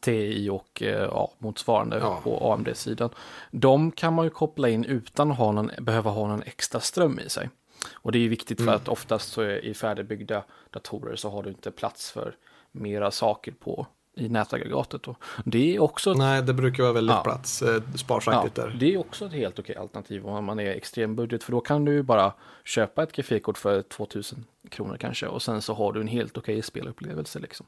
TI 0.00 0.48
och 0.50 0.82
eh, 0.82 0.88
ja, 1.02 1.32
motsvarande 1.38 1.98
Ja. 1.98 2.20
på 2.24 2.52
AMD-sidan. 2.52 3.10
De 3.50 3.90
kan 3.92 4.14
man 4.14 4.24
ju 4.24 4.30
koppla 4.30 4.68
in 4.68 4.84
utan 4.84 5.30
att 5.30 5.38
ha 5.38 5.52
någon, 5.52 5.70
behöva 5.80 6.10
ha 6.10 6.26
någon 6.28 6.42
extra 6.42 6.80
ström 6.80 7.18
i 7.18 7.28
sig. 7.28 7.50
Och 7.92 8.12
det 8.12 8.18
är 8.18 8.20
ju 8.20 8.28
viktigt 8.28 8.58
för 8.58 8.62
Mm. 8.64 8.74
att 8.74 8.88
oftast 8.88 9.32
så 9.32 9.42
är, 9.42 9.64
i 9.64 9.74
färdigbyggda 9.74 10.44
datorer 10.70 11.16
så 11.16 11.30
har 11.30 11.42
du 11.42 11.48
inte 11.50 11.70
plats 11.70 12.10
för 12.10 12.36
mera 12.72 13.10
saker 13.10 13.52
på 13.52 13.86
i 14.20 14.28
nätaggregatet. 14.28 15.02
Då. 15.02 15.16
Det 15.44 15.76
är 15.76 15.80
också 15.82 16.10
ett 16.12 16.18
nej, 16.18 16.42
det 16.42 16.54
brukar 16.54 16.82
vara 16.82 16.92
väldigt 16.92 17.16
Ja. 17.16 17.22
plats, 17.22 17.62
eh, 17.62 17.82
sparsaktigt 17.96 18.56
Ja, 18.58 18.62
där. 18.64 18.76
det 18.80 18.94
är 18.94 18.98
också 18.98 19.26
ett 19.26 19.32
helt 19.32 19.58
okej 19.58 19.76
alternativ 19.76 20.26
om 20.26 20.44
man 20.44 20.60
är 20.60 20.70
extrem 20.70 21.16
budget 21.16 21.44
för 21.44 21.52
då 21.52 21.60
kan 21.60 21.84
du 21.84 21.92
ju 21.92 22.02
bara 22.02 22.32
köpa 22.64 23.02
ett 23.02 23.12
grafikkort 23.12 23.58
för 23.58 23.82
2000 23.82 24.44
kronor 24.70 24.96
kanske 25.00 25.26
och 25.26 25.42
sen 25.42 25.62
så 25.62 25.74
har 25.74 25.92
du 25.92 26.00
en 26.00 26.08
helt 26.08 26.38
okej 26.38 26.62
spelupplevelse 26.62 27.38
liksom. 27.38 27.66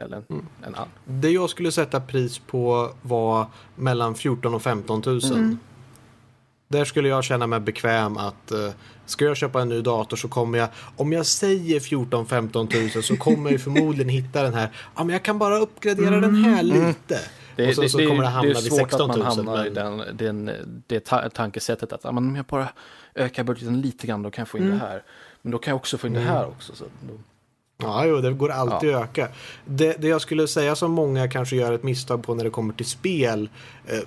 Eller 0.00 0.16
en, 0.16 0.24
Mm. 0.30 0.46
en 0.66 0.74
annan. 0.74 0.88
Det 1.04 1.30
jag 1.30 1.50
skulle 1.50 1.72
sätta 1.72 2.00
pris 2.00 2.38
på 2.38 2.90
var 3.02 3.46
mellan 3.76 4.14
14 4.14 4.54
och 4.54 4.62
15 4.62 5.02
000. 5.06 5.20
Där 6.68 6.84
skulle 6.84 7.08
jag 7.08 7.24
känna 7.24 7.46
mig 7.46 7.60
bekväm 7.60 8.16
att 8.16 8.50
eh, 8.50 8.70
ska 9.12 9.24
jag 9.24 9.36
köpa 9.36 9.60
en 9.62 9.68
ny 9.68 9.80
dator 9.80 10.16
så 10.16 10.28
kommer 10.28 10.58
jag, 10.58 10.68
om 10.96 11.12
jag 11.12 11.26
säger 11.26 11.80
14-15 11.80 12.94
000 12.94 13.02
så 13.04 13.16
kommer 13.16 13.50
jag 13.50 13.60
förmodligen 13.60 14.08
hitta 14.08 14.42
den 14.42 14.54
här, 14.54 14.68
ja 14.96 15.04
men 15.04 15.12
jag 15.12 15.22
kan 15.22 15.38
bara 15.38 15.58
uppgradera 15.58 16.20
den 16.20 16.34
här 16.34 16.62
lite. 16.62 17.20
Det, 17.56 17.68
och 17.68 17.74
så, 17.74 17.82
det, 17.82 17.88
så 17.88 17.98
det, 17.98 18.06
kommer 18.06 18.22
det 18.22 18.28
det 18.28 18.32
hamna 18.32 18.50
är 18.50 18.54
vid 18.54 18.72
svårt 18.72 18.90
16 18.90 19.10
att 19.10 19.16
000. 19.16 19.26
man 19.26 19.36
hamnar 19.36 19.66
i 19.66 19.70
men- 19.70 19.98
den, 20.16 20.46
den, 20.46 20.82
det 20.86 21.00
ta 21.00 21.28
tankesättet 21.28 21.92
att 21.92 22.04
om 22.04 22.36
jag 22.36 22.44
bara 22.44 22.68
ökar 23.14 23.44
budgeten 23.44 23.80
lite 23.80 24.06
grann 24.06 24.22
då 24.22 24.30
kan 24.30 24.42
jag 24.42 24.48
få 24.48 24.58
in 24.58 24.70
det 24.70 24.76
här. 24.76 25.02
Men 25.42 25.52
då 25.52 25.58
kan 25.58 25.70
jag 25.70 25.76
också 25.76 25.98
få 25.98 26.06
in 26.06 26.12
det 26.12 26.20
här 26.20 26.46
också. 26.46 26.74
Så 26.76 26.84
då, 26.84 27.14
Ja, 27.82 28.06
jo, 28.06 28.20
det 28.20 28.32
går 28.32 28.48
alltid 28.48 28.94
att 28.94 29.02
öka. 29.02 29.28
Det, 29.64 29.96
det 29.98 30.08
jag 30.08 30.20
skulle 30.20 30.48
säga 30.48 30.76
som 30.76 30.90
många 30.90 31.28
kanske 31.28 31.56
gör 31.56 31.72
ett 31.72 31.82
misstag 31.82 32.22
på 32.22 32.34
när 32.34 32.44
det 32.44 32.50
kommer 32.50 32.74
till 32.74 32.86
spel. 32.86 33.48
Eh, 33.86 33.98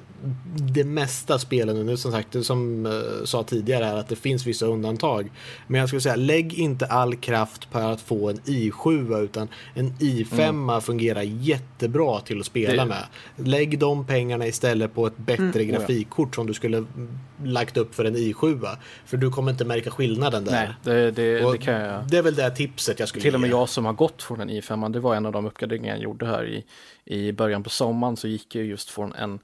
det 0.74 0.84
mesta 0.84 1.40
spelen 1.40 1.86
nu, 1.86 1.98
som 1.98 2.12
sagt, 2.12 2.32
det 2.32 2.44
som 2.44 2.86
eh, 2.86 2.92
sa 3.26 3.44
tidigare 3.44 3.86
här, 3.86 3.96
att 3.96 4.08
det 4.08 4.16
finns 4.16 4.46
vissa 4.46 4.66
undantag. 4.66 5.32
Men 5.68 5.80
jag 5.80 5.90
skulle 5.90 6.02
säga, 6.02 6.16
lägg 6.16 6.54
inte 6.54 6.86
all 6.86 7.16
kraft 7.16 7.72
på 7.72 7.78
att 7.80 8.02
få 8.02 8.30
en 8.30 8.38
i7, 8.38 9.24
utan 9.24 9.48
en 9.74 9.92
i5 9.94 10.80
fungerar 10.82 11.22
jättebra 11.22 12.20
till 12.20 12.40
att 12.40 12.46
spela 12.46 12.84
Det- 12.84 12.90
med. 12.90 13.04
Lägg 13.36 13.80
de 13.80 14.08
pengarna 14.08 14.48
istället 14.48 14.96
på 14.96 15.08
ett 15.08 15.18
bättre 15.18 15.44
Oh 15.46 15.62
ja. 15.64 15.78
grafikkort 15.78 16.36
som 16.36 16.48
du 16.48 16.54
skulle 16.54 16.78
mm, 16.78 17.10
lagt 17.44 17.78
upp 17.78 17.96
för 17.96 18.06
en 18.06 18.16
i7. 18.16 18.68
För 19.06 19.18
du 19.18 19.30
kommer 19.32 19.52
inte 19.52 19.66
märka 19.66 19.92
skillnaden 19.92 20.46
där. 20.46 20.52
nej, 20.52 20.70
det, 20.84 21.12
det, 21.12 21.52
det 21.52 21.58
kan 21.58 21.74
jag. 21.74 22.08
det 22.10 22.18
är 22.18 22.22
väl 22.22 22.36
det 22.36 22.50
tipset 22.50 23.00
jag 23.00 23.10
skulle 23.10 23.22
Till 23.24 23.36
och 23.36 23.42
med 23.42 23.50
ge. 23.50 23.56
Jag 23.66 23.70
som 23.70 23.86
har 23.86 23.94
gått 23.94 24.24
från 24.24 24.42
en 24.42 24.50
i5, 24.50 24.90
det 24.90 25.00
var 25.00 25.16
en 25.16 25.26
av 25.26 25.32
de 25.32 25.46
uppgraderingar 25.46 25.96
jag 25.96 26.04
gjorde 26.04 26.26
här 26.26 26.46
i, 26.46 26.66
i 27.06 27.32
början 27.32 27.64
på 27.64 27.70
sommaren, 27.70 28.18
så 28.18 28.28
gick 28.28 28.56
jag 28.56 28.66
just 28.66 28.90
från 28.90 29.14
en, 29.14 29.40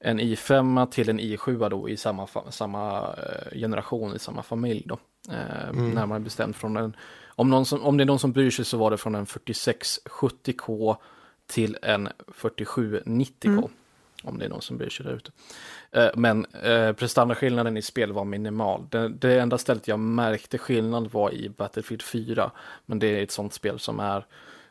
en 0.00 0.20
i5 0.20 0.86
till 0.90 1.08
en 1.08 1.20
i7 1.20 1.68
då 1.68 1.88
i 1.88 1.96
samma, 1.96 2.26
samma 2.50 3.00
eh, 3.00 3.58
generation, 3.58 4.14
i 4.16 4.18
samma 4.18 4.42
familj 4.42 4.82
då. 4.86 4.98
Eh, 5.30 5.72
Närmare 5.72 6.20
bestämt 6.20 6.56
från 6.56 6.76
en, 6.76 6.96
om, 7.26 7.50
någon 7.50 7.66
som, 7.66 7.84
om 7.84 7.96
det 7.96 8.04
är 8.04 8.06
någon 8.06 8.18
som 8.18 8.32
bryr 8.32 8.50
sig 8.50 8.64
så 8.64 8.78
var 8.78 8.90
det 8.90 8.96
från 8.96 9.14
en 9.14 9.26
4670K 9.26 10.96
till 11.46 11.76
en 11.82 12.08
4790K. 12.26 13.68
Om 14.22 14.38
det 14.38 14.44
är 14.44 14.48
någon 14.48 14.62
som 14.62 14.78
bryr 14.78 14.90
sig 14.90 15.06
där 15.06 15.12
ute. 15.12 15.30
Eh, 15.92 16.08
Men 16.14 16.46
eh, 16.62 16.92
prestandaskillnaden 16.92 17.76
i 17.76 17.82
spel 17.82 18.12
var 18.12 18.24
minimal. 18.24 18.86
Det, 18.90 19.08
det 19.08 19.40
enda 19.40 19.58
stället 19.58 19.88
jag 19.88 19.98
märkte 19.98 20.58
skillnad 20.58 21.10
var 21.12 21.34
i 21.34 21.48
Battlefield 21.48 22.02
4. 22.02 22.50
Men 22.86 22.98
det 22.98 23.06
är 23.06 23.22
ett 23.22 23.30
sånt 23.30 23.54
spel 23.54 23.78
som 23.78 24.00
är 24.00 24.26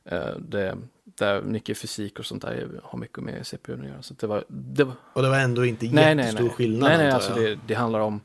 eh, 0.05 0.35
det, 0.39 0.77
där 1.03 1.41
mycket 1.41 1.77
fysik 1.77 2.19
och 2.19 2.25
sånt 2.25 2.41
där 2.41 2.67
har 2.83 2.99
mycket 2.99 3.23
med 3.23 3.47
CPU 3.47 3.73
att 3.73 3.87
göra. 3.87 4.01
Så 4.01 4.13
det 4.13 4.27
var, 4.27 4.43
det 4.47 4.83
var, 4.83 4.93
Och 5.13 5.21
det 5.21 5.29
var 5.29 5.39
ändå 5.39 5.65
inte 5.65 5.85
nej, 5.85 6.15
nej, 6.15 6.25
jättestor 6.25 6.43
nej. 6.43 6.53
skillnad. 6.53 6.89
Nej, 6.89 6.97
nej, 6.97 7.11
alltså 7.11 7.33
det, 7.33 7.59
det 7.67 7.73
handlar 7.73 7.99
om 7.99 8.21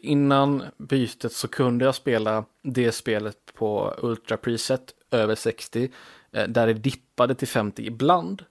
innan 0.00 0.62
bytet 0.76 1.32
så 1.32 1.48
kunde 1.48 1.84
jag 1.84 1.94
spela 1.94 2.44
det 2.62 2.92
spelet 2.92 3.36
på 3.54 3.94
Ultra 3.98 4.36
Preset 4.36 4.94
över 5.10 5.34
60 5.34 5.90
eh, 6.32 6.48
där 6.48 6.66
det 6.66 6.72
dippade 6.72 7.34
till 7.34 7.48
50 7.48 7.86
ibland. 7.86 8.44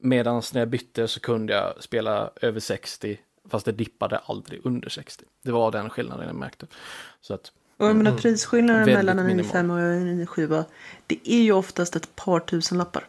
Medan 0.00 0.42
när 0.52 0.60
jag 0.60 0.68
bytte 0.68 1.08
så 1.08 1.20
kunde 1.20 1.52
jag 1.52 1.82
spela 1.82 2.30
över 2.42 2.60
60 2.60 3.18
fast 3.48 3.66
det 3.66 3.72
dippade 3.72 4.18
aldrig 4.18 4.60
under 4.64 4.88
60. 4.88 5.24
Det 5.42 5.52
var 5.52 5.70
den 5.70 5.90
skillnaden 5.90 6.26
jag 6.26 6.36
märkte. 6.36 6.66
Så 7.20 7.34
att, 7.34 7.52
Och 7.76 7.86
jag 7.86 7.96
menar 7.96 8.16
prisskillnaden 8.18 8.84
Väldigt 8.84 8.96
mellan 8.96 9.18
en 9.18 9.26
minimal. 9.26 9.52
i5 9.52 9.72
och 9.72 9.80
en 9.80 10.26
i7. 10.26 10.64
Det 11.06 11.20
är 11.24 11.42
ju 11.42 11.52
oftast 11.52 11.96
ett 11.96 12.16
par 12.16 12.40
tusen 12.40 12.78
lappar. 12.78 13.06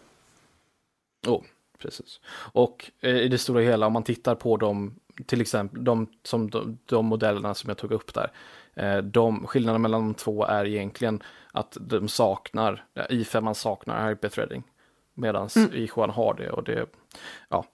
oh, 1.27 1.43
precis. 1.77 2.19
Och 2.53 2.91
eh, 3.01 3.15
i 3.17 3.27
det 3.27 3.37
stora 3.37 3.61
hela 3.61 3.87
om 3.87 3.93
man 3.93 4.03
tittar 4.03 4.35
på 4.35 4.57
de, 4.57 4.95
till 5.25 5.41
exempel 5.41 5.83
de, 5.83 6.07
som, 6.23 6.49
de, 6.49 6.77
de 6.85 7.05
modellerna 7.05 7.53
som 7.53 7.67
jag 7.67 7.77
tog 7.77 7.91
upp 7.91 8.13
där. 8.13 8.31
Eh, 8.73 8.97
de, 8.97 9.47
skillnaden 9.47 9.81
mellan 9.81 10.01
de 10.01 10.13
två 10.13 10.45
är 10.45 10.65
egentligen 10.65 11.23
att 11.51 11.77
de 11.81 12.07
saknar, 12.07 12.85
eh, 12.93 13.05
i5 13.09 13.41
man 13.41 13.55
saknar 13.55 14.09
hyperthreading. 14.09 14.63
Medan 15.19 15.47
i7 15.47 16.11
har 16.11 16.33
det 16.33 16.49
och 16.49 16.63
det, 16.63 16.85
ja. 17.49 17.65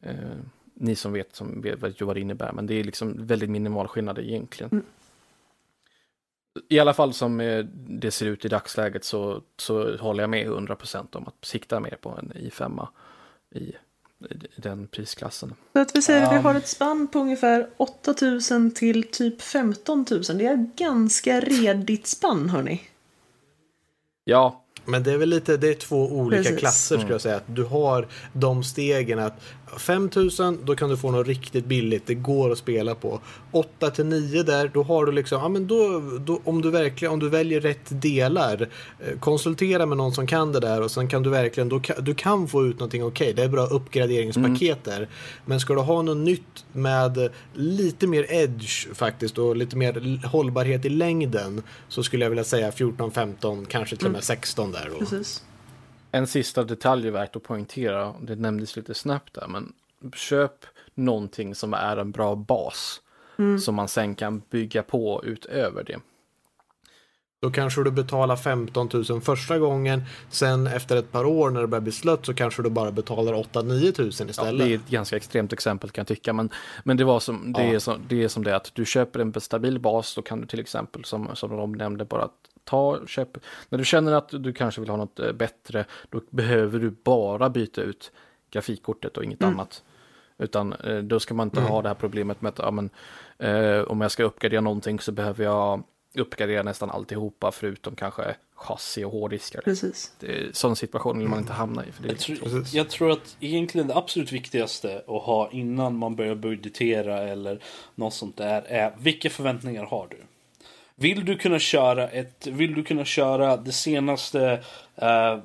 Eh, 0.00 0.14
ni 0.74 0.96
som 0.96 1.12
vet, 1.12 1.36
som 1.36 1.60
vet 1.60 2.00
vad 2.00 2.16
det 2.16 2.20
innebär, 2.20 2.52
men 2.52 2.66
det 2.66 2.74
är 2.74 2.84
liksom 2.84 3.26
väldigt 3.26 3.50
minimal 3.50 3.88
skillnad 3.88 4.18
egentligen. 4.18 4.82
I 6.68 6.78
alla 6.78 6.94
fall 6.94 7.12
som 7.12 7.40
eh, 7.40 7.64
det 7.74 8.10
ser 8.10 8.26
ut 8.26 8.44
i 8.44 8.48
dagsläget 8.48 9.04
så, 9.04 9.42
så 9.56 9.96
håller 9.96 10.22
jag 10.22 10.30
med 10.30 10.46
100% 10.46 11.16
om 11.16 11.26
att 11.26 11.44
sikta 11.44 11.80
mer 11.80 11.96
på 12.00 12.10
en 12.10 12.32
i5 12.32 12.86
i, 13.50 13.58
i 13.58 13.76
den 14.56 14.86
prisklassen. 14.86 15.54
Så 15.72 15.80
att 15.80 15.96
vi 15.96 16.02
säger 16.02 16.26
att 16.26 16.32
vi 16.32 16.36
har 16.36 16.54
ett 16.54 16.68
spann 16.68 17.08
på 17.08 17.18
ungefär 17.18 17.70
8000 17.76 18.70
till 18.70 19.02
typ 19.02 19.42
15 19.42 20.06
000. 20.10 20.22
Det 20.22 20.46
är 20.46 20.70
ganska 20.76 21.40
redigt 21.40 22.06
spann 22.06 22.48
hörni. 22.48 22.82
Ja, 24.24 24.63
Men 24.84 25.02
det 25.02 25.12
är 25.12 25.16
väl 25.16 25.28
lite, 25.28 25.56
det 25.56 25.68
är 25.68 25.74
två 25.74 26.12
olika 26.12 26.42
Precis. 26.42 26.58
klasser 26.58 26.98
skulle 26.98 27.14
jag 27.14 27.20
säga. 27.20 27.36
Att 27.36 27.44
du 27.46 27.64
har 27.64 28.06
de 28.32 28.64
stegen 28.64 29.18
att 29.18 29.40
5000 29.78 30.58
då 30.64 30.76
kan 30.76 30.90
du 30.90 30.96
få 30.96 31.10
något 31.10 31.26
riktigt 31.26 31.66
billigt, 31.66 32.06
det 32.06 32.14
går 32.14 32.52
att 32.52 32.58
spela 32.58 32.94
på. 32.94 33.20
8 33.52 33.90
till 33.90 34.06
9 34.06 34.42
där, 34.42 34.70
då 34.74 34.82
har 34.82 35.06
du 35.06 35.12
liksom, 35.12 35.40
ja 35.40 35.48
men 35.48 35.66
då, 35.66 36.02
då 36.26 36.40
om 36.44 36.62
du 36.62 36.70
verkligen, 36.70 37.12
om 37.12 37.20
du 37.20 37.28
väljer 37.28 37.60
rätt 37.60 38.02
delar, 38.02 38.68
eh, 39.00 39.18
konsultera 39.18 39.86
med 39.86 39.96
någon 39.96 40.12
som 40.12 40.26
kan 40.26 40.52
det 40.52 40.60
där 40.60 40.80
och 40.80 40.90
sen 40.90 41.08
kan 41.08 41.22
du 41.22 41.30
verkligen, 41.30 41.68
då 41.68 41.80
du 41.98 42.14
kan 42.14 42.48
få 42.48 42.66
ut 42.66 42.78
någonting 42.78 43.04
okej, 43.04 43.32
det 43.32 43.42
är 43.42 43.48
bra 43.48 43.66
uppgraderingspaket 43.66 44.84
där. 44.84 45.08
Men 45.44 45.60
ska 45.60 45.74
du 45.74 45.80
ha 45.80 46.02
något 46.02 46.16
nytt 46.16 46.64
med 46.72 47.30
lite 47.54 48.06
mer 48.06 48.26
edge 48.28 48.94
faktiskt 48.94 49.38
och 49.38 49.56
lite 49.56 49.76
mer 49.76 50.26
hållbarhet 50.26 50.84
i 50.84 50.88
längden 50.88 51.62
så 51.88 52.02
skulle 52.02 52.24
jag 52.24 52.30
vilja 52.30 52.44
säga 52.44 52.72
14, 52.72 53.10
15, 53.10 53.66
kanske 53.66 53.96
till 53.96 54.06
och 54.06 54.12
med 54.12 54.24
16 54.24 54.72
där 54.72 54.90
då. 54.92 54.98
Precis. 54.98 55.42
En 56.14 56.26
sista 56.26 56.64
detalj 56.64 57.06
är 57.06 57.10
värt 57.12 57.36
att 57.36 57.42
poängtera, 57.42 58.14
det 58.22 58.36
nämndes 58.36 58.76
lite 58.76 58.94
snabbt 58.94 59.34
där, 59.34 59.46
men 59.48 59.72
köp 60.14 60.64
någonting 60.94 61.54
som 61.54 61.74
är 61.74 61.96
en 61.96 62.10
bra 62.10 62.34
bas. 62.34 63.00
Som 63.60 63.74
man 63.74 63.88
sen 63.88 64.14
kan 64.14 64.42
bygga 64.50 64.82
på 64.82 65.22
utöver 65.24 65.84
det. 65.84 65.98
Då 67.42 67.50
kanske 67.50 67.84
du 67.84 67.90
betalar 67.90 68.36
15 68.36 68.88
000 69.10 69.20
första 69.20 69.58
gången. 69.58 70.02
Sen 70.30 70.66
efter 70.66 70.96
ett 70.96 71.12
par 71.12 71.24
år 71.24 71.50
när 71.50 71.60
det 71.60 71.66
börjar 71.66 71.80
bli 71.82 71.92
slött 71.92 72.26
så 72.26 72.34
kanske 72.34 72.62
du 72.62 72.70
bara 72.70 72.90
betalar 72.92 73.32
8-9 73.32 74.00
000 74.00 74.10
Ja, 74.18 74.24
istället. 74.30 74.66
det 74.66 74.72
är 74.72 74.76
ett 74.76 74.88
ganska 74.88 75.16
extremt 75.16 75.52
exempel 75.52 75.90
kan 75.90 76.02
jag 76.02 76.06
tycka, 76.08 76.32
men, 76.32 76.50
men 76.84 76.96
det, 76.96 77.04
var 77.04 77.20
som, 77.20 77.52
det, 77.52 77.62
Ja. 77.66 77.74
är 77.74 77.78
som, 77.78 78.00
det 78.08 78.22
är 78.24 78.28
som 78.28 78.44
det 78.44 78.50
är 78.50 78.54
att 78.54 78.70
du 78.74 78.84
köper 78.84 79.20
en 79.20 79.40
stabil 79.40 79.80
bas, 79.80 80.14
då 80.14 80.22
kan 80.22 80.40
du 80.40 80.46
till 80.46 80.60
exempel, 80.60 81.04
som, 81.04 81.30
som 81.34 81.56
de 81.56 81.72
nämnde, 81.72 82.04
bara 82.04 82.28
ta, 82.64 83.06
köp. 83.06 83.38
När 83.68 83.78
du 83.78 83.84
känner 83.84 84.12
att 84.12 84.28
du 84.28 84.52
kanske 84.52 84.80
vill 84.80 84.90
ha 84.90 84.96
något 84.96 85.18
eh, 85.18 85.32
bättre, 85.32 85.84
då 86.10 86.20
behöver 86.30 86.78
du 86.78 86.90
bara 86.90 87.50
byta 87.50 87.82
ut 87.82 88.12
grafikkortet 88.50 89.16
och 89.16 89.24
inget 89.24 89.42
annat. 89.42 89.82
Utan 90.38 90.72
eh, 90.72 90.98
då 90.98 91.20
ska 91.20 91.34
man 91.34 91.46
inte 91.46 91.60
ha 91.60 91.82
det 91.82 91.88
här 91.88 91.94
problemet 91.94 92.42
med 92.42 92.50
att 92.50 92.58
ja, 92.58 92.70
men, 92.70 92.90
eh, 93.38 93.82
om 93.82 94.00
jag 94.00 94.10
ska 94.10 94.24
uppgradera 94.24 94.60
någonting 94.60 95.00
så 95.00 95.12
behöver 95.12 95.44
jag 95.44 95.82
uppgradera 96.14 96.62
nästan 96.62 96.90
alltihopa 96.90 97.52
förutom 97.52 97.96
kanske 97.96 98.36
chassi 98.54 99.04
och 99.04 99.12
hårddiskar. 99.12 99.60
Precis. 99.60 100.12
Det 100.20 100.26
är, 100.26 100.52
sån 100.52 100.76
situation 100.76 101.18
vill 101.18 101.28
man 101.28 101.38
inte 101.38 101.52
hamna 101.52 101.86
i. 101.86 101.92
För 101.92 102.02
det 102.02 102.08
Jag 102.08 102.18
tror, 102.18 102.36
Precis. 102.36 102.74
jag 102.74 102.90
tror 102.90 103.10
att 103.10 103.36
egentligen 103.40 103.86
det 103.86 103.96
absolut 103.96 104.32
viktigaste 104.32 104.96
att 105.06 105.22
ha 105.22 105.50
innan 105.50 105.96
man 105.96 106.16
börjar 106.16 106.34
budgetera 106.34 107.22
eller 107.22 107.62
något 107.94 108.14
sånt 108.14 108.36
där 108.36 108.62
är 108.62 108.94
vilka 108.98 109.30
förväntningar 109.30 109.84
har 109.84 110.06
du? 110.10 110.16
Vill 110.96 111.24
du 111.24 111.36
kunna 111.36 111.58
köra 111.58 112.08
ett, 112.08 112.46
vill 112.46 112.74
du 112.74 112.82
kunna 112.82 113.04
köra 113.04 113.56
det 113.56 113.72
senaste 113.72 114.62
eh, 114.96 115.34
uh, 115.34 115.40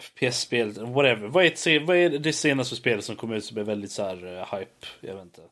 FPS-spelet, 0.00 0.78
whatever. 0.78 1.28
Vad 1.28 1.44
är, 1.44 1.48
ett, 1.48 1.86
vad 1.86 1.96
är 1.96 2.18
det 2.18 2.32
senaste 2.32 2.76
spelet 2.76 3.04
som 3.04 3.16
kom 3.16 3.32
ut 3.32 3.44
som 3.44 3.58
är 3.58 3.62
väldigt 3.62 3.92
så 3.92 4.02
här 4.02 4.24
uh, 4.24 4.54
hype? 4.54 4.86
Jag 5.00 5.14
vet 5.14 5.22
inte. 5.22 5.42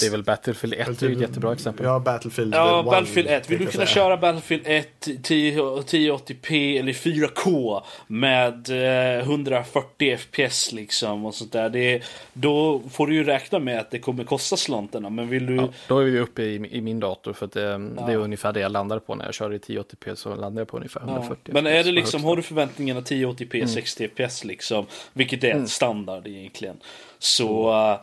Det 0.00 0.06
är 0.06 0.10
väl 0.10 0.22
Battlefield 0.22 0.74
1 0.74 1.02
är 1.02 1.08
ju 1.08 1.14
ett 1.14 1.20
jättebra 1.20 1.52
exempel. 1.52 1.86
Ja, 1.86 1.98
Battlefield 1.98 2.54
Ja, 2.54 2.80
1, 2.80 2.86
Battlefield 2.86 3.28
1. 3.28 3.50
Vill 3.50 3.58
du 3.58 3.66
kunna 3.66 3.72
säga. 3.72 3.86
köra 3.86 4.16
Battlefield 4.16 4.62
1 4.66 5.08
10 5.22 5.60
1080p 5.62 6.78
eller 6.80 6.92
4K 6.92 7.82
med 8.06 8.70
eh, 9.18 9.18
140 9.18 10.16
FPS 10.16 10.72
liksom 10.72 11.24
och 11.26 11.34
sånt 11.34 11.52
där. 11.52 11.68
Det 11.68 11.94
är, 11.94 12.04
då 12.32 12.82
får 12.90 13.06
du 13.06 13.14
ju 13.14 13.24
räkna 13.24 13.58
med 13.58 13.78
att 13.80 13.90
det 13.90 13.98
kommer 13.98 14.24
kosta 14.24 14.56
slantarna. 14.56 15.10
Men 15.10 15.28
vill 15.28 15.46
du... 15.46 15.56
Ja, 15.56 15.68
då 15.88 15.98
är 15.98 16.04
vi 16.04 16.18
uppe 16.18 16.42
i, 16.42 16.54
i 16.70 16.80
min 16.80 17.00
dator 17.00 17.32
för 17.32 17.46
att 17.46 17.56
eh, 17.56 17.78
det 17.78 18.12
är 18.12 18.16
ungefär 18.16 18.52
det 18.52 18.60
jag 18.60 18.72
landar 18.72 18.98
på 18.98 19.14
när 19.14 19.24
jag 19.24 19.34
kör 19.34 19.54
i 19.54 19.58
1080p 19.58 20.14
så 20.14 20.34
landar 20.34 20.60
jag 20.60 20.68
på 20.68 20.76
ungefär 20.76 21.02
Ja. 21.06 21.12
140. 21.12 21.54
Men 21.54 21.66
är 21.66 21.84
det 21.84 21.92
liksom, 21.92 22.24
har 22.24 22.36
du 22.36 22.42
förväntningarna 22.42 23.00
1080p, 23.00 23.66
60 23.66 24.08
fps 24.08 24.44
liksom, 24.44 24.86
vilket 25.12 25.44
är 25.44 25.66
standard 25.66 26.26
egentligen, 26.26 26.76
så 27.18 27.70
Mm. 27.72 27.98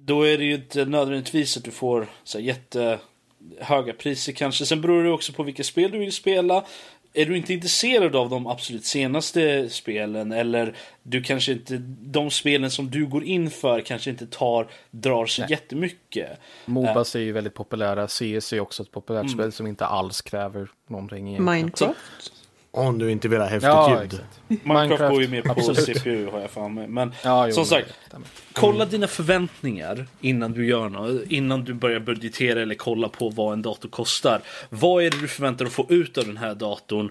Eh, 0.00 0.04
då 0.04 0.22
är 0.22 0.38
det 0.38 0.44
ju 0.44 0.54
inte 0.54 0.84
nödvändigtvis 0.84 1.56
att 1.56 1.64
du 1.64 1.70
får 1.70 2.06
så 2.24 2.38
här, 2.38 2.44
jättehöga 2.44 3.92
priser 3.98 4.32
kanske. 4.32 4.66
Sen 4.66 4.80
beror 4.80 5.04
det 5.04 5.10
också 5.10 5.32
på 5.32 5.42
vilka 5.42 5.64
spel 5.64 5.90
du 5.90 5.98
vill 5.98 6.12
spela. 6.12 6.64
Är 7.12 7.26
du 7.26 7.36
inte 7.36 7.52
intresserad 7.54 8.16
av 8.16 8.28
de 8.30 8.46
absolut 8.46 8.84
senaste 8.84 9.68
spelen 9.70 10.32
eller 10.32 10.76
du 11.02 11.22
kanske 11.22 11.52
inte, 11.52 11.76
de 12.00 12.30
spelen 12.30 12.70
som 12.70 12.90
du 12.90 13.06
går 13.06 13.24
in 13.24 13.50
för 13.50 13.80
kanske 13.80 14.10
inte 14.10 14.26
tar, 14.26 14.68
drar 14.90 15.26
så 15.26 15.42
Nej. 15.42 15.50
jättemycket. 15.50 16.38
Mobas 16.64 17.14
är 17.16 17.20
ju 17.20 17.32
väldigt 17.32 17.54
populära. 17.54 18.06
CS 18.08 18.52
är 18.52 18.60
också 18.60 18.82
ett 18.82 18.90
populärt 18.90 19.22
Mm. 19.24 19.34
spel 19.34 19.52
som 19.52 19.66
inte 19.66 19.86
alls 19.86 20.22
kräver 20.22 20.68
någonting 20.86 21.28
egentligen. 21.28 21.44
Minecraft. 21.60 22.32
Om 22.72 22.98
du 22.98 23.10
inte 23.10 23.28
vill 23.28 23.40
ha 23.40 23.46
häftigt 23.46 23.68
Ja, 23.68 23.90
ljud. 24.02 24.12
exakt. 24.12 24.64
Minecraft, 24.66 25.12
går 25.12 25.22
ju 25.22 25.28
mer 25.28 25.42
på 25.42 25.50
absolut. 25.52 25.84
CPU 25.98 26.26
har 26.30 26.40
jag 26.40 26.50
för 26.50 26.68
mig. 26.68 26.88
Men 26.88 27.12
Ja, 27.24 27.46
jo, 27.46 27.52
som 27.52 27.64
sagt. 27.66 27.94
Kolla 28.52 28.84
dina 28.84 29.06
förväntningar 29.06 30.06
innan 30.20 30.52
du 30.52 30.66
gör 30.66 30.88
något. 30.88 31.22
Innan 31.28 31.64
du 31.64 31.74
börjar 31.74 32.00
budgetera 32.00 32.62
eller 32.62 32.74
kolla 32.74 33.08
på 33.08 33.28
vad 33.28 33.52
en 33.52 33.62
dator 33.62 33.88
kostar. 33.88 34.40
Vad 34.68 35.04
är 35.04 35.10
det 35.10 35.20
du 35.20 35.28
förväntar 35.28 35.64
dig 35.64 35.68
att 35.70 35.74
få 35.74 35.86
ut 35.88 36.18
av 36.18 36.24
den 36.26 36.36
här 36.36 36.54
datorn? 36.54 37.10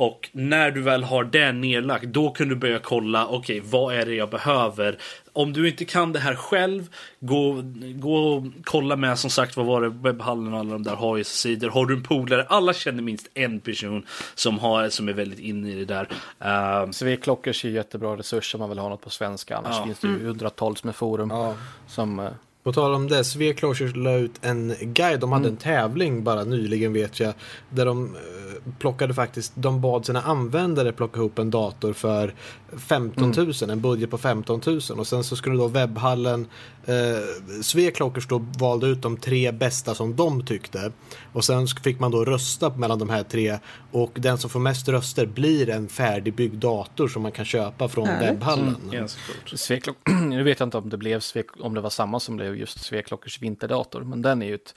Och 0.00 0.28
när 0.32 0.70
du 0.70 0.82
väl 0.82 1.04
har 1.04 1.24
det 1.24 1.52
nedlagt, 1.52 2.04
då 2.04 2.30
kan 2.30 2.48
du 2.48 2.54
börja 2.56 2.78
kolla, 2.78 3.26
okej, 3.26 3.60
vad 3.64 3.94
är 3.94 4.06
det 4.06 4.14
jag 4.14 4.30
behöver? 4.30 4.98
Om 5.32 5.52
du 5.52 5.68
inte 5.68 5.84
kan 5.84 6.12
det 6.12 6.18
här 6.18 6.34
själv, 6.34 6.88
gå, 7.20 7.62
gå 7.94 8.16
och 8.16 8.44
kolla 8.64 8.96
med 8.96 9.18
som 9.18 9.30
sagt, 9.30 9.56
vad 9.56 9.66
var 9.66 9.80
det, 9.82 9.88
webbhallen 9.88 10.52
och 10.54 10.58
alla 10.60 10.72
de 10.72 10.82
där 10.82 10.94
har 10.96 11.16
ju 11.16 11.24
sidor. 11.24 11.68
Har 11.70 11.86
du 11.86 11.94
en 11.94 12.02
polare, 12.02 12.46
alla 12.48 12.72
känner 12.72 13.02
minst 13.02 13.28
en 13.34 13.60
person 13.60 14.06
som, 14.34 14.58
har, 14.58 14.88
som 14.88 15.08
är 15.08 15.12
väldigt 15.12 15.38
inne 15.38 15.70
i 15.70 15.84
det 15.84 15.94
där. 15.94 16.08
Ehm, 16.40 16.92
Sveklockers 16.92 17.64
är 17.64 17.68
jättebra 17.68 18.16
resurs 18.16 18.54
om 18.54 18.58
man 18.60 18.68
vill 18.68 18.78
ha 18.78 18.88
något 18.88 19.02
på 19.02 19.10
svenska. 19.10 19.56
Annars 19.56 19.76
Ja. 19.78 19.84
finns 19.84 19.98
det 19.98 20.08
ju 20.08 20.24
hundratals 20.26 20.84
med 20.84 20.94
forum 20.96 21.30
Ja. 21.30 21.54
som 21.88 22.18
eh, 22.18 22.28
På 22.62 22.72
tal 22.72 22.94
om 22.94 23.08
det, 23.08 23.24
Sveclosures 23.24 23.96
la 23.96 24.14
ut 24.14 24.32
en 24.42 24.74
guide. 24.80 25.20
De 25.20 25.32
hade 25.32 25.42
Mm. 25.44 25.52
en 25.52 25.56
tävling 25.56 26.24
bara 26.24 26.44
nyligen 26.44 26.92
vet 26.92 27.20
jag. 27.20 27.34
Där 27.70 27.86
de 27.86 28.04
eh, 28.14 28.72
plockade 28.78 29.14
faktiskt, 29.14 29.52
de 29.54 29.80
bad 29.80 30.06
sina 30.06 30.22
användare 30.22 30.92
plocka 30.92 31.18
ihop 31.20 31.38
en 31.38 31.50
dator 31.50 31.92
för 31.92 32.34
15 32.78 33.30
000, 33.36 33.52
Mm. 33.62 33.70
en 33.70 33.80
budget 33.80 34.10
på 34.10 34.18
15 34.18 34.60
000. 34.66 34.80
Och 34.98 35.06
sen 35.06 35.24
så 35.24 35.36
skulle 35.36 35.56
då 35.56 35.68
webbhallen, 35.68 36.46
eh, 36.86 37.62
Sveclockers 37.62 38.26
då 38.28 38.38
valde 38.58 38.86
ut 38.86 39.02
de 39.02 39.16
tre 39.16 39.52
bästa 39.52 39.94
som 39.94 40.16
de 40.16 40.44
tyckte. 40.46 40.92
Och 41.32 41.44
sen 41.44 41.66
fick 41.66 42.00
man 42.00 42.10
då 42.10 42.24
rösta 42.24 42.70
mellan 42.76 42.98
de 42.98 43.10
här 43.10 43.22
tre. 43.22 43.58
Och 43.92 44.10
den 44.14 44.38
som 44.38 44.50
får 44.50 44.60
mest 44.60 44.88
röster 44.88 45.26
blir 45.26 45.70
en 45.70 45.88
färdigbyggd 45.88 46.54
dator 46.54 47.08
som 47.08 47.22
man 47.22 47.32
kan 47.32 47.44
köpa 47.44 47.88
från 47.88 48.06
Härligt. 48.06 48.30
webbhallen. 48.30 48.76
coolt. 48.90 49.60
Sveklock... 49.60 49.96
nu 50.28 50.42
vet 50.42 50.60
jag 50.60 50.66
inte 50.66 50.78
om 50.78 50.88
det 50.88 50.96
blev 50.96 51.20
svek... 51.20 51.46
om 51.60 51.74
det 51.74 51.80
var 51.80 51.90
samma 51.90 52.20
som 52.20 52.36
blev 52.36 52.49
just 52.54 52.84
Sveklockers 52.84 53.40
vinterdator, 53.42 54.00
men 54.04 54.22
den 54.22 54.42
är 54.42 54.46
ju 54.46 54.54
ett 54.54 54.74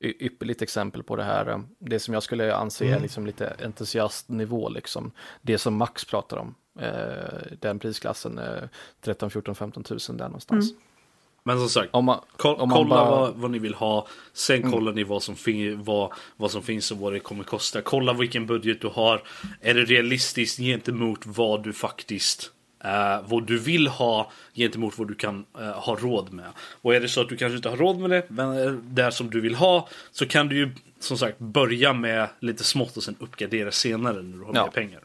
ypperligt 0.00 0.62
exempel 0.62 1.02
på 1.02 1.16
det 1.16 1.24
här. 1.24 1.46
eh, 1.50 1.60
Det 1.78 1.98
som 1.98 2.14
jag 2.14 2.22
skulle 2.22 2.54
anse 2.54 2.84
är 2.86 3.00
liksom 3.00 3.26
lite 3.26 3.56
entusiastnivå, 3.64 4.68
liksom. 4.68 5.12
Det 5.42 5.58
som 5.58 5.74
Max 5.76 6.04
pratar 6.04 6.36
om. 6.36 6.54
Eh, 6.80 7.42
den 7.60 7.78
prisklassen, 7.78 8.38
eh, 8.38 8.62
13, 9.00 9.30
14, 9.30 9.54
15 9.54 9.84
000 9.90 9.98
där 10.08 10.24
någonstans. 10.24 10.72
Men 11.42 11.58
som 11.58 11.68
sagt, 11.68 11.88
Om 11.92 12.04
man, 12.04 12.20
Ko- 12.36 12.54
om 12.54 12.70
kolla 12.70 12.88
bara- 12.88 13.10
vad, 13.10 13.34
vad 13.34 13.50
ni 13.50 13.58
vill 13.58 13.74
ha. 13.74 14.06
Sen 14.32 14.70
kollar 14.72 14.92
ni 14.92 15.04
vad 15.04 15.22
som, 15.22 15.34
vad, 15.76 16.12
vad 16.36 16.50
som 16.50 16.62
finns 16.62 16.90
och 16.90 16.98
vad 16.98 17.12
det 17.12 17.20
kommer 17.20 17.44
kosta. 17.44 17.82
Kolla 17.82 18.12
vilken 18.12 18.46
budget 18.46 18.80
du 18.80 18.88
har. 18.88 19.22
Är 19.60 19.74
det 19.74 19.84
realistiskt 19.84 20.58
gentemot 20.58 21.26
vad 21.26 21.62
du 21.64 21.72
faktiskt 21.72 22.52
eh, 22.84 23.20
vad 23.28 23.46
du 23.46 23.58
vill 23.58 23.86
ha 23.88 24.30
gentemot 24.54 24.98
vad 24.98 25.08
du 25.08 25.14
kan 25.14 25.44
eh, 25.58 25.70
ha 25.70 25.96
råd 25.96 26.32
med. 26.32 26.46
Och 26.82 26.94
är 26.94 27.00
det 27.00 27.08
så 27.08 27.20
att 27.20 27.28
du 27.28 27.36
kanske 27.36 27.56
inte 27.56 27.68
har 27.68 27.76
råd 27.76 27.98
med 27.98 28.10
det, 28.10 28.24
men 28.28 28.58
eh, 28.66 28.72
det 28.72 29.12
som 29.12 29.30
du 29.30 29.40
vill 29.40 29.54
ha, 29.54 29.88
så 30.10 30.26
kan 30.26 30.48
du 30.48 30.56
ju 30.56 30.70
som 31.00 31.18
sagt 31.18 31.38
börja 31.38 31.92
med 31.92 32.28
lite 32.40 32.64
smått 32.64 32.96
och 32.96 33.02
sen 33.02 33.16
uppgradera 33.20 33.70
senare 33.70 34.22
när 34.22 34.38
du 34.38 34.44
har 34.44 34.54
Ja. 34.54 34.64
mer 34.64 34.70
pengar. 34.70 35.00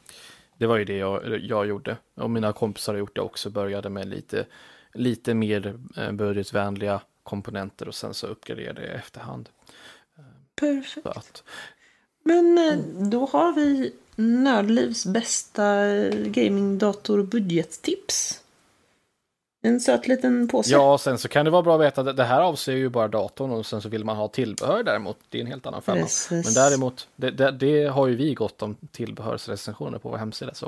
Det 0.57 0.65
var 0.65 0.77
ju 0.77 0.85
det 0.85 0.97
jag, 0.97 1.39
jag 1.41 1.67
gjorde. 1.67 1.97
Och 2.15 2.29
mina 2.29 2.53
kompisar 2.53 2.93
har 2.93 2.99
gjort 2.99 3.15
det 3.15 3.21
också. 3.21 3.49
Började 3.49 3.89
med 3.89 4.07
lite, 4.07 4.45
lite 4.93 5.33
mer 5.33 5.73
budgetvänliga 6.11 7.01
komponenter 7.23 7.87
och 7.87 7.95
sen 7.95 8.13
så 8.13 8.27
uppgraderade 8.27 8.81
jag 8.81 8.91
i 8.91 8.95
efterhand. 8.95 9.49
Perfekt. 10.55 11.07
Att, 11.07 11.43
Men 12.23 13.09
då 13.09 13.25
har 13.25 13.53
vi 13.53 13.93
Nördlivs 14.15 15.05
bästa 15.05 15.85
gamingdator 16.25 17.23
budgettips. 17.23 18.41
En 19.65 19.79
söt 19.79 20.07
liten 20.07 20.47
påse. 20.47 20.71
Ja, 20.71 20.97
sen 20.97 21.17
så 21.17 21.27
kan 21.27 21.45
det 21.45 21.51
vara 21.51 21.61
bra 21.61 21.75
att 21.75 21.81
veta 21.81 22.01
att 22.01 22.17
det 22.17 22.23
här 22.23 22.41
avser 22.41 22.73
ju 22.73 22.89
bara 22.89 23.07
datorn 23.07 23.51
och 23.51 23.65
sen 23.65 23.81
så 23.81 23.89
vill 23.89 24.05
man 24.05 24.17
ha 24.17 24.27
tillbehör 24.27 24.83
däremot. 24.83 25.17
Det 25.29 25.37
är 25.37 25.41
en 25.41 25.47
helt 25.47 25.65
annan 25.65 25.81
femma. 25.81 26.01
Precis. 26.01 26.45
Men 26.45 26.53
däremot, 26.53 27.07
det, 27.15 27.31
det, 27.31 27.51
det 27.51 27.85
har 27.85 28.07
ju 28.07 28.15
vi 28.15 28.33
gott 28.33 28.61
om 28.61 28.75
tillbehörsrecensioner 28.91 29.97
på 29.97 30.09
vår 30.09 30.17
hemsida. 30.17 30.53
Så 30.53 30.65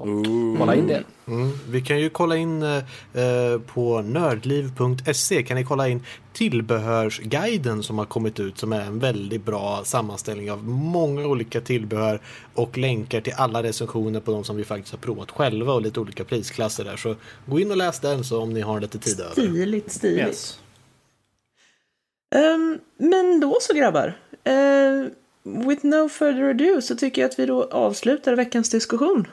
kolla 0.60 0.76
in 0.76 0.88
det. 0.88 1.04
Mm. 1.28 1.52
Vi 1.70 1.82
kan 1.82 2.00
ju 2.00 2.10
kolla 2.10 2.36
in 2.36 2.64
eh, 2.64 2.78
eh, 3.24 3.60
på 3.74 4.02
nördliv.se 4.02 5.44
kan 5.44 5.58
ni 5.58 5.64
kolla 5.64 5.88
in 5.88 6.04
tillbehörsguiden 6.38 7.84
som 7.84 7.98
har 7.98 8.06
kommit 8.06 8.40
ut 8.40 8.58
som 8.58 8.74
är 8.74 8.82
en 8.82 9.00
väldigt 9.00 9.46
bra 9.46 9.82
sammanställning 9.84 10.52
av 10.52 10.64
många 10.68 11.26
olika 11.26 11.62
tillbehör 11.62 12.22
och 12.54 12.78
länkar 12.78 13.22
till 13.22 13.34
alla 13.38 13.64
recensioner 13.64 14.20
på 14.20 14.32
de 14.32 14.44
som 14.44 14.56
vi 14.56 14.64
faktiskt 14.64 14.94
har 14.94 15.00
provat 15.00 15.32
själva 15.32 15.74
och 15.74 15.82
lite 15.82 16.00
olika 16.00 16.24
prisklasser 16.24 16.84
där. 16.84 16.98
Så 16.98 17.16
gå 17.46 17.60
in 17.60 17.72
och 17.72 17.78
läs 17.78 18.00
den 18.00 18.24
så 18.24 18.42
om 18.42 18.54
ni 18.54 18.62
har 18.62 18.82
lite 18.82 19.00
tid 19.00 19.20
över. 19.20 19.32
Stiligt, 19.32 19.92
stiligt. 19.92 20.28
Yes. 20.28 20.60
Ehm, 22.36 22.80
men 22.98 23.40
då 23.40 23.58
så 23.62 23.74
grabbar. 23.74 24.14
Uh, 24.50 25.10
with 25.68 25.86
no 25.86 26.10
further 26.10 26.50
ado 26.50 26.82
så 26.82 26.96
tycker 26.96 27.22
jag 27.22 27.30
att 27.30 27.40
vi 27.40 27.46
då 27.46 27.64
avslutar 27.64 28.36
veckans 28.36 28.70
diskussion. 28.70 29.28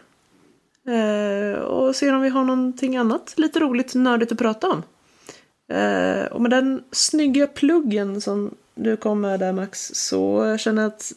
Eh, 0.89 1.59
och 1.59 1.97
ser 1.97 2.15
om 2.15 2.23
vi 2.23 2.29
har 2.29 2.45
någonting 2.45 2.97
annat 2.97 3.35
lite 3.37 3.61
roligt 3.61 3.95
nördigt 3.95 4.33
att 4.33 4.39
prata 4.39 4.71
om. 4.71 4.83
Eh, 5.69 6.25
och 6.33 6.41
med 6.41 6.51
den 6.51 6.85
snygga 6.91 7.47
pluggen 7.47 8.21
som 8.21 8.55
du 8.75 8.97
kom 8.97 9.21
med 9.21 9.41
där 9.41 9.53
Max 9.53 9.91
så 9.95 10.57
känner 10.59 10.83
jag 10.83 10.89
att 10.89 11.13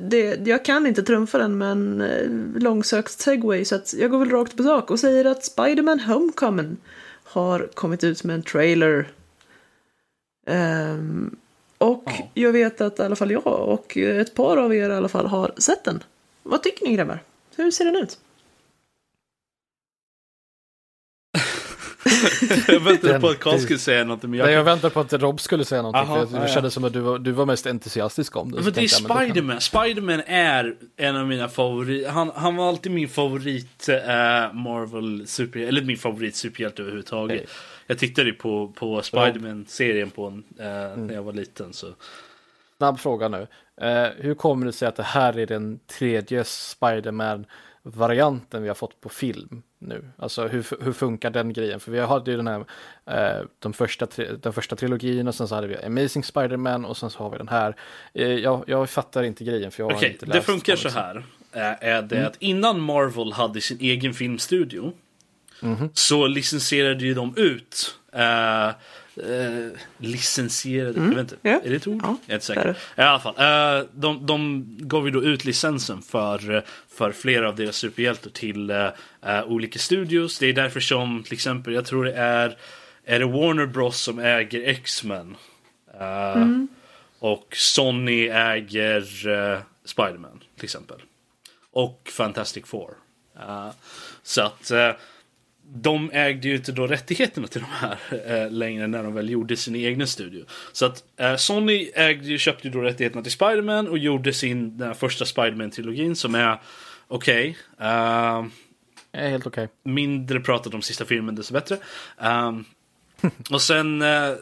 det, 0.00 0.46
jag 0.46 0.64
kan 0.64 0.86
inte 0.86 1.02
trumfa 1.02 1.38
den 1.38 1.58
med 1.58 1.70
en 1.70 2.00
eh, 2.00 2.30
långsökt 2.62 3.20
segway 3.20 3.64
så 3.64 3.74
att 3.74 3.94
jag 3.94 4.10
går 4.10 4.18
väl 4.18 4.30
rakt 4.30 4.56
på 4.56 4.62
sak 4.62 4.90
och 4.90 5.00
säger 5.00 5.24
att 5.24 5.44
Spider-Man 5.44 6.00
Homecoming 6.00 6.76
har 7.24 7.68
kommit 7.74 8.04
ut 8.04 8.24
med 8.24 8.34
en 8.34 8.42
trailer. 8.42 9.08
Ehm, 10.46 11.36
och 11.78 12.02
Ja. 12.06 12.28
jag 12.34 12.52
vet 12.52 12.80
att 12.80 12.98
i 12.98 13.02
alla 13.02 13.16
fall 13.16 13.30
jag 13.30 13.46
och 13.46 13.96
ett 13.96 14.34
par 14.34 14.56
av 14.56 14.74
er 14.74 14.90
i 14.90 14.94
alla 14.94 15.08
fall 15.08 15.26
har 15.26 15.52
sett 15.58 15.84
den. 15.84 16.02
Vad 16.42 16.62
tycker 16.62 16.86
ni 16.86 16.94
grabbar? 16.94 17.22
Hur 17.56 17.70
ser 17.70 17.84
den 17.84 17.96
ut? 17.96 18.18
Jag 22.68 22.80
väntade 22.80 23.12
Den- 23.12 23.20
på 23.20 23.28
att 23.28 23.38
Carl 23.40 23.52
det- 23.54 23.58
skulle 23.60 23.78
säga 23.78 24.04
något. 24.04 24.22
Men 24.22 24.30
Nej, 24.30 24.40
jag, 24.40 24.52
jag 24.52 24.64
väntar 24.64 24.90
på 24.90 25.00
att 25.00 25.12
Rob 25.12 25.40
skulle 25.40 25.64
säga 25.64 25.82
någonting. 25.82 26.02
Aha, 26.02 26.14
för 26.14 26.20
jag, 26.20 26.28
ja, 26.32 26.38
det 26.44 26.48
ja. 26.48 26.54
kändes 26.54 26.74
som 26.74 26.84
att 26.84 26.92
du 26.92 27.00
var, 27.00 27.18
du 27.18 27.30
var 27.32 27.46
mest 27.46 27.66
entusiastisk 27.66 28.36
om 28.36 28.50
det. 28.50 28.54
Men 28.54 28.64
Så 28.64 28.70
det 28.70 28.80
är 28.80 28.82
jag, 28.82 29.08
då 29.08 29.14
kan- 29.14 29.24
Spiderman. 29.26 29.60
Spiderman 29.60 30.22
är 30.26 30.74
en 30.96 31.16
av 31.16 31.26
mina 31.26 31.48
favoriter. 31.48 32.10
Han, 32.10 32.30
han 32.34 32.56
var 32.56 32.68
alltid 32.68 32.92
min 32.92 33.08
favorit 33.08 33.88
eh, 33.88 34.52
Marvel 34.52 35.26
super 35.26 35.60
eller 35.60 35.82
min 35.82 35.96
favorit 35.96 36.36
superhjälte 36.36 36.82
överhuvudtaget. 36.82 37.36
Nej. 37.36 37.46
Jag 37.86 37.98
tittade 37.98 38.28
ju 38.28 38.34
på, 38.34 38.72
på 38.76 39.02
Spiderman-serien 39.02 40.10
på 40.10 40.26
en, 40.26 40.44
eh, 40.58 40.66
Mm. 40.92 41.06
när 41.06 41.14
jag 41.14 41.22
var 41.22 41.32
liten. 41.32 41.72
Så. 41.72 41.86
Snabb 42.78 42.98
fråga 43.00 43.28
nu. 43.28 43.46
Eh, 43.80 44.08
hur 44.16 44.34
kommer 44.34 44.66
det 44.66 44.72
sig 44.72 44.88
att 44.88 44.96
det 44.96 45.02
här 45.02 45.38
är 45.38 45.46
den 45.46 45.78
tredje 45.98 46.44
Spiderman-varianten 47.84 48.62
vi 48.62 48.68
har 48.68 48.74
fått 48.74 49.00
på 49.00 49.08
film 49.08 49.62
nu? 49.78 50.04
Alltså 50.18 50.46
hur, 50.48 50.66
hur 50.84 50.92
funkar 50.92 51.30
den 51.30 51.52
grejen? 51.52 51.80
För 51.80 51.92
vi 51.92 52.00
hade 52.00 52.30
ju 52.30 52.36
den 52.36 52.46
här, 52.48 52.64
eh, 53.06 53.44
de 53.58 53.72
första, 53.72 54.06
den 54.40 54.52
första 54.52 54.76
trilogin 54.76 55.28
och 55.28 55.34
sen 55.34 55.48
så 55.48 55.54
hade 55.54 55.66
vi 55.66 55.76
Amazing 55.84 56.24
Spider-Man 56.24 56.84
och 56.84 56.96
sen 56.96 57.10
så 57.10 57.18
har 57.18 57.30
vi 57.30 57.38
den 57.38 57.48
här. 57.48 57.76
Eh, 58.14 58.26
jag, 58.28 58.64
jag 58.66 58.90
fattar 58.90 59.22
inte 59.22 59.44
grejen 59.44 59.70
för 59.70 59.82
jag 59.82 59.90
har 59.90 59.96
Okej, 59.96 60.12
inte 60.12 60.26
det 60.26 60.34
läst 60.34 60.46
funkar 60.46 60.76
så 60.76 60.88
comicsen. 60.88 61.02
här. 61.52 61.72
eh, 61.82 61.88
Är 61.88 62.02
det 62.02 62.16
Mm. 62.16 62.26
att 62.28 62.36
innan 62.38 62.80
Marvel 62.80 63.32
hade 63.32 63.60
sin 63.60 63.80
egen 63.80 64.14
filmstudio 64.14 64.92
Mhm. 65.60 65.88
så 65.94 66.26
licensierade 66.26 67.04
ju 67.04 67.14
de 67.14 67.34
ut 67.36 67.98
eh, 68.12 68.68
eh, 69.16 69.78
licensierade, 69.98 71.00
jag 71.00 71.08
vet 71.08 71.18
inte, 71.18 71.36
ja. 71.42 71.60
är 71.64 71.70
det 71.70 71.76
ett 71.76 71.86
ord? 71.86 72.00
Ja, 72.02 72.16
jag 72.26 72.30
är 72.30 72.34
inte 72.34 72.46
säker. 72.46 72.76
I 72.96 73.00
alla 73.00 73.20
fall, 73.20 73.34
eh, 73.38 73.86
de, 73.94 74.26
de 74.26 74.64
gav 74.78 75.04
ju 75.04 75.10
då 75.10 75.22
ut 75.22 75.44
licensen 75.44 76.02
för, 76.02 76.64
för 76.88 77.12
flera 77.12 77.48
av 77.48 77.56
deras 77.56 77.76
superhjältar 77.76 78.30
till 78.30 78.70
eh, 78.70 78.88
eh, 79.26 79.44
olika 79.44 79.78
studios. 79.78 80.38
Det 80.38 80.46
är 80.46 80.52
därför 80.52 80.80
som 80.80 81.22
till 81.22 81.32
exempel, 81.32 81.74
jag 81.74 81.84
tror 81.86 82.04
det 82.04 82.14
är, 82.14 82.56
är 83.04 83.18
det 83.18 83.26
Warner 83.26 83.66
Bros 83.66 84.00
som 84.00 84.18
äger 84.18 84.68
X-Men. 84.68 85.36
Eh, 86.00 86.46
Och 87.18 87.56
Sony 87.56 88.28
äger 88.28 89.04
Spiderman 89.84 90.40
till 90.56 90.64
exempel. 90.64 90.96
Och 91.72 92.10
Fantastic 92.12 92.66
Four. 92.66 92.90
Så 94.22 94.42
att 94.42 94.70
de 95.76 96.10
ägde 96.12 96.48
ju 96.48 96.56
inte 96.56 96.72
då 96.72 96.86
rättigheterna 96.86 97.46
till 97.46 97.60
de 97.60 97.66
här 97.70 97.98
eh, 98.26 98.50
längre 98.50 98.86
när 98.86 99.02
de 99.02 99.14
väl 99.14 99.30
gjorde 99.30 99.56
sin 99.56 99.74
egen 99.74 100.06
studio. 100.06 100.44
Så 100.72 100.86
att 100.86 101.04
eh, 101.16 101.36
Sony 101.36 101.90
ägde 101.94 102.38
köpte 102.38 102.68
ju 102.68 102.72
då 102.72 102.80
rättigheterna 102.80 103.22
till 103.22 103.32
Spiderman 103.32 103.88
och 103.88 103.98
gjorde 103.98 104.32
sin 104.32 104.78
den 104.78 104.94
första 104.94 105.24
Spiderman-trilogin 105.24 106.14
som 106.14 106.34
är 106.34 106.60
okej. 107.08 107.56
eh, 107.80 108.44
är 109.12 109.28
helt 109.28 109.46
okej. 109.46 109.68
mindre 109.84 110.40
pratat 110.40 110.74
om 110.74 110.82
sista 110.82 111.04
filmen 111.04 111.34
desto 111.34 111.52
bättre. 111.54 111.78
Ehm, 112.18 112.64
och 113.50 113.62
sen 113.62 114.02
eh, 114.02 114.32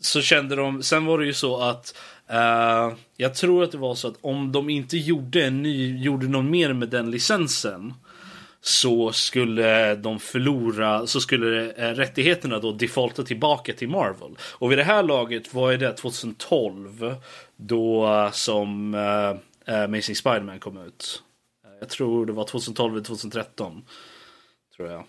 så 0.00 0.20
kände 0.20 0.56
de, 0.56 0.82
sen 0.82 1.06
var 1.06 1.18
det 1.18 1.26
ju 1.26 1.34
så 1.34 1.60
att 1.60 1.98
eh, 2.28 2.92
jag 3.16 3.34
tror 3.34 3.64
att 3.64 3.72
det 3.72 3.78
var 3.78 3.94
så 3.94 4.08
att 4.08 4.18
om 4.20 4.52
de 4.52 4.70
inte 4.70 4.96
gjorde 4.96 5.44
en 5.46 5.62
ny, 5.62 6.02
gjorde 6.02 6.28
någon 6.28 6.50
mer 6.50 6.72
med 6.72 6.88
den 6.88 7.10
licensen 7.10 7.94
så 8.64 9.12
skulle 9.12 9.94
de 9.94 10.18
förlora, 10.18 11.06
så 11.06 11.20
skulle 11.20 11.70
eh, 11.70 11.94
rättigheterna 11.94 12.58
då 12.58 12.72
defaulta 12.72 13.22
tillbaka 13.22 13.72
till 13.72 13.88
Marvel. 13.88 14.36
Och 14.40 14.70
vid 14.70 14.78
det 14.78 14.84
här 14.84 15.02
laget, 15.02 15.54
vad 15.54 15.74
är 15.74 15.78
det, 15.78 15.92
2012? 15.92 17.14
Då 17.56 18.06
eh, 18.06 18.30
som 18.30 18.94
eh, 18.94 19.84
Amazing 19.84 20.16
Spider-Man 20.16 20.58
kom 20.58 20.78
ut. 20.78 21.22
Jag 21.80 21.88
tror 21.88 22.26
det 22.26 22.32
var 22.32 22.44
2012 22.44 22.94
eller 22.94 23.04
2013. 23.04 23.84
Tror 24.76 24.88
jag. 24.90 25.04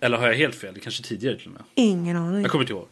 Eller 0.00 0.16
har 0.16 0.26
jag 0.26 0.34
helt 0.34 0.54
fel? 0.54 0.74
Det 0.74 0.80
kanske 0.80 1.02
tidigare 1.02 1.38
till 1.38 1.46
och 1.46 1.52
med. 1.52 1.62
Ingen 1.74 2.16
aning. 2.16 2.42
Jag 2.42 2.50
kommer 2.50 2.64
inte 2.64 2.72
ihåg. 2.72 2.88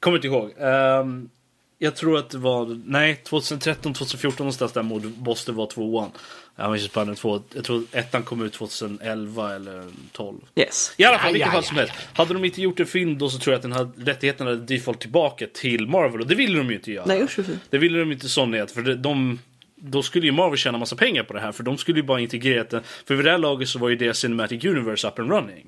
Kommer 0.00 0.16
inte 0.16 0.26
ihåg. 0.26 0.54
Ehm, 0.58 1.30
jag 1.78 1.96
tror 1.96 2.18
att 2.18 2.30
det 2.30 2.38
var, 2.38 2.80
nej 2.84 3.16
2013, 3.16 3.94
2014 3.94 4.44
någonstans 4.44 4.72
där 4.72 4.82
mod- 4.82 5.18
måste 5.22 5.52
vara 5.52 5.66
tvåan. 5.66 6.10
Amazing 6.56 6.88
Spider-Man 6.88 7.16
2. 7.16 7.42
Jag 7.54 7.64
tror 7.64 7.84
ettan 7.92 8.22
kom 8.22 8.42
ut 8.42 8.52
2011 8.52 9.54
eller 9.54 9.84
12. 10.12 10.38
Yes. 10.56 10.94
I 10.96 11.04
alla 11.04 11.18
fall, 11.18 11.32
vilket 11.32 11.52
fall 11.52 11.64
som 11.64 11.76
helst. 11.76 11.94
Hade 12.12 12.34
de 12.34 12.44
inte 12.44 12.62
gjort 12.62 12.80
en 12.80 12.86
film 12.86 13.18
då 13.18 13.28
så 13.30 13.38
tror 13.38 13.52
jag 13.52 13.56
att 13.58 13.62
den 13.62 13.72
hade, 13.72 14.10
rättigheten 14.12 14.46
hade 14.46 14.58
default 14.58 15.00
tillbaka 15.00 15.46
till 15.54 15.86
Marvel. 15.88 16.20
Och 16.20 16.26
det 16.26 16.34
ville 16.34 16.58
de 16.58 16.68
ju 16.70 16.74
inte 16.76 16.92
göra. 16.92 17.04
Nej 17.06 17.22
usch. 17.22 17.38
Det 17.70 17.78
ville 17.78 17.98
de 17.98 18.12
inte 18.12 18.28
Sony 18.28 18.66
för 18.66 18.82
det- 18.82 18.94
de, 18.96 19.38
då 19.76 20.02
skulle 20.02 20.26
ju 20.26 20.32
Marvel 20.32 20.58
tjäna 20.58 20.78
massa 20.78 20.96
pengar 20.96 21.22
på 21.22 21.32
det 21.32 21.40
här. 21.40 21.52
För 21.52 21.62
de 21.62 21.78
skulle 21.78 21.98
ju 21.98 22.02
bara 22.06 22.20
integrera 22.20 22.64
det. 22.64 22.82
För 23.06 23.14
vid 23.14 23.24
det 23.24 23.30
här 23.30 23.38
laget 23.38 23.68
så 23.68 23.78
var 23.78 23.88
ju 23.88 23.96
deras 23.96 24.18
Cinematic 24.18 24.64
Universe 24.64 25.08
up 25.08 25.18
and 25.18 25.30
running. 25.30 25.66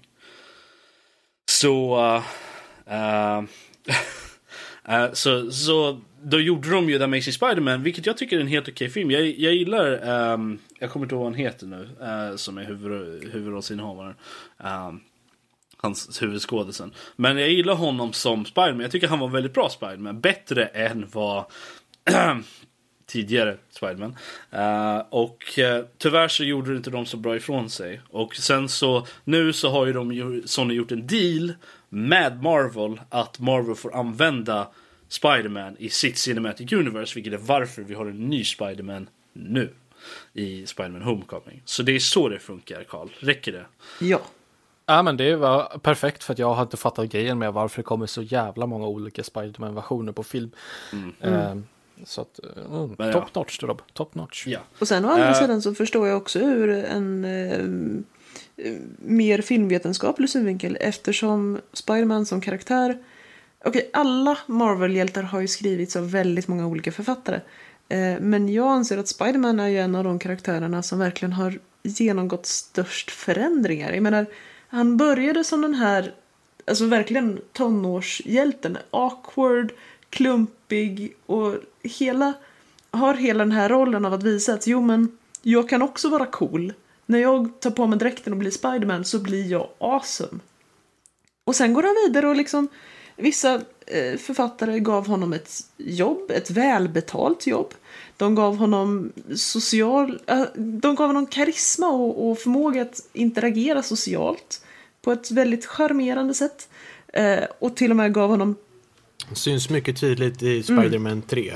Så... 1.50 1.96
Uh, 2.06 2.22
uh, 2.94 3.44
Eh, 4.88 5.12
så, 5.12 5.50
så 5.52 6.00
då 6.22 6.40
gjorde 6.40 6.70
de 6.70 6.90
ju 6.90 6.98
The 6.98 7.04
Amazing 7.04 7.32
Spider-Man, 7.32 7.82
vilket 7.82 8.06
jag 8.06 8.16
tycker 8.16 8.36
är 8.36 8.40
en 8.40 8.46
helt 8.46 8.68
okej 8.68 8.88
film. 8.90 9.10
Jag, 9.10 9.26
jag 9.26 9.54
gillar, 9.54 10.08
um, 10.32 10.58
jag 10.78 10.90
kommer 10.90 11.06
inte 11.06 11.14
ihåg 11.14 11.24
vad 11.24 11.32
han 11.32 11.40
heter 11.40 11.66
nu, 11.66 11.88
uh, 12.02 12.36
som 12.36 12.58
är 12.58 12.64
huvud, 12.64 13.24
huvudrollsinnehavaren. 13.32 14.14
Um, 14.58 15.00
hans 15.76 16.22
huvudskådisen. 16.22 16.92
Men 17.16 17.38
jag 17.38 17.50
gillar 17.50 17.74
honom 17.74 18.12
som 18.12 18.44
Spiderman. 18.44 18.80
Jag 18.80 18.90
tycker 18.90 19.08
han 19.08 19.18
var 19.18 19.28
väldigt 19.28 19.54
bra 19.54 19.68
Spiderman. 19.68 20.20
Bättre 20.20 20.64
än 20.64 21.06
vad 21.12 21.44
tidigare 23.06 23.56
Spiderman. 23.70 24.16
Uh, 24.54 25.04
och 25.10 25.58
uh, 25.58 25.84
tyvärr 25.98 26.28
så 26.28 26.44
gjorde 26.44 26.76
inte 26.76 26.90
de 26.90 27.06
så 27.06 27.16
bra 27.16 27.36
ifrån 27.36 27.70
sig. 27.70 28.00
Och 28.10 28.36
sen 28.36 28.68
så 28.68 29.06
nu 29.24 29.52
så 29.52 29.70
har 29.70 29.86
ju 29.86 29.92
de 29.92 30.12
ju, 30.12 30.42
Sony 30.46 30.74
gjort 30.74 30.92
en 30.92 31.06
deal 31.06 31.52
med 31.88 32.42
Marvel 32.42 33.00
att 33.10 33.38
Marvel 33.38 33.74
får 33.74 33.96
använda 33.96 34.68
Spiderman 35.08 35.76
i 35.78 35.88
sitt 35.90 36.18
Cinematic 36.18 36.72
Universe. 36.72 37.14
Vilket 37.14 37.32
är 37.32 37.38
varför 37.38 37.82
vi 37.82 37.94
har 37.94 38.06
en 38.06 38.28
ny 38.28 38.44
Spiderman 38.44 39.08
nu. 39.32 39.70
I 40.32 40.66
Spiderman 40.66 41.02
Homecoming. 41.02 41.62
Så 41.64 41.82
det 41.82 41.92
är 41.92 41.98
så 41.98 42.28
det 42.28 42.38
funkar 42.38 42.84
Karl. 42.84 43.08
Räcker 43.20 43.52
det? 43.52 43.66
Ja. 44.00 44.20
Ja 44.86 45.02
men 45.02 45.16
det 45.16 45.36
var 45.36 45.78
perfekt 45.82 46.24
för 46.24 46.32
att 46.32 46.38
jag 46.38 46.62
inte 46.62 46.76
fattat 46.76 47.08
grejen 47.10 47.38
med 47.38 47.52
varför 47.52 47.76
det 47.76 47.82
kommer 47.82 48.06
så 48.06 48.22
jävla 48.22 48.66
många 48.66 48.86
olika 48.86 49.24
Spiderman-versioner 49.24 50.12
på 50.12 50.22
film. 50.22 50.50
Eh, 51.20 51.54
så 52.04 52.20
att, 52.20 52.40
eh, 52.44 52.74
mm, 52.74 52.94
ja. 52.98 53.12
top 53.12 53.34
notch 53.34 53.62
Rob, 53.62 53.82
top 53.92 54.14
notch. 54.14 54.46
Ja. 54.46 54.60
Och 54.78 54.88
sen 54.88 55.04
å 55.04 55.08
andra 55.08 55.28
Eh. 55.28 55.34
sidan 55.40 55.62
så 55.62 55.74
förstår 55.74 56.08
jag 56.08 56.16
också 56.16 56.38
ur 56.38 56.68
en 56.84 57.24
eh, 57.24 57.52
eh, 57.52 57.66
Eh, 58.58 58.74
mer 58.98 59.40
filmvetenskaplig 59.40 60.30
synvinkel 60.30 60.78
eftersom 60.80 61.58
Spiderman 61.72 62.26
som 62.26 62.40
karaktär 62.40 62.98
Okej, 63.64 63.90
alla 63.92 64.38
Marvel-hjältar 64.46 65.22
har 65.22 65.40
ju 65.40 65.48
skrivits 65.48 65.96
av 65.96 66.10
väldigt 66.10 66.48
många 66.48 66.66
olika 66.66 66.92
författare. 66.92 67.40
Eh, 67.88 68.20
men 68.20 68.48
jag 68.48 68.68
anser 68.68 68.98
att 68.98 69.08
Spiderman 69.08 69.60
är 69.60 69.68
ju 69.68 69.78
en 69.78 69.94
av 69.94 70.04
de 70.04 70.18
karaktärerna 70.18 70.82
som 70.82 70.98
verkligen 70.98 71.32
har 71.32 71.58
genomgått 71.82 72.46
störst 72.46 73.10
förändringar. 73.10 73.92
Jag 73.92 74.02
menar, 74.02 74.26
han 74.68 74.96
började 74.96 75.44
som 75.44 75.62
den 75.62 75.74
här 75.74 76.14
alltså 76.66 76.86
verkligen 76.86 77.40
tonårshjälten. 77.52 78.78
Awkward, 78.90 79.72
klumpig 80.10 81.14
och 81.26 81.54
hela, 81.82 82.32
har 82.90 83.14
hela 83.14 83.44
den 83.44 83.52
här 83.52 83.68
rollen 83.68 84.04
av 84.04 84.12
att 84.12 84.22
visa 84.22 84.54
att 84.54 84.66
jo 84.66 84.80
men, 84.80 85.18
jag 85.42 85.68
kan 85.68 85.82
också 85.82 86.08
vara 86.08 86.26
cool. 86.26 86.72
När 87.10 87.18
jag 87.18 87.60
tar 87.60 87.70
på 87.70 87.86
mig 87.86 87.98
dräkten 87.98 88.32
och 88.32 88.38
blir 88.38 88.50
Spiderman 88.50 89.04
så 89.04 89.18
blir 89.18 89.50
jag 89.50 89.68
awesome. 89.78 90.38
Och 91.44 91.56
sen 91.56 91.74
går 91.74 91.82
han 91.82 91.96
vidare 92.06 92.28
och 92.28 92.36
liksom 92.36 92.68
Vissa 93.20 93.54
eh, 93.86 94.18
författare 94.18 94.80
gav 94.80 95.06
honom 95.06 95.32
ett 95.32 95.60
jobb, 95.76 96.30
ett 96.30 96.50
välbetalt 96.50 97.46
jobb. 97.46 97.74
De 98.16 98.34
gav 98.34 98.56
honom 98.56 99.12
social, 99.36 100.18
äh, 100.26 100.42
de 100.56 100.94
gav 100.94 101.06
honom 101.06 101.26
karisma 101.26 101.88
och, 101.88 102.30
och, 102.30 102.38
förmåga 102.38 102.82
att 102.82 103.00
interagera 103.12 103.82
socialt 103.82 104.64
på 105.02 105.12
ett 105.12 105.30
väldigt 105.30 105.66
charmerande 105.66 106.34
sätt. 106.34 106.68
Eh, 107.12 107.44
och 107.58 107.76
till 107.76 107.90
och 107.90 107.96
med 107.96 108.14
gav 108.14 108.30
honom... 108.30 108.56
Syns 109.32 109.70
mycket 109.70 110.00
tydligt 110.00 110.42
i 110.42 110.62
Spiderman 110.62 111.12
mm. 111.12 111.22
3. 111.22 111.52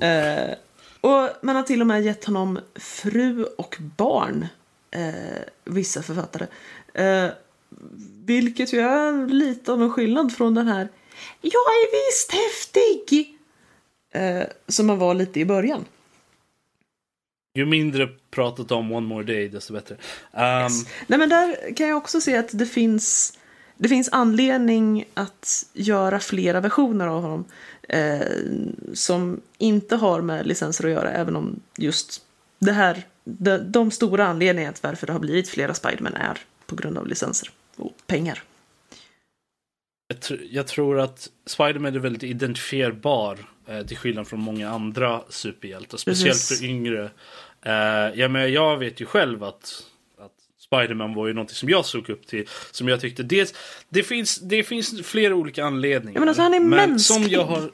Eh, 0.00 0.54
och 1.06 1.30
man 1.42 1.56
har 1.56 1.62
till 1.62 1.80
och 1.80 1.86
med 1.86 2.02
gett 2.02 2.24
honom 2.24 2.58
fru 2.74 3.44
och 3.44 3.76
barn, 3.96 4.46
eh, 4.90 5.42
vissa 5.64 6.02
författare. 6.02 6.46
Eh, 6.94 7.30
vilket 8.24 8.72
ju 8.72 8.80
är 8.80 9.28
lite 9.28 9.72
av 9.72 9.82
en 9.82 9.92
skillnad 9.92 10.32
från 10.32 10.54
den 10.54 10.66
här 10.66 10.88
Jag 11.40 11.52
är 11.52 12.06
visst 12.06 12.32
häftig! 12.32 13.38
Eh, 14.10 14.46
som 14.68 14.86
man 14.86 14.98
var 14.98 15.14
lite 15.14 15.40
i 15.40 15.44
början. 15.44 15.84
Ju 17.54 17.66
mindre 17.66 18.08
pratat 18.30 18.72
om 18.72 18.92
One 18.92 19.06
More 19.06 19.24
Day 19.24 19.48
desto 19.48 19.72
bättre. 19.72 19.96
Um... 20.32 20.42
Yes. 20.42 20.86
Nej 21.06 21.18
men 21.18 21.28
där 21.28 21.74
kan 21.74 21.88
jag 21.88 21.96
också 21.96 22.20
se 22.20 22.36
att 22.36 22.58
det 22.58 22.66
finns 22.66 23.38
det 23.78 23.88
finns 23.88 24.08
anledning 24.12 25.04
att 25.14 25.66
göra 25.72 26.20
flera 26.20 26.60
versioner 26.60 27.06
av 27.06 27.22
honom 27.22 27.44
eh, 27.88 28.20
som 28.94 29.40
inte 29.58 29.96
har 29.96 30.20
med 30.20 30.46
licenser 30.46 30.84
att 30.84 30.90
göra 30.90 31.10
även 31.10 31.36
om 31.36 31.60
just 31.76 32.22
det 32.58 32.72
här 32.72 33.02
de, 33.24 33.58
de 33.58 33.90
stora 33.90 34.26
anledningarna 34.26 34.72
till 34.72 34.82
varför 34.82 35.06
det 35.06 35.12
har 35.12 35.20
blivit 35.20 35.48
flera 35.48 35.74
Spiderman 35.74 36.14
är 36.14 36.38
på 36.66 36.76
grund 36.76 36.98
av 36.98 37.06
licenser 37.06 37.50
och 37.76 37.92
pengar. 38.06 38.42
Jag, 40.08 40.20
tr 40.20 40.34
jag 40.50 40.66
tror 40.66 41.00
att 41.00 41.30
Spiderman 41.46 41.94
är 41.94 41.98
väldigt 41.98 42.22
identifierbar 42.22 43.38
eh, 43.66 43.86
till 43.86 43.96
skillnad 43.96 44.28
från 44.28 44.40
många 44.40 44.70
andra 44.70 45.22
superhjältar. 45.28 45.98
Speciellt 45.98 46.32
Precis. 46.32 46.58
för 46.58 46.66
yngre. 46.66 47.10
Eh, 47.62 48.20
ja, 48.20 48.28
men 48.28 48.52
jag 48.52 48.76
vet 48.76 49.00
ju 49.00 49.06
själv 49.06 49.44
att, 49.44 49.54
att 49.54 49.84
Spiderman 50.66 51.14
var 51.14 51.26
ju 51.26 51.32
någonting 51.32 51.54
som 51.54 51.68
jag 51.68 51.84
såg 51.84 52.10
upp 52.10 52.26
till. 52.26 52.44
Som 52.70 52.88
jag 52.88 53.00
tyckte, 53.00 53.22
dels, 53.22 53.54
det, 53.88 54.02
finns, 54.02 54.40
det 54.40 54.62
finns 54.62 55.06
flera 55.06 55.34
olika 55.34 55.64
anledningar. 55.64 56.20
Men 56.20 56.28
alltså 56.28 56.42
han 56.42 56.54
är 56.54 56.60
men 56.60 56.70
mänsklig. 56.90 57.22
Som 57.22 57.32
jag 57.32 57.44
har, 57.44 57.70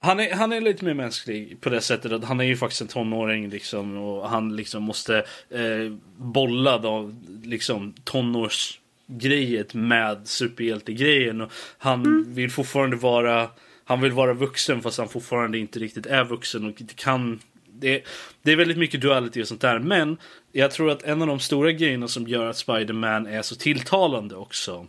han 0.00 0.20
är, 0.20 0.34
han 0.34 0.52
är 0.52 0.60
lite 0.60 0.84
mer 0.84 0.94
mänsklig 0.94 1.60
på 1.60 1.70
det 1.70 1.80
sättet 1.80 2.12
att 2.12 2.24
han 2.24 2.40
är 2.40 2.44
ju 2.44 2.56
faktiskt 2.56 2.80
en 2.80 2.88
tonåring 2.88 3.48
liksom 3.48 3.96
och 3.96 4.28
han 4.28 4.56
liksom 4.56 4.82
måste 4.82 5.16
eh, 5.50 5.92
bolla 6.16 6.78
då, 6.78 7.14
liksom 7.42 7.94
tonårs 8.04 8.80
grejet 9.06 9.74
med 9.74 10.28
superhjältegrejen. 10.28 11.40
Och 11.40 11.52
han 11.78 12.00
mm. 12.00 12.34
vill 12.34 12.50
fortfarande 12.50 12.96
vara 12.96 13.48
han 13.84 14.00
vill 14.00 14.12
vara 14.12 14.34
vuxen 14.34 14.82
fast 14.82 14.98
han 14.98 15.08
fortfarande 15.08 15.58
inte 15.58 15.78
riktigt 15.78 16.06
är 16.06 16.24
vuxen 16.24 16.64
och 16.64 16.80
inte 16.80 16.94
kan 16.94 17.40
det, 17.78 18.02
det 18.42 18.52
är 18.52 18.56
väldigt 18.56 18.78
mycket 18.78 19.00
duality 19.00 19.42
och 19.42 19.48
sånt 19.48 19.60
där. 19.60 19.78
Men 19.78 20.18
jag 20.52 20.70
tror 20.70 20.90
att 20.90 21.02
en 21.02 21.22
av 21.22 21.28
de 21.28 21.40
stora 21.40 21.72
grejerna 21.72 22.08
som 22.08 22.28
gör 22.28 22.46
att 22.46 22.56
Spiderman 22.56 23.26
är 23.26 23.42
så 23.42 23.54
tilltalande 23.54 24.36
också. 24.36 24.86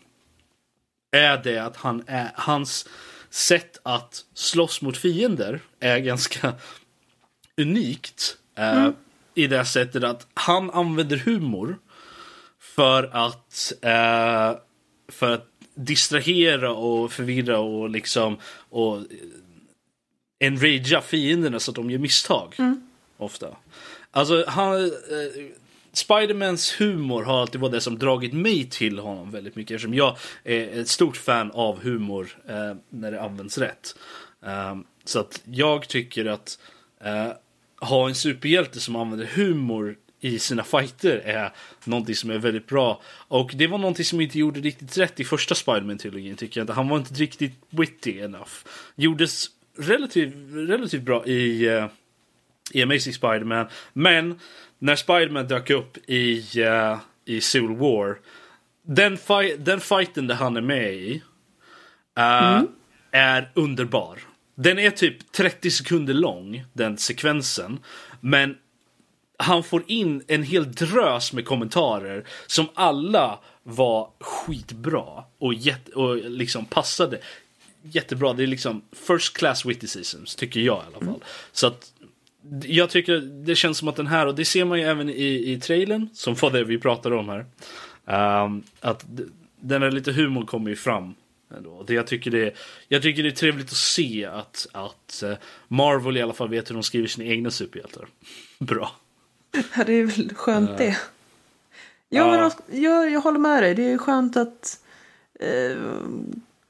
Är 1.12 1.38
det 1.44 1.58
att 1.58 1.78
han 1.78 2.04
är, 2.08 2.32
hans 2.36 2.90
sätt 3.30 3.80
att 3.84 4.26
slåss 4.34 4.82
mot 4.82 4.98
fiender 4.98 5.60
är 5.80 6.00
ganska 6.00 6.54
unikt. 7.58 8.38
Eh, 8.58 8.78
mm. 8.78 8.94
I 9.36 9.48
det 9.48 9.66
sättet 9.66 10.04
att 10.04 10.28
han 10.34 10.72
använder 10.72 11.18
humor 11.18 11.78
för 12.60 13.04
att, 13.14 13.74
eh, 13.82 14.60
för 15.08 15.34
att 15.34 15.46
distrahera 15.76 16.72
och 16.72 17.12
förvirra 17.12 17.60
och 17.60 17.90
liksom 17.90 18.38
och 18.70 19.00
enragea 20.40 21.02
fienderna 21.02 21.60
så 21.60 21.72
att 21.72 21.76
de 21.76 21.92
gör 21.92 22.00
misstag. 22.00 22.56
Mm. 22.58 22.82
Ofta. 23.18 23.48
Alltså 24.12 24.46
han, 24.48 24.86
eh, 24.86 24.92
Spidermans 25.94 26.82
humor 26.82 27.24
har 27.24 27.42
alltid 27.42 27.62
varit 27.62 27.72
det 27.72 27.82
som 27.82 28.00
dragit 28.00 28.34
mig 28.34 28.70
till 28.70 29.00
honom 29.00 29.32
väldigt 29.32 29.56
mycket 29.56 29.76
eftersom 29.76 29.94
jag 29.94 30.18
är 30.44 30.80
ett 30.80 30.88
stort 30.88 31.18
fan 31.18 31.52
av 31.52 31.84
humor 31.84 32.38
eh, 32.48 32.76
när 32.90 33.12
det 33.12 33.22
används 33.22 33.58
rätt. 33.58 33.96
Eh, 34.46 34.78
så 35.06 35.20
att 35.20 35.42
jag 35.46 35.88
tycker 35.88 36.26
att 36.26 36.60
eh, 37.02 37.32
ha 37.82 38.08
en 38.08 38.16
superhjälte 38.16 38.80
som 38.80 38.96
använder 38.96 39.26
humor 39.26 39.98
i 40.20 40.40
sina 40.40 40.64
fighter 40.64 41.18
är 41.26 41.54
någonting 41.84 42.16
som 42.16 42.30
är 42.30 42.38
väldigt 42.38 42.68
bra. 42.68 43.02
Och 43.08 43.52
det 43.56 43.68
var 43.68 43.78
någonting 43.78 44.06
som 44.06 44.22
inte 44.22 44.40
gjorde 44.40 44.60
riktigt 44.60 44.98
rätt 44.98 45.20
i 45.20 45.26
första 45.26 45.56
Spiderman-trilogin 45.56 46.36
tycker 46.36 46.60
jag 46.60 46.64
inte. 46.64 46.74
Han 46.74 46.90
var 46.90 46.98
inte 46.98 47.14
riktigt 47.14 47.54
witty 47.70 48.20
enough. 48.20 48.52
Gjordes 48.96 49.48
relativt, 49.80 50.34
relativt 50.52 51.04
bra 51.04 51.26
i, 51.26 51.70
uh, 51.70 51.86
i 52.72 52.84
Amazing 52.84 53.14
Spiderman. 53.14 53.68
Men 53.94 54.40
när 54.80 54.96
Spiderman 54.96 55.48
dök 55.48 55.70
upp 55.70 55.98
i, 56.10 56.44
uh, 56.64 56.98
i 57.26 57.42
Civil 57.42 57.78
War. 57.78 58.18
Den, 58.84 59.18
fi 59.18 59.56
den 59.60 59.80
fighten 59.80 60.28
där 60.28 60.36
han 60.36 60.58
är 60.58 60.62
med 60.62 60.94
i 60.94 61.22
uh, 62.20 62.54
mm. 62.54 62.68
är 63.12 63.52
underbar. 63.54 64.20
Den 64.56 64.80
är 64.80 64.92
typ 64.92 65.32
30 65.32 65.72
sekunder 65.72 66.14
lång, 66.14 66.66
den 66.74 66.98
sekvensen. 66.98 67.80
Men 68.20 68.58
han 69.38 69.64
får 69.64 69.84
in 69.88 70.24
en 70.28 70.44
hel 70.44 70.72
drös 70.72 71.34
med 71.34 71.46
kommentarer 71.46 72.24
som 72.48 72.70
alla 72.74 73.40
var 73.64 74.10
skitbra 74.20 75.24
och, 75.40 75.54
och 75.96 76.16
liksom 76.16 76.66
passade 76.66 77.20
jättebra. 77.96 78.34
Det 78.34 78.44
är 78.44 78.48
liksom 78.48 78.82
first 79.08 79.38
class 79.38 79.66
witticisms 79.66 80.36
tycker 80.36 80.60
jag 80.60 80.84
i 80.84 80.88
alla 80.88 81.06
fall. 81.06 81.08
Mm. 81.08 81.20
Så 81.52 81.68
att 81.68 81.94
jag 82.64 82.90
tycker 82.90 83.18
det 83.18 83.56
känns 83.56 83.78
som 83.78 83.88
att 83.88 83.96
den 83.96 84.08
här, 84.08 84.28
och 84.28 84.36
det 84.36 84.46
ser 84.46 84.66
man 84.66 84.80
ju 84.80 84.86
även 84.86 85.10
i, 85.10 85.52
i 85.52 85.60
trailern, 85.60 86.10
som 86.14 86.36
var 86.36 86.52
det 86.52 86.64
vi 86.64 86.78
pratade 86.78 87.16
om 87.16 87.30
här. 87.30 87.46
Um, 88.44 88.64
att 88.80 89.06
den 89.62 89.82
här 89.82 89.92
lite 89.92 90.12
humor 90.12 90.46
kommer 90.46 90.70
ju 90.70 90.76
fram. 90.76 91.16
Ändå. 91.58 91.84
Det 91.84 91.94
jag, 91.94 92.08
tycker 92.08 92.32
det, 92.32 92.54
jag 92.88 93.02
tycker 93.02 93.24
det 93.24 93.30
är 93.30 93.36
trevligt 93.36 93.68
att 93.68 93.78
se 93.78 94.26
att, 94.26 94.68
att 94.72 95.24
eh, 95.24 95.34
Marvel 95.68 96.18
i 96.18 96.22
alla 96.22 96.34
fall 96.34 96.50
vet 96.50 96.70
hur 96.70 96.74
de 96.74 96.84
skriver 96.84 97.08
sina 97.08 97.26
egna 97.26 97.52
superhjältar. 97.52 98.08
Bra. 98.60 98.92
Ja, 99.76 99.84
det 99.86 99.94
är 99.94 100.04
väl 100.04 100.34
skönt 100.36 100.78
det. 100.78 100.98
Ja, 102.10 102.32
men 102.32 102.40
alltså, 102.40 102.60
jag, 102.72 103.12
jag 103.12 103.22
håller 103.22 103.40
med 103.40 103.64
dig. 103.64 103.76
Det 103.76 103.92
är 103.92 103.98
skönt 103.98 104.38
att 104.38 104.80
eh, 105.40 105.78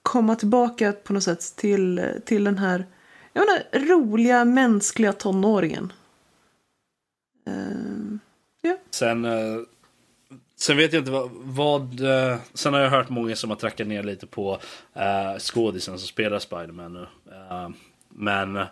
komma 0.10 0.36
tillbaka 0.36 0.92
på 0.92 1.14
något 1.14 1.24
sätt 1.24 1.54
till, 1.56 2.02
till 2.26 2.44
den 2.44 2.58
här 2.58 2.86
jag 3.34 3.46
menar, 3.46 3.88
roliga, 3.88 4.46
mänskliga 4.46 5.14
tonåringen. 5.14 5.94
Uh, 7.48 8.18
ja. 8.62 8.78
Sen, 8.92 9.26
uh, 9.26 9.62
sen 10.56 10.78
vet 10.78 10.94
jag 10.94 11.02
inte 11.02 11.12
vad... 11.12 11.30
vad 11.34 12.02
uh, 12.02 12.36
sen 12.54 12.74
har 12.74 12.82
jag 12.82 12.90
hört 12.90 13.10
många 13.10 13.36
som 13.36 13.50
har 13.50 13.58
trackat 13.58 13.88
ner 13.88 14.04
lite 14.04 14.28
på 14.28 14.54
uh, 14.98 15.40
skådisen 15.40 16.00
som 16.00 16.08
spelar 16.08 16.40
Spiderman 16.40 16.94
nu. 16.94 17.08
men 18.10 18.66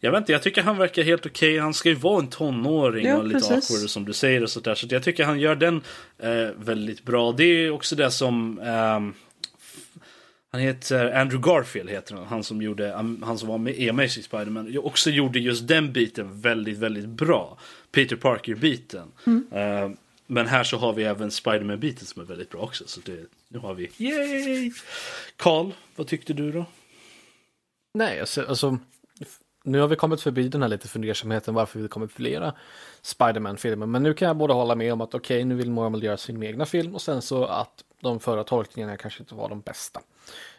jag 0.00 0.10
vet 0.10 0.18
inte, 0.18 0.32
jag 0.32 0.42
tycker 0.42 0.62
han 0.62 0.78
verkar 0.78 1.02
helt 1.02 1.26
okej. 1.26 1.50
Okay. 1.50 1.60
Han 1.60 1.74
ska 1.74 1.88
ju 1.88 1.94
vara 1.94 2.18
en 2.18 2.28
tonåring 2.28 3.06
ja, 3.06 3.16
och 3.16 3.24
lite 3.24 3.40
precis. 3.40 3.70
awkward 3.70 3.90
som 3.90 4.04
du 4.04 4.12
säger 4.12 4.42
och 4.42 4.50
sådär. 4.50 4.74
Så 4.74 4.86
jag 4.90 5.02
tycker 5.02 5.24
han 5.24 5.40
gör 5.40 5.56
den 5.56 5.82
väldigt 6.56 7.02
bra. 7.02 7.32
Det 7.32 7.44
är 7.44 7.70
också 7.70 7.96
det 7.96 8.10
som 8.10 8.58
um, 8.58 9.14
han 10.54 10.62
heter 10.62 11.12
Andrew 11.14 11.50
Garfield 11.50 11.90
heter 11.90 12.14
han, 12.14 12.26
han 12.26 12.44
som, 12.44 12.62
gjorde, 12.62 12.92
han 13.22 13.38
som 13.38 13.48
var 13.48 13.58
med 13.58 13.74
i 13.74 13.90
Amazing 13.90 14.22
Spiderman. 14.22 14.78
Också 14.78 15.10
gjorde 15.10 15.38
just 15.38 15.68
den 15.68 15.92
biten 15.92 16.40
väldigt, 16.40 16.78
väldigt 16.78 17.06
bra. 17.06 17.58
Peter 17.92 18.16
Parker-biten. 18.16 19.12
Mm. 19.26 19.46
Uh, 19.52 19.96
men 20.26 20.46
här 20.46 20.64
så 20.64 20.76
har 20.76 20.92
vi 20.92 21.04
även 21.04 21.30
Spiderman-biten 21.30 22.06
som 22.06 22.22
är 22.22 22.26
väldigt 22.26 22.50
bra 22.50 22.60
också. 22.60 22.84
Så 22.86 23.00
det, 23.04 23.26
nu 23.48 23.58
har 23.58 23.74
vi, 23.74 23.90
yay! 23.96 24.72
Karl, 25.36 25.72
vad 25.96 26.06
tyckte 26.06 26.32
du 26.32 26.52
då? 26.52 26.66
Nej, 27.94 28.20
alltså, 28.20 28.44
alltså 28.48 28.78
nu 29.64 29.80
har 29.80 29.88
vi 29.88 29.96
kommit 29.96 30.20
förbi 30.20 30.48
den 30.48 30.62
här 30.62 30.68
lite 30.68 30.88
fundersamheten 30.88 31.54
varför 31.54 31.80
vi 31.80 31.88
kommit 31.88 32.12
flera 32.12 32.54
Spiderman-filmer. 33.02 33.86
Men 33.86 34.02
nu 34.02 34.14
kan 34.14 34.28
jag 34.28 34.36
både 34.36 34.54
hålla 34.54 34.74
med 34.74 34.92
om 34.92 35.00
att 35.00 35.14
okej, 35.14 35.36
okay, 35.36 35.44
nu 35.44 35.54
vill 35.54 35.70
Marvel 35.70 36.02
göra 36.02 36.16
sin 36.16 36.42
egna 36.42 36.66
film 36.66 36.94
och 36.94 37.02
sen 37.02 37.22
så 37.22 37.44
att 37.44 37.84
de 38.04 38.20
förra 38.20 38.44
tolkningarna 38.44 38.96
kanske 38.96 39.22
inte 39.22 39.34
var 39.34 39.48
de 39.48 39.60
bästa. 39.60 40.00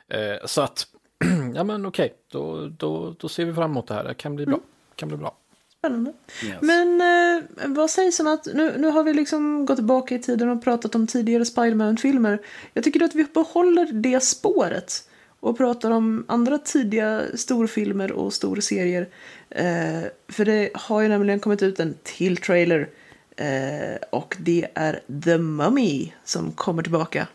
Eh, 0.07 0.45
så 0.45 0.61
att, 0.61 0.87
ja 1.55 1.63
men 1.63 1.85
okej, 1.85 2.05
okay, 2.05 2.17
då, 2.31 2.67
då, 2.67 3.15
då 3.19 3.29
ser 3.29 3.45
vi 3.45 3.53
fram 3.53 3.71
emot 3.71 3.87
det 3.87 3.93
här. 3.93 4.03
Det 4.03 4.13
kan 4.13 4.35
bli 4.35 4.45
bra. 4.45 4.55
Mm. 4.55 4.67
Kan 4.95 5.07
bli 5.07 5.17
bra. 5.17 5.35
Spännande. 5.79 6.13
Yes. 6.43 6.57
Men 6.61 7.01
eh, 7.01 7.43
vad 7.67 7.89
sägs 7.89 8.19
om 8.19 8.27
att 8.27 8.45
nu, 8.53 8.77
nu 8.77 8.87
har 8.87 9.03
vi 9.03 9.13
liksom 9.13 9.65
gått 9.65 9.77
tillbaka 9.77 10.15
i 10.15 10.19
tiden 10.19 10.49
och 10.49 10.63
pratat 10.63 10.95
om 10.95 11.07
tidigare 11.07 11.45
Spiderman-filmer. 11.45 12.41
Jag 12.73 12.83
tycker 12.83 13.03
att 13.03 13.15
vi 13.15 13.23
behåller 13.23 13.85
det 13.85 14.23
spåret 14.23 15.09
och 15.39 15.57
pratar 15.57 15.91
om 15.91 16.25
andra 16.27 16.57
tidiga 16.57 17.21
storfilmer 17.35 18.11
och 18.11 18.33
storserier. 18.33 19.09
Eh, 19.49 20.01
för 20.27 20.45
det 20.45 20.69
har 20.73 21.01
ju 21.01 21.07
nämligen 21.07 21.39
kommit 21.39 21.61
ut 21.61 21.79
en 21.79 21.95
till 22.03 22.37
trailer 22.37 22.89
eh, 23.35 23.97
och 24.09 24.35
det 24.39 24.67
är 24.73 25.01
The 25.23 25.37
Mummy 25.37 26.11
som 26.23 26.51
kommer 26.51 26.83
tillbaka. 26.83 27.27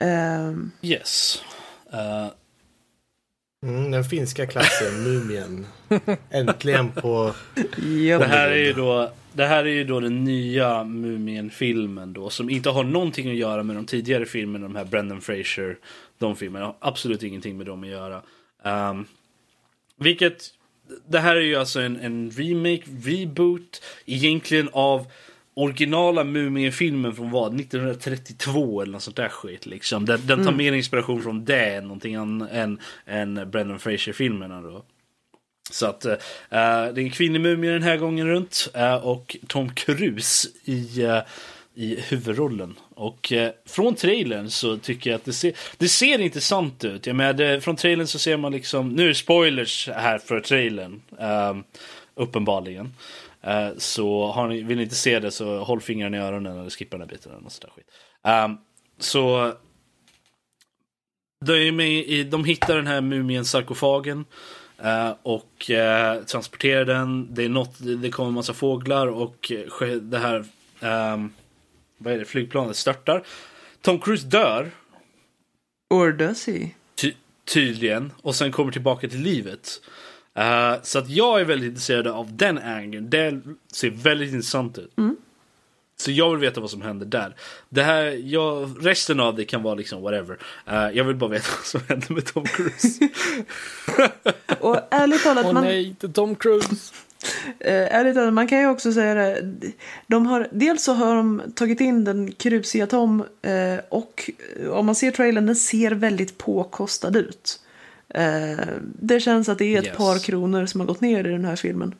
Eh, 0.00 0.52
Yes. 0.82 1.42
Eh, 1.92 2.28
Mm, 3.62 3.90
den 3.90 4.04
finska 4.04 4.46
klassen, 4.46 5.02
Mumien. 5.02 5.66
Äntligen 6.30 6.92
på... 6.92 7.34
det, 8.18 8.26
här 8.26 8.48
är 8.50 8.64
ju 8.64 8.72
då, 8.72 9.12
det 9.32 9.46
här 9.46 9.64
är 9.64 9.70
ju 9.70 9.84
då 9.84 10.00
den 10.00 10.24
nya 10.24 10.84
Mumien-filmen 10.84 12.12
då 12.12 12.30
som 12.30 12.50
inte 12.50 12.70
har 12.70 12.84
någonting 12.84 13.30
att 13.30 13.36
göra 13.36 13.62
med 13.62 13.76
de 13.76 13.86
tidigare 13.86 14.26
filmerna, 14.26 14.68
de 14.68 14.76
här 14.76 14.84
Brendan 14.84 15.20
Fraser, 15.20 15.78
de 16.18 16.36
filmerna. 16.36 16.64
har 16.64 16.76
absolut 16.80 17.22
ingenting 17.22 17.56
med 17.56 17.66
dem 17.66 17.82
att 17.82 17.88
göra. 17.88 18.22
Um, 18.90 19.06
vilket, 19.98 20.44
det 21.06 21.18
här 21.18 21.36
är 21.36 21.40
ju 21.40 21.56
alltså 21.56 21.80
en, 21.80 22.00
en 22.00 22.30
remake, 22.30 22.82
reboot 23.04 23.82
egentligen 24.06 24.68
av 24.72 25.06
originala 25.56 26.24
Mumien-filmen 26.24 27.14
från 27.14 27.30
vad? 27.30 27.60
1932 27.60 28.82
eller 28.82 28.92
något 28.92 29.02
sånt 29.02 29.16
där 29.16 29.28
skit 29.28 29.66
liksom. 29.66 30.06
Den, 30.06 30.26
den 30.26 30.44
tar 30.44 30.52
mer 30.52 30.72
inspiration 30.72 31.22
från 31.22 31.44
det 31.44 31.74
än 31.74 31.84
någonting 31.84 32.14
än, 32.14 32.78
än 33.06 33.50
Brendan 33.50 33.78
Fraser-filmerna 33.78 34.60
då. 34.60 34.84
Så 35.70 35.86
att 35.86 36.04
eh, 36.04 36.14
det 36.48 36.56
är 36.56 36.98
en 36.98 37.10
kvinnlig 37.10 37.40
mumie 37.40 37.70
den 37.70 37.82
här 37.82 37.96
gången 37.96 38.26
runt 38.26 38.68
eh, 38.74 38.94
och 38.94 39.36
Tom 39.46 39.74
Cruise 39.74 40.48
i, 40.64 41.02
eh, 41.02 41.20
i 41.74 42.00
huvudrollen. 42.00 42.78
Och 42.94 43.32
från 43.66 43.94
trailern 43.94 44.50
så 44.50 44.76
tycker 44.76 45.10
jag 45.10 45.18
att 45.18 45.24
det 45.24 45.32
ser, 45.32 45.52
det 45.76 45.88
ser 45.88 46.18
intressant 46.18 46.84
ut. 46.84 47.06
Jag 47.06 47.16
menar, 47.16 47.32
det, 47.32 47.60
från 47.60 47.76
trailern 47.76 48.06
så 48.06 48.18
ser 48.18 48.36
man 48.36 48.52
liksom, 48.52 48.88
nu 48.88 49.08
är 49.08 49.12
spoilers 49.12 49.88
här 49.88 50.18
för 50.18 50.40
trailern. 50.40 51.02
uppenbarligen. 52.14 52.94
Eh, 53.46 53.68
så 53.78 54.26
har 54.26 54.48
ni, 54.48 54.62
vill 54.62 54.76
ni 54.76 54.82
inte 54.82 54.94
se 54.94 55.18
det 55.18 55.30
så 55.30 55.58
håll 55.64 55.80
fingrarna 55.80 56.16
i 56.16 56.20
öronen 56.20 56.58
eller 56.58 56.70
skippa 56.70 56.96
den 56.96 57.08
här 57.08 57.16
biten. 57.16 57.32
Eller 57.32 57.42
något 57.42 57.52
sånt 57.52 57.72
skit. 57.72 57.86
Um, 58.44 58.58
så 58.98 59.52
de, 61.44 61.52
är 61.68 61.72
med 61.72 61.90
i, 61.90 62.24
de 62.24 62.44
hittar 62.44 62.76
den 62.76 62.86
här 62.86 63.00
mumien-sarkofagen. 63.00 64.24
eh, 64.78 65.12
och 65.22 65.70
eh, 65.70 66.22
transporterar 66.22 66.84
den. 66.84 67.34
Det, 67.34 67.44
är 67.44 67.48
något, 67.48 67.74
det 68.02 68.10
kommer 68.10 68.28
en 68.28 68.34
massa 68.34 68.52
fåglar 68.54 69.06
och 69.06 69.52
det 70.00 70.18
här 70.18 70.44
ehm, 70.80 71.32
vad 71.98 72.12
är 72.12 72.18
det, 72.18 72.24
flygplanet 72.24 72.76
störtar. 72.76 73.22
Tom 73.80 73.98
Cruise 74.00 74.26
dör 74.26 74.70
Or 75.94 76.12
does 76.12 76.46
he? 76.46 76.70
ty- 76.94 77.14
tydligen 77.44 78.12
och 78.22 78.34
sen 78.34 78.52
kommer 78.52 78.72
tillbaka 78.72 79.08
till 79.08 79.20
livet. 79.20 79.80
Eh, 80.36 80.74
så 80.82 80.98
att 80.98 81.08
jag 81.08 81.40
är 81.40 81.44
väldigt 81.44 81.68
intresserad 81.68 82.06
av 82.06 82.36
den 82.36 82.58
angeln. 82.58 83.10
Det 83.10 83.40
ser 83.72 83.90
väldigt 83.90 84.32
intressant 84.32 84.78
ut. 84.78 84.92
Så 85.98 86.10
jag 86.10 86.30
vill 86.30 86.40
veta 86.40 86.60
vad 86.60 86.70
som 86.70 86.82
händer 86.82 87.06
där. 87.06 87.34
Det 87.68 87.82
här, 87.82 88.04
jag, 88.24 88.70
resten 88.80 89.20
av 89.20 89.36
det 89.36 89.44
kan 89.44 89.62
vara 89.62 89.74
liksom 89.74 90.02
whatever. 90.02 90.38
Eh, 90.66 90.90
jag 90.96 91.04
vill 91.04 91.16
bara 91.16 91.30
veta 91.30 91.48
vad 91.56 91.66
som 91.66 91.80
händer 91.88 92.12
med 92.12 92.24
Tom 92.24 92.44
Cruise. 92.44 93.08
Och 94.60 94.80
ärligt 94.90 95.22
talat, 95.22 95.46
Åh 95.46 95.52
man, 95.52 95.64
nej, 95.64 95.88
inte 95.88 96.08
Tom 96.08 96.34
Cruise. 96.34 96.76
Eh, 97.60 97.94
ärligt 97.94 98.14
talat, 98.14 98.34
man 98.34 98.48
kan 98.48 98.60
ju 98.60 98.66
också 98.66 98.92
säga 98.92 99.14
det. 99.14 99.52
De 100.06 100.26
har, 100.26 100.48
dels 100.52 100.84
så 100.84 100.92
har 100.92 101.16
de 101.16 101.42
tagit 101.54 101.80
in 101.80 102.04
den 102.04 102.32
krusiga 102.32 102.86
Tom 102.86 103.24
eh, 103.42 103.84
och 103.88 104.30
om 104.70 104.86
man 104.86 104.94
ser 104.94 105.10
trailern, 105.10 105.46
den 105.46 105.56
ser 105.56 105.90
väldigt 105.90 106.38
påkostad 106.38 107.16
ut. 107.16 107.60
Eh, 108.16 108.66
det 109.00 109.20
känns 109.20 109.48
att 109.48 109.58
det 109.58 109.64
är 109.74 109.78
ett 109.78 109.84
Yes. 109.86 109.96
par 109.96 110.18
kronor 110.18 110.66
som 110.66 110.80
har 110.80 110.86
gått 110.86 111.00
ner 111.00 111.26
i 111.26 111.30
den 111.30 111.44
här 111.44 111.56
filmen. 111.56 111.94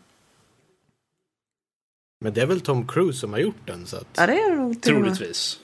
Men 2.20 2.34
det 2.34 2.42
är 2.42 2.46
väl 2.46 2.60
Tom 2.60 2.86
Cruise 2.88 3.18
som 3.20 3.32
har 3.32 3.40
gjort 3.40 3.66
den 3.66 3.86
så 3.86 3.96
att... 3.96 4.06
Ja, 4.16 4.26
det 4.26 4.32
är 4.32 4.50
det 4.50 4.56
nog. 4.56 4.82
Troligtvis. 4.82 5.60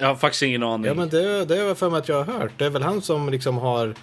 Jag 0.00 0.06
har 0.06 0.14
faktiskt 0.16 0.42
ingen 0.42 0.62
aning. 0.62 0.86
Ja 0.86 0.94
men 0.94 1.08
det, 1.08 1.44
det 1.44 1.56
är 1.56 1.74
för 1.74 1.90
mig 1.90 1.98
att 1.98 2.08
jag 2.08 2.24
har 2.24 2.32
hört. 2.38 2.52
Det 2.58 2.64
är 2.66 2.70
väl 2.70 2.82
han 2.82 3.02
som 3.02 3.28
liksom 3.28 3.56
har 3.58 3.94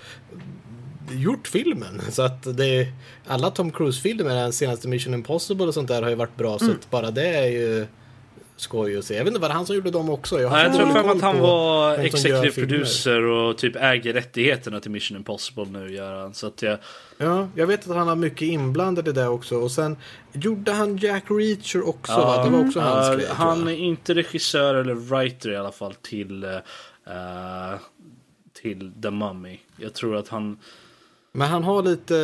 gjort 1.11 1.47
filmen. 1.47 2.01
Så 2.11 2.21
att 2.21 2.57
det 2.57 2.65
är, 2.65 2.87
alla 3.27 3.51
Tom 3.51 3.71
Cruise-filmer, 3.71 4.35
den 4.35 4.53
senaste 4.53 4.87
Mission 4.87 5.13
Impossible 5.13 5.65
och 5.65 5.73
sånt 5.73 5.87
där 5.87 6.01
har 6.01 6.09
ju 6.09 6.15
varit 6.15 6.35
bra. 6.37 6.59
Så 6.59 6.65
Mm. 6.65 6.77
att 6.77 6.89
bara 6.89 7.11
det 7.11 7.27
är 7.27 7.47
ju 7.47 7.85
skoj 8.63 8.97
att 8.97 9.05
se. 9.05 9.15
Jag 9.15 9.23
vet 9.23 9.31
inte, 9.31 9.41
var 9.41 9.49
det 9.49 9.55
han 9.55 9.65
som 9.65 9.75
gjorde 9.75 9.91
dem 9.91 10.09
också? 10.09 10.41
Jag, 10.41 10.51
Nej, 10.51 10.63
jag 10.63 10.75
tror 10.75 10.91
för 10.91 11.09
att 11.09 11.21
han 11.21 11.39
var 11.39 11.97
executive 11.97 12.51
producer 12.51 13.21
och 13.21 13.57
typ 13.57 13.75
äger 13.75 14.13
rättigheterna 14.13 14.79
till 14.79 14.91
Mission 14.91 15.17
Impossible 15.17 15.65
nu 15.65 15.93
gör 15.93 16.21
han. 16.21 16.33
Så 16.33 16.47
att 16.47 16.61
jag, 16.61 16.77
Ja, 17.17 17.47
jag 17.55 17.67
vet 17.67 17.89
att 17.89 17.95
han 17.95 18.07
har 18.07 18.15
mycket 18.15 18.41
inblandad 18.41 19.07
i 19.07 19.11
det 19.11 19.27
också. 19.27 19.55
Och 19.55 19.71
sen 19.71 19.97
gjorde 20.33 20.71
han 20.71 20.97
Jack 20.97 21.23
Reacher 21.29 21.87
också 21.89 22.17
va? 22.17 22.43
Det 22.45 22.49
var 22.49 22.65
också 22.67 22.79
hans 22.79 23.07
Ja, 23.07 23.15
grej 23.15 23.27
Han 23.29 23.67
är 23.67 23.75
inte 23.75 24.13
regissör 24.13 24.75
eller 24.75 24.93
writer 24.93 25.51
i 25.51 25.55
alla 25.55 25.71
fall 25.71 25.93
till, 25.93 26.43
eh, 26.43 27.79
till 28.61 28.91
The 29.01 29.11
Mummy. 29.11 29.59
Jag 29.77 29.93
tror 29.93 30.15
att 30.15 30.27
han, 30.27 30.57
Men 31.31 31.47
han 31.47 31.63
har 31.63 31.83
lite, 31.83 32.15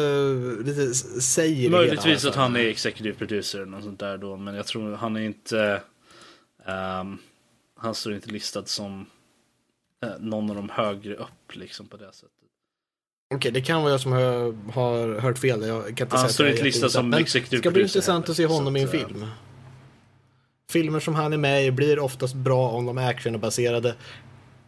lite 0.63 0.93
säg 1.21 1.51
i 1.51 1.55
det 1.55 1.61
hela, 1.61 1.77
möjligtvis 1.77 2.23
har 2.23 2.29
att 2.29 2.35
han 2.35 2.55
är 2.55 2.65
executive 2.65 3.15
producer 3.15 3.59
eller 3.59 3.71
något 3.71 3.83
sånt 3.83 3.99
där 3.99 4.17
då. 4.17 4.35
Men 4.35 4.55
jag 4.55 4.67
tror 4.67 4.95
han 4.95 5.15
är 5.15 5.21
inte, 5.21 5.81
ehm, 6.69 7.17
han 7.75 7.95
står 7.95 8.13
inte 8.13 8.29
listad 8.29 8.65
som 8.65 9.05
eh, 10.03 10.09
någon 10.19 10.49
av 10.49 10.55
de 10.55 10.69
högre 10.69 11.15
upp 11.15 11.55
liksom 11.55 11.87
på 11.87 11.97
det 11.97 12.13
sättet. 12.13 12.33
Okej, 13.35 13.51
det 13.51 13.61
kan 13.61 13.81
vara 13.81 13.91
jag 13.91 14.01
som 14.01 14.11
har, 14.11 14.71
har 14.71 15.19
hört 15.19 15.37
fel. 15.37 15.67
Jag 15.67 15.83
kan 15.83 15.89
inte 15.89 16.05
Han 16.09 16.19
säga 16.19 16.29
står 16.29 16.45
att 16.45 16.51
inte 16.51 16.63
listad 16.63 16.89
som 16.89 17.09
Men 17.09 17.19
executive 17.19 17.57
Det 17.57 17.61
ska 17.61 17.71
bli 17.71 17.81
intressant 17.81 18.29
att 18.29 18.35
se 18.35 18.43
heller, 18.43 18.55
honom 18.55 18.73
så 18.73 18.77
i 18.77 18.81
en 18.81 18.87
att, 18.87 18.91
film. 18.91 19.25
Filmer 20.71 20.99
som 20.99 21.15
han 21.15 21.33
är 21.33 21.37
med 21.37 21.65
i 21.65 21.71
blir 21.71 21.99
oftast 21.99 22.35
bra 22.35 22.69
om 22.69 22.85
de 22.85 22.97
är 22.97 23.09
actionbaserade. 23.09 23.95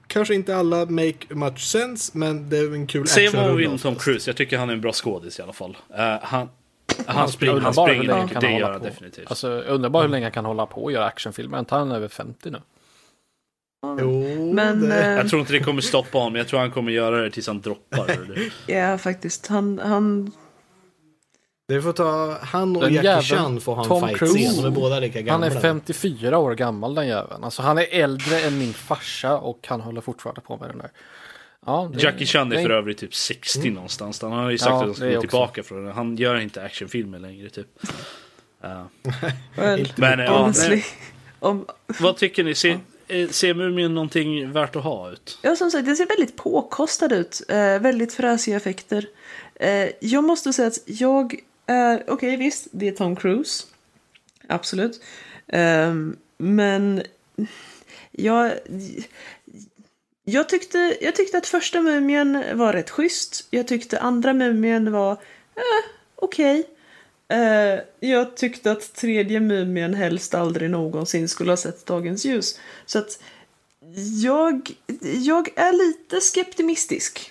Kanske 0.08 0.36
inte 0.36 0.56
alla 0.56 0.86
make 0.86 1.36
much 1.36 1.60
sense, 1.60 2.18
men 2.18 2.50
det 2.50 2.58
är 2.58 2.74
en 2.74 2.88
kul 2.88 3.08
Säg 3.08 3.30
vad 3.30 3.48
man 3.48 3.58
vill 3.58 3.68
om 3.68 3.78
Tom. 3.78 3.96
Cruise, 3.96 4.30
jag 4.30 4.38
tycker 4.38 4.58
han 4.58 4.70
är 4.70 4.74
en 4.74 4.82
bra 4.82 4.94
skådis 4.94 5.40
i 5.40 5.42
alla 5.42 5.54
fall. 5.54 5.78
Eh, 5.98 6.18
han, 6.22 6.50
han, 7.08 7.30
springer, 7.30 7.54
han 7.60 7.64
hur 7.66 7.72
springer 7.84 8.04
länge 8.04 8.22
mycket, 8.22 8.34
kan 8.34 8.42
det 8.42 8.48
han 8.48 8.56
gör 8.56 8.62
hålla 8.64 8.74
han 8.74 8.82
på. 8.82 8.88
definitivt. 8.88 9.28
Alltså, 9.30 9.48
jag 9.52 9.66
undrar 9.68 9.90
bara 9.90 10.04
hur 10.04 10.10
länge 10.10 10.26
han 10.26 10.32
kan 10.32 10.46
hålla 10.46 10.66
på 10.66 10.84
och 10.84 10.92
göra 10.92 11.06
actionfilmer. 11.06 11.58
Är 11.58 11.66
han 11.70 11.92
över 11.92 12.08
50 12.08 12.50
nu? 12.52 12.62
Jo, 14.00 14.54
Men, 14.54 14.82
det... 14.90 15.04
eh, 15.06 15.16
Jag 15.18 15.30
tror 15.30 15.40
inte 15.40 15.54
det 15.54 15.60
kommer 15.60 15.82
stoppa 15.82 16.18
honom, 16.18 16.36
jag 16.36 16.48
tror 16.48 16.60
han 16.60 16.72
kommer 16.72 16.92
göra 16.92 17.22
det 17.22 17.32
tills 17.32 17.48
han 17.48 17.62
droppar. 17.62 18.18
Ja, 18.68 18.98
faktiskt. 18.98 19.48
Han, 19.48 19.80
han, 19.84 20.32
det 21.68 21.82
får 21.82 21.94
ta... 21.94 22.38
Han 22.42 22.76
och 22.76 22.82
Den 22.82 22.94
Jackie 22.94 23.10
jäveln, 23.10 23.24
Chan 23.24 23.62
får 23.62 23.76
ha 23.76 23.84
en 23.84 23.90
Tom 23.90 24.08
fight 24.08 24.18
Cruise. 24.20 24.38
scen. 24.50 24.64
De 24.64 24.68
är 24.68 24.76
båda 24.76 25.00
lika 25.00 25.22
gamla. 25.22 25.48
Han 25.48 25.58
är 25.58 25.62
54 25.62 26.38
år 26.38 26.56
gammal 26.56 26.96
den 26.96 27.08
jäveln. 27.08 27.44
Alltså 27.44 27.62
han 27.62 27.78
är 27.78 27.86
äldre 27.92 28.40
än 28.40 28.58
min 28.58 28.74
farsa 28.74 29.38
och 29.38 29.66
han 29.68 29.82
håller 29.82 30.02
fortfarande 30.02 30.42
på 30.42 30.58
med 30.58 30.70
den 30.70 30.78
där. 30.78 30.90
Ja, 31.66 31.92
det- 31.94 32.04
Jackie 32.04 32.28
Chan 32.28 32.52
är 32.52 32.64
för 32.64 32.70
övrigt 32.70 32.98
typ 32.98 33.16
60 33.16 33.70
någonstans. 33.70 34.22
Han 34.22 34.32
har 34.32 34.50
ju 34.50 34.58
sagt 34.58 34.70
Ja, 34.70 34.76
att 34.76 34.86
han 34.86 34.96
ska 34.96 35.10
gå 35.14 35.22
tillbaka 35.22 35.64
från 35.64 35.86
det. 35.86 35.92
Han 35.92 36.16
gör 36.16 36.40
inte 36.40 36.64
actionfilmer 36.64 37.20
längre 37.20 37.50
typ. 37.50 37.68
Ja. 38.62 38.90
well, 39.56 39.94
Men 39.96 40.20
ja, 40.20 40.42
honestly. 40.42 40.76
nej, 40.76 40.86
Om, 41.40 41.66
vad 42.00 42.18
tycker 42.18 42.44
ni? 42.44 42.56
Ser, 42.56 42.80
eh, 43.08 43.30
ser 43.30 43.54
Mumien 43.54 43.94
någonting 43.96 44.52
värt 44.52 44.76
att 44.76 44.84
ha 44.84 45.12
ut? 45.12 45.40
Ja, 45.42 45.56
som 45.56 45.72
sagt, 45.72 45.86
det 45.86 45.96
ser 45.96 46.06
väldigt 46.08 46.36
påkostad 46.36 47.14
ut. 47.14 47.42
Eh, 47.50 47.80
väldigt 47.80 48.14
fräsiga 48.14 48.58
effekter. 48.58 49.06
Eh, 49.56 49.90
jag 50.02 50.24
måste 50.24 50.54
säga 50.54 50.68
att 50.68 50.80
jag 50.86 51.36
är... 51.66 52.04
Okej, 52.08 52.38
visst, 52.38 52.68
det 52.72 52.88
är 52.88 52.92
Tom 52.92 53.16
Cruise. 53.16 53.64
Absolut. 54.48 55.02
Ehm, 55.48 56.16
men 56.38 57.04
jag... 58.12 58.52
Jag 60.32 60.50
tyckte, 60.50 60.98
jag 61.02 61.16
tyckte 61.16 61.38
att 61.38 61.48
första 61.48 61.82
Mumien 61.82 62.58
var 62.58 62.74
rätt 62.74 62.90
schysst. 62.90 63.48
Jag 63.50 63.68
tyckte 63.68 64.00
andra 64.00 64.34
Mumien 64.34 64.92
var 64.92 65.12
eh, 65.12 65.90
okej. 66.16 66.68
Eh, 67.28 68.10
jag 68.10 68.38
tyckte 68.38 68.72
att 68.72 68.94
tredje 68.94 69.40
Mumien 69.40 69.94
helst 69.94 70.34
aldrig 70.34 70.70
någonsin 70.70 71.30
skulle 71.30 71.52
ha 71.52 71.58
sett 71.58 71.86
dagens 71.86 72.26
ljus. 72.26 72.60
Så 72.86 73.00
att 73.00 73.24
jag, 74.24 74.72
jag 75.02 75.50
är 75.56 75.88
lite 75.88 76.22
skeptimistisk. 76.22 77.31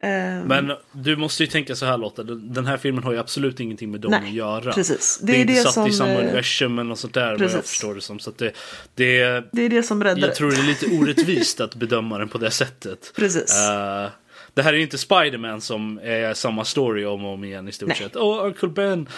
Ehm, 0.00 0.42
Men 0.46 0.72
du 0.92 1.16
måste 1.16 1.42
ju 1.42 1.46
tänka 1.46 1.76
så 1.76 1.86
här 1.86 1.98
Lotta, 1.98 2.22
den 2.22 2.66
här 2.66 2.76
filmen 2.76 3.04
har 3.04 3.12
ju 3.12 3.18
absolut 3.18 3.60
ingenting 3.60 3.90
med 3.90 4.00
dem 4.00 4.10
Nej, 4.10 4.28
att 4.28 4.34
göra. 4.34 4.72
precis. 4.72 5.18
Det 5.22 5.32
är, 5.32 5.40
inte 5.40 5.54
satt 5.54 5.88
i 5.88 5.92
samma 5.92 6.10
eh, 6.12 6.18
universum 6.18 6.78
eller 6.78 6.88
något 6.88 6.98
sånt 6.98 7.14
där 7.14 7.22
vad 7.22 7.32
jag 7.32 7.38
precis. 7.38 7.70
förstår 7.70 7.94
det 7.94 8.00
som. 8.00 8.18
Så 8.18 8.32
det, 8.36 8.54
det, 8.94 9.44
Det 9.52 9.62
är 9.62 9.68
det 9.68 9.82
som 9.82 10.04
räddar 10.04 10.28
jag 10.28 10.34
tror 10.34 10.50
det 10.50 10.56
är 10.56 10.62
lite 10.62 10.86
orättvist 11.00 11.60
att 11.60 11.74
bedöma 11.74 12.18
den 12.18 12.28
på 12.28 12.38
det 12.38 12.50
sättet. 12.50 13.12
Precis. 13.16 13.58
Eh, 13.58 14.08
det 14.54 14.62
här 14.62 14.72
är 14.72 14.78
inte 14.78 14.98
Spiderman 14.98 15.60
som 15.60 16.00
är 16.02 16.34
samma 16.34 16.64
story 16.64 17.04
om 17.04 17.24
och 17.24 17.32
om 17.32 17.44
igen 17.44 17.68
i 17.68 17.72
stort 17.72 17.88
Nej. 17.88 17.96
sett. 17.98 18.16
Åh, 18.16 18.46
Uncle 18.46 18.68
Ben! 18.68 19.08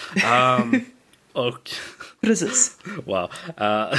Um, 0.61 0.85
och 1.33 1.71
Precis. 2.21 2.79
wow. 3.05 3.31
Uh, 3.61 3.99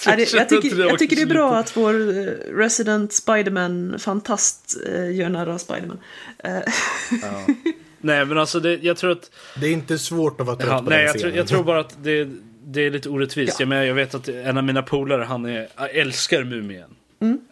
Ja, 0.06 0.16
det, 0.16 0.32
jag, 0.32 0.48
tycker, 0.48 0.78
jag 0.78 0.98
tycker 0.98 1.16
det 1.16 1.22
är 1.22 1.26
bra 1.26 1.56
att 1.56 1.76
vår 1.76 2.18
eh, 2.18 2.24
resident 2.56 3.12
Spiderman-fantast 3.12 4.76
uh, 4.88 5.14
gör 5.14 5.28
narr 5.28 5.46
av 5.46 5.58
Spiderman. 5.58 5.98
Eh, 6.44 6.58
Nej 8.00 8.24
men 8.24 8.38
alltså 8.38 8.60
det, 8.60 8.78
jag 8.82 8.96
tror 8.96 9.12
att 9.12 9.30
Det 9.60 9.66
är 9.66 9.72
inte 9.72 9.98
svårt 9.98 10.40
att 10.40 10.46
vara 10.46 10.56
trött 10.56 10.68
Ja, 10.70 10.78
på 10.78 10.90
nej, 10.90 10.98
den 10.98 11.06
jag, 11.06 11.12
tror, 11.12 11.20
scenen. 11.20 11.36
jag 11.36 11.48
tror 11.48 11.64
bara 11.64 11.80
att 11.80 11.96
det, 12.02 12.28
det 12.64 12.80
är 12.80 12.90
lite 12.90 13.08
orättvist. 13.08 13.52
Ja. 13.52 13.62
Jag, 13.62 13.68
menar, 13.68 13.82
jag 13.82 13.94
vet 13.94 14.14
att 14.14 14.28
en 14.28 14.58
av 14.58 14.64
mina 14.64 14.82
polare, 14.82 15.24
han 15.24 15.46
är, 15.46 15.68
älskar 15.92 16.44
Mumien. 16.44 16.90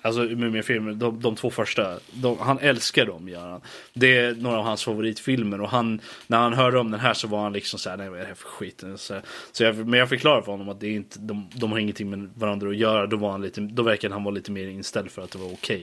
Alltså 0.02 0.20
Muminfilmer, 0.20 0.92
de, 0.92 1.20
de 1.20 1.36
två 1.36 1.50
första. 1.50 1.98
De, 2.12 2.38
han 2.38 2.58
älskar 2.58 3.06
dem, 3.06 3.28
gör 3.28 3.48
han. 3.48 3.60
Det 3.92 4.18
är 4.18 4.34
några 4.34 4.58
av 4.58 4.64
hans 4.64 4.84
favoritfilmer. 4.84 5.60
Och 5.60 5.70
han, 5.70 6.00
när 6.26 6.38
han 6.38 6.52
hörde 6.52 6.78
om 6.78 6.90
den 6.90 7.00
här 7.00 7.14
så 7.14 7.28
var 7.28 7.42
han 7.42 7.52
liksom 7.52 7.78
såhär, 7.78 7.96
nej 7.96 8.08
vad 8.08 8.18
är 8.18 8.22
det 8.22 8.28
här 8.28 8.34
för 8.34 8.48
skit? 8.48 8.84
Så, 8.96 9.20
så 9.52 9.64
jag, 9.64 9.76
men 9.76 9.98
jag 9.98 10.08
förklarade 10.08 10.42
för 10.42 10.52
honom 10.52 10.68
att 10.68 10.80
det 10.80 10.86
är 10.86 10.92
inte, 10.92 11.18
de, 11.18 11.48
de 11.54 11.72
har 11.72 11.78
ingenting 11.78 12.10
med 12.10 12.30
varandra 12.34 12.68
att 12.68 12.76
göra. 12.76 13.06
Då, 13.06 13.16
var 13.16 13.30
han 13.30 13.42
lite, 13.42 13.60
då 13.60 13.82
verkade 13.82 14.14
han 14.14 14.24
vara 14.24 14.34
lite 14.34 14.50
mer 14.50 14.66
inställd 14.66 15.10
för 15.10 15.22
att 15.22 15.30
det 15.30 15.38
var 15.38 15.52
okej. 15.52 15.82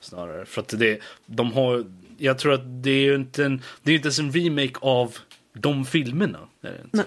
Snarare. 0.00 0.46
För 0.46 0.60
att 0.60 0.68
det, 0.68 1.00
de 1.26 1.52
har, 1.52 1.84
jag 2.18 2.38
tror 2.38 2.52
att 2.52 2.82
det 2.82 2.90
är 2.90 3.04
ju 3.04 3.14
inte 3.14 3.44
en, 3.44 3.62
det 3.82 3.92
är 3.92 3.94
inte 3.94 4.06
ens 4.06 4.18
en 4.18 4.32
remake 4.32 4.78
av 4.80 5.16
de 5.52 5.84
filmerna. 5.84 6.38
Är 6.62 6.70
det 6.70 6.80
inte. 6.84 6.96
Nej. 6.96 7.06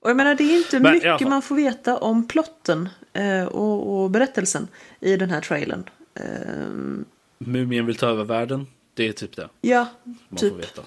Och 0.00 0.10
jag 0.10 0.16
menar, 0.16 0.34
det 0.34 0.44
är 0.44 0.56
inte 0.56 0.80
Men 0.80 0.92
mycket 0.92 1.28
man 1.28 1.42
får 1.42 1.54
veta 1.54 1.96
om 1.96 2.28
plotten 2.28 2.88
eh, 3.12 3.44
och, 3.44 4.02
och 4.02 4.10
berättelsen 4.10 4.68
i 5.00 5.16
den 5.16 5.30
här 5.30 5.40
trailern. 5.40 5.84
Eh, 6.14 6.24
Mumien 7.38 7.86
vill 7.86 7.96
ta 7.96 8.06
över 8.06 8.24
världen. 8.24 8.66
Det 8.94 9.08
är 9.08 9.12
typ 9.12 9.36
det 9.36 9.48
ja, 9.60 9.86
man 10.04 10.38
typ. 10.38 10.52
får 10.52 10.58
veta. 10.58 10.82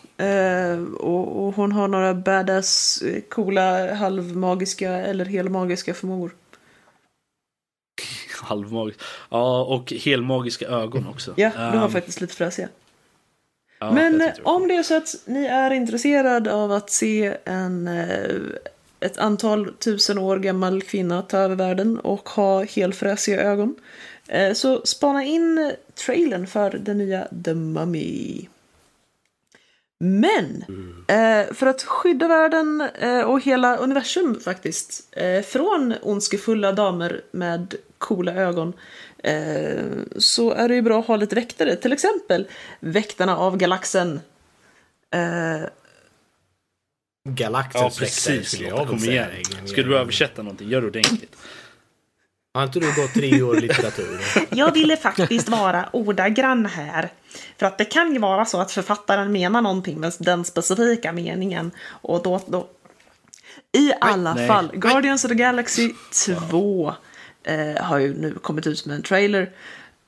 Eh, 0.74 0.84
och, 0.84 1.46
och 1.48 1.56
hon 1.56 1.72
har 1.72 1.88
några 1.88 2.14
badass, 2.14 3.04
coola, 3.30 3.94
halvmagiska 3.94 4.92
eller 4.92 5.26
helmagiska 5.26 5.94
förmågor. 5.94 6.36
Halvmagiskt. 8.42 9.02
Ja, 9.30 9.64
och 9.64 9.92
helmagiska 9.94 10.66
ögon 10.68 11.08
också. 11.08 11.34
Ja, 11.38 11.52
de 11.56 11.78
var 11.78 11.86
Ehm, 11.86 11.92
faktiskt 11.92 12.22
lite 12.22 12.36
fräsiga. 12.36 12.70
ja, 13.80 13.92
Men 13.92 14.32
om 14.44 14.68
det 14.68 14.76
är 14.76 14.84
så 14.84 14.98
att 14.98 15.16
ni 15.26 15.46
är 15.46 15.72
intresserade 15.72 16.54
av 16.54 16.72
att 16.72 16.90
se 16.90 17.38
en, 17.46 17.88
eh, 17.88 18.32
ett 19.04 19.18
antal 19.18 19.74
tusen 19.74 20.18
år 20.18 20.40
gammal 20.40 20.82
kvinna 20.82 21.22
ta 21.22 21.38
över 21.38 21.56
världen 21.56 22.00
och 22.00 22.30
ha 22.30 22.64
helfräsiga 22.64 23.42
ögon 23.42 23.76
eh, 24.28 24.54
så 24.54 24.82
spana 24.86 25.24
in 25.24 25.72
trailern 26.06 26.48
för 26.48 26.72
den 26.72 26.98
nya 26.98 27.28
The 27.46 27.54
Mummy. 27.54 28.48
Men 30.00 30.64
eh, 31.08 31.54
för 31.54 31.66
att 31.66 31.84
skydda 31.84 32.28
världen 32.28 32.82
eh, 33.00 33.22
och 33.22 33.42
hela 33.42 33.78
universum 33.78 34.40
faktiskt 34.40 35.16
från 35.46 35.94
ondskefulla 36.02 36.72
damer 36.72 37.22
med 37.32 37.76
coola 37.98 38.34
ögon 38.34 38.74
så 40.18 40.52
är 40.52 40.68
det 40.68 40.76
ju 40.76 40.82
bra 40.82 41.00
att 41.00 41.06
ha 41.06 41.16
lite 41.16 41.36
väktare. 41.36 41.76
Till 41.76 41.94
exempel 41.94 42.48
Väktarna 42.80 43.38
av 43.38 43.58
galaxen. 43.58 44.20
Galaxens 47.30 48.00
Ja, 48.00 48.06
precis. 48.06 48.48
skulle 48.48 48.68
jag 48.68 48.90
väl 48.90 49.00
säga. 49.00 49.32
igen. 49.32 49.68
Ska 49.68 49.84
du 49.84 49.98
översätta 49.98 50.44
någonting, 50.44 50.70
gör 50.70 50.82
det 50.82 50.88
ordentligt. 50.88 51.36
Har 52.54 52.64
inte 52.64 52.80
du 52.80 52.86
gått 52.96 53.14
tre 53.14 53.42
år 53.42 53.56
litteratur? 53.56 54.20
Jag 54.56 54.74
ville 54.74 54.98
faktiskt 54.98 55.50
vara 55.50 55.90
ordagrann 55.94 56.66
här. 56.66 57.10
För 57.58 57.66
att 57.66 57.78
det 57.78 57.86
kan 57.86 58.14
ju 58.14 58.20
vara 58.20 58.46
så 58.46 58.62
att 58.62 58.72
författaren 58.72 59.32
menar 59.32 59.62
någonting 59.62 60.00
med 60.00 60.14
den 60.20 60.46
specifika 60.46 61.12
meningen. 61.12 61.72
Och 61.86 62.24
då... 62.24 62.42
då... 62.48 62.68
I 63.72 63.94
alla 64.02 64.34
nej. 64.34 64.48
fall, 64.48 64.72
Guardians 64.74 65.26
of 65.26 65.30
the 65.30 65.36
Galaxy 65.36 65.94
2 66.50 66.94
eh, 67.44 67.84
har 67.84 67.98
ju 67.98 68.14
nu 68.14 68.34
kommit 68.42 68.68
ut 68.68 68.86
med 68.86 68.96
en 68.96 69.04
trailer. 69.04 69.52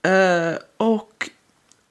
Eh, 0.02 0.56
och 0.78 1.30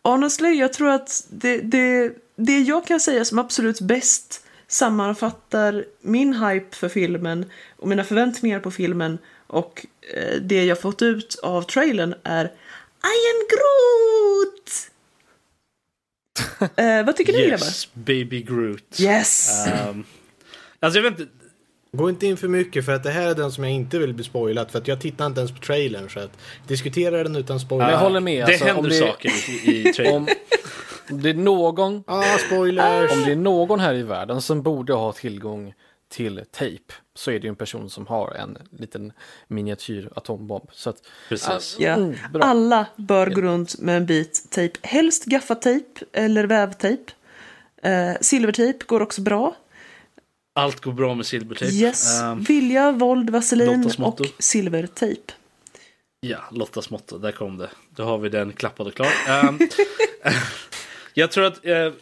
honestly, 0.02 0.48
jag 0.48 0.72
tror 0.72 0.90
att 0.90 1.26
det, 1.30 1.58
det, 1.58 2.12
det 2.36 2.58
jag 2.58 2.86
kan 2.86 3.00
säga 3.00 3.24
som 3.24 3.38
absolut 3.38 3.80
bäst 3.80 4.43
sammanfattar 4.74 5.84
min 6.00 6.34
hype 6.34 6.76
för 6.76 6.88
filmen 6.88 7.50
och 7.76 7.88
mina 7.88 8.04
förväntningar 8.04 8.60
på 8.60 8.70
filmen 8.70 9.18
och 9.46 9.86
eh, 10.14 10.40
det 10.40 10.64
jag 10.64 10.80
fått 10.80 11.02
ut 11.02 11.38
av 11.42 11.62
trailern 11.62 12.14
är 12.22 12.44
I 12.44 13.18
am 13.32 13.46
Groot! 13.50 14.90
eh, 16.76 17.06
vad 17.06 17.16
tycker 17.16 17.32
ni 17.32 17.38
grabbar? 17.38 17.66
Yes, 17.66 17.94
baby 17.94 18.42
Groot. 18.42 19.00
Yes! 19.00 19.66
Ehm, 19.66 20.04
alltså 20.80 20.98
jag 20.98 21.10
vet 21.10 21.20
inte. 21.20 21.43
Gå 21.96 22.08
inte 22.10 22.26
in 22.26 22.36
för 22.36 22.48
mycket 22.48 22.84
för 22.84 22.92
att 22.92 23.02
det 23.02 23.10
här 23.10 23.30
är 23.30 23.34
den 23.34 23.52
som 23.52 23.64
jag 23.64 23.72
inte 23.72 23.98
vill 23.98 24.14
bli 24.14 24.24
spoilad 24.24 24.70
för 24.70 24.78
att 24.78 24.88
jag 24.88 25.00
tittar 25.00 25.26
inte 25.26 25.40
ens 25.40 25.52
på 25.52 25.58
trailern 25.58 26.10
så 26.10 26.20
att 26.20 26.38
diskutera 26.66 27.22
den 27.22 27.36
utan 27.36 27.60
spoiler. 27.60 27.84
Men 27.84 27.92
jag 27.92 28.00
håller 28.00 28.20
med. 28.20 28.46
Det 28.46 28.52
alltså, 28.52 28.64
händer 28.64 28.82
om 28.82 28.88
det, 28.88 28.94
saker 28.94 29.32
i, 29.48 29.88
i 29.88 29.92
trailern. 29.96 30.16
Om, 30.16 30.28
om 31.10 31.22
det 31.22 31.30
är 31.30 31.34
någon 31.34 32.04
Ah, 32.06 32.22
spoilers! 32.46 33.12
Om 33.12 33.22
det 33.24 33.32
är 33.32 33.36
någon 33.36 33.80
här 33.80 33.94
i 33.94 34.02
världen 34.02 34.42
som 34.42 34.62
borde 34.62 34.92
ha 34.92 35.12
tillgång 35.12 35.74
till 36.08 36.44
tejp 36.50 36.94
så 37.14 37.30
är 37.30 37.34
det 37.34 37.44
ju 37.44 37.48
en 37.48 37.56
person 37.56 37.90
som 37.90 38.06
har 38.06 38.34
en 38.34 38.58
liten 38.78 39.12
miniatyr 39.48 40.08
atombomb. 40.16 40.68
Så 40.72 40.90
att, 40.90 40.96
Precis. 41.28 41.76
Ja. 41.78 41.92
Mm. 41.92 42.14
Alla 42.40 42.86
bör 42.96 43.26
gå 43.26 43.40
runt 43.40 43.78
med 43.78 43.96
en 43.96 44.06
bit 44.06 44.50
tejp. 44.50 44.78
Helst 44.82 45.24
gaffatejp 45.24 46.00
eller 46.12 46.44
vävtejp. 46.44 47.12
Eh, 47.82 48.12
silvertejp 48.20 48.84
går 48.86 49.02
också 49.02 49.22
bra. 49.22 49.54
Allt 50.56 50.80
går 50.80 50.92
bra 50.92 51.14
med 51.14 51.26
silvertejp. 51.26 51.74
Yes. 51.74 52.20
Ehm, 52.20 52.40
Vilja, 52.42 52.92
våld, 52.92 53.30
vaselin 53.30 53.90
och 53.98 54.20
silvertejp. 54.38 55.32
Ja, 56.20 56.38
Lottas 56.52 56.90
motto, 56.90 57.18
där 57.18 57.32
kom 57.32 57.56
det. 57.58 57.70
Då 57.90 58.02
har 58.02 58.18
vi 58.18 58.28
den 58.28 58.52
klappad 58.52 58.86
och 58.86 58.94
klar. 58.94 59.12
Ehm, 59.28 59.58
jag 61.14 61.30
tror 61.30 61.44
att 61.44 61.66
eh, 61.66 61.92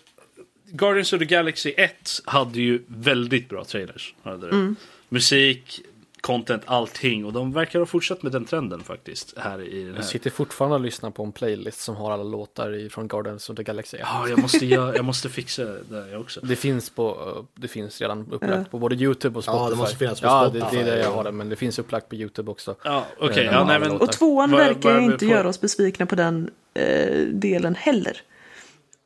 Guardians 0.70 1.12
of 1.12 1.18
the 1.18 1.24
Galaxy 1.24 1.70
1 1.76 2.20
hade 2.24 2.60
ju 2.60 2.82
väldigt 2.86 3.48
bra 3.48 3.64
trailers. 3.64 4.14
Hade 4.22 4.50
det. 4.50 4.74
Musik, 5.08 5.80
content, 6.22 6.62
allting. 6.66 7.24
Och 7.24 7.32
de 7.32 7.52
verkar 7.52 7.78
ha 7.78 7.86
fortsatt 7.86 8.22
med 8.22 8.32
den 8.32 8.44
trenden 8.44 8.80
faktiskt. 8.80 9.38
Här 9.38 9.62
i 9.62 9.78
den 9.78 9.88
jag 9.88 9.94
här. 9.94 10.02
sitter 10.02 10.30
fortfarande 10.30 10.74
och 10.74 10.80
lyssnar 10.80 11.10
på 11.10 11.24
en 11.24 11.32
playlist 11.32 11.80
som 11.80 11.96
har 11.96 12.12
alla 12.12 12.22
låtar 12.22 12.88
från 12.88 13.08
Guardians 13.08 13.50
of 13.50 13.56
the 13.56 13.62
Galaxy. 13.62 13.96
Ja, 14.00 14.28
jag 14.28 14.38
måste, 14.42 14.66
göra, 14.66 14.96
jag 14.96 15.04
måste 15.04 15.28
fixa 15.28 15.64
det 15.64 16.10
jag 16.12 16.20
också. 16.20 16.40
Det 16.40 16.56
finns, 16.56 16.90
på, 16.90 17.34
eh, 17.36 17.60
det 17.60 17.68
finns 17.68 18.00
redan 18.00 18.28
upplagt 18.32 18.70
på 18.70 18.78
både 18.78 18.94
YouTube 18.94 19.38
och 19.38 19.44
Ja, 19.46 19.52
Spotify. 19.52 19.70
det 19.70 19.76
måste 19.76 19.96
finnas 19.96 20.20
på 20.20 20.26
ja, 20.26 20.48
Spotify. 20.50 20.76
det, 20.76 20.84
det 20.84 20.90
är 20.90 20.96
det 20.96 21.02
jag 21.02 21.10
har 21.12 21.24
det, 21.24 21.32
men 21.32 21.48
det 21.48 21.56
finns 21.56 21.78
upplagt 21.78 22.08
på 22.08 22.14
YouTube 22.14 22.50
också. 22.50 22.74
Ja, 22.84 23.04
okej. 23.20 23.46
Eh, 23.46 23.52
ja. 23.52 23.90
Och 23.90 24.12
tvåan 24.12 24.50
verkar 24.50 24.94
det 24.94 25.02
inte 25.02 25.18
för- 25.18 25.26
göra 25.26 25.48
oss 25.48 25.60
besvikna 25.60 26.06
på 26.06 26.14
den 26.14 26.50
eh, 26.74 27.20
delen 27.26 27.74
heller. 27.74 28.22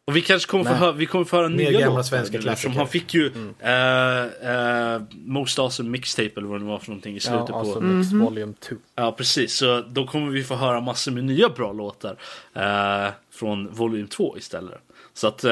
Och 0.09 0.16
vi 0.16 0.20
kanske 0.23 0.51
kommer 0.51 0.65
få 0.65 0.70
höra, 0.74 0.93
vi 0.93 1.07
kommer 1.07 1.24
få 1.24 1.37
höra 1.37 1.49
Mer 1.49 1.57
nya 1.57 1.70
gamla 1.73 1.87
låtar 1.89 2.03
svenska 2.03 2.37
nu, 2.37 2.43
klassiker. 2.43 2.53
eftersom 2.53 2.77
han 2.77 2.89
fick 2.89 3.15
ju 3.15 3.33
Mm. 3.33 3.55
eh, 3.61 4.51
eh, 4.95 5.03
Most 5.24 5.59
Awesome 5.59 5.91
Mixtape 5.91 6.31
eller 6.37 6.49
vad 6.49 6.61
det 6.61 6.65
var 6.65 6.78
för 6.78 6.89
någonting 6.89 7.16
i 7.16 7.20
slutet 7.20 7.45
Ja, 7.49 7.59
alltså 7.59 7.74
på. 7.74 7.81
Next 7.81 8.12
Volume 8.12 8.53
2. 8.69 8.74
Ja, 8.97 9.12
precis. 9.12 9.57
Så 9.57 9.81
då 9.81 10.07
kommer 10.07 10.31
vi 10.33 10.45
få 10.45 10.55
höra 10.55 10.81
massor 10.81 11.12
med 11.12 11.24
nya 11.24 11.49
bra 11.49 11.73
låtar 11.73 12.16
eh, 12.55 13.09
från 13.33 13.73
volym 13.73 14.09
2 14.09 14.39
istället. 14.39 14.81
Så 15.15 15.27
att 15.28 15.45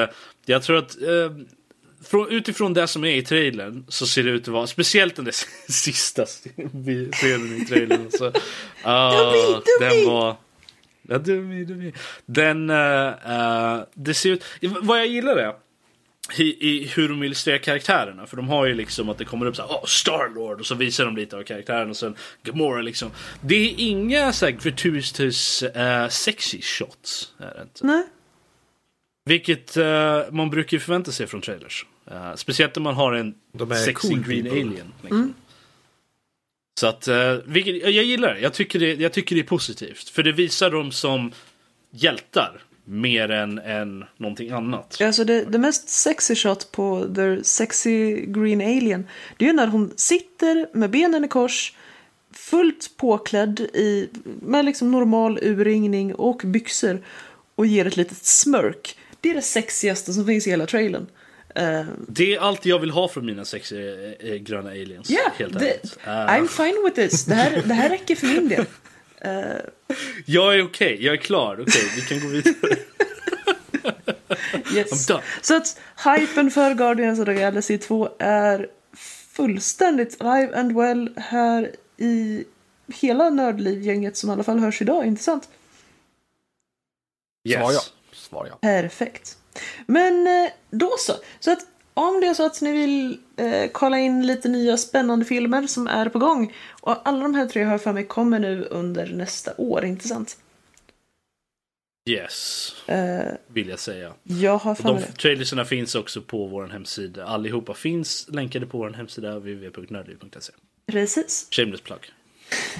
jag 0.45 0.63
tror 0.63 0.77
att 0.77 0.95
från, 2.05 2.29
utifrån 2.31 2.73
det 2.73 2.87
som 2.87 3.03
är 3.05 3.15
i 3.15 3.21
trailern 3.21 3.85
så 3.87 4.07
ser 4.07 4.23
det 4.23 4.29
ut 4.29 4.41
att 4.41 4.47
vara, 4.47 4.67
speciellt 4.67 5.15
den 5.15 5.25
där 5.25 5.35
sista 5.71 6.25
scenen 6.25 7.61
i 7.61 7.65
trailern. 7.69 8.07
Så, 8.11 8.23
dummy! 8.83 9.61
Den 9.79 10.05
var... 10.07 10.35
Ja, 11.07 11.17
dummy, 11.17 11.65
dummy. 11.65 11.93
Den, 12.25 12.69
eh, 12.69 13.07
eh, 13.07 13.79
det 13.93 14.13
ser 14.13 14.29
ut, 14.29 14.43
vad 14.61 14.99
jag 14.99 15.07
gillar 15.07 15.37
är 15.37 15.53
i, 16.37 16.69
i 16.69 16.87
hur 16.87 17.09
de 17.09 17.23
illustrerar 17.23 17.57
karaktärerna. 17.57 18.25
För 18.25 18.37
de 18.37 18.49
har 18.49 18.65
ju 18.65 18.73
liksom 18.73 19.09
att 19.09 19.17
det 19.17 19.25
kommer 19.25 19.45
upp 19.45 19.55
så 19.55 19.61
här, 19.61 19.69
oh, 19.69 19.85
Starlord 19.85 20.59
och 20.59 20.65
så 20.65 20.75
visar 20.75 21.05
de 21.05 21.15
lite 21.15 21.37
av 21.37 21.43
karaktären 21.43 21.89
och 21.89 21.97
sen 21.97 22.15
Gamora 22.43 22.81
liksom. 22.81 23.11
Det 23.41 23.55
är 23.55 23.73
inga 23.77 24.33
så 24.33 24.45
här 24.45 24.51
gratuitous 24.51 25.63
uh, 25.63 26.07
sexy 26.09 26.61
shots. 26.61 27.33
Är 27.37 27.53
det 27.55 27.61
inte. 27.61 27.85
Nej. 27.85 28.03
Vilket 29.25 29.77
eh, 29.77 30.21
man 30.31 30.49
brukar 30.49 30.77
ju 30.77 30.81
förvänta 30.81 31.11
sig 31.11 31.27
från 31.27 31.41
trailers. 31.41 31.85
Eh, 32.11 32.35
speciellt 32.35 32.77
om 32.77 32.83
man 32.83 32.95
har 32.95 33.13
en 33.13 33.35
är 33.59 33.75
sexy 33.75 34.07
cool 34.09 34.19
green 34.19 34.43
people. 34.43 34.61
alien. 34.61 34.93
Liksom. 35.01 35.33
Så 36.79 36.87
att, 36.87 37.07
eh, 37.07 37.35
vilket, 37.45 37.75
jag 37.75 38.03
gillar 38.03 38.33
det. 38.33 38.39
Jag 38.39 38.53
tycker 38.53 38.79
det. 38.79 38.93
Jag 38.93 39.13
tycker 39.13 39.35
det 39.35 39.41
är 39.41 39.43
positivt. 39.43 40.09
För 40.09 40.23
det 40.23 40.31
visar 40.31 40.71
dem 40.71 40.91
som 40.91 41.31
hjältar 41.91 42.61
mer 42.85 43.31
än, 43.31 43.59
än 43.59 44.05
någonting 44.17 44.51
annat. 44.51 45.01
Alltså 45.01 45.23
det, 45.23 45.45
det 45.45 45.57
mest 45.57 45.89
sexy 45.89 46.35
shot 46.35 46.71
på 46.71 47.07
The 47.15 47.43
Sexy 47.43 48.25
Green 48.25 48.61
Alien 48.61 49.07
det 49.37 49.45
är 49.45 49.49
ju 49.49 49.55
när 49.55 49.67
hon 49.67 49.93
sitter 49.95 50.77
med 50.77 50.89
benen 50.89 51.25
i 51.25 51.27
kors 51.27 51.73
fullt 52.33 52.91
påklädd 52.97 53.59
i, 53.59 54.09
med 54.41 54.65
liksom 54.65 54.91
normal 54.91 55.39
urringning 55.41 56.15
och 56.15 56.41
byxor 56.45 57.01
och 57.55 57.65
ger 57.65 57.87
ett 57.87 57.97
litet 57.97 58.25
smörk. 58.25 58.97
det 59.21 59.29
är 59.29 59.33
det 59.33 59.41
sexigaste 59.41 60.13
som 60.13 60.25
finns 60.25 60.47
i 60.47 60.49
hela 60.49 60.65
trailern. 60.65 61.07
Uh, 61.59 61.85
Det 62.07 62.35
är 62.35 62.39
allt 62.39 62.65
jag 62.65 62.79
vill 62.79 62.91
ha 62.91 63.07
från 63.07 63.25
mina 63.25 63.41
eh, 63.41 64.29
eh, 64.31 64.35
gröna 64.35 64.69
aliens. 64.69 65.09
Ja, 65.09 65.31
helt 65.37 65.55
ärligt. 65.55 65.97
Eh, 66.03 66.09
I'm 66.09 66.47
fine 66.47 66.83
with 66.85 66.95
this. 66.95 67.25
Det 67.25 67.35
här, 67.35 67.63
det 67.65 67.73
här 67.73 67.89
räcker 67.89 68.15
för 68.15 68.27
min 68.27 68.49
del. 68.49 68.65
Jag 70.25 70.55
är 70.55 70.63
okej, 70.63 70.97
jag 71.05 71.13
är 71.13 71.17
klar. 71.17 71.61
Okej, 71.61 71.81
vi 71.95 72.01
kan 72.01 72.19
gå 72.19 72.27
vidare. 72.27 72.77
Yes. 74.75 75.07
Så 75.41 75.55
att 75.55 75.79
hypen 76.05 76.51
för 76.51 76.73
Guardians 76.73 77.19
of 77.19 77.25
the 77.25 77.33
Galaxy 77.33 77.77
2 77.77 78.09
är 78.19 78.69
fullständigt 79.35 80.19
live 80.19 80.59
and 80.59 80.75
well 80.77 81.13
här 81.17 81.75
i 81.97 82.45
hela 82.87 83.29
nördliv-gänget 83.29 84.17
som 84.17 84.29
i 84.29 84.33
alla 84.33 84.43
fall 84.43 84.59
hörs 84.59 84.81
idag, 84.81 85.05
inte 85.05 85.23
sant? 85.23 85.49
Svar 87.47 87.61
ja. 87.61 87.71
Yes. 87.71 87.93
Svar 88.13 88.47
ja. 88.49 88.57
Perfekt. 88.61 89.37
Men 89.85 90.27
eh, 90.27 90.51
då 90.71 90.95
så. 90.99 91.13
Så 91.39 91.51
att 91.51 91.59
om 91.93 92.21
det 92.21 92.27
är 92.27 92.33
så 92.33 92.45
att 92.45 92.61
ni 92.61 92.71
vill 92.71 93.19
eh, 93.37 93.69
kolla 93.71 93.99
in 93.99 94.27
lite 94.27 94.47
nya 94.49 94.77
spännande 94.77 95.25
filmer 95.25 95.67
som 95.67 95.87
är 95.87 96.09
på 96.09 96.19
gång 96.19 96.53
och 96.81 97.07
alla 97.07 97.19
de 97.19 97.35
här 97.35 97.45
tre 97.45 97.63
har 97.63 97.77
för 97.77 97.93
mig 97.93 98.07
kommer 98.07 98.39
nu 98.39 98.63
under 98.69 99.07
nästa 99.07 99.53
år, 99.57 99.85
inte 99.85 100.07
sant? 100.07 100.37
Yes, 102.09 102.71
Eh, 102.87 103.25
vill 103.47 103.69
jag 103.69 103.79
säga. 103.79 104.13
jag 104.23 104.57
har 104.57 104.71
Och 104.71 104.77
för 104.77 104.83
de 104.83 104.95
mig 104.95 105.03
det. 105.07 105.13
trailerserna 105.21 105.65
finns 105.65 105.95
också 105.95 106.21
på 106.21 106.47
vår 106.47 106.67
hemsida. 106.67 107.25
Allihopa 107.25 107.73
finns 107.73 108.27
länkade 108.29 108.65
på 108.65 108.77
vår 108.77 108.89
hemsida 108.89 109.35
www.nördliv.se. 109.39 110.53
Precis. 110.87 111.47
Shameless 111.51 111.81
plug. 111.81 111.99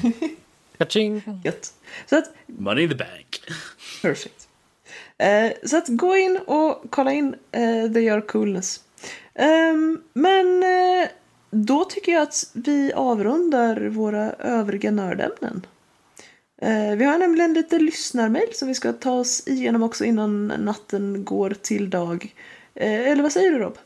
Kaching! 0.77 1.41
Gött. 1.43 1.73
Så 2.09 2.17
att 2.17 2.31
Money 2.47 2.83
in 2.83 2.89
the 2.89 2.95
bank. 2.95 3.41
Perfect. 4.01 4.44
Eh, 5.17 5.51
så 5.63 5.77
att 5.77 5.87
gå 5.87 6.17
in 6.17 6.37
och 6.45 6.83
kolla 6.89 7.11
in 7.13 7.35
eh, 7.51 7.93
The 7.93 7.99
Your 7.99 8.21
Coolness. 8.21 8.79
Ehm, 9.35 10.01
men 10.13 10.63
eh, 10.63 11.07
då 11.51 11.85
tycker 11.85 12.11
jag 12.11 12.21
att 12.21 12.49
vi 12.53 12.93
avrundar 12.93 13.81
våra 13.87 14.31
övriga 14.33 14.91
nördämnen. 14.91 15.65
Vi 16.97 17.03
har 17.03 17.17
nämligen 17.17 17.53
lite 17.53 17.79
lyssnarmail 17.79 18.47
som 18.53 18.67
vi 18.67 18.75
ska 18.75 18.93
ta 18.93 19.11
oss 19.11 19.47
igenom 19.47 19.83
också 19.83 20.05
innan 20.05 20.47
natten 20.47 21.25
går 21.25 21.49
till 21.61 21.89
dag. 21.89 22.33
Eller 22.75 23.23
vad 23.23 23.31
säger 23.31 23.51
du 23.51 23.59
Rob? 23.59 23.77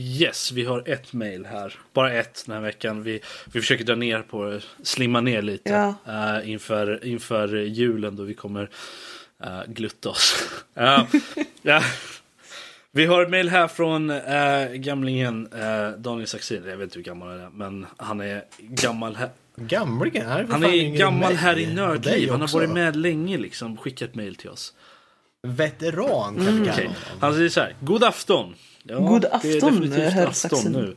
Yes, 0.00 0.52
vi 0.52 0.64
har 0.64 0.88
ett 0.88 1.12
mail 1.12 1.46
här. 1.46 1.80
Bara 1.92 2.12
ett 2.12 2.42
den 2.46 2.54
här 2.54 2.62
veckan. 2.62 3.02
Vi, 3.02 3.20
vi 3.52 3.60
försöker 3.60 3.84
dra 3.84 3.94
ner 3.94 4.22
på 4.22 4.60
slimma 4.82 5.20
ner 5.20 5.42
lite 5.42 5.70
Ja. 5.70 5.94
eh, 6.38 6.50
inför, 6.50 7.06
inför 7.06 7.56
julen 7.56 8.16
då 8.16 8.22
vi 8.22 8.34
kommer 8.34 8.70
uh, 9.44 9.62
glutta 9.66 10.08
oss. 10.08 10.44
Eh, 10.74 11.04
ja. 11.62 11.82
Vi 12.92 13.06
har 13.06 13.22
ett 13.22 13.30
mail 13.30 13.48
här 13.48 13.68
från 13.68 14.10
uh, 14.10 14.72
gamlingen 14.74 15.48
uh, 15.52 15.98
Daniel 15.98 16.26
Saxin. 16.26 16.64
Jag 16.66 16.76
vet 16.76 16.84
inte 16.84 16.98
hur 16.98 17.04
gammal 17.04 17.28
han 17.28 17.40
är, 17.40 17.50
men 17.50 17.86
han 17.96 18.20
är 18.20 18.44
gammal 18.58 19.16
här. 19.16 19.30
Gamlingen? 19.56 20.28
Här 20.28 20.40
är 20.40 20.46
Han 20.46 20.64
är 20.64 20.96
gammal 20.96 21.34
här 21.34 21.58
i 21.58 21.74
nördliv. 21.74 22.30
Han 22.30 22.40
har 22.40 22.48
varit 22.48 22.70
med 22.70 22.96
länge 22.96 23.38
liksom. 23.38 23.76
Skickat 23.76 24.14
mail 24.14 24.34
till 24.34 24.50
oss. 24.50 24.74
Veteran 25.42 26.34
kan 26.34 26.44
vi 26.44 26.50
kalla 26.52 26.72
Okej. 26.72 26.84
honom. 26.84 27.20
Han 27.20 27.34
säger 27.34 27.48
så 27.48 27.60
här. 27.60 27.76
God 27.80 28.04
afton. 28.04 28.54
Ja, 28.82 28.98
God 28.98 29.22
det 29.22 29.28
är 29.28 29.56
afton, 29.56 29.92
herr 29.92 30.26
afton 30.26 30.50
Saxen. 30.50 30.72
nu. 30.72 30.96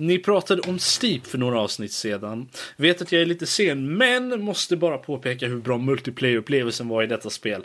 Ni 0.00 0.18
pratade 0.18 0.62
om 0.68 0.78
Steep 0.78 1.26
för 1.26 1.38
några 1.38 1.60
avsnitt 1.60 1.92
sedan. 1.92 2.48
Vet 2.76 3.02
att 3.02 3.12
jag 3.12 3.22
är 3.22 3.26
lite 3.26 3.46
sen, 3.46 3.96
men 3.96 4.42
måste 4.42 4.76
bara 4.76 4.98
påpeka 4.98 5.46
hur 5.46 5.56
bra 5.56 5.78
multiplayer-upplevelsen 5.78 6.88
var 6.88 7.02
i 7.02 7.06
detta 7.06 7.30
spel. 7.30 7.64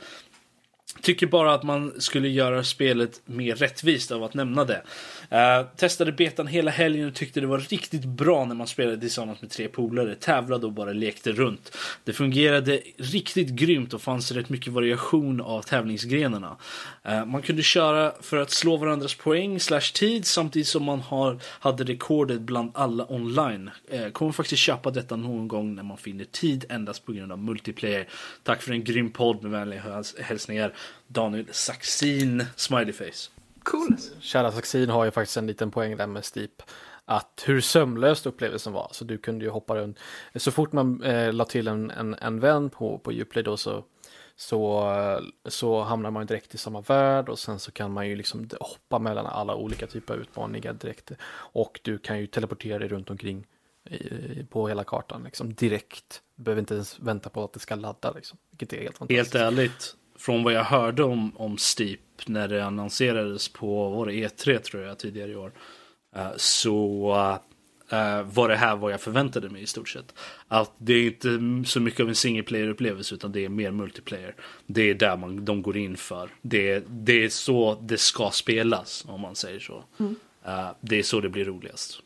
Tycker 1.02 1.28
bara 1.28 1.54
att 1.54 1.64
man 1.64 2.02
skulle 2.02 2.30
göra 2.30 2.64
spelet 2.64 3.22
mer 3.26 3.56
rättvist 3.56 4.12
av 4.12 4.24
att 4.24 4.34
nämna 4.34 4.66
det. 4.66 4.84
Eh, 5.34 5.66
testade 5.76 6.12
betan 6.12 6.48
hela 6.48 6.72
helgen 6.72 7.08
och 7.08 7.14
tyckte 7.14 7.42
det 7.42 7.48
var 7.48 7.60
riktigt 7.60 8.06
bra 8.06 8.46
när 8.46 8.56
man 8.56 8.68
spelade 8.68 9.00
tillsammans 9.00 9.42
med 9.42 9.52
tre 9.52 9.68
polare. 9.68 10.16
Tävlade 10.16 10.66
och 10.66 10.72
bara 10.72 10.94
lekte 10.94 11.32
runt. 11.32 11.78
Det 12.04 12.14
fungerade 12.14 12.82
riktigt 12.98 13.50
grymt 13.50 13.94
och 13.94 14.02
fanns 14.02 14.32
rätt 14.32 14.50
mycket 14.50 14.74
variation 14.74 15.42
av 15.42 15.62
tävlingsgrenarna. 15.62 16.58
Uh, 17.10 17.26
man 17.26 17.42
kunde 17.42 17.64
köra 17.64 18.14
för 18.22 18.38
att 18.38 18.52
slå 18.52 18.78
varandras 18.78 19.16
poäng 19.16 19.60
slash 19.60 19.94
tid 19.94 20.26
samtidigt 20.26 20.68
som 20.68 20.84
man 20.84 21.00
har, 21.00 21.40
hade 21.44 21.84
rekordet 21.84 22.42
bland 22.42 22.72
alla 22.74 23.12
online. 23.12 23.70
Uh, 23.94 24.10
kommer 24.10 24.32
faktiskt 24.32 24.62
köpa 24.62 24.92
detta 24.92 25.16
någon 25.16 25.48
gång 25.48 25.76
när 25.76 25.84
man 25.84 25.98
finner 25.98 26.26
tid 26.26 26.66
endast 26.70 27.06
på 27.06 27.12
grund 27.12 27.32
av 27.32 27.40
multiplayer. 27.40 28.08
Tack 28.44 28.62
för 28.62 28.72
en 28.72 28.84
grym 28.84 29.12
podd 29.12 29.44
med 29.44 29.52
vänliga 29.52 29.82
häls- 29.82 30.22
hälsningar. 30.22 30.74
Daniel 31.08 31.46
Saxin, 31.52 32.46
smileyface. 32.56 33.30
Cool. 33.64 33.98
Kära 34.20 34.52
Saxin 34.52 34.90
har 34.90 35.06
ju 35.06 35.12
faktiskt 35.12 35.38
en 35.38 35.48
liten 35.48 35.72
poäng 35.72 35.98
där 35.98 36.08
med 36.08 36.26
Steep. 36.26 36.62
Att 37.06 37.44
hur 37.46 37.62
sömlöst 37.62 38.26
upplevelsen 38.26 38.74
var. 38.74 38.90
Så 38.92 39.06
du 39.06 39.18
kunde 39.18 39.46
ju 39.46 39.52
hoppa 39.52 39.76
runt. 39.76 40.00
Så 40.36 40.52
fort 40.52 40.72
man 40.72 41.04
eh, 41.04 41.34
la 41.34 41.46
till 41.46 41.68
en, 41.68 41.92
en, 41.92 42.14
en 42.14 42.40
vän 42.40 42.70
på, 42.70 42.98
på 42.98 43.12
Uplay 43.12 43.44
då 43.44 43.58
så, 43.58 43.84
så, 44.36 45.22
så 45.46 45.82
hamnar 45.82 46.12
man 46.12 46.24
ju 46.24 46.28
direkt 46.28 46.56
i 46.56 46.58
samma 46.58 46.82
värld 46.82 47.30
och 47.30 47.40
sen 47.40 47.60
så 47.60 47.72
kan 47.72 47.92
man 47.92 48.10
ju 48.10 48.16
liksom 48.16 48.50
hoppa 48.60 49.00
mellan 49.00 49.26
alla 49.26 49.56
olika 49.56 49.88
typer 49.88 50.14
av 50.14 50.20
utmaningar 50.20 50.74
direkt. 50.74 51.12
Och 51.34 51.80
du 51.84 51.98
kan 51.98 52.20
ju 52.20 52.28
teleportera 52.28 52.80
dig 52.80 52.88
runt 52.88 53.10
omkring 53.10 53.46
i, 53.90 54.44
på 54.50 54.68
hela 54.68 54.84
kartan 54.84 55.24
liksom 55.24 55.54
direkt. 55.54 56.22
Du 56.36 56.44
behöver 56.44 56.60
inte 56.60 56.74
ens 56.74 57.00
vänta 57.00 57.30
på 57.30 57.44
att 57.44 57.54
det 57.54 57.60
ska 57.60 57.76
ladda 57.76 58.12
liksom. 58.12 58.38
Vilket 58.50 58.74
är 58.74 58.82
helt 58.82 58.98
fantastiskt. 58.98 59.34
Helt 59.34 59.46
ärligt, 59.46 59.96
från 60.16 60.44
vad 60.44 60.54
jag 60.54 60.64
hörde 60.64 61.04
om, 61.04 61.38
om 61.38 61.58
Steep 61.58 62.00
när 62.28 62.48
det 62.48 62.66
annonserades 62.66 63.50
på 63.50 63.90
var 63.90 64.06
det 64.06 64.12
E3 64.14 64.60
tror 64.60 64.84
jag 64.84 65.00
tidigare 65.00 65.32
i 65.32 65.36
år. 65.36 65.52
eh, 66.16 66.28
Så 66.38 67.12
eh, 67.90 68.24
var 68.24 68.50
det 68.50 68.56
här 68.56 68.76
vad 68.76 68.92
jag 68.94 69.02
förväntade 69.02 69.50
mig 69.50 69.62
i 69.62 69.66
stort 69.66 69.90
sett. 69.90 70.14
Att 70.48 70.72
det 70.78 70.94
är 70.94 71.06
inte 71.06 71.70
så 71.70 71.80
mycket 71.80 72.00
av 72.00 72.10
en 72.10 72.16
single 72.16 72.44
player 72.44 72.68
upplevelse 72.68 73.16
utan 73.16 73.32
det 73.32 73.46
är 73.46 73.50
mer 73.50 73.72
multiplayer. 73.72 74.36
Det 74.66 74.90
är 74.90 74.94
där 74.94 75.18
man, 75.18 75.46
de 75.46 75.62
går 75.62 75.78
in 75.78 75.98
för. 75.98 76.30
Det, 76.42 76.84
det 76.90 77.24
är 77.24 77.30
så 77.30 77.76
det 77.82 77.98
ska 77.98 78.30
spelas 78.32 79.06
om 79.08 79.22
man 79.22 79.36
säger 79.36 79.60
så. 79.60 79.84
Eh, 80.46 80.70
det 80.82 81.00
är 81.00 81.04
så 81.04 81.20
det 81.20 81.30
blir 81.30 81.46
roligast. 81.46 82.00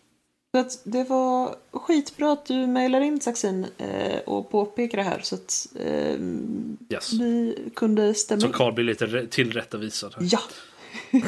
Så 0.52 0.60
att 0.60 0.80
det 0.84 1.04
var 1.04 1.56
skitbra 1.72 2.32
att 2.32 2.46
du 2.46 2.68
mejlar 2.68 3.02
in 3.02 3.22
Saxin 3.22 3.66
eh, 3.78 4.20
och 4.26 4.50
påpekar 4.52 4.98
det 4.98 5.04
här 5.04 5.20
så 5.24 5.36
att 5.36 5.68
eh, 5.80 6.16
Yes. 6.90 7.14
vi 7.14 7.58
kunde 7.76 8.14
stämma 8.14 8.42
Så. 8.42 8.50
Carl 8.50 8.74
blir 8.74 8.86
lite 8.86 9.28
tillrättavisad. 9.28 10.16
Här. 10.18 10.30
Ja, 10.32 10.40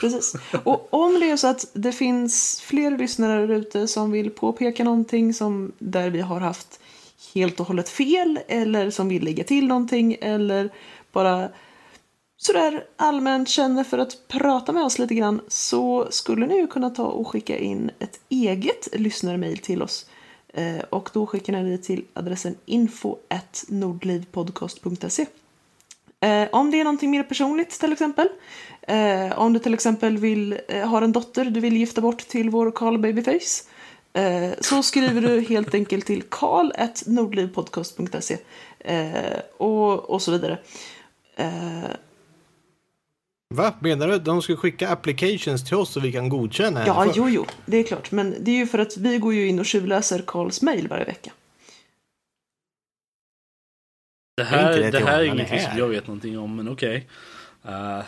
precis. 0.00 0.34
Och 0.64 0.88
om 0.90 1.20
det 1.20 1.30
är 1.30 1.36
så 1.36 1.46
att 1.46 1.66
det 1.72 1.92
finns 1.92 2.60
fler 2.60 2.98
lyssnare 2.98 3.46
där 3.46 3.54
ute 3.54 3.88
som 3.88 4.10
vill 4.10 4.30
påpeka 4.30 4.84
någonting 4.84 5.34
som 5.34 5.72
där 5.78 6.10
vi 6.10 6.20
har 6.20 6.40
haft 6.40 6.80
helt 7.34 7.60
och 7.60 7.66
hållet 7.66 7.88
fel 7.88 8.38
eller 8.48 8.90
som 8.90 9.08
vill 9.08 9.24
lägga 9.24 9.44
till 9.44 9.66
någonting 9.66 10.16
eller 10.20 10.70
bara 11.12 11.48
sådär 12.38 12.84
allmänt 12.96 13.48
känner 13.48 13.84
för 13.84 13.98
att 13.98 14.28
prata 14.28 14.72
med 14.72 14.84
oss 14.84 14.98
lite 14.98 15.14
grann 15.14 15.40
så 15.48 16.06
skulle 16.10 16.46
ni 16.46 16.56
ju 16.56 16.66
kunna 16.66 16.90
ta 16.90 17.04
och 17.04 17.28
skicka 17.28 17.58
in 17.58 17.90
ett 17.98 18.20
eget 18.28 18.88
lyssnarmail 18.92 19.58
till 19.58 19.82
oss. 19.82 20.06
Eh, 20.54 20.78
och 20.90 21.10
då 21.12 21.26
skickar 21.26 21.52
ni 21.52 21.70
det 21.70 21.78
till 21.82 22.04
adressen 22.12 22.56
info 22.66 23.16
nordlivpodcast.se. 23.68 25.26
Eh, 26.20 26.48
om 26.52 26.70
det 26.70 26.80
är 26.80 26.84
någonting 26.84 27.10
mer 27.10 27.22
personligt 27.22 27.80
till 27.80 27.92
exempel. 27.92 28.28
Eh, 28.82 29.38
om 29.38 29.52
du 29.52 29.58
till 29.58 29.74
exempel 29.74 30.18
vill, 30.18 30.60
har 30.84 31.02
en 31.02 31.12
dotter 31.12 31.44
du 31.44 31.60
vill 31.60 31.76
gifta 31.76 32.00
bort 32.00 32.18
till 32.18 32.50
vår 32.50 32.70
Carl 32.70 32.98
Babyface. 32.98 33.64
Så 34.60 34.82
skriver 34.82 35.20
du 35.20 35.40
helt 35.40 35.74
enkelt 35.74 36.06
till 36.06 36.22
karl.nordlivpodcast.se 36.22 38.38
och, 39.56 40.10
och 40.10 40.22
så 40.22 40.32
vidare. 40.32 40.58
Va? 43.54 43.74
Menar 43.80 44.08
du 44.08 44.14
att 44.14 44.24
de 44.24 44.42
ska 44.42 44.56
skicka 44.56 44.88
applications 44.88 45.64
till 45.64 45.76
oss 45.76 45.90
så 45.92 46.00
vi 46.00 46.12
kan 46.12 46.28
godkänna 46.28 46.86
ja, 46.86 46.92
henne 46.92 47.06
först? 47.06 47.16
jo, 47.16 47.28
jo, 47.28 47.46
det 47.66 47.76
är 47.76 47.82
klart. 47.84 48.10
Men 48.10 48.36
det 48.40 48.50
är 48.50 48.56
ju 48.56 48.66
för 48.66 48.78
att 48.78 48.96
vi 48.96 49.18
går 49.18 49.34
ju 49.34 49.48
in 49.48 49.58
och 49.58 49.66
tjuvläser 49.66 50.22
Karls 50.26 50.62
mail 50.62 50.88
varje 50.88 51.04
vecka. 51.04 51.32
Det 54.36 54.44
här, 54.44 54.78
det 54.78 54.90
det 54.90 54.98
här 55.04 55.18
är 55.20 55.24
ingenting 55.24 55.60
som 55.60 55.78
jag 55.78 55.88
vet 55.88 56.06
någonting 56.06 56.38
om, 56.38 56.56
men 56.56 56.68
okej. 56.68 57.08
Eh, 57.64 58.00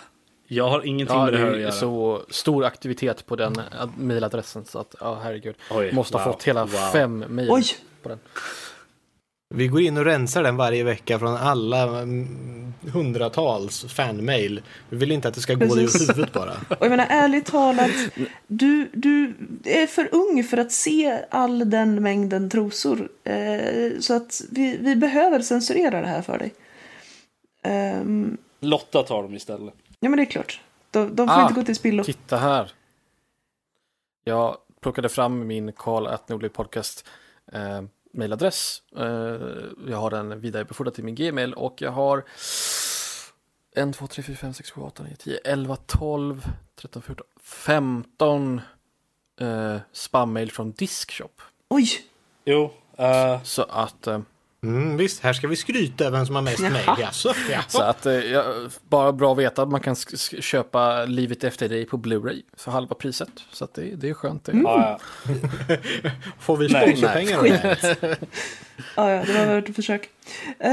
jag 0.46 0.68
har 0.68 0.86
ingenting 0.86 1.16
Ja, 1.16 1.24
med 1.24 1.32
det 1.32 1.38
här 1.38 1.52
att 1.52 1.60
göra. 1.60 1.72
så 1.72 2.22
stor 2.30 2.64
aktivitet 2.64 3.26
på 3.26 3.36
den 3.36 3.52
ad- 3.58 3.92
mailadressen 3.98 4.64
så 4.64 4.78
att, 4.78 4.94
ja 5.00 5.20
herregud. 5.22 5.54
Oj, 5.70 5.92
Måste 5.92 6.16
ha 6.18 6.24
wow, 6.24 6.32
fått 6.32 6.42
hela 6.42 6.64
wow. 6.64 6.90
fem 6.92 7.18
mejl 7.18 7.50
Oj! 7.50 7.64
på 8.02 8.08
den. 8.08 8.18
Vi 9.54 9.68
går 9.68 9.80
in 9.80 9.96
och 9.96 10.04
rensar 10.04 10.42
den 10.42 10.56
varje 10.56 10.84
vecka 10.84 11.18
från 11.18 11.36
alla 11.36 12.00
mm, 12.00 12.72
hundratals 12.92 13.84
fanmail. 13.84 14.62
Vi 14.88 14.96
vill 14.96 15.12
inte 15.12 15.28
att 15.28 15.34
det 15.34 15.40
ska 15.40 15.54
gå 15.54 15.74
dig 15.74 15.84
ur 15.84 15.98
huvudet 15.98 16.32
bara. 16.32 16.50
Och 16.68 16.76
jag 16.80 16.90
menar 16.90 17.06
ärligt 17.10 17.46
talat, 17.46 17.90
du, 18.46 18.90
du 18.92 19.34
är 19.64 19.86
för 19.86 20.08
ung 20.14 20.44
för 20.44 20.56
att 20.56 20.72
se 20.72 21.24
all 21.30 21.70
den 21.70 22.02
mängden 22.02 22.50
trosor. 22.50 23.08
Eh, 23.24 24.00
så 24.00 24.14
att 24.14 24.40
vi, 24.50 24.76
vi 24.80 24.96
behöver 24.96 25.40
censurera 25.42 26.00
det 26.00 26.06
här 26.06 26.22
för 26.22 26.38
dig. 26.38 26.54
Ehm, 27.62 28.36
Lotta 28.60 29.02
tar 29.02 29.22
dem 29.22 29.34
istället. 29.34 29.74
Ja, 30.00 30.08
men 30.08 30.16
det 30.16 30.22
är 30.22 30.30
klart. 30.30 30.60
De, 30.90 31.16
de 31.16 31.28
får 31.28 31.34
Ah, 31.34 31.42
inte 31.42 31.54
gå 31.54 31.62
till 31.62 31.76
spillo. 31.76 32.04
Titta 32.04 32.36
här. 32.36 32.72
Jag 34.24 34.56
plockade 34.80 35.08
fram 35.08 35.46
min 35.46 35.72
Karl 35.72 36.06
at 36.06 36.28
Nordlig 36.28 36.52
Podcast 36.52 37.06
eh, 37.52 37.82
mailadress. 38.12 38.82
Eh, 38.96 39.04
jag 39.88 39.96
har 39.96 40.10
den 40.10 40.40
vidarebefordrad 40.40 40.94
till 40.94 41.04
min 41.04 41.14
Gmail 41.14 41.54
och 41.54 41.82
jag 41.82 41.90
har 41.90 42.24
1, 43.76 43.94
2, 43.94 44.06
3, 44.06 44.22
4, 44.22 44.36
5, 44.36 44.54
6, 44.54 44.70
7, 44.70 44.80
8, 44.80 45.02
9, 45.02 45.16
10, 45.16 45.38
11, 45.44 45.76
12, 45.76 46.44
13, 46.76 47.02
14, 47.02 47.26
15 47.40 48.60
eh, 49.40 49.76
spammail 49.92 50.50
från 50.52 50.72
Diskshop. 50.72 51.42
Oj! 51.68 51.88
Jo, 52.44 52.72
eh, 52.96 53.42
Så 53.42 53.62
att, 53.62 54.06
eh, 54.06 54.20
Mm, 54.62 54.96
visst, 54.96 55.22
här 55.22 55.32
ska 55.32 55.48
vi 55.48 55.56
skryta 55.56 56.10
vem 56.10 56.26
som 56.26 56.34
har 56.34 56.42
mest. 56.42 56.62
Jaså? 56.98 57.34
så 57.68 57.82
att 57.82 58.06
eh, 58.06 58.12
jag, 58.12 58.70
bara 58.88 59.12
bra 59.12 59.32
att 59.32 59.38
veta 59.38 59.62
att 59.62 59.68
man 59.68 59.80
kan 59.80 59.94
sk- 59.94 60.14
sk- 60.14 60.40
köpa 60.40 61.04
Livet 61.04 61.44
efter 61.44 61.68
dig 61.68 61.86
på 61.86 61.96
Blu-ray 61.96 62.42
för 62.56 62.70
halva 62.70 62.94
priset. 62.94 63.28
Så 63.52 63.64
att 63.64 63.74
det, 63.74 63.82
det 63.82 64.08
är 64.08 64.14
skönt. 64.14 64.44
Det. 64.44 64.52
ja, 64.64 64.98
Får 66.38 66.56
vi 66.56 66.68
Nej. 66.68 66.86
sponsorpengar 66.96 67.42
här? 67.42 67.78
Ja, 68.96 69.10
ja, 69.10 69.24
det 69.26 69.32
var 69.32 69.46
värt 69.46 69.68
ett 69.68 69.76
försök. 69.76 70.08
Eh, 70.58 70.70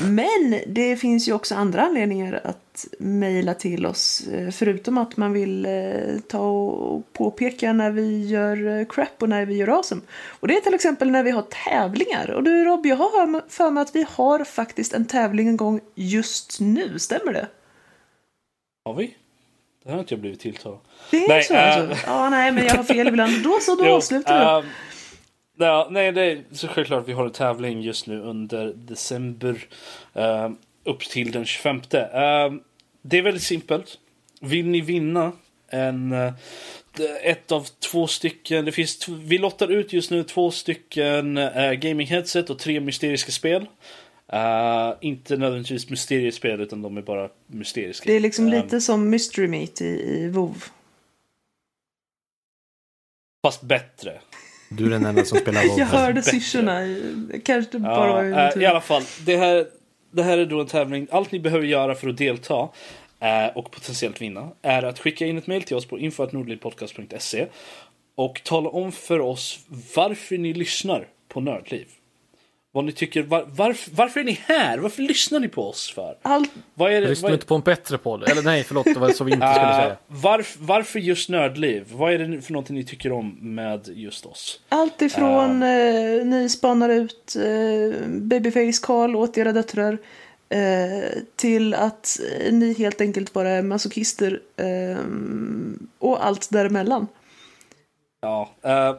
men 0.00 0.60
det 0.66 0.96
finns 0.96 1.28
ju 1.28 1.32
också 1.32 1.54
andra 1.54 1.82
anledningar 1.82 2.40
att 2.44 2.86
mejla 2.98 3.54
till 3.54 3.86
oss. 3.86 4.26
eh, 4.32 4.50
Förutom 4.50 4.98
att 4.98 5.16
man 5.16 5.32
vill 5.32 5.66
eh, 5.66 6.18
ta 6.28 6.50
och 6.50 7.12
påpeka 7.12 7.72
när 7.72 7.90
vi 7.90 8.26
gör 8.26 8.78
eh, 8.80 8.86
crap 8.88 9.22
och 9.22 9.28
när 9.28 9.46
vi 9.46 9.54
gör 9.56 9.68
awesome. 9.68 10.00
Och 10.40 10.48
det 10.48 10.56
är 10.56 10.60
till 10.60 10.74
exempel 10.74 11.10
när 11.10 11.22
vi 11.22 11.30
har 11.30 11.42
tävlingar. 11.42 12.30
Och 12.30 12.42
du 12.42 12.64
Rob, 12.64 12.86
jag 12.86 12.96
har 12.96 13.42
för 13.50 13.70
mig 13.70 13.80
att 13.82 13.94
vi 13.96 14.06
har 14.10 14.44
faktiskt 14.44 14.94
en 14.94 15.04
tävling 15.06 15.48
en 15.48 15.56
gång 15.56 15.80
just 15.94 16.60
nu. 16.60 16.98
Stämmer 16.98 17.32
det? 17.32 17.46
har 18.84 18.94
vi? 18.94 19.14
Det 19.82 19.88
här 19.88 19.92
har 19.96 20.00
inte 20.00 20.14
jag 20.14 20.20
blivit 20.20 20.40
tilltalad. 20.40 20.78
Det 21.10 21.16
är 21.24 21.28
Nej, 21.28 21.42
så 21.42 21.54
eh, 21.54 21.76
alltså? 21.76 22.06
Ja, 22.06 22.30
nej, 22.30 22.52
men 22.52 22.64
jag 22.64 22.74
har 22.74 22.84
fel 22.84 23.08
ibland. 23.08 23.42
Då 23.44 23.58
så, 23.60 23.74
då 23.74 23.86
avslutar 23.96 24.62
vi. 24.62 24.68
Ja, 25.58 25.88
nej, 25.90 26.12
det 26.12 26.22
är 26.22 26.44
så 26.52 26.68
självklart 26.68 27.08
vi 27.08 27.12
har 27.12 27.24
en 27.24 27.32
tävling 27.32 27.80
just 27.80 28.06
nu 28.06 28.20
under 28.20 28.72
december 28.74 29.66
ehm, 30.14 30.56
upp 30.84 31.00
till 31.00 31.32
den 31.32 31.44
25. 31.44 31.80
Ehm, 31.92 32.60
det 33.02 33.18
är 33.18 33.22
väldigt 33.22 33.42
simpelt. 33.42 33.98
Vill 34.40 34.66
ni 34.66 34.80
vinna 34.80 35.32
en 35.68 36.12
eh, 36.12 36.32
ett 37.22 37.52
av 37.52 37.68
två 37.90 38.06
stycken, 38.06 38.64
det 38.64 38.72
finns, 38.72 39.08
vi 39.08 39.38
lottar 39.38 39.72
ut 39.72 39.92
just 39.92 40.10
nu 40.10 40.24
två 40.24 40.50
stycken 40.50 41.38
uh, 41.38 41.72
gaming 41.72 42.06
headset 42.06 42.50
och 42.50 42.58
tre 42.58 42.80
mysteriska 42.80 43.32
spel. 43.32 43.66
Eh, 44.32 44.94
inte 45.00 45.36
nödvändigtvis 45.36 45.90
mysteriespel 45.90 46.60
utan 46.60 46.82
de 46.82 46.96
är 46.96 47.02
bara 47.02 47.28
mysteriska. 47.46 48.10
Det 48.10 48.16
är 48.16 48.20
liksom 48.20 48.46
Ehm, 48.46 48.62
lite 48.62 48.80
som 48.80 49.10
Mystery 49.10 49.48
Meat 49.48 49.80
i, 49.80 49.84
i 49.84 50.28
WoW. 50.28 50.64
Fast 53.46 53.62
bättre. 53.62 54.20
Du 54.68 54.86
är 54.86 54.90
den 54.90 55.06
enda 55.06 55.24
som 55.24 55.38
spelar 55.38 55.62
Jag 55.64 55.70
WoW. 55.70 55.84
hörde 55.86 56.22
syrsorna. 56.22 56.84
i- 56.86 57.42
Kanske 57.44 57.72
det 57.72 57.78
bara 57.78 58.26
Ja, 58.28 58.34
var 58.36 58.56
eh. 58.56 58.62
I 58.62 58.66
alla 58.66 58.80
fall, 58.80 59.02
det 59.26 59.36
här, 59.36 59.66
det 60.10 60.22
här 60.22 60.38
är 60.38 60.46
då 60.46 60.60
en 60.60 60.66
tävling. 60.66 61.06
Allt 61.10 61.32
ni 61.32 61.40
behöver 61.40 61.66
göra 61.66 61.94
för 61.94 62.08
att 62.08 62.16
delta 62.16 62.68
eh, 63.20 63.46
och 63.56 63.70
potentiellt 63.70 64.20
vinna 64.22 64.48
är 64.62 64.82
att 64.82 64.98
skicka 64.98 65.26
in 65.26 65.38
ett 65.38 65.46
mail 65.46 65.62
till 65.62 65.76
oss 65.76 65.86
på 65.86 65.98
info.nordlivpodcast.se 65.98 67.46
och 68.14 68.40
tala 68.44 68.68
om 68.68 68.92
för 68.92 69.20
oss 69.20 69.58
varför 69.96 70.38
ni 70.38 70.52
lyssnar 70.54 71.06
på 71.28 71.40
Nördliv. 71.40 71.86
Vad 72.78 72.84
ni 72.84 72.92
tycker, 72.92 73.22
var, 73.22 73.44
varför, 73.48 73.90
varför 73.94 74.20
är 74.20 74.24
ni 74.24 74.32
här? 74.44 74.78
Varför 74.78 75.02
lyssnar 75.02 75.40
ni 75.40 75.48
på 75.48 75.68
oss 75.68 75.90
för? 75.94 76.16
Allt, 76.22 76.50
Vad 76.74 76.92
är 76.92 77.00
det? 77.00 77.08
lyssnar 77.08 77.28
Vad, 77.28 77.34
inte 77.36 77.46
på 77.46 77.54
en 77.54 77.60
bättre 77.60 77.98
podd. 77.98 78.28
Eller 78.28 78.42
nej, 78.42 78.64
förlåt, 78.64 78.84
det 78.84 78.98
var 78.98 79.10
så 79.10 79.24
vi 79.24 79.32
inte 79.32 79.52
skulle 79.54 79.70
Eh, 79.70 79.76
säga. 79.82 79.96
varf, 80.06 80.56
varför 80.60 80.98
just 80.98 81.28
Nördliv? 81.28 81.84
Vad 81.92 82.12
är 82.12 82.18
det 82.18 82.42
för 82.42 82.52
någonting 82.52 82.76
ni 82.76 82.84
tycker 82.84 83.12
om 83.12 83.38
med 83.40 83.88
just 83.88 84.26
oss? 84.26 84.60
allt 84.68 85.02
ifrån 85.02 85.62
eh, 85.62 86.24
ni 86.26 86.48
spanar 86.48 86.88
ut 86.88 87.36
eh, 87.36 88.06
Babyface 88.08 88.78
Karl 88.82 89.16
åt 89.16 89.38
era 89.38 89.52
döttrar 89.52 89.98
eh, 90.48 90.58
till 91.36 91.74
att 91.74 92.20
ni 92.50 92.74
helt 92.78 93.00
enkelt 93.00 93.32
bara 93.32 93.50
är 93.50 93.62
masochister 93.62 94.40
och 95.98 96.26
allt 96.26 96.50
däremellan. 96.50 97.06
Ja, 98.20 98.50
eh, 98.62 98.70
Är 98.70 98.86
det 98.86 98.94
för- 98.94 98.98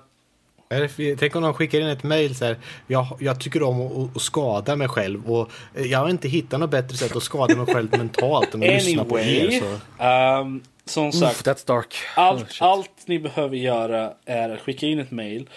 Tänk 1.20 1.36
om 1.36 1.44
de 1.44 1.54
skickar 1.54 1.80
in 1.82 1.88
ett 1.88 2.04
mejl 2.04 2.36
så 2.36 2.46
här. 2.46 2.58
Jag, 2.88 3.08
jag 3.20 3.40
tycker 3.40 3.64
om 3.64 3.82
att, 3.82 4.16
att 4.16 4.22
skada 4.22 4.76
mig 4.76 4.88
själv 4.88 5.32
och 5.32 5.52
eh, 5.76 5.86
jag 5.86 6.00
har 6.00 6.10
inte 6.10 6.28
hittat 6.28 6.60
något 6.60 6.70
bättre 6.70 6.98
sätt 6.98 7.16
att 7.16 7.24
skada 7.24 7.56
mig 7.56 7.74
själv 7.74 7.98
mentalt 7.98 8.54
än 8.54 8.64
att 8.64 8.70
lyssna 8.70 9.06
på 9.06 9.20
er. 9.20 9.24
Anyway, 9.46 9.60
Så. 9.60 10.04
ehm, 10.04 10.64
som 10.86 11.12
sagt. 11.12 11.48
Oof, 11.48 11.56
that's 11.58 11.68
dark. 11.68 11.94
Oh, 12.18 12.24
Allt, 12.24 12.52
shit. 12.52 12.62
allt 12.62 12.92
ni 13.06 13.20
behöver 13.20 13.56
göra 13.58 14.14
är 14.26 14.50
att 14.50 14.62
skicka 14.62 14.86
in 14.88 15.00
ett 15.00 15.12
mail 15.12 15.50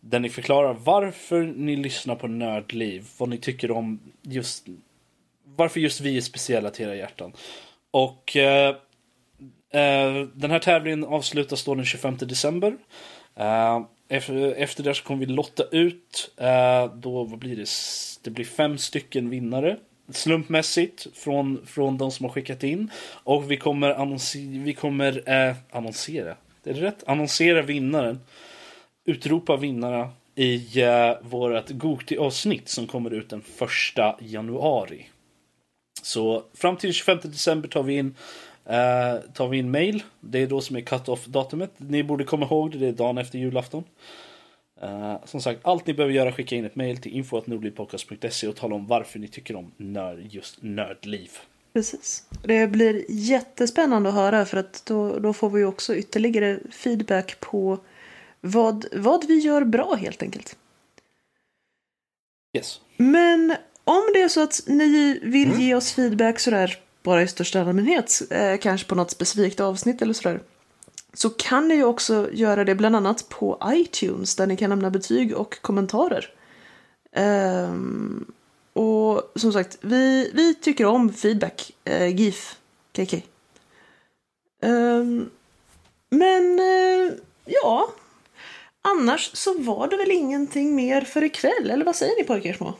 där 0.00 0.20
ni 0.20 0.28
förklarar 0.28 0.76
varför 0.84 1.42
ni 1.42 1.76
lyssnar 1.76 2.14
på 2.14 2.28
Nördliv, 2.28 3.06
vad 3.18 3.28
ni 3.28 3.38
tycker 3.38 3.70
om 3.70 4.00
just 4.22 4.66
varför 5.56 5.80
just 5.80 6.00
vi 6.00 6.16
är 6.16 6.20
speciella 6.20 6.70
till 6.70 6.84
era 6.86 6.94
hjärtan. 6.96 7.32
Och 7.90 8.36
eh, 8.36 8.68
eh, 9.72 10.26
den 10.34 10.50
här 10.50 10.58
tävlingen 10.58 11.04
avslutas 11.04 11.64
då 11.64 11.74
den 11.74 11.84
25 11.84 12.16
december. 12.16 12.76
Eh, 13.36 13.80
efter, 14.16 14.52
efter 14.52 14.82
det 14.82 14.94
så 14.94 15.04
kommer 15.04 15.26
vi 15.26 15.32
lotta 15.32 15.64
ut, 15.70 16.30
eh, 16.36 16.94
då 16.94 17.24
vad 17.24 17.38
blir 17.38 17.56
det? 17.56 17.68
Det 18.22 18.30
blir 18.30 18.44
fem 18.44 18.78
stycken 18.78 19.30
vinnare 19.30 19.76
slumpmässigt 20.08 21.06
från, 21.14 21.66
från 21.66 21.98
de 21.98 22.10
som 22.10 22.24
har 22.24 22.32
skickat 22.32 22.62
in. 22.62 22.90
Och 23.24 23.50
vi 23.50 23.56
kommer, 23.56 23.90
annonser, 23.90 24.64
vi 24.64 24.74
kommer 24.74 25.30
eh, 25.30 25.56
annonsera, 25.70 26.30
är 26.64 26.74
det 26.74 26.80
rätt? 26.80 27.04
Annonsera 27.06 27.62
vinnaren. 27.62 28.20
Utropa 29.04 29.56
vinnarna 29.56 30.10
i 30.34 30.80
eh, 30.82 31.12
vårt 31.22 31.68
Goti-avsnitt 31.68 32.68
som 32.68 32.86
kommer 32.86 33.10
ut 33.10 33.30
den 33.30 33.42
första 33.42 34.16
januari. 34.20 35.08
Så 36.02 36.42
fram 36.54 36.76
till 36.76 36.92
25 36.92 37.18
december 37.22 37.68
tar 37.68 37.82
vi 37.82 37.96
in 37.96 38.14
eh, 38.64 39.30
tar 39.34 39.48
vi 39.48 39.58
in 39.58 39.70
mail. 39.70 40.02
Det 40.20 40.38
är 40.38 40.46
då 40.46 40.60
som 40.60 40.76
är 40.76 40.80
cut-off 40.80 41.26
datumet. 41.26 41.72
Ni 41.76 42.04
borde 42.04 42.24
komma 42.24 42.46
ihåg 42.46 42.70
det, 42.70 42.78
det 42.78 42.88
är 42.88 42.92
dagen 42.92 43.18
efter 43.18 43.38
julafton. 43.38 43.84
Eh, 44.82 45.16
som 45.24 45.40
sagt, 45.40 45.60
allt 45.62 45.86
ni 45.86 45.94
behöver 45.94 46.14
göra 46.14 46.28
är 46.28 46.32
skicka 46.32 46.56
in 46.56 46.64
ett 46.64 46.76
mail 46.76 46.96
till 46.96 47.12
info.nordlivpodcast.se 47.12 48.48
och 48.48 48.56
tala 48.56 48.74
om 48.74 48.86
varför 48.86 49.18
ni 49.18 49.28
tycker 49.28 49.56
om 49.56 49.72
nörd, 49.76 50.18
just 50.30 50.62
nördliv. 50.62 51.30
Precis. 51.72 52.24
Det 52.42 52.66
blir 52.66 53.04
jättespännande 53.08 54.08
att 54.08 54.14
höra 54.14 54.44
för 54.44 54.56
att 54.56 54.82
då, 54.86 55.18
då 55.18 55.32
får 55.32 55.50
vi 55.50 55.64
också 55.64 55.96
ytterligare 55.96 56.58
feedback 56.70 57.40
på 57.40 57.78
vad, 58.40 58.86
vad 58.92 59.26
vi 59.28 59.38
gör 59.38 59.64
bra 59.64 59.94
helt 59.94 60.22
enkelt. 60.22 60.56
Yes. 62.56 62.80
Men 62.96 63.56
om 63.84 64.02
det 64.14 64.22
är 64.22 64.28
så 64.28 64.42
att 64.42 64.60
ni 64.66 65.20
vill 65.22 65.60
ge 65.60 65.74
oss 65.74 65.92
feedback 65.92 66.40
sådär 66.40 66.78
bara 67.02 67.22
i 67.22 67.28
största 67.28 67.60
allmänhet, 67.60 68.22
eh, 68.30 68.56
kanske 68.56 68.88
på 68.88 68.94
något 68.94 69.10
specifikt 69.10 69.60
avsnitt 69.60 70.02
eller 70.02 70.12
sådär, 70.12 70.40
så 71.14 71.30
kan 71.30 71.68
ni 71.68 71.74
ju 71.74 71.84
också 71.84 72.28
göra 72.32 72.64
det 72.64 72.74
bland 72.74 72.96
annat 72.96 73.28
på 73.28 73.58
iTunes 73.66 74.36
där 74.36 74.46
ni 74.46 74.56
kan 74.56 74.70
lämna 74.70 74.90
betyg 74.90 75.36
och 75.36 75.62
kommentarer. 75.62 76.30
Ehm, 77.12 78.24
och 78.72 79.32
som 79.36 79.52
sagt, 79.52 79.78
vi, 79.80 80.30
vi 80.34 80.54
tycker 80.54 80.86
om 80.86 81.12
feedback, 81.12 81.72
eh, 81.84 82.16
GIF, 82.16 82.56
KK. 82.92 83.22
Ehm, 84.62 85.30
men 86.10 86.58
eh, 86.58 87.12
ja, 87.44 87.92
annars 88.82 89.30
så 89.34 89.58
var 89.58 89.88
det 89.88 89.96
väl 89.96 90.10
ingenting 90.10 90.74
mer 90.74 91.00
för 91.00 91.24
ikväll, 91.24 91.70
eller 91.70 91.84
vad 91.84 91.96
säger 91.96 92.16
ni 92.16 92.24
pojkar 92.24 92.52
små? 92.52 92.74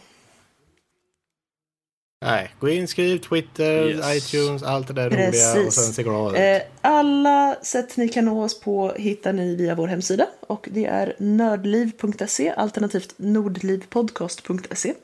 Nej, 2.22 2.54
gå 2.60 2.68
in, 2.68 2.88
skriv 2.88 3.18
Twitter, 3.18 3.88
Yes. 3.88 4.32
iTunes, 4.34 4.62
allt 4.62 4.86
det 4.88 4.92
där 4.94 5.10
roliga 5.10 5.30
Precis. 5.30 5.66
och 5.66 5.72
sen 5.72 5.92
se 5.92 6.02
glad 6.02 6.32
ut. 6.32 6.38
Eh, 6.40 6.62
alla 6.80 7.56
sätt 7.62 7.96
ni 7.96 8.08
kan 8.08 8.24
nå 8.24 8.44
oss 8.44 8.60
på 8.60 8.92
hittar 8.96 9.32
ni 9.32 9.56
via 9.56 9.74
vår 9.74 9.86
hemsida 9.88 10.26
och 10.40 10.68
det 10.70 10.84
är 10.86 11.14
nördliv.se 11.18 12.50
alternativt 12.56 13.14
nordlivpodcast.se. 13.16 14.94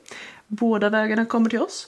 Båda 0.47 0.89
vägarna 0.89 1.25
kommer 1.25 1.49
till 1.49 1.61
oss. 1.61 1.87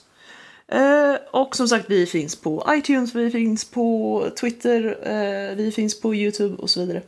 Eh, 0.68 1.14
och 1.30 1.56
som 1.56 1.68
sagt, 1.68 1.84
vi 1.90 2.06
finns 2.06 2.36
på 2.36 2.66
iTunes, 2.70 3.14
vi 3.14 3.30
finns 3.30 3.64
på 3.70 4.26
Twitter, 4.40 4.98
eh, 5.02 5.56
vi 5.56 5.72
finns 5.72 6.00
på 6.00 6.14
YouTube 6.14 6.56
och 6.56 6.70
så 6.70 6.80
vidare. 6.80 7.02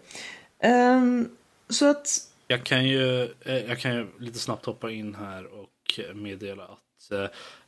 Ehm, 0.62 1.28
så 1.68 1.90
att, 1.90 2.18
Jag 2.46 2.64
kan 2.64 2.84
ju, 2.88 3.28
jag 3.68 3.78
kan 3.78 3.94
ju 3.94 4.06
lite 4.18 4.38
snabbt 4.38 4.66
hoppa 4.66 4.90
in 4.90 5.14
här 5.14 5.44
och 5.60 6.00
meddela 6.14 6.62
att 6.64 7.12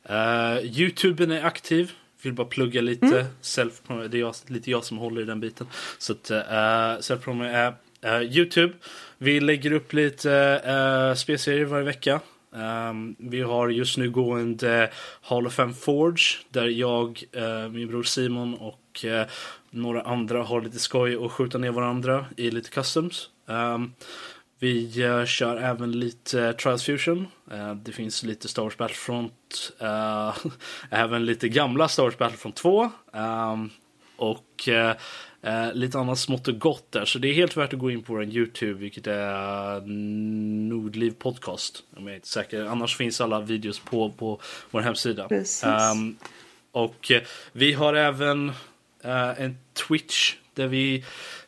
eh, 0.09 0.55
eh, 0.55 0.79
Youtuben 0.79 1.31
är 1.31 1.43
aktiv. 1.43 1.91
Vill 2.21 2.33
bara 2.33 2.47
plugga 2.47 2.81
lite. 2.81 3.25
Self 3.41 3.81
det 3.87 4.17
är 4.17 4.19
jag, 4.19 4.35
lite 4.47 4.71
jag 4.71 4.83
som 4.83 4.97
håller 4.97 5.21
i 5.21 5.25
den 5.25 5.39
biten. 5.39 5.67
Så 5.97 6.13
att 6.13 6.31
uh, 6.31 7.01
self 7.01 7.27
är 7.27 7.73
uh, 8.05 8.37
Youtube. 8.37 8.73
Vi 9.17 9.39
lägger 9.39 9.71
upp 9.71 9.93
lite 9.93 10.61
uh, 11.09 11.15
spelserier 11.15 11.65
varje 11.65 11.85
vecka. 11.85 12.21
Ehm, 12.55 13.15
vi 13.19 13.41
har 13.41 13.69
just 13.69 13.97
nu 13.97 14.09
gående 14.11 14.91
Hall 15.21 15.47
of 15.47 15.53
Fame 15.53 15.73
Forge 15.73 16.23
där 16.49 16.67
jag, 16.67 17.23
eh, 17.31 17.69
min 17.69 17.87
bror 17.87 18.03
Simon 18.03 18.53
och 18.53 19.05
eh, 19.05 19.27
några 19.71 20.01
andra 20.01 20.43
har 20.43 20.61
lite 20.61 20.79
skoj 20.79 21.17
och 21.17 21.31
skjuta 21.31 21.57
ner 21.57 21.71
varandra 21.71 22.25
i 22.37 22.51
lite 22.51 22.69
customs. 22.69 23.29
Ehm, 23.47 23.91
vi 24.59 25.01
eh, 25.03 25.25
kör 25.25 25.57
även 25.57 25.91
lite 25.99 26.53
Trials 26.53 26.83
Fusion. 26.83 27.27
Eh, 27.51 27.75
det 27.75 27.91
finns 27.91 28.23
lite 28.23 28.47
Star 28.47 28.63
Wars 28.63 28.77
Battlefront. 28.77 29.71
eh, 29.79 30.35
även 30.89 31.25
lite 31.25 31.49
gamla 31.49 31.87
Star 31.87 32.03
Wars 32.03 32.17
Battlefront 32.17 32.55
2. 32.55 32.89
ehm, 33.13 33.69
och 34.17 34.67
eh, 34.69 34.95
eh, 35.41 35.73
lite 35.73 35.99
annat 35.99 36.19
smått 36.19 36.47
och 36.47 36.59
gott 36.59 36.91
där. 36.91 37.05
Så 37.05 37.19
det 37.19 37.27
är 37.27 37.33
helt 37.33 37.57
värt 37.57 37.73
att 37.73 37.79
gå 37.79 37.91
in 37.91 38.03
på 38.03 38.13
vår 38.13 38.23
YouTube, 38.23 38.73
vilket 38.73 39.07
är 39.07 39.81
Nordliv 40.69 41.11
Podcast. 41.11 41.83
Om 41.95 42.03
jag 42.03 42.11
är 42.11 42.15
inte 42.15 42.27
säker. 42.27 42.65
Annars 42.65 42.97
finns 42.97 43.21
alla 43.21 43.39
videos 43.41 43.79
på, 43.79 44.09
på 44.11 44.41
vår 44.71 44.81
hemsida. 44.81 45.27
Ehm, 45.91 46.15
och 46.71 47.11
eh, 47.11 47.21
vi 47.51 47.73
har 47.73 47.93
även 47.93 48.49
eh, 49.03 49.41
en 49.41 49.57
Twitch 49.87 50.35
där 50.53 50.67
vi 50.67 51.05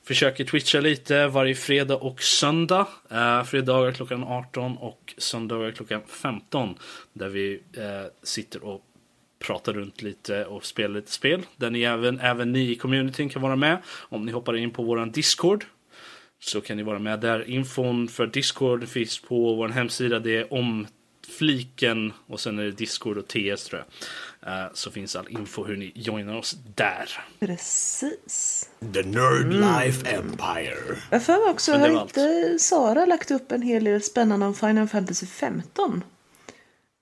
försöker 0.09 0.43
twitcha 0.45 0.79
lite 0.79 1.27
varje 1.27 1.55
fredag 1.55 1.95
och 1.95 2.21
söndag. 2.23 2.87
Eh, 3.11 3.43
fredagar 3.43 3.91
klockan 3.91 4.23
18 4.23 4.77
och 4.77 5.13
söndagar 5.17 5.71
klockan 5.71 6.01
15. 6.07 6.75
Där 7.13 7.29
vi 7.29 7.61
eh, 7.73 8.11
sitter 8.23 8.63
och 8.63 8.81
pratar 9.39 9.73
runt 9.73 10.01
lite 10.01 10.45
och 10.45 10.65
spelar 10.65 10.95
lite 10.95 11.11
spel. 11.11 11.41
Där 11.57 11.69
ni 11.69 11.81
även, 11.81 12.19
även 12.19 12.51
ni 12.51 12.71
i 12.71 12.75
communityn 12.75 13.29
kan 13.29 13.41
vara 13.41 13.55
med. 13.55 13.77
Om 13.87 14.25
ni 14.25 14.31
hoppar 14.31 14.57
in 14.57 14.71
på 14.71 14.83
våran 14.83 15.11
Discord 15.11 15.65
så 16.39 16.61
kan 16.61 16.77
ni 16.77 16.83
vara 16.83 16.99
med 16.99 17.19
där. 17.19 17.49
Infon 17.49 18.07
för 18.07 18.27
Discord 18.27 18.87
finns 18.87 19.21
på 19.21 19.55
vår 19.55 19.69
hemsida. 19.69 20.19
Det 20.19 20.37
är 20.37 20.53
om 20.53 20.87
fliken 21.29 22.13
och 22.27 22.39
sen 22.39 22.59
är 22.59 22.63
det 22.63 22.71
Discord 22.71 23.17
och 23.17 23.27
TS 23.27 23.63
tror 23.63 23.85
jag. 23.85 23.87
Eh, 24.53 24.69
så 24.73 24.91
finns 24.91 25.15
all 25.15 25.27
info 25.29 25.63
hur 25.63 25.77
ni 25.77 25.91
joinar 25.95 26.35
oss 26.35 26.57
där. 26.75 27.09
Precis. 27.39 28.69
The 28.93 29.03
Nerd 29.03 29.53
Life 29.53 30.07
Empire. 30.09 30.97
Jag 31.09 31.23
för 31.23 31.33
mig 31.33 31.49
också, 31.49 31.73
har 31.73 32.01
inte 32.01 32.57
Sara 32.59 33.05
lagt 33.05 33.31
upp 33.31 33.51
en 33.51 33.61
hel 33.61 33.83
del 33.83 34.01
spännande 34.01 34.45
om 34.45 34.55
Final 34.55 34.87
Fantasy 34.87 35.25
15? 35.25 36.03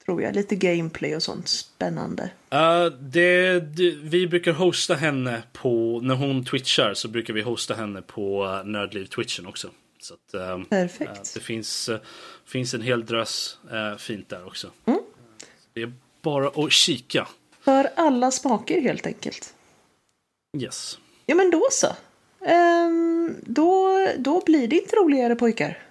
Tror 0.06 0.22
jag. 0.22 0.36
Lite 0.36 0.56
gameplay 0.56 1.16
och 1.16 1.24
sånt 1.24 1.48
spännande. 1.48 2.30
Eh, 2.50 2.86
det, 2.86 3.60
det, 3.60 3.96
vi 4.02 4.28
brukar 4.28 4.52
hosta 4.52 4.96
henne 4.96 5.44
på, 5.54 6.00
när 6.04 6.16
hon 6.16 6.46
twitchar 6.46 6.94
så 6.94 7.08
brukar 7.08 7.34
vi 7.34 7.42
hosta 7.42 7.74
henne 7.74 8.02
på 8.02 8.46
uh, 8.46 8.66
Nördliv 8.66 9.06
Twitchen 9.06 9.46
också. 9.48 9.70
Så 10.00 10.14
att, 10.14 10.34
ehm, 10.34 10.66
Perfekt. 10.66 11.12
eh, 11.12 11.22
det 11.34 11.40
finns, 11.40 11.90
eh, 11.90 12.00
finns 12.46 12.74
en 12.74 12.82
hel 12.82 13.06
drös 13.06 13.58
eh, 13.72 13.98
fint 13.98 14.30
där 14.30 14.48
också. 14.48 14.72
Mm. 14.86 15.00
Det 15.74 15.82
är 15.82 15.94
bara 16.22 16.48
att 16.66 16.72
kika. 16.72 17.28
För 17.62 17.90
alla 17.96 18.32
smaker 18.32 18.82
helt 18.82 19.06
enkelt. 19.06 19.54
Yes. 20.58 20.98
Ja 21.26 21.36
men 21.36 21.52
då 21.52 21.68
så. 21.72 21.88
Ehm, 22.46 23.36
då, 23.42 23.90
då 24.18 24.42
blir 24.46 24.68
det 24.68 24.76
inte 24.76 24.96
roligare 24.96 25.36
pojkar. 25.36 25.84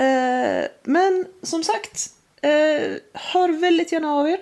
Eh, 0.00 0.64
men 0.82 1.26
som 1.42 1.64
sagt, 1.64 2.10
eh, 2.42 2.96
hör 3.12 3.60
väldigt 3.60 3.92
gärna 3.92 4.12
av 4.12 4.28
er. 4.28 4.38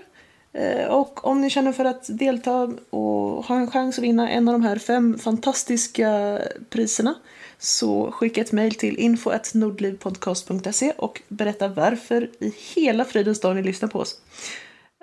Eh, 0.52 0.86
och 0.86 1.26
om 1.26 1.40
ni 1.40 1.51
känner 1.51 1.72
för 1.72 1.85
att 1.85 2.18
delta 2.18 2.72
och 2.90 3.44
ha 3.44 3.56
en 3.56 3.70
chans 3.70 3.98
att 3.98 4.05
vinna 4.05 4.31
en 4.31 4.48
av 4.48 4.52
de 4.52 4.62
här 4.62 4.78
fem 4.78 5.18
fantastiska 5.18 6.40
priserna 6.70 7.14
så 7.59 8.10
skicka 8.10 8.40
ett 8.40 8.52
mejl 8.52 8.74
till 8.74 8.98
info.nordlivpodcast.se 8.98 10.93
och 10.97 11.22
berätta 11.28 11.68
varför 11.68 12.31
i 12.39 12.55
hela 12.74 13.05
fridens 13.05 13.40
dag 13.40 13.56
ni 13.56 13.62
lyssnar 13.62 13.89
på 13.89 13.98
oss. 13.98 14.20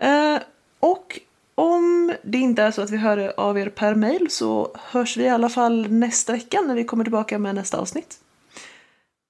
Eh, 0.01 0.37
och 0.79 1.19
om 1.55 2.13
det 2.23 2.37
inte 2.37 2.63
är 2.63 2.71
så 2.71 2.81
att 2.81 2.89
vi 2.89 2.97
hör 2.97 3.33
av 3.39 3.59
er 3.59 3.69
per 3.69 3.95
mejl 3.95 4.29
så 4.29 4.71
hörs 4.75 5.17
vi 5.17 5.23
i 5.23 5.29
alla 5.29 5.49
fall 5.49 5.91
nästa 5.91 6.33
vecka 6.33 6.61
när 6.61 6.75
vi 6.75 6.83
kommer 6.83 7.03
tillbaka 7.03 7.39
med 7.39 7.55
nästa 7.55 7.77
avsnitt. 7.77 8.19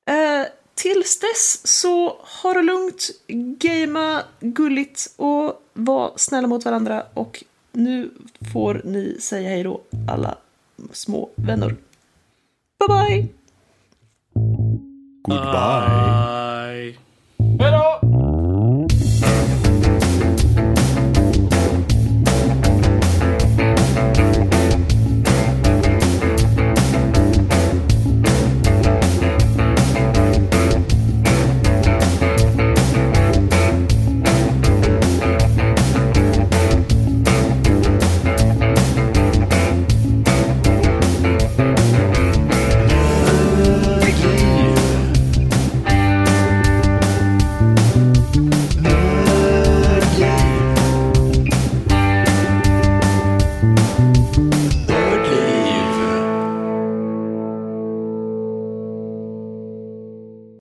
Eh, 0.09 0.47
tills 0.73 1.19
dess 1.19 1.67
så 1.67 2.17
ha 2.43 2.53
det 2.53 2.61
lugnt, 2.61 3.09
gamea 3.57 4.23
gulligt 4.39 5.13
och 5.15 5.63
var 5.73 6.13
snälla 6.15 6.47
mot 6.47 6.65
varandra 6.65 7.03
och 7.13 7.43
nu 7.71 8.11
får 8.53 8.81
ni 8.85 9.17
säga 9.19 9.49
hej 9.49 9.63
då 9.63 9.81
alla 10.07 10.37
små 10.91 11.29
vänner. 11.35 11.75
Bye-bye. 12.87 13.29
Goodbye. 15.23 15.87
Bye. 15.93 16.95
Hello. 17.59 17.90